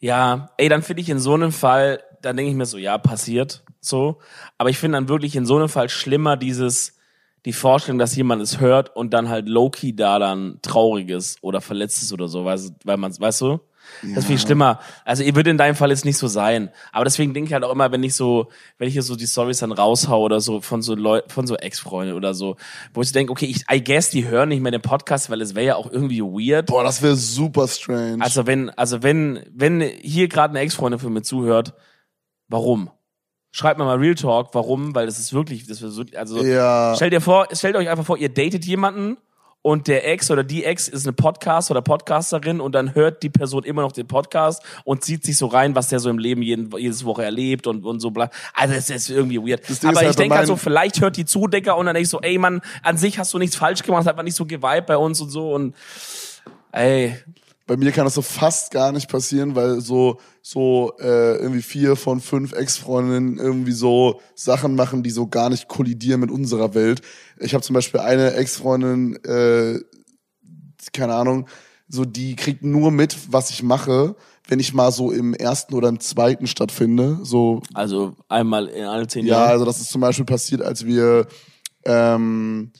Ja, 0.00 0.50
ey, 0.56 0.68
dann 0.68 0.82
finde 0.82 1.02
ich 1.02 1.08
in 1.10 1.20
so 1.20 1.34
einem 1.34 1.52
Fall, 1.52 2.02
dann 2.22 2.36
denke 2.36 2.50
ich 2.50 2.56
mir 2.56 2.66
so, 2.66 2.76
ja, 2.78 2.98
passiert 2.98 3.62
so. 3.80 4.18
Aber 4.58 4.70
ich 4.70 4.78
finde 4.78 4.96
dann 4.98 5.08
wirklich 5.08 5.36
in 5.36 5.46
so 5.46 5.56
einem 5.56 5.68
Fall 5.68 5.88
schlimmer 5.88 6.36
dieses, 6.36 6.96
die 7.44 7.52
Vorstellung, 7.52 7.98
dass 7.98 8.16
jemand 8.16 8.42
es 8.42 8.58
hört 8.60 8.94
und 8.96 9.12
dann 9.14 9.28
halt 9.28 9.48
low-key 9.48 9.92
da 9.94 10.18
dann 10.18 10.58
traurig 10.62 11.10
ist 11.10 11.38
oder 11.42 11.60
verletzt 11.60 12.02
ist 12.02 12.12
oder 12.12 12.26
so, 12.28 12.44
weil, 12.44 12.58
weil 12.84 12.96
man, 12.96 13.12
weißt 13.18 13.40
du? 13.42 13.60
Das 14.14 14.24
finde 14.24 14.34
ich 14.34 14.42
schlimmer. 14.42 14.80
Also, 15.04 15.22
ihr 15.22 15.34
würde 15.36 15.50
in 15.50 15.58
deinem 15.58 15.74
Fall 15.74 15.90
jetzt 15.90 16.04
nicht 16.04 16.18
so 16.18 16.28
sein. 16.28 16.70
Aber 16.92 17.04
deswegen 17.04 17.34
denke 17.34 17.48
ich 17.48 17.54
halt 17.54 17.64
auch 17.64 17.72
immer, 17.72 17.92
wenn 17.92 18.02
ich 18.02 18.14
so, 18.14 18.48
wenn 18.78 18.88
ich 18.88 18.94
hier 18.94 19.02
so 19.02 19.16
die 19.16 19.26
Stories 19.26 19.58
dann 19.58 19.72
raushau 19.72 20.20
oder 20.22 20.40
so 20.40 20.60
von 20.60 20.82
so 20.82 20.94
Leuten, 20.94 21.30
von 21.30 21.46
so 21.46 21.56
Ex-Freunden 21.56 22.14
oder 22.14 22.34
so, 22.34 22.56
wo 22.94 23.02
ich 23.02 23.08
so 23.08 23.12
denke, 23.14 23.32
okay, 23.32 23.46
ich, 23.46 23.64
I 23.72 23.82
guess, 23.82 24.10
die 24.10 24.26
hören 24.26 24.48
nicht 24.48 24.60
mehr 24.60 24.72
den 24.72 24.82
Podcast, 24.82 25.30
weil 25.30 25.40
es 25.40 25.54
wäre 25.54 25.66
ja 25.66 25.76
auch 25.76 25.90
irgendwie 25.90 26.20
weird. 26.20 26.66
Boah, 26.66 26.84
das 26.84 27.02
wäre 27.02 27.16
super 27.16 27.68
strange. 27.68 28.22
Also 28.22 28.46
wenn, 28.46 28.70
also 28.70 29.02
wenn, 29.02 29.44
wenn 29.52 29.80
hier 29.80 30.28
gerade 30.28 30.52
eine 30.52 30.60
Ex-Freundin 30.60 30.98
von 30.98 31.12
mir 31.12 31.22
zuhört, 31.22 31.74
warum? 32.48 32.90
Schreibt 33.50 33.78
mir 33.78 33.84
mal 33.84 33.98
Real 33.98 34.14
Talk, 34.14 34.54
warum? 34.54 34.94
Weil 34.94 35.06
das 35.06 35.18
ist 35.18 35.34
wirklich, 35.34 35.66
das 35.66 35.82
ist 35.82 35.94
so, 35.94 36.04
also 36.16 36.42
ja. 36.42 36.94
stellt 36.96 37.12
ihr 37.12 37.20
vor, 37.20 37.48
stellt 37.52 37.76
euch 37.76 37.90
einfach 37.90 38.06
vor, 38.06 38.16
ihr 38.16 38.30
datet 38.30 38.64
jemanden 38.64 39.18
und 39.62 39.86
der 39.86 40.08
Ex 40.08 40.30
oder 40.30 40.44
die 40.44 40.64
Ex 40.64 40.88
ist 40.88 41.06
eine 41.06 41.12
Podcast 41.12 41.70
oder 41.70 41.82
Podcasterin 41.82 42.60
und 42.60 42.74
dann 42.74 42.94
hört 42.94 43.22
die 43.22 43.30
Person 43.30 43.62
immer 43.62 43.82
noch 43.82 43.92
den 43.92 44.08
Podcast 44.08 44.62
und 44.84 45.04
zieht 45.04 45.24
sich 45.24 45.38
so 45.38 45.46
rein, 45.46 45.74
was 45.76 45.88
der 45.88 46.00
so 46.00 46.10
im 46.10 46.18
Leben 46.18 46.42
jeden, 46.42 46.76
jedes 46.76 47.04
Woche 47.04 47.24
erlebt 47.24 47.68
und, 47.68 47.84
und 47.84 48.00
so 48.00 48.10
bla. 48.10 48.28
Also 48.54 48.74
das 48.74 48.90
ist 48.90 49.08
irgendwie 49.08 49.38
weird. 49.38 49.62
Aber 49.84 49.92
ich 49.92 50.06
halt 50.06 50.16
bei 50.16 50.22
denke 50.22 50.36
halt 50.36 50.48
so, 50.48 50.56
vielleicht 50.56 51.00
hört 51.00 51.16
die 51.16 51.24
zu, 51.24 51.46
Digga, 51.46 51.74
und 51.74 51.86
dann 51.86 51.94
denke 51.94 52.04
ich 52.04 52.10
so, 52.10 52.20
ey 52.20 52.38
Mann, 52.38 52.60
an 52.82 52.96
sich 52.96 53.18
hast 53.18 53.32
du 53.32 53.38
nichts 53.38 53.56
falsch 53.56 53.82
gemacht, 53.82 54.06
hat 54.06 54.16
man 54.16 54.24
nicht 54.24 54.36
so 54.36 54.46
geweibt 54.46 54.88
bei 54.88 54.96
uns 54.96 55.20
und 55.20 55.30
so 55.30 55.54
und 55.54 55.74
ey, 56.72 57.16
Bei 57.72 57.78
mir 57.78 57.90
kann 57.90 58.04
das 58.04 58.12
so 58.12 58.20
fast 58.20 58.70
gar 58.70 58.92
nicht 58.92 59.08
passieren, 59.08 59.56
weil 59.56 59.80
so 59.80 60.20
so 60.42 60.92
äh, 61.00 61.36
irgendwie 61.36 61.62
vier 61.62 61.96
von 61.96 62.20
fünf 62.20 62.52
Ex-Freundinnen 62.52 63.38
irgendwie 63.38 63.72
so 63.72 64.20
Sachen 64.34 64.74
machen, 64.74 65.02
die 65.02 65.08
so 65.08 65.26
gar 65.26 65.48
nicht 65.48 65.68
kollidieren 65.68 66.20
mit 66.20 66.30
unserer 66.30 66.74
Welt. 66.74 67.00
Ich 67.38 67.54
habe 67.54 67.64
zum 67.64 67.72
Beispiel 67.72 68.00
eine 68.00 68.34
Ex-Freundin, 68.34 69.16
äh, 69.24 69.80
keine 70.92 71.14
Ahnung, 71.14 71.46
so 71.88 72.04
die 72.04 72.36
kriegt 72.36 72.62
nur 72.62 72.90
mit, 72.90 73.16
was 73.30 73.48
ich 73.48 73.62
mache, 73.62 74.16
wenn 74.46 74.60
ich 74.60 74.74
mal 74.74 74.92
so 74.92 75.10
im 75.10 75.32
ersten 75.32 75.72
oder 75.72 75.88
im 75.88 75.98
zweiten 75.98 76.46
stattfinde. 76.46 77.20
So 77.22 77.62
also 77.72 78.16
einmal 78.28 78.66
in 78.66 78.84
alle 78.84 79.06
zehn 79.06 79.24
ja, 79.24 79.38
Jahren. 79.38 79.50
also 79.52 79.64
das 79.64 79.80
ist 79.80 79.90
zum 79.90 80.02
Beispiel 80.02 80.26
passiert, 80.26 80.60
als 80.60 80.84
wir 80.84 81.26
ähm, 81.86 82.70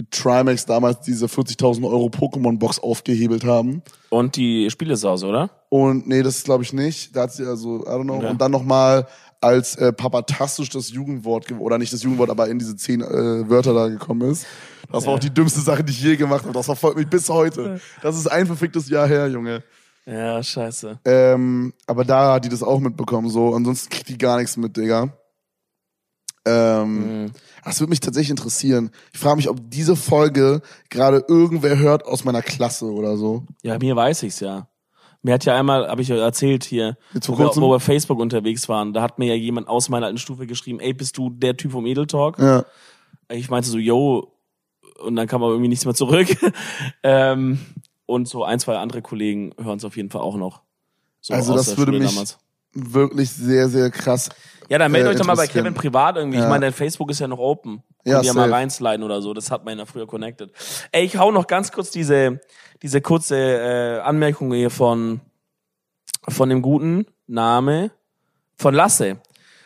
mit 0.00 0.10
Trimax 0.10 0.64
damals 0.66 1.00
diese 1.00 1.26
40.000 1.26 1.84
Euro 1.84 2.06
Pokémon-Box 2.06 2.78
aufgehebelt 2.78 3.44
haben. 3.44 3.82
Und 4.08 4.36
die 4.36 4.70
Spielesause, 4.70 5.26
oder? 5.26 5.50
Und 5.68 6.08
nee, 6.08 6.22
das 6.22 6.42
glaube 6.42 6.62
ich 6.64 6.72
nicht. 6.72 7.14
Da 7.14 7.22
hat 7.22 7.32
sie 7.32 7.44
also, 7.46 7.80
I 7.82 7.88
don't 7.88 8.04
know. 8.04 8.22
Ja. 8.22 8.30
Und 8.30 8.40
dann 8.40 8.50
nochmal 8.50 9.06
als 9.40 9.76
äh, 9.76 9.92
papatastisch 9.92 10.68
das 10.70 10.90
Jugendwort, 10.90 11.46
ge- 11.46 11.56
oder 11.58 11.78
nicht 11.78 11.92
das 11.92 12.02
Jugendwort, 12.02 12.30
aber 12.30 12.48
in 12.48 12.58
diese 12.58 12.76
zehn 12.76 13.00
äh, 13.00 13.48
Wörter 13.48 13.72
da 13.72 13.88
gekommen 13.88 14.30
ist. 14.30 14.46
Das 14.92 15.06
war 15.06 15.14
auch 15.14 15.18
die 15.20 15.30
dümmste 15.30 15.60
Sache, 15.60 15.84
die 15.84 15.92
ich 15.92 16.02
je 16.02 16.16
gemacht 16.16 16.42
habe. 16.44 16.52
Das 16.52 16.66
verfolgt 16.66 16.98
mich 16.98 17.08
bis 17.08 17.28
heute. 17.28 17.80
Das 18.02 18.16
ist 18.16 18.26
ein 18.26 18.46
verficktes 18.46 18.88
Jahr 18.88 19.06
her, 19.06 19.28
Junge. 19.28 19.62
Ja, 20.04 20.42
scheiße. 20.42 20.98
Ähm, 21.04 21.72
aber 21.86 22.04
da 22.04 22.34
hat 22.34 22.44
die 22.44 22.48
das 22.48 22.62
auch 22.62 22.80
mitbekommen, 22.80 23.28
so. 23.28 23.54
Ansonsten 23.54 23.90
kriegt 23.90 24.08
die 24.08 24.18
gar 24.18 24.38
nichts 24.38 24.56
mit, 24.56 24.76
Digga. 24.76 25.10
Ähm, 26.46 27.24
Mhm. 27.24 27.30
Das 27.64 27.80
würde 27.80 27.90
mich 27.90 28.00
tatsächlich 28.00 28.30
interessieren. 28.30 28.90
Ich 29.12 29.18
frage 29.20 29.36
mich, 29.36 29.48
ob 29.48 29.58
diese 29.70 29.94
Folge 29.94 30.62
gerade 30.88 31.24
irgendwer 31.28 31.78
hört 31.78 32.06
aus 32.06 32.24
meiner 32.24 32.42
Klasse 32.42 32.86
oder 32.86 33.16
so. 33.16 33.44
Ja, 33.62 33.78
mir 33.78 33.94
weiß 33.94 34.22
ich's 34.22 34.40
ja. 34.40 34.68
Mir 35.22 35.34
hat 35.34 35.44
ja 35.44 35.54
einmal, 35.54 35.86
habe 35.88 36.00
ich 36.00 36.08
ja 36.08 36.16
erzählt 36.16 36.64
hier, 36.64 36.96
wo 37.26 37.38
wir, 37.38 37.54
wo 37.56 37.70
wir 37.70 37.80
Facebook 37.80 38.18
unterwegs 38.18 38.68
waren, 38.70 38.94
da 38.94 39.02
hat 39.02 39.18
mir 39.18 39.26
ja 39.26 39.34
jemand 39.34 39.68
aus 39.68 39.90
meiner 39.90 40.06
alten 40.06 40.16
Stufe 40.16 40.46
geschrieben, 40.46 40.80
ey, 40.80 40.94
bist 40.94 41.18
du 41.18 41.28
der 41.28 41.56
Typ 41.58 41.72
vom 41.72 41.84
Edel 41.84 42.06
Talk? 42.06 42.38
Ja. 42.38 42.64
Ich 43.28 43.50
meinte 43.50 43.68
so, 43.68 43.76
yo, 43.76 44.32
und 45.00 45.16
dann 45.16 45.26
kam 45.26 45.42
aber 45.42 45.52
irgendwie 45.52 45.68
nichts 45.68 45.84
mehr 45.84 45.94
zurück. 45.94 46.28
ähm, 47.02 47.60
und 48.06 48.28
so 48.28 48.44
ein, 48.44 48.58
zwei 48.58 48.78
andere 48.78 49.02
Kollegen 49.02 49.52
hören 49.60 49.76
es 49.76 49.84
auf 49.84 49.96
jeden 49.96 50.08
Fall 50.10 50.22
auch 50.22 50.36
noch. 50.36 50.62
So 51.20 51.34
Also 51.34 51.54
das 51.54 51.76
würde 51.76 51.92
mich 51.92 52.16
wirklich 52.72 53.30
sehr, 53.30 53.68
sehr 53.68 53.90
krass. 53.90 54.28
Ja, 54.68 54.78
dann 54.78 54.92
meldet 54.92 55.08
äh, 55.10 55.14
euch 55.14 55.18
doch 55.20 55.26
mal 55.26 55.34
bei. 55.36 55.46
Kevin 55.48 55.74
privat 55.74 56.16
irgendwie. 56.16 56.38
Ich 56.38 56.44
Ja. 56.44 56.48
meine, 56.48 56.66
dein 56.66 56.72
Facebook 56.72 57.10
ist 57.10 57.18
ja 57.18 57.26
noch 57.26 57.38
open. 57.38 57.82
Ja, 58.04 58.14
Könnt 58.16 58.26
ihr 58.26 58.34
mal 58.34 58.52
reinsliden 58.52 59.02
oder 59.04 59.20
so. 59.20 59.34
Das 59.34 59.50
hat 59.50 59.64
man 59.64 59.78
ja 59.78 59.84
früher 59.84 60.06
connected. 60.06 60.52
Ey, 60.92 61.04
ich 61.04 61.16
hau 61.18 61.32
noch 61.32 61.46
ganz 61.46 61.72
kurz 61.72 61.90
diese, 61.90 62.40
diese 62.82 63.00
kurze 63.00 63.36
äh, 63.36 63.98
Anmerkung 64.00 64.52
hier 64.52 64.70
von, 64.70 65.20
von 66.28 66.48
dem 66.48 66.62
guten 66.62 67.06
Name 67.26 67.90
von 68.56 68.74
Lasse. 68.74 69.18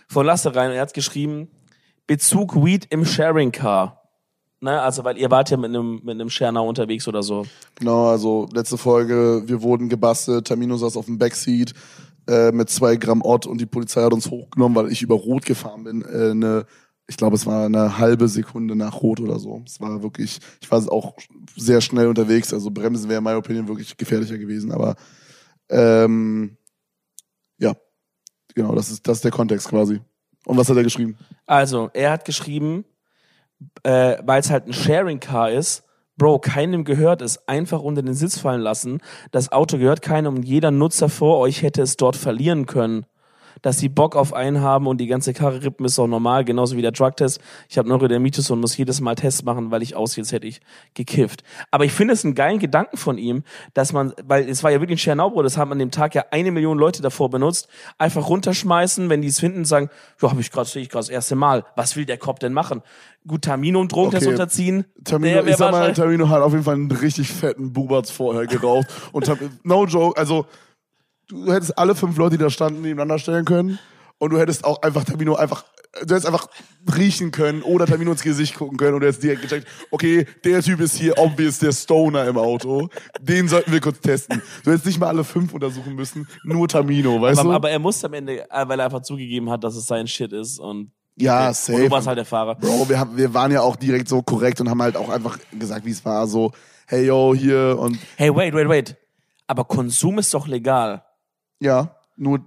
Von 0.09 0.25
Lasse 0.27 0.55
rein. 0.55 0.71
Er 0.71 0.81
hat 0.83 0.95
geschrieben, 0.95 1.51
Bezug 2.07 2.57
Weed 2.65 2.87
im 2.91 3.05
Sharing 3.05 3.53
Car. 3.53 4.01
Ne? 4.61 4.81
Also, 4.81 5.05
weil 5.05 5.19
ihr 5.19 5.31
wart 5.31 5.51
ja 5.51 5.59
mit 5.59 5.69
einem, 5.71 6.01
mit 6.03 6.11
einem 6.13 6.31
Schernau 6.31 6.67
unterwegs 6.67 7.07
oder 7.07 7.23
so. 7.23 7.45
Genau, 7.75 8.09
also 8.09 8.49
letzte 8.53 8.79
Folge, 8.79 9.43
wir 9.47 9.61
wurden 9.61 9.89
gebastelt, 9.91 10.47
Tamino 10.47 10.77
saß 10.79 10.97
auf 10.97 11.07
dem 11.07 11.19
Backseat 11.19 11.75
äh, 12.29 12.53
mit 12.53 12.71
zwei 12.71 12.97
Gramm 12.97 13.23
Ott 13.23 13.47
und 13.47 13.61
die 13.61 13.67
Polizei 13.67 14.03
hat 14.03 14.13
uns 14.13 14.31
hochgenommen, 14.31 14.77
weil 14.77 14.93
ich 14.93 15.03
über 15.03 15.15
Rot 15.15 15.45
gefahren 15.45 15.85
bin. 15.85 16.03
Äh, 16.03 16.31
eine, 16.31 16.67
ich 17.07 17.17
glaube, 17.17 17.37
es 17.37 17.47
war 17.47 17.67
eine 17.67 17.99
halbe 17.99 18.29
Sekunde 18.29 18.77
nach 18.77 19.03
Rot 19.03 19.21
oder 19.21 19.39
so. 19.39 19.63
Es 19.67 19.81
war 19.81 20.03
wirklich, 20.03 20.39
ich 20.61 20.71
war 20.71 20.81
auch 20.91 21.15
sehr 21.57 21.81
schnell 21.81 22.09
unterwegs, 22.09 22.53
also 22.53 22.71
Bremsen 22.71 23.09
wäre 23.09 23.19
in 23.19 23.25
meiner 23.25 23.39
Opinion 23.39 23.69
wirklich 23.69 23.97
gefährlicher 23.97 24.39
gewesen, 24.39 24.73
aber 24.73 24.97
ähm, 25.69 26.57
ja, 27.59 27.75
genau, 28.55 28.75
das 28.75 28.91
ist, 28.91 29.07
das 29.07 29.19
ist 29.19 29.25
der 29.25 29.31
Kontext 29.31 29.69
quasi. 29.69 30.01
Und 30.47 30.57
was 30.57 30.69
hat 30.69 30.77
er 30.77 30.83
geschrieben? 30.83 31.17
Also, 31.47 31.91
er 31.95 32.13
hat 32.13 32.25
geschrieben, 32.25 32.85
äh, 33.83 34.17
weil 34.25 34.41
es 34.41 34.51
halt 34.51 34.67
ein 34.67 34.73
Sharing-Car 34.73 35.51
ist, 35.53 35.85
Bro, 36.17 36.39
keinem 36.39 36.85
gehört 36.85 37.23
es, 37.23 37.49
einfach 37.49 37.81
unter 37.81 38.03
den 38.03 38.15
Sitz 38.15 38.39
fallen 38.39 38.61
lassen. 38.61 39.01
Das 39.33 39.51
Auto 39.51 39.79
gehört 39.79 40.01
keinem 40.01 40.37
und 40.37 40.45
jeder 40.45 40.71
Nutzer 40.71 41.09
vor 41.09 41.39
euch 41.39 41.63
hätte 41.63 41.83
es 41.83 41.97
dort 41.97 42.15
verlieren 42.15 42.67
können. 42.67 43.05
Dass 43.65 43.79
sie 43.79 43.89
Bock 43.89 44.15
auf 44.15 44.35
einen 44.35 44.61
haben 44.61 44.87
und 44.87 44.99
die 44.99 45.07
ganze 45.07 45.33
Karre 45.33 45.63
rippen, 45.63 45.87
ist 45.87 45.99
auch 45.99 46.07
normal, 46.07 46.45
genauso 46.45 46.77
wie 46.77 46.83
der 46.83 46.93
Drugtest. 46.93 47.41
Ich 47.71 47.79
habe 47.79 47.89
Neurodermitis 47.89 48.51
und 48.51 48.61
muss 48.61 48.77
jedes 48.77 49.01
Mal 49.01 49.15
Tests 49.15 49.43
machen, 49.43 49.71
weil 49.71 49.83
ich 49.83 49.97
aussehe, 49.97 50.21
als 50.21 50.33
hätte 50.33 50.47
ich 50.47 50.61
gekifft. 50.93 51.43
Aber 51.71 51.87
ich 51.87 51.93
finde 51.93 52.13
es 52.13 52.27
einen 52.27 52.35
geilen 52.35 52.59
Gedanken 52.59 52.99
von 52.99 53.17
ihm, 53.17 53.43
dass 53.73 53.95
man, 53.95 54.13
weil 54.23 54.47
es 54.47 54.63
war 54.63 54.71
ja 54.71 54.81
wirklich 54.83 54.97
ein 54.97 54.99
Schernau, 54.99 55.41
das 55.43 55.57
haben 55.57 55.73
an 55.73 55.79
dem 55.79 55.91
Tag 55.91 56.15
ja 56.15 56.27
eine 56.31 56.51
Million 56.51 56.77
Leute 56.77 57.01
davor 57.01 57.31
benutzt, 57.31 57.69
einfach 57.97 58.29
runterschmeißen, 58.29 59.09
wenn 59.09 59.23
die 59.23 59.29
es 59.29 59.41
finden, 59.41 59.65
sagen, 59.65 59.89
ja, 60.21 60.31
habe 60.31 60.43
ich 60.43 60.51
gerade, 60.51 60.69
sehe 60.69 60.83
ich 60.83 60.91
gerade 60.91 61.07
das 61.07 61.09
erste 61.09 61.35
Mal. 61.35 61.65
Was 61.75 61.97
will 61.97 62.05
der 62.05 62.19
Cop 62.19 62.41
denn 62.41 62.53
machen? 62.53 62.83
Gut, 63.27 63.43
Tamino 63.47 63.81
und 63.81 63.91
Drogentest 63.91 64.27
Okay. 64.27 64.35
unterziehen. 64.35 64.85
Tamino, 65.05 65.41
Der 65.43 65.47
ich 65.47 65.57
sag 65.57 65.73
mal, 65.73 65.95
Tamino 65.95 66.29
hat 66.29 66.43
auf 66.43 66.53
jeden 66.53 66.65
Fall 66.65 66.75
einen 66.75 66.91
richtig 66.91 67.33
fetten 67.33 67.73
Bubatz 67.73 68.11
vorher 68.11 68.47
geraucht. 68.47 68.87
und 69.13 69.27
no 69.65 69.87
joke, 69.87 70.21
also 70.21 70.45
du 71.29 71.53
hättest 71.53 71.79
alle 71.79 71.95
fünf 71.95 72.17
Leute, 72.17 72.37
die 72.37 72.43
da 72.43 72.51
standen, 72.51 72.83
nebeneinander 72.83 73.19
stellen 73.19 73.45
können. 73.45 73.79
Und 74.19 74.31
du 74.31 74.39
hättest 74.39 74.65
auch 74.65 74.83
einfach 74.83 75.05
Tamino 75.05 75.35
einfach, 75.35 75.65
du 75.93 76.15
hättest 76.15 76.27
einfach 76.27 76.47
riechen 76.97 77.31
können 77.31 77.63
oder 77.63 77.87
Tamino 77.87 78.13
ins 78.13 78.23
Gesicht 78.23 78.57
gucken 78.57 78.79
können 78.79 78.95
und 78.95 79.01
du 79.01 79.07
hättest 79.07 79.23
direkt 79.23 79.43
gecheckt, 79.43 79.67
okay, 79.91 80.27
der 80.45 80.63
Typ 80.63 80.81
ist 80.81 80.97
hier 80.97 81.19
obvious 81.19 81.59
der 81.59 81.73
Stoner 81.73 82.25
im 82.27 82.39
Auto. 82.39 82.89
Den 83.21 83.49
sollten 83.49 83.73
wir 83.73 83.81
kurz 83.81 84.01
testen. 84.01 84.41
Du 84.65 84.71
hättest 84.71 84.87
nicht 84.87 85.01
mal 85.01 85.09
alle 85.09 85.25
fünf 85.25 85.53
untersuchen 85.53 85.95
müssen, 85.95 86.29
nur 86.45 86.69
Tamino, 86.69 87.21
weißt 87.21 87.41
aber, 87.41 87.51
du? 87.51 87.55
aber 87.55 87.71
er 87.71 87.79
musste 87.81 88.07
am 88.07 88.15
Ende, 88.15 88.49
äh, 88.51 88.69
weil 88.69 88.79
er 88.79 88.87
einfach 88.87 89.03
zugegeben 89.03 89.51
hat, 89.51 89.65
dass 89.65 89.75
es 89.75 89.87
sein 89.87 90.07
Shit 90.07 90.33
ist 90.33 90.59
und 90.59 90.93
ja, 91.17 91.49
und 91.49 91.57
safe. 91.57 91.85
du 91.85 91.91
warst 91.91 92.07
halt 92.07 92.19
der 92.19 92.25
Fahrer. 92.25 92.57
Bro, 92.57 92.89
wir, 92.89 92.99
haben, 92.99 93.17
wir 93.17 93.33
waren 93.35 93.53
ja 93.53 93.61
auch 93.61 93.77
direkt 93.77 94.09
so 94.09 94.23
korrekt 94.23 94.61
und 94.61 94.69
haben 94.69 94.83
halt 94.83 94.97
auch 94.97 95.09
einfach 95.09 95.39
gesagt, 95.53 95.85
wie 95.85 95.91
es 95.91 96.05
war. 96.05 96.27
So, 96.27 96.51
hey 96.87 97.07
yo, 97.07 97.35
hier 97.35 97.77
und 97.79 97.99
Hey, 98.17 98.35
wait, 98.35 98.53
wait, 98.55 98.69
wait. 98.69 98.97
Aber 99.47 99.65
Konsum 99.65 100.19
ist 100.19 100.33
doch 100.35 100.49
legal. 100.49 101.04
Ja, 101.65 101.97
nur 102.17 102.41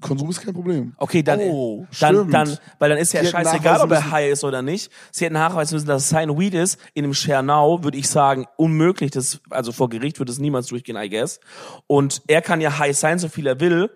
Konsum 0.00 0.30
ist 0.30 0.40
kein 0.40 0.54
Problem. 0.54 0.94
Okay, 0.96 1.22
dann, 1.22 1.40
Oh, 1.40 1.86
dann, 2.00 2.30
dann, 2.30 2.58
weil 2.78 2.88
dann 2.88 2.98
ist 2.98 3.12
ja 3.12 3.24
scheißegal, 3.24 3.80
ob 3.80 3.90
er 3.90 4.10
high 4.10 4.32
ist 4.32 4.44
oder 4.44 4.62
nicht. 4.62 4.90
Sie 5.10 5.24
hätten 5.24 5.34
nachweisen 5.34 5.74
müssen, 5.76 5.86
dass 5.86 6.04
es 6.04 6.08
sein 6.08 6.38
Weed 6.38 6.54
ist. 6.54 6.80
In 6.94 7.02
dem 7.02 7.12
Schernau 7.14 7.84
würde 7.84 7.98
ich 7.98 8.08
sagen, 8.08 8.46
unmöglich. 8.56 9.10
Das, 9.10 9.40
also 9.50 9.72
vor 9.72 9.90
Gericht 9.90 10.18
würde 10.18 10.32
es 10.32 10.38
niemals 10.38 10.68
durchgehen, 10.68 10.96
I 10.96 11.10
guess. 11.10 11.40
Und 11.86 12.22
er 12.26 12.40
kann 12.40 12.60
ja 12.60 12.78
high 12.78 12.96
sein, 12.96 13.18
so 13.18 13.28
viel 13.28 13.46
er 13.46 13.60
will. 13.60 13.90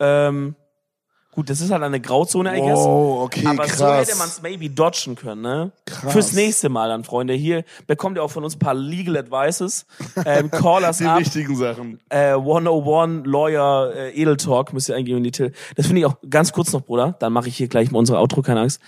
Ähm, 0.00 0.56
gut, 1.34 1.50
das 1.50 1.60
ist 1.60 1.70
halt 1.70 1.82
eine 1.82 2.00
Grauzone, 2.00 2.56
I 2.56 2.60
guess. 2.60 2.78
Wow, 2.78 3.24
okay, 3.24 3.46
Aber 3.46 3.64
krass. 3.64 3.78
so 3.78 3.92
hätte 3.92 4.16
man 4.16 4.28
es 4.28 4.40
maybe 4.42 4.70
dodgen 4.70 5.16
können, 5.16 5.42
ne? 5.42 5.72
Krass. 5.84 6.12
Fürs 6.12 6.32
nächste 6.32 6.68
Mal 6.68 6.88
dann, 6.88 7.04
Freunde. 7.04 7.34
Hier 7.34 7.64
bekommt 7.86 8.16
ihr 8.16 8.22
auch 8.22 8.30
von 8.30 8.44
uns 8.44 8.56
ein 8.56 8.58
paar 8.60 8.74
Legal 8.74 9.16
Advices. 9.16 9.86
Ähm, 10.24 10.50
call 10.50 10.84
us 10.84 10.98
Die 10.98 11.04
up. 11.06 11.20
wichtigen 11.20 11.56
Sachen. 11.56 12.00
Äh, 12.08 12.32
101 12.34 13.26
Lawyer 13.26 13.92
äh, 13.94 14.20
Edel 14.20 14.36
Talk 14.36 14.72
müsst 14.72 14.88
ihr 14.88 14.96
eingeben 14.96 15.18
in 15.18 15.24
die 15.24 15.32
Till. 15.32 15.52
Das 15.76 15.86
finde 15.86 16.00
ich 16.00 16.06
auch 16.06 16.16
ganz 16.30 16.52
kurz 16.52 16.72
noch, 16.72 16.82
Bruder. 16.82 17.16
Dann 17.18 17.32
mache 17.32 17.48
ich 17.48 17.56
hier 17.56 17.68
gleich 17.68 17.90
mal 17.90 17.98
unsere 17.98 18.18
Outro, 18.18 18.42
keine 18.42 18.60
Angst. 18.60 18.80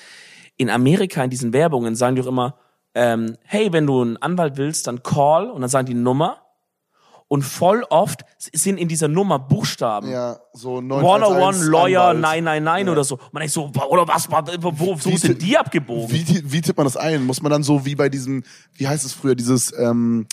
In 0.57 0.71
Amerika 0.71 1.23
in 1.23 1.31
diesen 1.31 1.53
Werbungen 1.53 1.95
sagen 1.95 2.17
die 2.17 2.23
auch 2.23 2.27
immer, 2.27 2.55
ähm, 2.95 3.37
hey, 3.45 3.73
wenn 3.73 3.87
du 3.87 4.01
einen 4.01 4.17
Anwalt 4.17 4.57
willst, 4.57 4.87
dann 4.87 5.03
call 5.03 5.51
und 5.51 5.61
dann 5.61 5.69
sagen 5.69 5.87
die 5.87 5.95
Nummer. 5.95 6.39
Und 7.29 7.43
voll 7.43 7.85
oft 7.91 8.21
sind 8.39 8.79
in 8.79 8.87
dieser 8.87 9.09
Nummer 9.09 9.39
Buchstaben. 9.41 10.09
Ja, 10.11 10.39
so 10.53 10.79
101 10.79 11.65
Lawyer 11.67 12.03
Anwalt. 12.11 12.21
999 12.45 12.89
oder 12.93 13.03
so. 13.05 13.19
Man 13.33 13.41
denkt 13.41 13.53
so, 13.53 13.73
oder 13.89 14.07
was, 14.07 14.31
wa- 14.31 14.45
wo, 14.61 14.73
wo, 14.79 14.87
wo 14.97 15.11
Wie 15.11 15.17
sind 15.17 15.43
die 15.43 15.59
abgebogen? 15.59 16.09
Wie, 16.11 16.53
wie 16.53 16.61
tippt 16.61 16.77
man 16.77 16.87
das 16.87 16.97
ein? 16.97 17.25
Muss 17.25 17.43
man 17.43 17.51
dann 17.51 17.65
so 17.65 17.85
wie 17.85 17.97
bei 17.97 18.09
diesem, 18.09 18.45
wie 18.75 18.87
heißt 18.87 19.05
es 19.05 19.13
früher, 19.13 19.35
dieses, 19.35 19.77
ähm, 19.77 20.27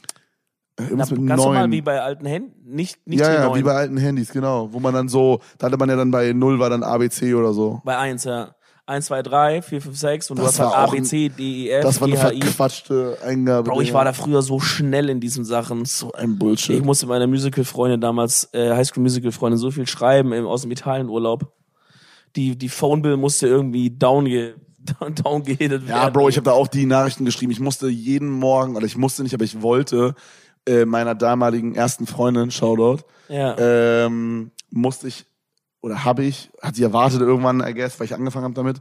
äh, 0.78 0.82
Na, 0.82 0.86
irgendwas 0.86 1.12
mit 1.12 1.28
ganz 1.28 1.44
normal 1.44 1.72
wie 1.72 1.82
bei 1.82 2.00
alten 2.00 2.28
Händen. 2.28 2.76
Nicht, 2.76 3.08
nicht 3.08 3.20
ja, 3.22 3.28
die 3.30 3.34
ja, 3.36 3.56
wie 3.56 3.64
bei 3.64 3.74
alten 3.74 3.98
Handys, 3.98 4.32
genau. 4.32 4.72
Wo 4.72 4.80
man 4.80 4.94
dann 4.94 5.10
so, 5.10 5.40
da 5.58 5.68
hatte 5.68 5.78
man 5.78 5.90
ja 5.90 5.96
dann 5.96 6.12
bei 6.12 6.32
null 6.34 6.60
war 6.60 6.70
dann 6.70 6.84
ABC 6.84 7.34
oder 7.34 7.54
so. 7.54 7.82
Bei 7.84 7.98
eins, 7.98 8.24
ja. 8.24 8.54
1, 8.86 9.06
2, 9.06 9.22
3, 9.24 9.62
4, 9.62 9.82
5, 9.82 9.98
6 9.98 10.32
und 10.32 10.40
du 10.40 10.44
Das 10.44 10.60
hast 10.60 10.76
halt 10.76 10.90
A, 10.90 10.92
B, 10.92 11.02
C, 11.04 11.30
D, 11.30 11.68
E, 11.68 11.70
F, 11.70 11.84
Das 11.84 12.02
war 12.02 12.08
eine 12.08 12.16
G, 12.18 12.22
H, 12.22 12.32
I. 12.34 12.42
verquatschte 12.42 13.18
Eingabe. 13.26 13.70
Bro, 13.70 13.82
ich 13.82 13.94
war 13.94 14.04
da 14.04 14.12
früher 14.12 14.42
so 14.42 14.60
schnell 14.60 15.10
in 15.10 15.20
diesen 15.22 15.46
Sachen. 15.46 15.86
so 15.86 16.12
ein 16.12 16.34
Ich 16.34 16.40
Bullshit. 16.40 16.84
musste 16.84 17.06
meiner 17.08 17.26
Musical-Freundin 17.28 18.02
damals, 18.02 18.50
äh, 18.54 18.72
Highschool-Musical-Freundin, 18.76 19.58
so 19.58 19.72
viel 19.72 19.88
schreiben 19.88 20.34
im, 20.34 20.46
aus 20.46 20.64
dem 20.64 20.72
Italienurlaub. 20.72 21.52
Die, 22.36 22.58
die 22.58 22.70
Phone-Bill 22.70 23.16
musste 23.16 23.48
irgendwie 23.48 23.90
down, 23.90 24.26
ge, 24.26 24.56
down, 24.80 25.16
down 25.16 25.48
werden. 25.48 25.84
Ja, 25.88 26.10
Bro, 26.10 26.30
ich 26.30 26.36
habe 26.36 26.46
da 26.46 26.52
auch 26.52 26.68
die 26.68 26.86
Nachrichten 26.86 27.24
geschrieben. 27.24 27.52
Ich 27.54 27.60
musste 27.62 27.88
jeden 27.88 28.30
Morgen, 28.30 28.76
oder 28.76 28.86
ich 28.86 28.98
musste 28.98 29.24
nicht, 29.24 29.34
aber 29.34 29.46
ich 29.46 29.62
wollte 29.62 30.14
äh, 30.68 30.84
meiner 30.84 31.16
damaligen 31.16 31.74
ersten 31.76 32.06
Freundin, 32.06 32.52
Shoutout, 32.52 33.04
Ja. 33.30 33.56
ähm, 33.58 34.52
musste 34.72 35.08
ich 35.08 35.26
oder 35.84 36.06
habe 36.06 36.24
ich, 36.24 36.50
hat 36.62 36.78
sie 36.78 36.84
erwartet 36.84 37.20
irgendwann, 37.20 37.60
I 37.60 37.74
guess, 37.74 38.00
weil 38.00 38.06
ich 38.06 38.16
angefangen 38.16 38.46
habe 38.46 38.54
damit, 38.54 38.78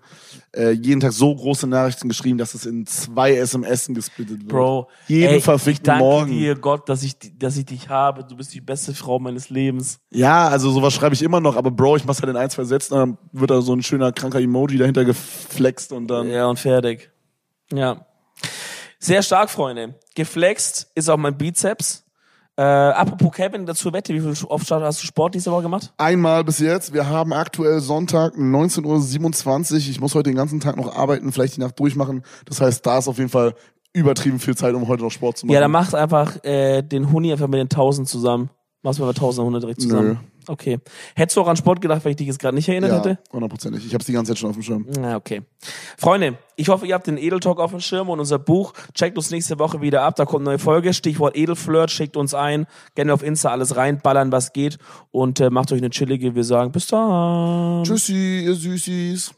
äh, 0.54 0.70
jeden 0.70 1.00
Tag 1.00 1.12
so 1.12 1.34
große 1.34 1.66
Nachrichten 1.66 2.08
geschrieben, 2.08 2.38
dass 2.38 2.54
es 2.54 2.64
in 2.64 2.86
zwei 2.86 3.34
SMS 3.34 3.88
gesplittet 3.88 4.38
wird. 4.42 4.48
Bro, 4.48 4.88
jeden 5.08 5.34
ey, 5.34 5.40
verfickten 5.40 5.86
danke 5.86 6.04
Morgen. 6.04 6.30
dir, 6.30 6.54
Gott, 6.54 6.88
dass 6.88 7.02
ich, 7.02 7.16
dass 7.36 7.56
ich 7.56 7.66
dich 7.66 7.88
habe. 7.88 8.22
Du 8.22 8.36
bist 8.36 8.54
die 8.54 8.60
beste 8.60 8.94
Frau 8.94 9.18
meines 9.18 9.50
Lebens. 9.50 9.98
Ja, 10.10 10.46
also 10.46 10.70
sowas 10.70 10.94
schreibe 10.94 11.16
ich 11.16 11.22
immer 11.22 11.40
noch, 11.40 11.56
aber 11.56 11.72
Bro, 11.72 11.96
ich 11.96 12.04
mach's 12.04 12.22
halt 12.22 12.30
in 12.30 12.36
ein, 12.36 12.50
zwei 12.50 12.62
Sätzen, 12.62 12.94
dann 12.94 13.18
wird 13.32 13.50
da 13.50 13.60
so 13.62 13.74
ein 13.74 13.82
schöner 13.82 14.12
kranker 14.12 14.38
Emoji 14.38 14.78
dahinter 14.78 15.04
geflext 15.04 15.90
und 15.90 16.06
dann. 16.06 16.30
Ja, 16.30 16.46
und 16.46 16.60
fertig. 16.60 17.10
Ja. 17.72 18.06
Sehr 19.00 19.24
stark, 19.24 19.50
Freunde. 19.50 19.96
Geflext 20.14 20.92
ist 20.94 21.10
auch 21.10 21.16
mein 21.16 21.36
Bizeps. 21.36 22.01
Äh, 22.56 22.62
apropos 22.62 23.32
Kevin, 23.32 23.64
dazu 23.64 23.92
Wette, 23.92 24.12
wie 24.12 24.20
viel 24.20 24.34
oft 24.48 24.70
hast 24.70 25.02
du 25.02 25.06
Sport 25.06 25.34
diese 25.34 25.50
Woche 25.50 25.62
gemacht? 25.62 25.92
Einmal 25.96 26.44
bis 26.44 26.58
jetzt. 26.58 26.92
Wir 26.92 27.08
haben 27.08 27.32
aktuell 27.32 27.80
Sonntag 27.80 28.34
19.27 28.34 29.72
Uhr. 29.72 29.78
Ich 29.78 30.00
muss 30.00 30.14
heute 30.14 30.30
den 30.30 30.36
ganzen 30.36 30.60
Tag 30.60 30.76
noch 30.76 30.94
arbeiten, 30.94 31.32
vielleicht 31.32 31.56
die 31.56 31.60
Nacht 31.60 31.80
durchmachen. 31.80 32.22
Das 32.44 32.60
heißt, 32.60 32.84
da 32.84 32.98
ist 32.98 33.08
auf 33.08 33.16
jeden 33.16 33.30
Fall 33.30 33.54
übertrieben 33.94 34.38
viel 34.38 34.56
Zeit, 34.56 34.74
um 34.74 34.86
heute 34.86 35.02
noch 35.02 35.10
Sport 35.10 35.38
zu 35.38 35.46
machen. 35.46 35.54
Ja, 35.54 35.60
dann 35.60 35.70
machst 35.70 35.94
einfach 35.94 36.42
äh, 36.44 36.82
den 36.82 37.10
Huni 37.10 37.32
einfach 37.32 37.48
mit 37.48 37.58
den 37.58 37.68
1000 37.70 38.06
zusammen. 38.06 38.50
Machst 38.82 38.98
du 38.98 39.04
mal 39.04 39.10
1100 39.10 39.62
direkt 39.62 39.80
zusammen. 39.80 40.08
Nö. 40.08 40.16
Okay. 40.48 40.78
Hättest 41.14 41.36
du 41.36 41.42
auch 41.42 41.48
an 41.48 41.56
Sport 41.56 41.80
gedacht, 41.80 42.04
weil 42.04 42.10
ich 42.10 42.16
dich 42.16 42.26
jetzt 42.26 42.38
gerade 42.38 42.54
nicht 42.54 42.68
erinnert 42.68 42.90
ja, 42.90 42.98
hätte? 42.98 43.18
hundertprozentig. 43.32 43.86
Ich 43.86 43.94
hab's 43.94 44.06
die 44.06 44.12
ganze 44.12 44.32
Zeit 44.32 44.38
schon 44.38 44.50
auf 44.50 44.56
dem 44.56 44.62
Schirm. 44.62 44.86
Na, 44.98 45.16
okay. 45.16 45.42
Freunde, 45.96 46.38
ich 46.56 46.68
hoffe, 46.68 46.86
ihr 46.86 46.94
habt 46.94 47.06
den 47.06 47.16
Edeltalk 47.16 47.58
auf 47.58 47.70
dem 47.70 47.80
Schirm 47.80 48.08
und 48.08 48.20
unser 48.20 48.38
Buch. 48.38 48.72
Checkt 48.94 49.16
uns 49.16 49.30
nächste 49.30 49.58
Woche 49.58 49.80
wieder 49.80 50.02
ab. 50.02 50.16
Da 50.16 50.24
kommt 50.24 50.42
eine 50.42 50.50
neue 50.50 50.58
Folge. 50.58 50.92
Stichwort 50.92 51.36
Edelflirt. 51.36 51.90
Schickt 51.90 52.16
uns 52.16 52.34
ein. 52.34 52.66
Gerne 52.94 53.14
auf 53.14 53.22
Insta 53.22 53.50
alles 53.50 53.76
reinballern, 53.76 54.32
was 54.32 54.52
geht. 54.52 54.78
Und 55.10 55.40
äh, 55.40 55.50
macht 55.50 55.72
euch 55.72 55.78
eine 55.78 55.90
chillige. 55.90 56.34
Wir 56.34 56.44
sagen 56.44 56.72
bis 56.72 56.88
dann. 56.88 57.84
Tschüssi, 57.84 58.44
ihr 58.44 58.54
Süßis. 58.54 59.34